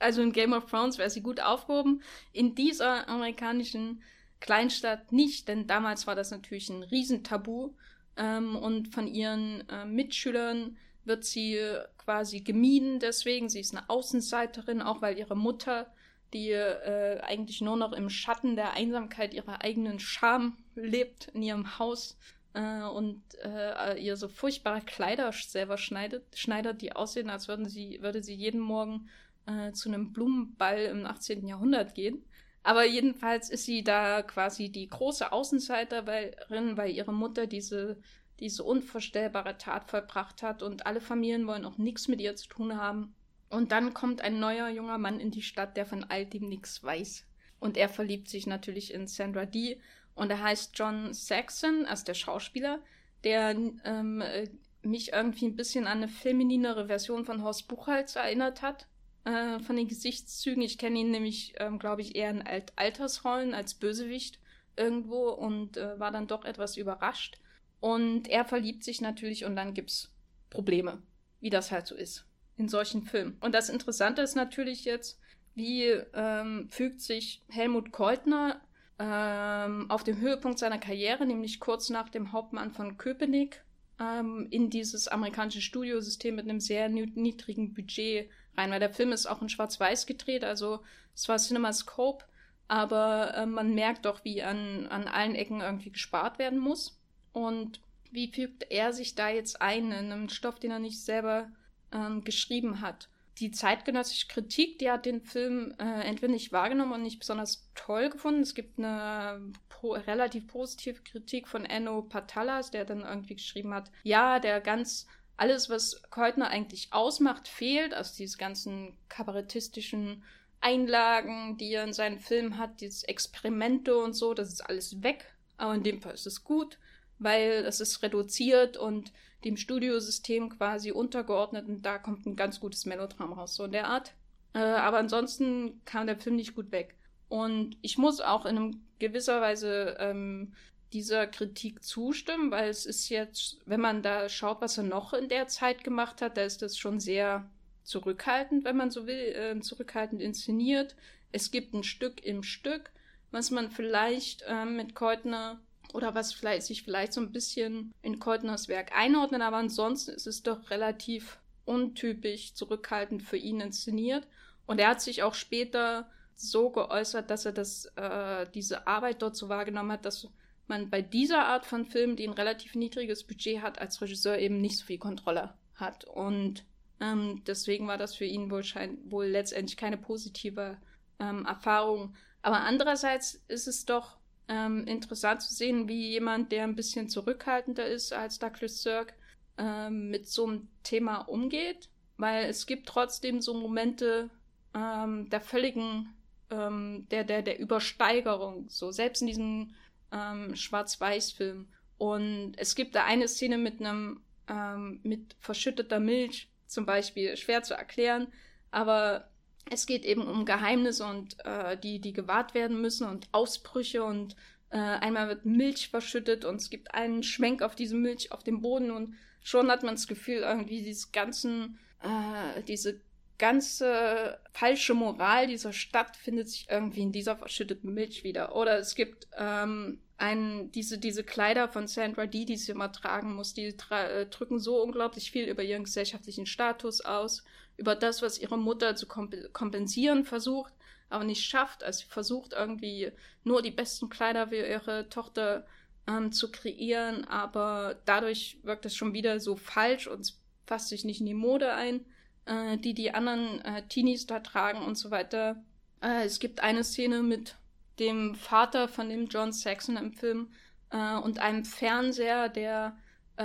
also 0.00 0.22
in 0.22 0.32
Game 0.32 0.52
of 0.52 0.66
Thrones 0.66 0.98
wäre 0.98 1.10
sie 1.10 1.22
gut 1.22 1.38
aufgehoben. 1.38 2.02
In 2.32 2.56
dieser 2.56 3.08
amerikanischen 3.08 4.02
Kleinstadt 4.40 5.12
nicht, 5.12 5.46
denn 5.46 5.68
damals 5.68 6.08
war 6.08 6.16
das 6.16 6.32
natürlich 6.32 6.68
ein 6.68 6.82
Riesentabu. 6.82 7.76
Ähm, 8.16 8.56
und 8.56 8.92
von 8.92 9.06
ihren 9.06 9.62
Mitschülern 9.86 10.76
wird 11.04 11.24
sie 11.24 11.58
quasi 11.98 12.40
gemieden 12.40 12.98
deswegen. 13.00 13.48
Sie 13.48 13.60
ist 13.60 13.74
eine 13.74 13.88
Außenseiterin, 13.88 14.82
auch 14.82 15.02
weil 15.02 15.18
ihre 15.18 15.36
Mutter, 15.36 15.86
die 16.32 16.50
äh, 16.50 17.20
eigentlich 17.20 17.60
nur 17.60 17.76
noch 17.76 17.92
im 17.92 18.08
Schatten 18.08 18.56
der 18.56 18.72
Einsamkeit 18.72 19.34
ihrer 19.34 19.62
eigenen 19.62 19.98
Scham 19.98 20.56
lebt 20.74 21.28
in 21.34 21.42
ihrem 21.42 21.78
Haus 21.78 22.16
äh, 22.54 22.82
und 22.82 23.22
äh, 23.44 24.00
ihr 24.02 24.16
so 24.16 24.28
furchtbare 24.28 24.80
Kleider 24.80 25.32
selber 25.32 25.76
schneidet, 25.76 26.24
schneidet, 26.36 26.82
die 26.82 26.92
aussehen, 26.92 27.30
als 27.30 27.48
würden 27.48 27.68
sie, 27.68 28.00
würde 28.02 28.22
sie 28.22 28.34
jeden 28.34 28.60
Morgen 28.60 29.08
äh, 29.46 29.72
zu 29.72 29.88
einem 29.88 30.12
Blumenball 30.12 30.82
im 30.82 31.06
18. 31.06 31.46
Jahrhundert 31.46 31.94
gehen. 31.94 32.24
Aber 32.62 32.84
jedenfalls 32.84 33.50
ist 33.50 33.64
sie 33.64 33.82
da 33.82 34.22
quasi 34.22 34.70
die 34.70 34.88
große 34.88 35.32
Außenseiterin, 35.32 36.76
weil 36.76 36.92
ihre 36.92 37.12
Mutter 37.12 37.46
diese 37.48 37.98
diese 38.42 38.64
unvorstellbare 38.64 39.56
Tat 39.56 39.88
vollbracht 39.88 40.42
hat 40.42 40.62
und 40.62 40.84
alle 40.84 41.00
Familien 41.00 41.46
wollen 41.46 41.64
auch 41.64 41.78
nichts 41.78 42.08
mit 42.08 42.20
ihr 42.20 42.36
zu 42.36 42.48
tun 42.48 42.76
haben. 42.76 43.14
Und 43.48 43.70
dann 43.70 43.94
kommt 43.94 44.20
ein 44.20 44.40
neuer 44.40 44.68
junger 44.68 44.98
Mann 44.98 45.20
in 45.20 45.30
die 45.30 45.42
Stadt, 45.42 45.76
der 45.76 45.86
von 45.86 46.04
all 46.04 46.26
dem 46.26 46.48
nichts 46.48 46.82
weiß. 46.82 47.24
Und 47.60 47.76
er 47.76 47.88
verliebt 47.88 48.28
sich 48.28 48.46
natürlich 48.46 48.92
in 48.92 49.06
Sandra 49.06 49.46
Dee 49.46 49.80
und 50.14 50.30
er 50.30 50.42
heißt 50.42 50.72
John 50.76 51.14
Saxon, 51.14 51.86
also 51.86 52.04
der 52.04 52.14
Schauspieler, 52.14 52.80
der 53.24 53.50
ähm, 53.84 54.20
äh, 54.20 54.48
mich 54.82 55.12
irgendwie 55.12 55.46
ein 55.46 55.56
bisschen 55.56 55.86
an 55.86 55.98
eine 55.98 56.08
femininere 56.08 56.88
Version 56.88 57.24
von 57.24 57.44
Horst 57.44 57.68
Buchholz 57.68 58.16
erinnert 58.16 58.60
hat. 58.60 58.88
Äh, 59.24 59.60
von 59.60 59.76
den 59.76 59.86
Gesichtszügen. 59.86 60.62
Ich 60.62 60.78
kenne 60.78 60.98
ihn 60.98 61.12
nämlich, 61.12 61.54
ähm, 61.58 61.78
glaube 61.78 62.02
ich, 62.02 62.16
eher 62.16 62.30
in 62.30 62.42
Alt 62.42 62.72
Altersrollen 62.74 63.54
als 63.54 63.74
Bösewicht 63.74 64.40
irgendwo 64.76 65.28
und 65.28 65.76
äh, 65.76 66.00
war 66.00 66.10
dann 66.10 66.26
doch 66.26 66.44
etwas 66.44 66.76
überrascht. 66.76 67.38
Und 67.82 68.28
er 68.28 68.44
verliebt 68.44 68.84
sich 68.84 69.00
natürlich 69.00 69.44
und 69.44 69.56
dann 69.56 69.74
gibt's 69.74 70.14
Probleme, 70.50 71.02
wie 71.40 71.50
das 71.50 71.72
halt 71.72 71.88
so 71.88 71.96
ist 71.96 72.24
in 72.56 72.68
solchen 72.68 73.02
Filmen. 73.02 73.36
Und 73.40 73.56
das 73.56 73.68
Interessante 73.68 74.22
ist 74.22 74.36
natürlich 74.36 74.84
jetzt, 74.84 75.18
wie 75.56 75.86
ähm, 76.14 76.68
fügt 76.70 77.00
sich 77.00 77.42
Helmut 77.48 77.90
Keutner 77.90 78.60
ähm, 79.00 79.90
auf 79.90 80.04
dem 80.04 80.20
Höhepunkt 80.20 80.60
seiner 80.60 80.78
Karriere, 80.78 81.26
nämlich 81.26 81.58
kurz 81.58 81.90
nach 81.90 82.08
dem 82.08 82.30
Hauptmann 82.30 82.70
von 82.70 82.98
Köpenick, 82.98 83.64
ähm, 83.98 84.46
in 84.50 84.70
dieses 84.70 85.08
amerikanische 85.08 85.60
Studiosystem 85.60 86.36
mit 86.36 86.48
einem 86.48 86.60
sehr 86.60 86.88
niedrigen 86.88 87.74
Budget 87.74 88.30
rein, 88.56 88.70
weil 88.70 88.78
der 88.78 88.94
Film 88.94 89.10
ist 89.10 89.26
auch 89.26 89.42
in 89.42 89.48
Schwarz-Weiß 89.48 90.06
gedreht, 90.06 90.44
also 90.44 90.84
es 91.16 91.28
war 91.28 91.36
CinemaScope, 91.36 92.24
aber 92.68 93.34
äh, 93.34 93.46
man 93.46 93.74
merkt 93.74 94.04
doch, 94.04 94.24
wie 94.24 94.40
an, 94.44 94.86
an 94.86 95.08
allen 95.08 95.34
Ecken 95.34 95.62
irgendwie 95.62 95.90
gespart 95.90 96.38
werden 96.38 96.60
muss. 96.60 97.01
Und 97.32 97.80
wie 98.10 98.30
fügt 98.30 98.70
er 98.70 98.92
sich 98.92 99.14
da 99.14 99.30
jetzt 99.30 99.60
ein 99.62 99.86
in 99.86 100.12
einem 100.12 100.28
Stoff, 100.28 100.58
den 100.58 100.70
er 100.70 100.78
nicht 100.78 101.00
selber 101.00 101.50
ähm, 101.92 102.22
geschrieben 102.24 102.80
hat? 102.80 103.08
Die 103.38 103.50
zeitgenössische 103.50 104.28
Kritik, 104.28 104.78
die 104.78 104.90
hat 104.90 105.06
den 105.06 105.22
Film 105.22 105.74
äh, 105.78 106.02
entweder 106.02 106.32
nicht 106.32 106.52
wahrgenommen 106.52 106.92
und 106.92 107.02
nicht 107.02 107.18
besonders 107.18 107.70
toll 107.74 108.10
gefunden. 108.10 108.42
Es 108.42 108.54
gibt 108.54 108.78
eine 108.78 109.52
po 109.70 109.92
relativ 109.92 110.46
positive 110.46 111.00
Kritik 111.02 111.48
von 111.48 111.64
Enno 111.64 112.02
Patalas, 112.02 112.70
der 112.70 112.84
dann 112.84 113.00
irgendwie 113.00 113.36
geschrieben 113.36 113.72
hat, 113.72 113.90
ja, 114.02 114.38
der 114.38 114.60
ganz 114.60 115.06
alles, 115.38 115.70
was 115.70 116.02
Keutner 116.10 116.48
eigentlich 116.48 116.92
ausmacht, 116.92 117.48
fehlt. 117.48 117.94
Also 117.94 118.14
diese 118.18 118.36
ganzen 118.36 118.94
kabarettistischen 119.08 120.22
Einlagen, 120.60 121.56
die 121.56 121.72
er 121.72 121.84
in 121.84 121.94
seinen 121.94 122.20
Filmen 122.20 122.58
hat, 122.58 122.82
dieses 122.82 123.02
Experimente 123.04 123.96
und 123.96 124.12
so, 124.12 124.34
das 124.34 124.52
ist 124.52 124.60
alles 124.60 125.02
weg. 125.02 125.34
Aber 125.56 125.74
in 125.74 125.82
dem 125.82 126.02
Fall 126.02 126.14
ist 126.14 126.26
es 126.26 126.44
gut 126.44 126.78
weil 127.22 127.64
es 127.66 127.80
ist 127.80 128.02
reduziert 128.02 128.76
und 128.76 129.12
dem 129.44 129.56
Studiosystem 129.56 130.50
quasi 130.50 130.92
untergeordnet 130.92 131.66
und 131.66 131.82
da 131.82 131.98
kommt 131.98 132.26
ein 132.26 132.36
ganz 132.36 132.60
gutes 132.60 132.86
Melodram 132.86 133.32
raus, 133.32 133.54
so 133.54 133.64
in 133.64 133.72
der 133.72 133.88
Art. 133.88 134.14
Äh, 134.54 134.58
aber 134.58 134.98
ansonsten 134.98 135.80
kam 135.84 136.06
der 136.06 136.18
Film 136.18 136.36
nicht 136.36 136.54
gut 136.54 136.70
weg. 136.70 136.94
Und 137.28 137.76
ich 137.80 137.98
muss 137.98 138.20
auch 138.20 138.44
in 138.44 138.82
gewisser 138.98 139.40
Weise 139.40 139.96
ähm, 139.98 140.52
dieser 140.92 141.26
Kritik 141.26 141.82
zustimmen, 141.82 142.50
weil 142.50 142.68
es 142.68 142.84
ist 142.84 143.08
jetzt, 143.08 143.58
wenn 143.64 143.80
man 143.80 144.02
da 144.02 144.28
schaut, 144.28 144.60
was 144.60 144.76
er 144.76 144.84
noch 144.84 145.14
in 145.14 145.28
der 145.28 145.48
Zeit 145.48 145.82
gemacht 145.84 146.20
hat, 146.20 146.36
da 146.36 146.42
ist 146.42 146.62
das 146.62 146.76
schon 146.76 147.00
sehr 147.00 147.48
zurückhaltend, 147.84 148.64
wenn 148.64 148.76
man 148.76 148.90
so 148.90 149.06
will, 149.06 149.16
äh, 149.16 149.58
zurückhaltend 149.60 150.20
inszeniert. 150.20 150.94
Es 151.32 151.50
gibt 151.50 151.72
ein 151.74 151.82
Stück 151.82 152.24
im 152.24 152.42
Stück, 152.42 152.90
was 153.30 153.50
man 153.50 153.70
vielleicht 153.70 154.42
äh, 154.42 154.66
mit 154.66 154.94
Keutner 154.94 155.60
oder 155.94 156.14
was 156.14 156.32
vielleicht, 156.32 156.62
sich 156.66 156.82
vielleicht 156.82 157.12
so 157.12 157.20
ein 157.20 157.32
bisschen 157.32 157.92
in 158.02 158.18
Keutners 158.18 158.68
Werk 158.68 158.96
einordnen, 158.96 159.42
aber 159.42 159.58
ansonsten 159.58 160.12
ist 160.12 160.26
es 160.26 160.42
doch 160.42 160.70
relativ 160.70 161.38
untypisch 161.64 162.54
zurückhaltend 162.54 163.22
für 163.22 163.36
ihn 163.36 163.60
inszeniert. 163.60 164.26
Und 164.66 164.78
er 164.78 164.88
hat 164.88 165.00
sich 165.00 165.22
auch 165.22 165.34
später 165.34 166.10
so 166.34 166.70
geäußert, 166.70 167.30
dass 167.30 167.46
er 167.46 167.52
das, 167.52 167.86
äh, 167.96 168.46
diese 168.54 168.86
Arbeit 168.86 169.22
dort 169.22 169.36
so 169.36 169.48
wahrgenommen 169.48 169.92
hat, 169.92 170.04
dass 170.04 170.28
man 170.66 170.90
bei 170.90 171.02
dieser 171.02 171.46
Art 171.46 171.66
von 171.66 171.86
Film, 171.86 172.16
die 172.16 172.26
ein 172.26 172.34
relativ 172.34 172.74
niedriges 172.74 173.24
Budget 173.24 173.62
hat, 173.62 173.80
als 173.80 174.00
Regisseur 174.00 174.38
eben 174.38 174.60
nicht 174.60 174.78
so 174.78 174.86
viel 174.86 174.98
Kontrolle 174.98 175.54
hat. 175.74 176.04
Und 176.04 176.64
ähm, 177.00 177.42
deswegen 177.46 177.86
war 177.88 177.98
das 177.98 178.14
für 178.14 178.24
ihn 178.24 178.50
wohl, 178.50 178.64
wohl 179.04 179.26
letztendlich 179.26 179.76
keine 179.76 179.96
positive 179.98 180.78
ähm, 181.18 181.44
Erfahrung. 181.46 182.14
Aber 182.42 182.60
andererseits 182.60 183.42
ist 183.48 183.68
es 183.68 183.84
doch 183.84 184.16
ähm, 184.48 184.86
interessant 184.86 185.42
zu 185.42 185.54
sehen, 185.54 185.88
wie 185.88 186.10
jemand, 186.10 186.52
der 186.52 186.64
ein 186.64 186.76
bisschen 186.76 187.08
zurückhaltender 187.08 187.86
ist 187.86 188.12
als 188.12 188.38
Douglas 188.38 188.82
Sirk, 188.82 189.14
ähm, 189.58 190.10
mit 190.10 190.28
so 190.28 190.46
einem 190.46 190.68
Thema 190.82 191.18
umgeht. 191.18 191.88
Weil 192.16 192.46
es 192.46 192.66
gibt 192.66 192.88
trotzdem 192.88 193.40
so 193.40 193.54
Momente 193.54 194.30
ähm, 194.74 195.28
der 195.30 195.40
völligen, 195.40 196.14
ähm, 196.50 197.06
der, 197.10 197.24
der, 197.24 197.42
der 197.42 197.58
Übersteigerung, 197.58 198.68
so 198.68 198.90
selbst 198.92 199.22
in 199.22 199.28
diesem 199.28 199.74
ähm, 200.12 200.54
Schwarz-Weiß-Film. 200.54 201.68
Und 201.98 202.54
es 202.56 202.74
gibt 202.74 202.94
da 202.94 203.04
eine 203.04 203.28
Szene 203.28 203.58
mit 203.58 203.80
einem, 203.80 204.20
ähm, 204.48 205.00
mit 205.02 205.36
verschütteter 205.40 206.00
Milch 206.00 206.48
zum 206.66 206.86
Beispiel, 206.86 207.36
schwer 207.36 207.62
zu 207.62 207.74
erklären, 207.74 208.28
aber 208.70 209.28
es 209.70 209.86
geht 209.86 210.04
eben 210.04 210.22
um 210.22 210.44
Geheimnisse 210.44 211.04
und 211.04 211.36
äh, 211.44 211.76
die, 211.76 212.00
die 212.00 212.12
gewahrt 212.12 212.54
werden 212.54 212.80
müssen 212.80 213.08
und 213.08 213.28
Ausbrüche 213.32 214.04
und 214.04 214.36
äh, 214.70 214.76
einmal 214.76 215.28
wird 215.28 215.44
Milch 215.44 215.88
verschüttet 215.88 216.44
und 216.44 216.56
es 216.56 216.70
gibt 216.70 216.94
einen 216.94 217.22
Schwenk 217.22 217.62
auf 217.62 217.74
diese 217.74 217.96
Milch 217.96 218.32
auf 218.32 218.42
dem 218.42 218.60
Boden 218.60 218.90
und 218.90 219.14
schon 219.42 219.70
hat 219.70 219.82
man 219.82 219.94
das 219.94 220.06
Gefühl, 220.06 220.38
irgendwie 220.38 220.82
diese 220.82 221.08
ganzen, 221.12 221.78
äh, 222.02 222.62
diese 222.62 223.00
ganze 223.38 224.38
falsche 224.52 224.94
Moral 224.94 225.48
dieser 225.48 225.72
Stadt 225.72 226.16
findet 226.16 226.48
sich 226.48 226.66
irgendwie 226.70 227.02
in 227.02 227.12
dieser 227.12 227.36
verschütteten 227.36 227.92
Milch 227.92 228.22
wieder. 228.22 228.54
Oder 228.54 228.78
es 228.78 228.94
gibt 228.94 229.26
ähm, 229.36 230.00
ein, 230.22 230.70
diese, 230.70 230.98
diese 230.98 231.24
Kleider 231.24 231.68
von 231.68 231.88
Sandra 231.88 232.26
Dee, 232.26 232.44
die 232.44 232.56
sie 232.56 232.70
immer 232.70 232.92
tragen 232.92 233.34
muss, 233.34 233.54
die 233.54 233.74
äh, 233.90 234.26
drücken 234.26 234.60
so 234.60 234.80
unglaublich 234.80 235.32
viel 235.32 235.48
über 235.48 235.64
ihren 235.64 235.82
gesellschaftlichen 235.82 236.46
Status 236.46 237.00
aus 237.00 237.42
über 237.76 237.96
das, 237.96 238.22
was 238.22 238.38
ihre 238.38 238.56
Mutter 238.56 238.94
zu 238.94 239.08
kompensieren 239.08 240.24
versucht, 240.24 240.72
aber 241.08 241.24
nicht 241.24 241.44
schafft. 241.44 241.82
Also 241.82 242.00
sie 242.00 242.06
versucht 242.06 242.52
irgendwie 242.52 243.10
nur 243.42 243.62
die 243.62 243.72
besten 243.72 244.10
Kleider 244.10 244.48
für 244.48 244.64
ihre 244.64 245.08
Tochter 245.08 245.66
ähm, 246.06 246.30
zu 246.30 246.52
kreieren, 246.52 247.24
aber 247.24 247.96
dadurch 248.04 248.58
wirkt 248.62 248.86
es 248.86 248.94
schon 248.94 249.14
wieder 249.14 249.40
so 249.40 249.56
falsch 249.56 250.06
und 250.06 250.34
fasst 250.66 250.90
sich 250.90 251.04
nicht 251.04 251.18
in 251.18 251.26
die 251.26 251.34
Mode 251.34 251.72
ein, 251.74 252.04
äh, 252.44 252.78
die 252.78 252.94
die 252.94 253.12
anderen 253.12 253.60
äh, 253.62 253.82
Teenies 253.88 254.28
da 254.28 254.38
tragen 254.38 254.82
und 254.82 254.96
so 254.96 255.10
weiter. 255.10 255.60
Äh, 256.00 256.26
es 256.26 256.38
gibt 256.38 256.60
eine 256.60 256.84
Szene 256.84 257.24
mit 257.24 257.56
dem 257.98 258.34
Vater 258.34 258.88
von 258.88 259.08
dem 259.08 259.26
John 259.26 259.52
Saxon 259.52 259.96
im 259.96 260.12
Film 260.12 260.52
äh, 260.90 261.16
und 261.16 261.38
einem 261.38 261.64
Fernseher, 261.64 262.48
der 262.48 262.96
äh, 263.38 263.42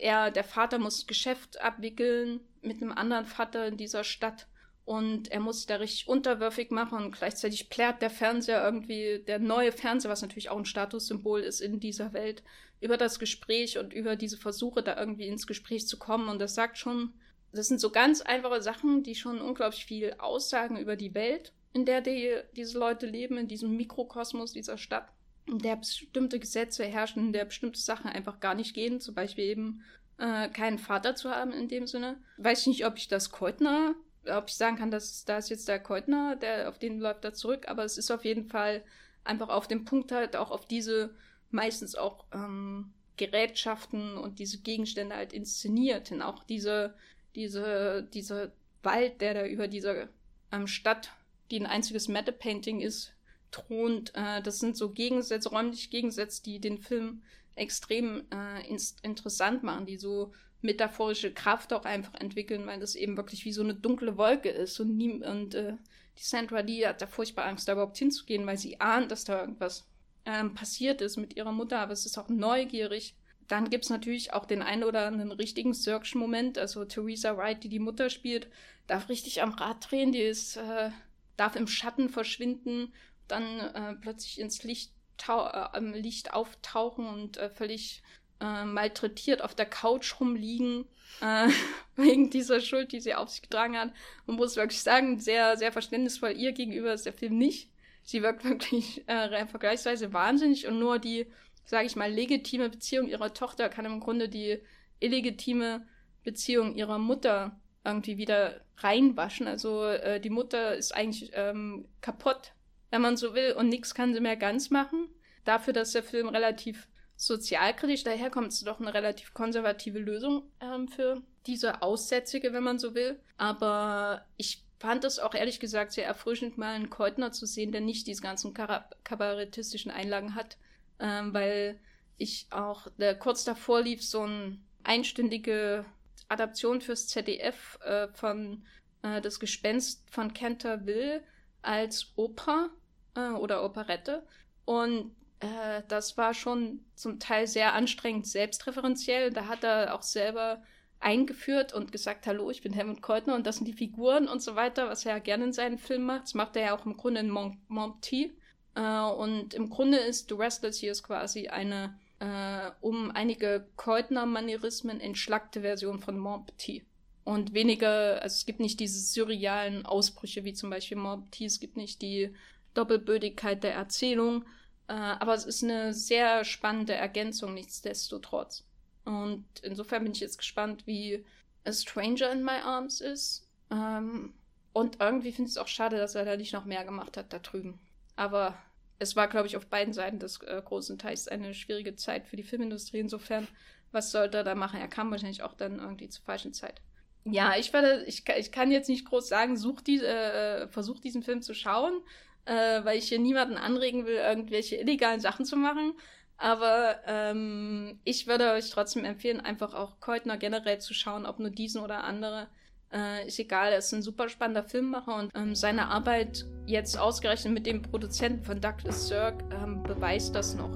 er, 0.00 0.30
der 0.30 0.44
Vater 0.44 0.78
muss 0.78 1.06
Geschäft 1.06 1.60
abwickeln 1.60 2.40
mit 2.62 2.82
einem 2.82 2.92
anderen 2.92 3.26
Vater 3.26 3.66
in 3.66 3.76
dieser 3.76 4.04
Stadt 4.04 4.46
und 4.84 5.30
er 5.30 5.40
muss 5.40 5.58
sich 5.58 5.66
da 5.66 5.76
richtig 5.76 6.08
unterwürfig 6.08 6.70
machen 6.70 6.98
und 6.98 7.16
gleichzeitig 7.16 7.70
plärt 7.70 8.02
der 8.02 8.10
Fernseher 8.10 8.62
irgendwie, 8.62 9.22
der 9.26 9.38
neue 9.38 9.72
Fernseher, 9.72 10.10
was 10.10 10.20
natürlich 10.20 10.50
auch 10.50 10.58
ein 10.58 10.66
Statussymbol 10.66 11.40
ist 11.40 11.60
in 11.60 11.80
dieser 11.80 12.12
Welt, 12.12 12.42
über 12.80 12.98
das 12.98 13.18
Gespräch 13.18 13.78
und 13.78 13.94
über 13.94 14.14
diese 14.14 14.36
Versuche, 14.36 14.82
da 14.82 14.98
irgendwie 14.98 15.26
ins 15.26 15.46
Gespräch 15.46 15.86
zu 15.86 15.98
kommen. 15.98 16.28
Und 16.28 16.38
das 16.38 16.54
sagt 16.54 16.76
schon, 16.76 17.14
das 17.52 17.68
sind 17.68 17.80
so 17.80 17.90
ganz 17.90 18.20
einfache 18.20 18.60
Sachen, 18.60 19.02
die 19.02 19.14
schon 19.14 19.40
unglaublich 19.40 19.86
viel 19.86 20.16
aussagen 20.18 20.76
über 20.76 20.96
die 20.96 21.14
Welt, 21.14 21.53
in 21.74 21.84
der 21.84 22.00
die, 22.00 22.36
diese 22.56 22.78
Leute 22.78 23.06
leben, 23.06 23.36
in 23.36 23.48
diesem 23.48 23.76
Mikrokosmos 23.76 24.52
dieser 24.52 24.78
Stadt 24.78 25.08
in 25.46 25.58
der 25.58 25.76
bestimmte 25.76 26.38
Gesetze 26.38 26.84
herrschen, 26.84 27.26
in 27.26 27.32
der 27.32 27.44
bestimmte 27.44 27.78
Sachen 27.78 28.08
einfach 28.08 28.40
gar 28.40 28.54
nicht 28.54 28.72
gehen, 28.74 29.00
zum 29.00 29.14
Beispiel 29.14 29.44
eben 29.44 29.82
äh, 30.18 30.48
keinen 30.48 30.78
Vater 30.78 31.14
zu 31.16 31.30
haben 31.30 31.52
in 31.52 31.68
dem 31.68 31.86
Sinne. 31.86 32.16
Weiß 32.38 32.62
ich 32.62 32.66
nicht, 32.68 32.86
ob 32.86 32.96
ich 32.96 33.08
das 33.08 33.30
Keutner, 33.30 33.94
ob 34.26 34.48
ich 34.48 34.54
sagen 34.54 34.76
kann, 34.76 34.90
dass 34.90 35.26
da 35.26 35.36
ist 35.36 35.50
jetzt 35.50 35.68
der 35.68 35.80
Keutner, 35.80 36.36
der 36.36 36.68
auf 36.68 36.78
den 36.78 36.98
läuft 36.98 37.24
da 37.24 37.34
zurück, 37.34 37.68
aber 37.68 37.84
es 37.84 37.98
ist 37.98 38.10
auf 38.10 38.24
jeden 38.24 38.46
Fall 38.46 38.82
einfach 39.24 39.48
auf 39.48 39.68
dem 39.68 39.84
Punkt 39.84 40.12
halt 40.12 40.36
auch 40.36 40.50
auf 40.50 40.66
diese 40.66 41.14
meistens 41.50 41.94
auch 41.94 42.24
ähm, 42.32 42.92
Gerätschaften 43.16 44.16
und 44.16 44.38
diese 44.38 44.58
Gegenstände 44.58 45.14
halt 45.14 45.32
inszeniert. 45.32 46.10
Und 46.10 46.22
auch 46.22 46.44
diese, 46.44 46.94
diese, 47.34 48.08
dieser 48.12 48.52
Wald, 48.82 49.20
der 49.20 49.34
da 49.34 49.46
über 49.46 49.68
dieser 49.68 50.08
ähm, 50.52 50.66
Stadt, 50.66 51.10
die 51.50 51.60
ein 51.60 51.66
einziges 51.66 52.08
Matte-Painting 52.08 52.80
ist, 52.80 53.14
thront. 53.50 54.12
Äh, 54.14 54.42
das 54.42 54.58
sind 54.58 54.76
so 54.76 54.90
Gegensätze, 54.90 55.48
räumliche 55.48 55.90
Gegensätze, 55.90 56.42
die 56.42 56.60
den 56.60 56.78
Film 56.78 57.22
extrem 57.54 58.24
äh, 58.30 58.76
interessant 59.02 59.62
machen, 59.62 59.86
die 59.86 59.96
so 59.96 60.32
metaphorische 60.60 61.32
Kraft 61.32 61.72
auch 61.72 61.84
einfach 61.84 62.14
entwickeln, 62.14 62.66
weil 62.66 62.80
das 62.80 62.94
eben 62.94 63.16
wirklich 63.16 63.44
wie 63.44 63.52
so 63.52 63.62
eine 63.62 63.74
dunkle 63.74 64.16
Wolke 64.16 64.48
ist. 64.48 64.80
Und, 64.80 64.96
nie, 64.96 65.22
und 65.22 65.54
äh, 65.54 65.74
die 66.18 66.24
Sandra 66.24 66.60
Lee 66.60 66.86
hat 66.86 67.02
da 67.02 67.06
furchtbar 67.06 67.44
Angst, 67.44 67.68
da 67.68 67.72
überhaupt 67.72 67.98
hinzugehen, 67.98 68.46
weil 68.46 68.58
sie 68.58 68.80
ahnt, 68.80 69.10
dass 69.10 69.24
da 69.24 69.40
irgendwas 69.40 69.86
ähm, 70.24 70.54
passiert 70.54 71.00
ist 71.02 71.16
mit 71.16 71.36
ihrer 71.36 71.52
Mutter, 71.52 71.78
aber 71.78 71.92
es 71.92 72.06
ist 72.06 72.18
auch 72.18 72.28
neugierig. 72.28 73.14
Dann 73.46 73.68
gibt 73.68 73.84
es 73.84 73.90
natürlich 73.90 74.32
auch 74.32 74.46
den 74.46 74.62
einen 74.62 74.84
oder 74.84 75.06
anderen 75.06 75.32
richtigen 75.32 75.74
Search-Moment. 75.74 76.56
Also 76.56 76.84
Theresa 76.86 77.36
Wright, 77.36 77.62
die 77.62 77.68
die 77.68 77.78
Mutter 77.78 78.08
spielt, 78.08 78.48
darf 78.86 79.10
richtig 79.10 79.42
am 79.42 79.52
Rad 79.52 79.90
drehen, 79.90 80.12
die 80.12 80.22
ist, 80.22 80.56
äh, 80.56 80.90
darf 81.36 81.56
im 81.56 81.66
Schatten 81.66 82.08
verschwinden, 82.08 82.92
dann 83.28 83.60
äh, 83.60 83.94
plötzlich 84.00 84.40
ins 84.40 84.62
Licht, 84.62 84.92
äh, 85.28 85.80
Licht 85.80 86.32
auftauchen 86.32 87.06
und 87.06 87.36
äh, 87.36 87.50
völlig 87.50 88.02
äh, 88.40 88.64
malträtiert 88.64 89.42
auf 89.42 89.54
der 89.54 89.66
Couch 89.66 90.20
rumliegen, 90.20 90.86
äh, 91.20 91.48
wegen 91.96 92.30
dieser 92.30 92.60
Schuld, 92.60 92.92
die 92.92 93.00
sie 93.00 93.14
auf 93.14 93.30
sich 93.30 93.42
getragen 93.42 93.76
hat. 93.76 93.92
Man 94.26 94.36
muss 94.36 94.56
wirklich 94.56 94.82
sagen, 94.82 95.18
sehr, 95.18 95.56
sehr 95.56 95.72
verständnisvoll 95.72 96.32
ihr 96.32 96.52
gegenüber 96.52 96.92
ist 96.92 97.06
der 97.06 97.12
Film 97.12 97.38
nicht. 97.38 97.70
Sie 98.02 98.22
wirkt 98.22 98.44
wirklich 98.44 99.06
äh, 99.08 99.46
vergleichsweise 99.46 100.12
wahnsinnig 100.12 100.66
und 100.66 100.78
nur 100.78 100.98
die, 100.98 101.26
sage 101.64 101.86
ich 101.86 101.96
mal, 101.96 102.12
legitime 102.12 102.68
Beziehung 102.68 103.08
ihrer 103.08 103.32
Tochter 103.32 103.68
kann 103.68 103.86
im 103.86 104.00
Grunde 104.00 104.28
die 104.28 104.60
illegitime 105.00 105.86
Beziehung 106.22 106.74
ihrer 106.74 106.98
Mutter 106.98 107.58
irgendwie 107.84 108.16
wieder 108.16 108.60
reinwaschen. 108.78 109.46
Also 109.46 109.84
äh, 109.84 110.20
die 110.20 110.30
Mutter 110.30 110.74
ist 110.74 110.92
eigentlich 110.92 111.30
ähm, 111.34 111.86
kaputt, 112.00 112.52
wenn 112.90 113.02
man 113.02 113.16
so 113.16 113.34
will, 113.34 113.52
und 113.52 113.68
nichts 113.68 113.94
kann 113.94 114.14
sie 114.14 114.20
mehr 114.20 114.36
ganz 114.36 114.70
machen. 114.70 115.08
Dafür, 115.44 115.72
dass 115.72 115.92
der 115.92 116.02
Film 116.02 116.28
relativ 116.28 116.88
sozialkritisch 117.16 118.04
daherkommt, 118.04 118.48
ist 118.48 118.66
doch 118.66 118.80
eine 118.80 118.94
relativ 118.94 119.34
konservative 119.34 119.98
Lösung 119.98 120.50
ähm, 120.60 120.88
für 120.88 121.22
diese 121.46 121.82
Aussätzige, 121.82 122.52
wenn 122.52 122.64
man 122.64 122.78
so 122.78 122.94
will. 122.94 123.20
Aber 123.36 124.24
ich 124.36 124.64
fand 124.78 125.04
es 125.04 125.18
auch 125.18 125.34
ehrlich 125.34 125.60
gesagt 125.60 125.92
sehr 125.92 126.06
erfrischend, 126.06 126.58
mal 126.58 126.74
einen 126.74 126.90
Keutner 126.90 127.32
zu 127.32 127.46
sehen, 127.46 127.72
der 127.72 127.80
nicht 127.80 128.06
diese 128.06 128.22
ganzen 128.22 128.54
kabarettistischen 128.54 129.90
Einlagen 129.90 130.34
hat, 130.34 130.56
ähm, 130.98 131.32
weil 131.32 131.78
ich 132.16 132.46
auch 132.50 132.88
der, 132.98 133.18
kurz 133.18 133.44
davor 133.44 133.82
lief 133.82 134.02
so 134.04 134.22
eine 134.22 134.58
einstündige 134.82 135.84
Adaption 136.28 136.80
fürs 136.80 137.08
ZDF 137.08 137.78
äh, 137.84 138.08
von 138.08 138.64
äh, 139.02 139.20
Das 139.20 139.40
Gespenst 139.40 140.08
von 140.10 140.32
Canterville 140.32 141.22
als 141.62 142.12
Oper 142.16 142.70
äh, 143.14 143.30
oder 143.30 143.64
Operette. 143.64 144.26
Und 144.64 145.14
äh, 145.40 145.82
das 145.88 146.16
war 146.16 146.34
schon 146.34 146.84
zum 146.94 147.18
Teil 147.18 147.46
sehr 147.46 147.74
anstrengend 147.74 148.26
selbstreferenziell. 148.26 149.30
Da 149.30 149.46
hat 149.46 149.64
er 149.64 149.94
auch 149.94 150.02
selber 150.02 150.62
eingeführt 151.00 151.74
und 151.74 151.92
gesagt, 151.92 152.26
hallo, 152.26 152.50
ich 152.50 152.62
bin 152.62 152.72
Helmut 152.72 153.02
Keutner 153.02 153.34
und 153.34 153.46
das 153.46 153.56
sind 153.56 153.66
die 153.66 153.74
Figuren 153.74 154.26
und 154.26 154.40
so 154.40 154.56
weiter, 154.56 154.88
was 154.88 155.04
er 155.04 155.12
ja 155.12 155.18
gerne 155.18 155.44
in 155.44 155.52
seinen 155.52 155.78
Filmen 155.78 156.06
macht. 156.06 156.22
Das 156.22 156.34
macht 156.34 156.56
er 156.56 156.62
ja 156.62 156.76
auch 156.76 156.86
im 156.86 156.96
Grunde 156.96 157.20
in 157.20 157.30
Mont 157.30 157.58
Monty. 157.68 158.36
Äh, 158.74 159.00
und 159.00 159.54
im 159.54 159.68
Grunde 159.68 159.98
ist 159.98 160.28
The 160.28 160.34
Restless 160.34 160.80
Years 160.82 161.02
quasi 161.02 161.48
eine 161.48 161.98
äh, 162.24 162.70
um 162.80 163.10
einige 163.10 163.66
Keutner-Manierismen 163.76 164.98
entschlackte 165.00 165.60
Version 165.60 166.00
von 166.00 166.18
Monty. 166.18 166.84
Und 167.24 167.52
weniger, 167.52 168.22
also 168.22 168.34
es 168.34 168.46
gibt 168.46 168.60
nicht 168.60 168.80
diese 168.80 169.00
surrealen 169.00 169.84
Ausbrüche 169.84 170.44
wie 170.44 170.54
zum 170.54 170.70
Beispiel 170.70 170.96
Monty, 170.96 171.44
es 171.44 171.60
gibt 171.60 171.76
nicht 171.76 172.00
die 172.00 172.34
Doppelbödigkeit 172.72 173.62
der 173.62 173.74
Erzählung, 173.74 174.44
äh, 174.88 174.92
aber 174.92 175.34
es 175.34 175.44
ist 175.44 175.62
eine 175.62 175.92
sehr 175.92 176.44
spannende 176.44 176.94
Ergänzung, 176.94 177.54
nichtsdestotrotz. 177.54 178.64
Und 179.04 179.44
insofern 179.62 180.02
bin 180.04 180.12
ich 180.12 180.20
jetzt 180.20 180.38
gespannt, 180.38 180.86
wie 180.86 181.24
A 181.64 181.72
Stranger 181.72 182.32
in 182.32 182.42
My 182.42 182.60
Arms 182.62 183.00
ist. 183.00 183.46
Ähm, 183.70 184.32
und 184.72 185.00
irgendwie 185.00 185.32
finde 185.32 185.48
ich 185.48 185.56
es 185.56 185.58
auch 185.58 185.68
schade, 185.68 185.98
dass 185.98 186.14
er 186.14 186.24
da 186.24 186.36
nicht 186.36 186.54
noch 186.54 186.64
mehr 186.64 186.84
gemacht 186.84 187.16
hat 187.18 187.32
da 187.32 187.38
drüben. 187.38 187.78
Aber 188.16 188.56
es 188.98 189.16
war, 189.16 189.28
glaube 189.28 189.46
ich, 189.46 189.56
auf 189.56 189.66
beiden 189.66 189.92
Seiten 189.92 190.18
des 190.18 190.40
äh, 190.42 190.60
großen 190.64 190.98
Teils 190.98 191.28
eine 191.28 191.54
schwierige 191.54 191.96
Zeit 191.96 192.26
für 192.26 192.36
die 192.36 192.42
Filmindustrie. 192.42 193.00
Insofern, 193.00 193.46
was 193.92 194.10
sollte 194.10 194.38
er 194.38 194.44
da 194.44 194.54
machen? 194.54 194.80
Er 194.80 194.88
kam 194.88 195.10
wahrscheinlich 195.10 195.42
auch 195.42 195.54
dann 195.54 195.78
irgendwie 195.78 196.08
zur 196.08 196.24
falschen 196.24 196.52
Zeit. 196.52 196.80
Ja, 197.24 197.56
ich 197.56 197.72
werde, 197.72 198.04
ich, 198.06 198.24
ich 198.28 198.52
kann 198.52 198.70
jetzt 198.70 198.88
nicht 198.88 199.06
groß 199.06 199.28
sagen, 199.28 199.56
such 199.56 199.80
die, 199.80 200.00
äh, 200.00 200.68
versuch 200.68 201.00
diesen 201.00 201.22
Film 201.22 201.42
zu 201.42 201.54
schauen 201.54 202.02
äh, 202.46 202.84
weil 202.84 202.98
ich 202.98 203.08
hier 203.08 203.18
niemanden 203.18 203.56
anregen 203.56 204.06
will, 204.06 204.16
irgendwelche 204.16 204.76
illegalen 204.76 205.20
Sachen 205.20 205.44
zu 205.44 205.56
machen. 205.56 205.94
Aber 206.36 207.00
ähm, 207.06 208.00
ich 208.04 208.26
würde 208.26 208.52
euch 208.52 208.70
trotzdem 208.70 209.04
empfehlen, 209.04 209.40
einfach 209.40 209.72
auch 209.72 210.00
Keutner 210.00 210.36
generell 210.36 210.80
zu 210.80 210.92
schauen, 210.92 211.26
ob 211.26 211.38
nur 211.38 211.50
diesen 211.50 211.80
oder 211.80 212.04
andere. 212.04 212.48
Äh, 212.92 213.26
ist 213.26 213.38
egal, 213.38 213.72
er 213.72 213.78
ist 213.78 213.92
ein 213.92 214.02
super 214.02 214.28
spannender 214.28 214.62
Filmmacher 214.62 215.16
und 215.16 215.30
ähm, 215.34 215.54
seine 215.54 215.88
Arbeit 215.88 216.46
jetzt 216.66 216.98
ausgerechnet 216.98 217.52
mit 217.52 217.66
dem 217.66 217.82
Produzenten 217.82 218.44
von 218.44 218.60
Douglas 218.60 219.08
Sirk 219.08 219.42
ähm, 219.52 219.82
beweist 219.82 220.34
das 220.34 220.54
noch. 220.54 220.70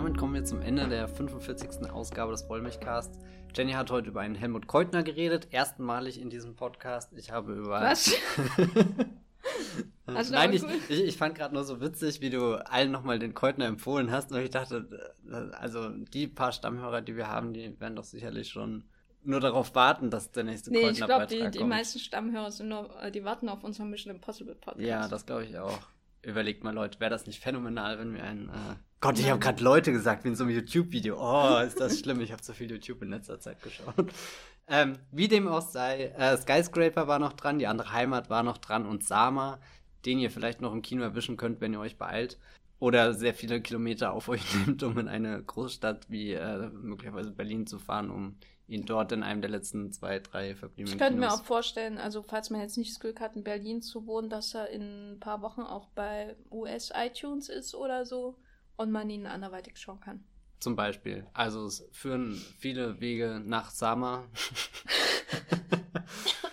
damit 0.00 0.16
kommen 0.16 0.34
wir 0.34 0.44
zum 0.44 0.62
Ende 0.62 0.88
der 0.88 1.08
45. 1.08 1.90
Ausgabe 1.92 2.32
des 2.32 2.48
Wollmilchcasts. 2.48 3.18
Jenny 3.54 3.72
hat 3.72 3.90
heute 3.90 4.08
über 4.08 4.20
einen 4.20 4.34
Helmut 4.34 4.66
Keutner 4.66 5.02
geredet, 5.02 5.48
erstmalig 5.50 6.20
in 6.20 6.30
diesem 6.30 6.54
Podcast. 6.54 7.12
Ich 7.16 7.30
habe 7.30 7.52
über. 7.52 7.80
Was? 7.80 8.14
also 10.06 10.32
Nein, 10.32 10.52
ich, 10.52 10.62
ich, 10.88 11.04
ich, 11.04 11.16
fand 11.16 11.34
gerade 11.34 11.54
nur 11.54 11.64
so 11.64 11.80
witzig, 11.80 12.20
wie 12.20 12.30
du 12.30 12.54
allen 12.54 12.90
nochmal 12.90 13.18
den 13.18 13.34
Keutner 13.34 13.66
empfohlen 13.66 14.10
hast. 14.10 14.32
Und 14.32 14.40
ich 14.40 14.50
dachte, 14.50 15.10
äh, 15.30 15.54
also 15.56 15.88
die 15.88 16.26
paar 16.26 16.52
Stammhörer, 16.52 17.00
die 17.00 17.16
wir 17.16 17.28
haben, 17.28 17.52
die 17.52 17.78
werden 17.80 17.96
doch 17.96 18.04
sicherlich 18.04 18.48
schon 18.48 18.84
nur 19.22 19.40
darauf 19.40 19.74
warten, 19.74 20.10
dass 20.10 20.32
der 20.32 20.44
nächste 20.44 20.70
nee, 20.70 20.82
Keutner 20.82 21.06
Beitrag 21.06 21.18
kommt. 21.18 21.32
Ich 21.32 21.38
glaube, 21.38 21.50
die, 21.50 21.58
die 21.58 21.64
meisten 21.64 21.98
Stammhörer 21.98 22.50
sind 22.50 22.68
nur, 22.68 23.02
äh, 23.02 23.10
die 23.10 23.24
warten 23.24 23.48
auf 23.48 23.64
unseren 23.64 23.90
Mission 23.90 24.14
Impossible 24.14 24.54
Podcast. 24.54 24.86
Ja, 24.86 25.08
das 25.08 25.26
glaube 25.26 25.44
ich 25.44 25.58
auch. 25.58 25.78
Überlegt 26.22 26.64
mal, 26.64 26.74
Leute, 26.74 27.00
wäre 27.00 27.10
das 27.10 27.26
nicht 27.26 27.42
phänomenal, 27.42 27.98
wenn 27.98 28.14
wir 28.14 28.22
einen 28.24 28.48
äh, 28.48 28.76
Gott, 29.00 29.18
ich 29.18 29.30
habe 29.30 29.40
gerade 29.40 29.64
Leute 29.64 29.92
gesagt, 29.92 30.24
wie 30.24 30.28
in 30.28 30.36
so 30.36 30.44
einem 30.44 30.54
YouTube-Video. 30.54 31.16
Oh, 31.18 31.58
ist 31.60 31.80
das 31.80 31.98
schlimm. 31.98 32.20
Ich 32.20 32.32
habe 32.32 32.42
zu 32.42 32.52
viel 32.52 32.70
YouTube 32.70 33.00
in 33.00 33.08
letzter 33.08 33.40
Zeit 33.40 33.62
geschaut. 33.62 34.12
Ähm, 34.68 34.98
wie 35.10 35.26
dem 35.26 35.48
auch 35.48 35.62
sei, 35.62 36.12
äh, 36.16 36.36
Skyscraper 36.36 37.08
war 37.08 37.18
noch 37.18 37.32
dran, 37.32 37.58
die 37.58 37.66
andere 37.66 37.92
Heimat 37.92 38.30
war 38.30 38.42
noch 38.42 38.58
dran 38.58 38.86
und 38.86 39.04
Sama, 39.04 39.58
den 40.04 40.18
ihr 40.18 40.30
vielleicht 40.30 40.60
noch 40.60 40.72
im 40.72 40.82
Kino 40.82 41.02
erwischen 41.02 41.36
könnt, 41.36 41.60
wenn 41.60 41.72
ihr 41.72 41.80
euch 41.80 41.96
beeilt. 41.96 42.38
Oder 42.80 43.12
sehr 43.14 43.34
viele 43.34 43.60
Kilometer 43.60 44.12
auf 44.12 44.28
euch 44.28 44.42
nehmt, 44.66 44.82
um 44.82 44.98
in 44.98 45.06
eine 45.06 45.42
Großstadt 45.42 46.10
wie 46.10 46.32
äh, 46.32 46.68
möglicherweise 46.70 47.30
Berlin 47.30 47.66
zu 47.66 47.78
fahren, 47.78 48.10
um 48.10 48.36
ihn 48.66 48.86
dort 48.86 49.12
in 49.12 49.22
einem 49.22 49.42
der 49.42 49.50
letzten 49.50 49.92
zwei, 49.92 50.18
drei 50.18 50.54
verbliebenen 50.54 50.94
Ich 50.94 50.98
könnte 50.98 51.20
mir 51.20 51.32
auch 51.32 51.44
vorstellen, 51.44 51.98
also 51.98 52.22
falls 52.22 52.50
man 52.50 52.60
jetzt 52.60 52.78
nicht 52.78 52.90
das 52.90 53.00
Glück 53.00 53.20
hat, 53.20 53.36
in 53.36 53.44
Berlin 53.44 53.82
zu 53.82 54.06
wohnen, 54.06 54.30
dass 54.30 54.54
er 54.54 54.70
in 54.70 55.12
ein 55.12 55.20
paar 55.20 55.42
Wochen 55.42 55.60
auch 55.60 55.88
bei 55.88 56.36
US-iTunes 56.50 57.48
ist 57.48 57.74
oder 57.74 58.06
so 58.06 58.36
und 58.76 58.90
man 58.90 59.10
ihn 59.10 59.26
anderweitig 59.26 59.76
schauen 59.76 60.00
kann. 60.00 60.24
Zum 60.60 60.76
Beispiel. 60.76 61.26
Also 61.32 61.66
es 61.66 61.86
führen 61.92 62.34
viele 62.58 63.00
Wege 63.00 63.42
nach 63.44 63.70
Sama. 63.70 64.24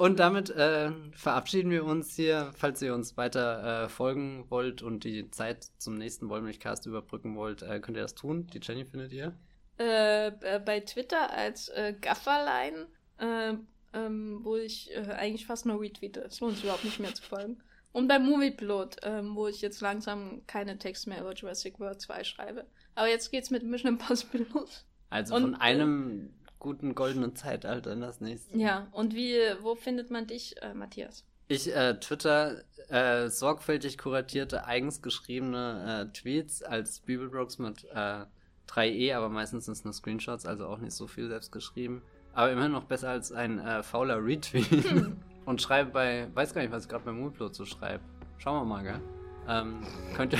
und 0.00 0.18
damit 0.18 0.48
äh, 0.48 0.92
verabschieden 1.12 1.70
wir 1.70 1.84
uns 1.84 2.16
hier. 2.16 2.52
Falls 2.56 2.80
ihr 2.80 2.94
uns 2.94 3.18
weiter 3.18 3.84
äh, 3.84 3.88
folgen 3.90 4.46
wollt 4.48 4.80
und 4.80 5.04
die 5.04 5.30
Zeit 5.30 5.64
zum 5.76 5.98
nächsten 5.98 6.30
Wollmilchcast 6.30 6.86
überbrücken 6.86 7.36
wollt, 7.36 7.60
äh, 7.60 7.80
könnt 7.80 7.98
ihr 7.98 8.02
das 8.02 8.14
tun. 8.14 8.46
Die 8.46 8.60
Jenny 8.62 8.86
findet 8.86 9.12
ihr? 9.12 9.38
Äh, 9.78 10.28
äh, 10.28 10.58
bei 10.64 10.80
Twitter 10.80 11.30
als 11.30 11.68
äh, 11.68 11.92
Gafferlein, 12.00 12.86
ähm, 13.18 14.38
wo 14.42 14.56
ich 14.56 14.90
eigentlich 14.96 15.44
fast 15.44 15.66
nur 15.66 15.78
retweete. 15.82 16.20
Es 16.20 16.40
lohnt 16.40 16.54
sich 16.54 16.64
überhaupt 16.64 16.84
nicht 16.84 16.98
mehr 16.98 17.14
zu 17.14 17.22
folgen. 17.22 17.62
Und 17.92 18.08
beim 18.08 18.24
Movieplot, 18.24 18.96
ähm, 19.02 19.36
wo 19.36 19.48
ich 19.48 19.60
jetzt 19.60 19.82
langsam 19.82 20.40
keine 20.46 20.78
Texte 20.78 21.10
mehr 21.10 21.20
über 21.20 21.34
Jurassic 21.34 21.78
World 21.78 22.00
2 22.00 22.24
schreibe. 22.24 22.64
Aber 22.94 23.08
jetzt 23.08 23.30
geht's 23.30 23.50
mit 23.50 23.64
Mission 23.64 23.92
Impossible 23.92 24.46
los. 24.54 24.86
Also 25.10 25.34
und, 25.34 25.42
von 25.42 25.54
einem 25.56 26.30
guten 26.60 26.94
goldenen 26.94 27.34
Zeitalter 27.34 27.92
in 27.92 28.00
das 28.00 28.20
nächste. 28.20 28.56
Ja, 28.56 28.86
und 28.92 29.14
wie, 29.14 29.34
wo 29.60 29.74
findet 29.74 30.10
man 30.12 30.28
dich, 30.28 30.62
äh, 30.62 30.72
Matthias? 30.74 31.24
Ich 31.48 31.74
äh, 31.74 31.98
twitter 31.98 32.62
äh, 32.88 33.28
sorgfältig 33.28 33.98
kuratierte, 33.98 34.66
eigens 34.66 35.02
geschriebene 35.02 36.06
äh, 36.08 36.12
Tweets 36.16 36.62
als 36.62 37.00
Bibelbrooks 37.00 37.58
mit 37.58 37.84
äh, 37.92 38.24
3e, 38.68 39.16
aber 39.16 39.28
meistens 39.28 39.64
sind 39.64 39.72
es 39.72 39.84
nur 39.84 39.92
Screenshots, 39.92 40.46
also 40.46 40.68
auch 40.68 40.78
nicht 40.78 40.94
so 40.94 41.08
viel 41.08 41.26
selbst 41.26 41.50
geschrieben. 41.50 42.02
Aber 42.32 42.52
immerhin 42.52 42.70
noch 42.70 42.84
besser 42.84 43.08
als 43.08 43.32
ein 43.32 43.58
äh, 43.58 43.82
fauler 43.82 44.24
Retweet. 44.24 44.84
Hm. 44.88 45.16
Und 45.46 45.60
schreibe 45.60 45.90
bei, 45.90 46.28
weiß 46.34 46.54
gar 46.54 46.62
nicht, 46.62 46.70
was 46.70 46.84
ich 46.84 46.88
gerade 46.88 47.04
bei 47.04 47.12
Moonblood 47.12 47.54
so 47.54 47.64
schreibe. 47.64 48.04
Schauen 48.38 48.60
wir 48.60 48.64
mal, 48.64 48.84
gell? 48.84 49.00
Ähm, 49.48 49.82
könnt 50.14 50.34
ihr. 50.34 50.38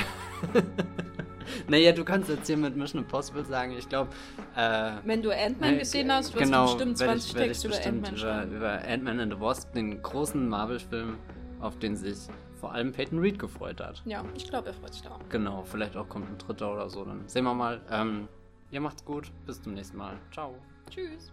naja, 1.69 1.93
du 1.93 2.05
kannst 2.05 2.29
jetzt 2.29 2.47
hier 2.47 2.57
mit 2.57 2.77
Mission 2.77 3.03
Impossible 3.03 3.45
sagen, 3.45 3.75
ich 3.77 3.89
glaube. 3.89 4.11
Äh, 4.57 4.93
Wenn 5.05 5.23
du 5.23 5.31
Ant-Man 5.31 5.79
gesehen 5.79 6.13
hast, 6.13 6.35
wirst 6.35 6.45
genau, 6.45 6.67
du 6.67 6.73
bestimmt 6.75 6.99
20 6.99 7.35
werd 7.35 7.51
ich, 7.51 7.65
werd 7.65 7.75
ich 7.75 7.85
über 7.85 7.87
Ant-Man 7.87 8.17
über, 8.17 8.57
über 8.57 8.89
Ant-Man 8.89 9.21
and 9.21 9.33
the 9.35 9.41
Wasp, 9.41 9.73
den 9.73 10.03
großen 10.03 10.49
Marvel-Film, 10.49 11.19
auf 11.61 11.79
den 11.79 11.97
sich 11.97 12.19
vor 12.61 12.73
allem 12.73 12.93
Peyton 12.93 13.19
Reed 13.19 13.39
gefreut 13.39 13.81
hat. 13.81 14.03
Ja, 14.05 14.23
ich 14.35 14.49
glaube, 14.49 14.69
er 14.69 14.75
freut 14.75 14.93
sich 14.93 15.03
da 15.03 15.11
auch. 15.13 15.21
Genau, 15.31 15.63
vielleicht 15.63 15.97
auch 15.97 16.09
kommt 16.09 16.29
ein 16.29 16.39
dritter 16.39 16.73
oder 16.73 16.91
so. 16.91 17.05
Dann 17.05 17.27
sehen 17.27 17.45
wir 17.45 17.55
mal. 17.55 17.81
Ähm, 17.91 18.29
ihr 18.71 18.81
macht's 18.81 19.05
gut. 19.05 19.33
Bis 19.47 19.63
zum 19.63 19.75
nächsten 19.75 19.97
Mal. 19.97 20.17
Ciao. 20.31 20.55
Tschüss. 20.91 21.33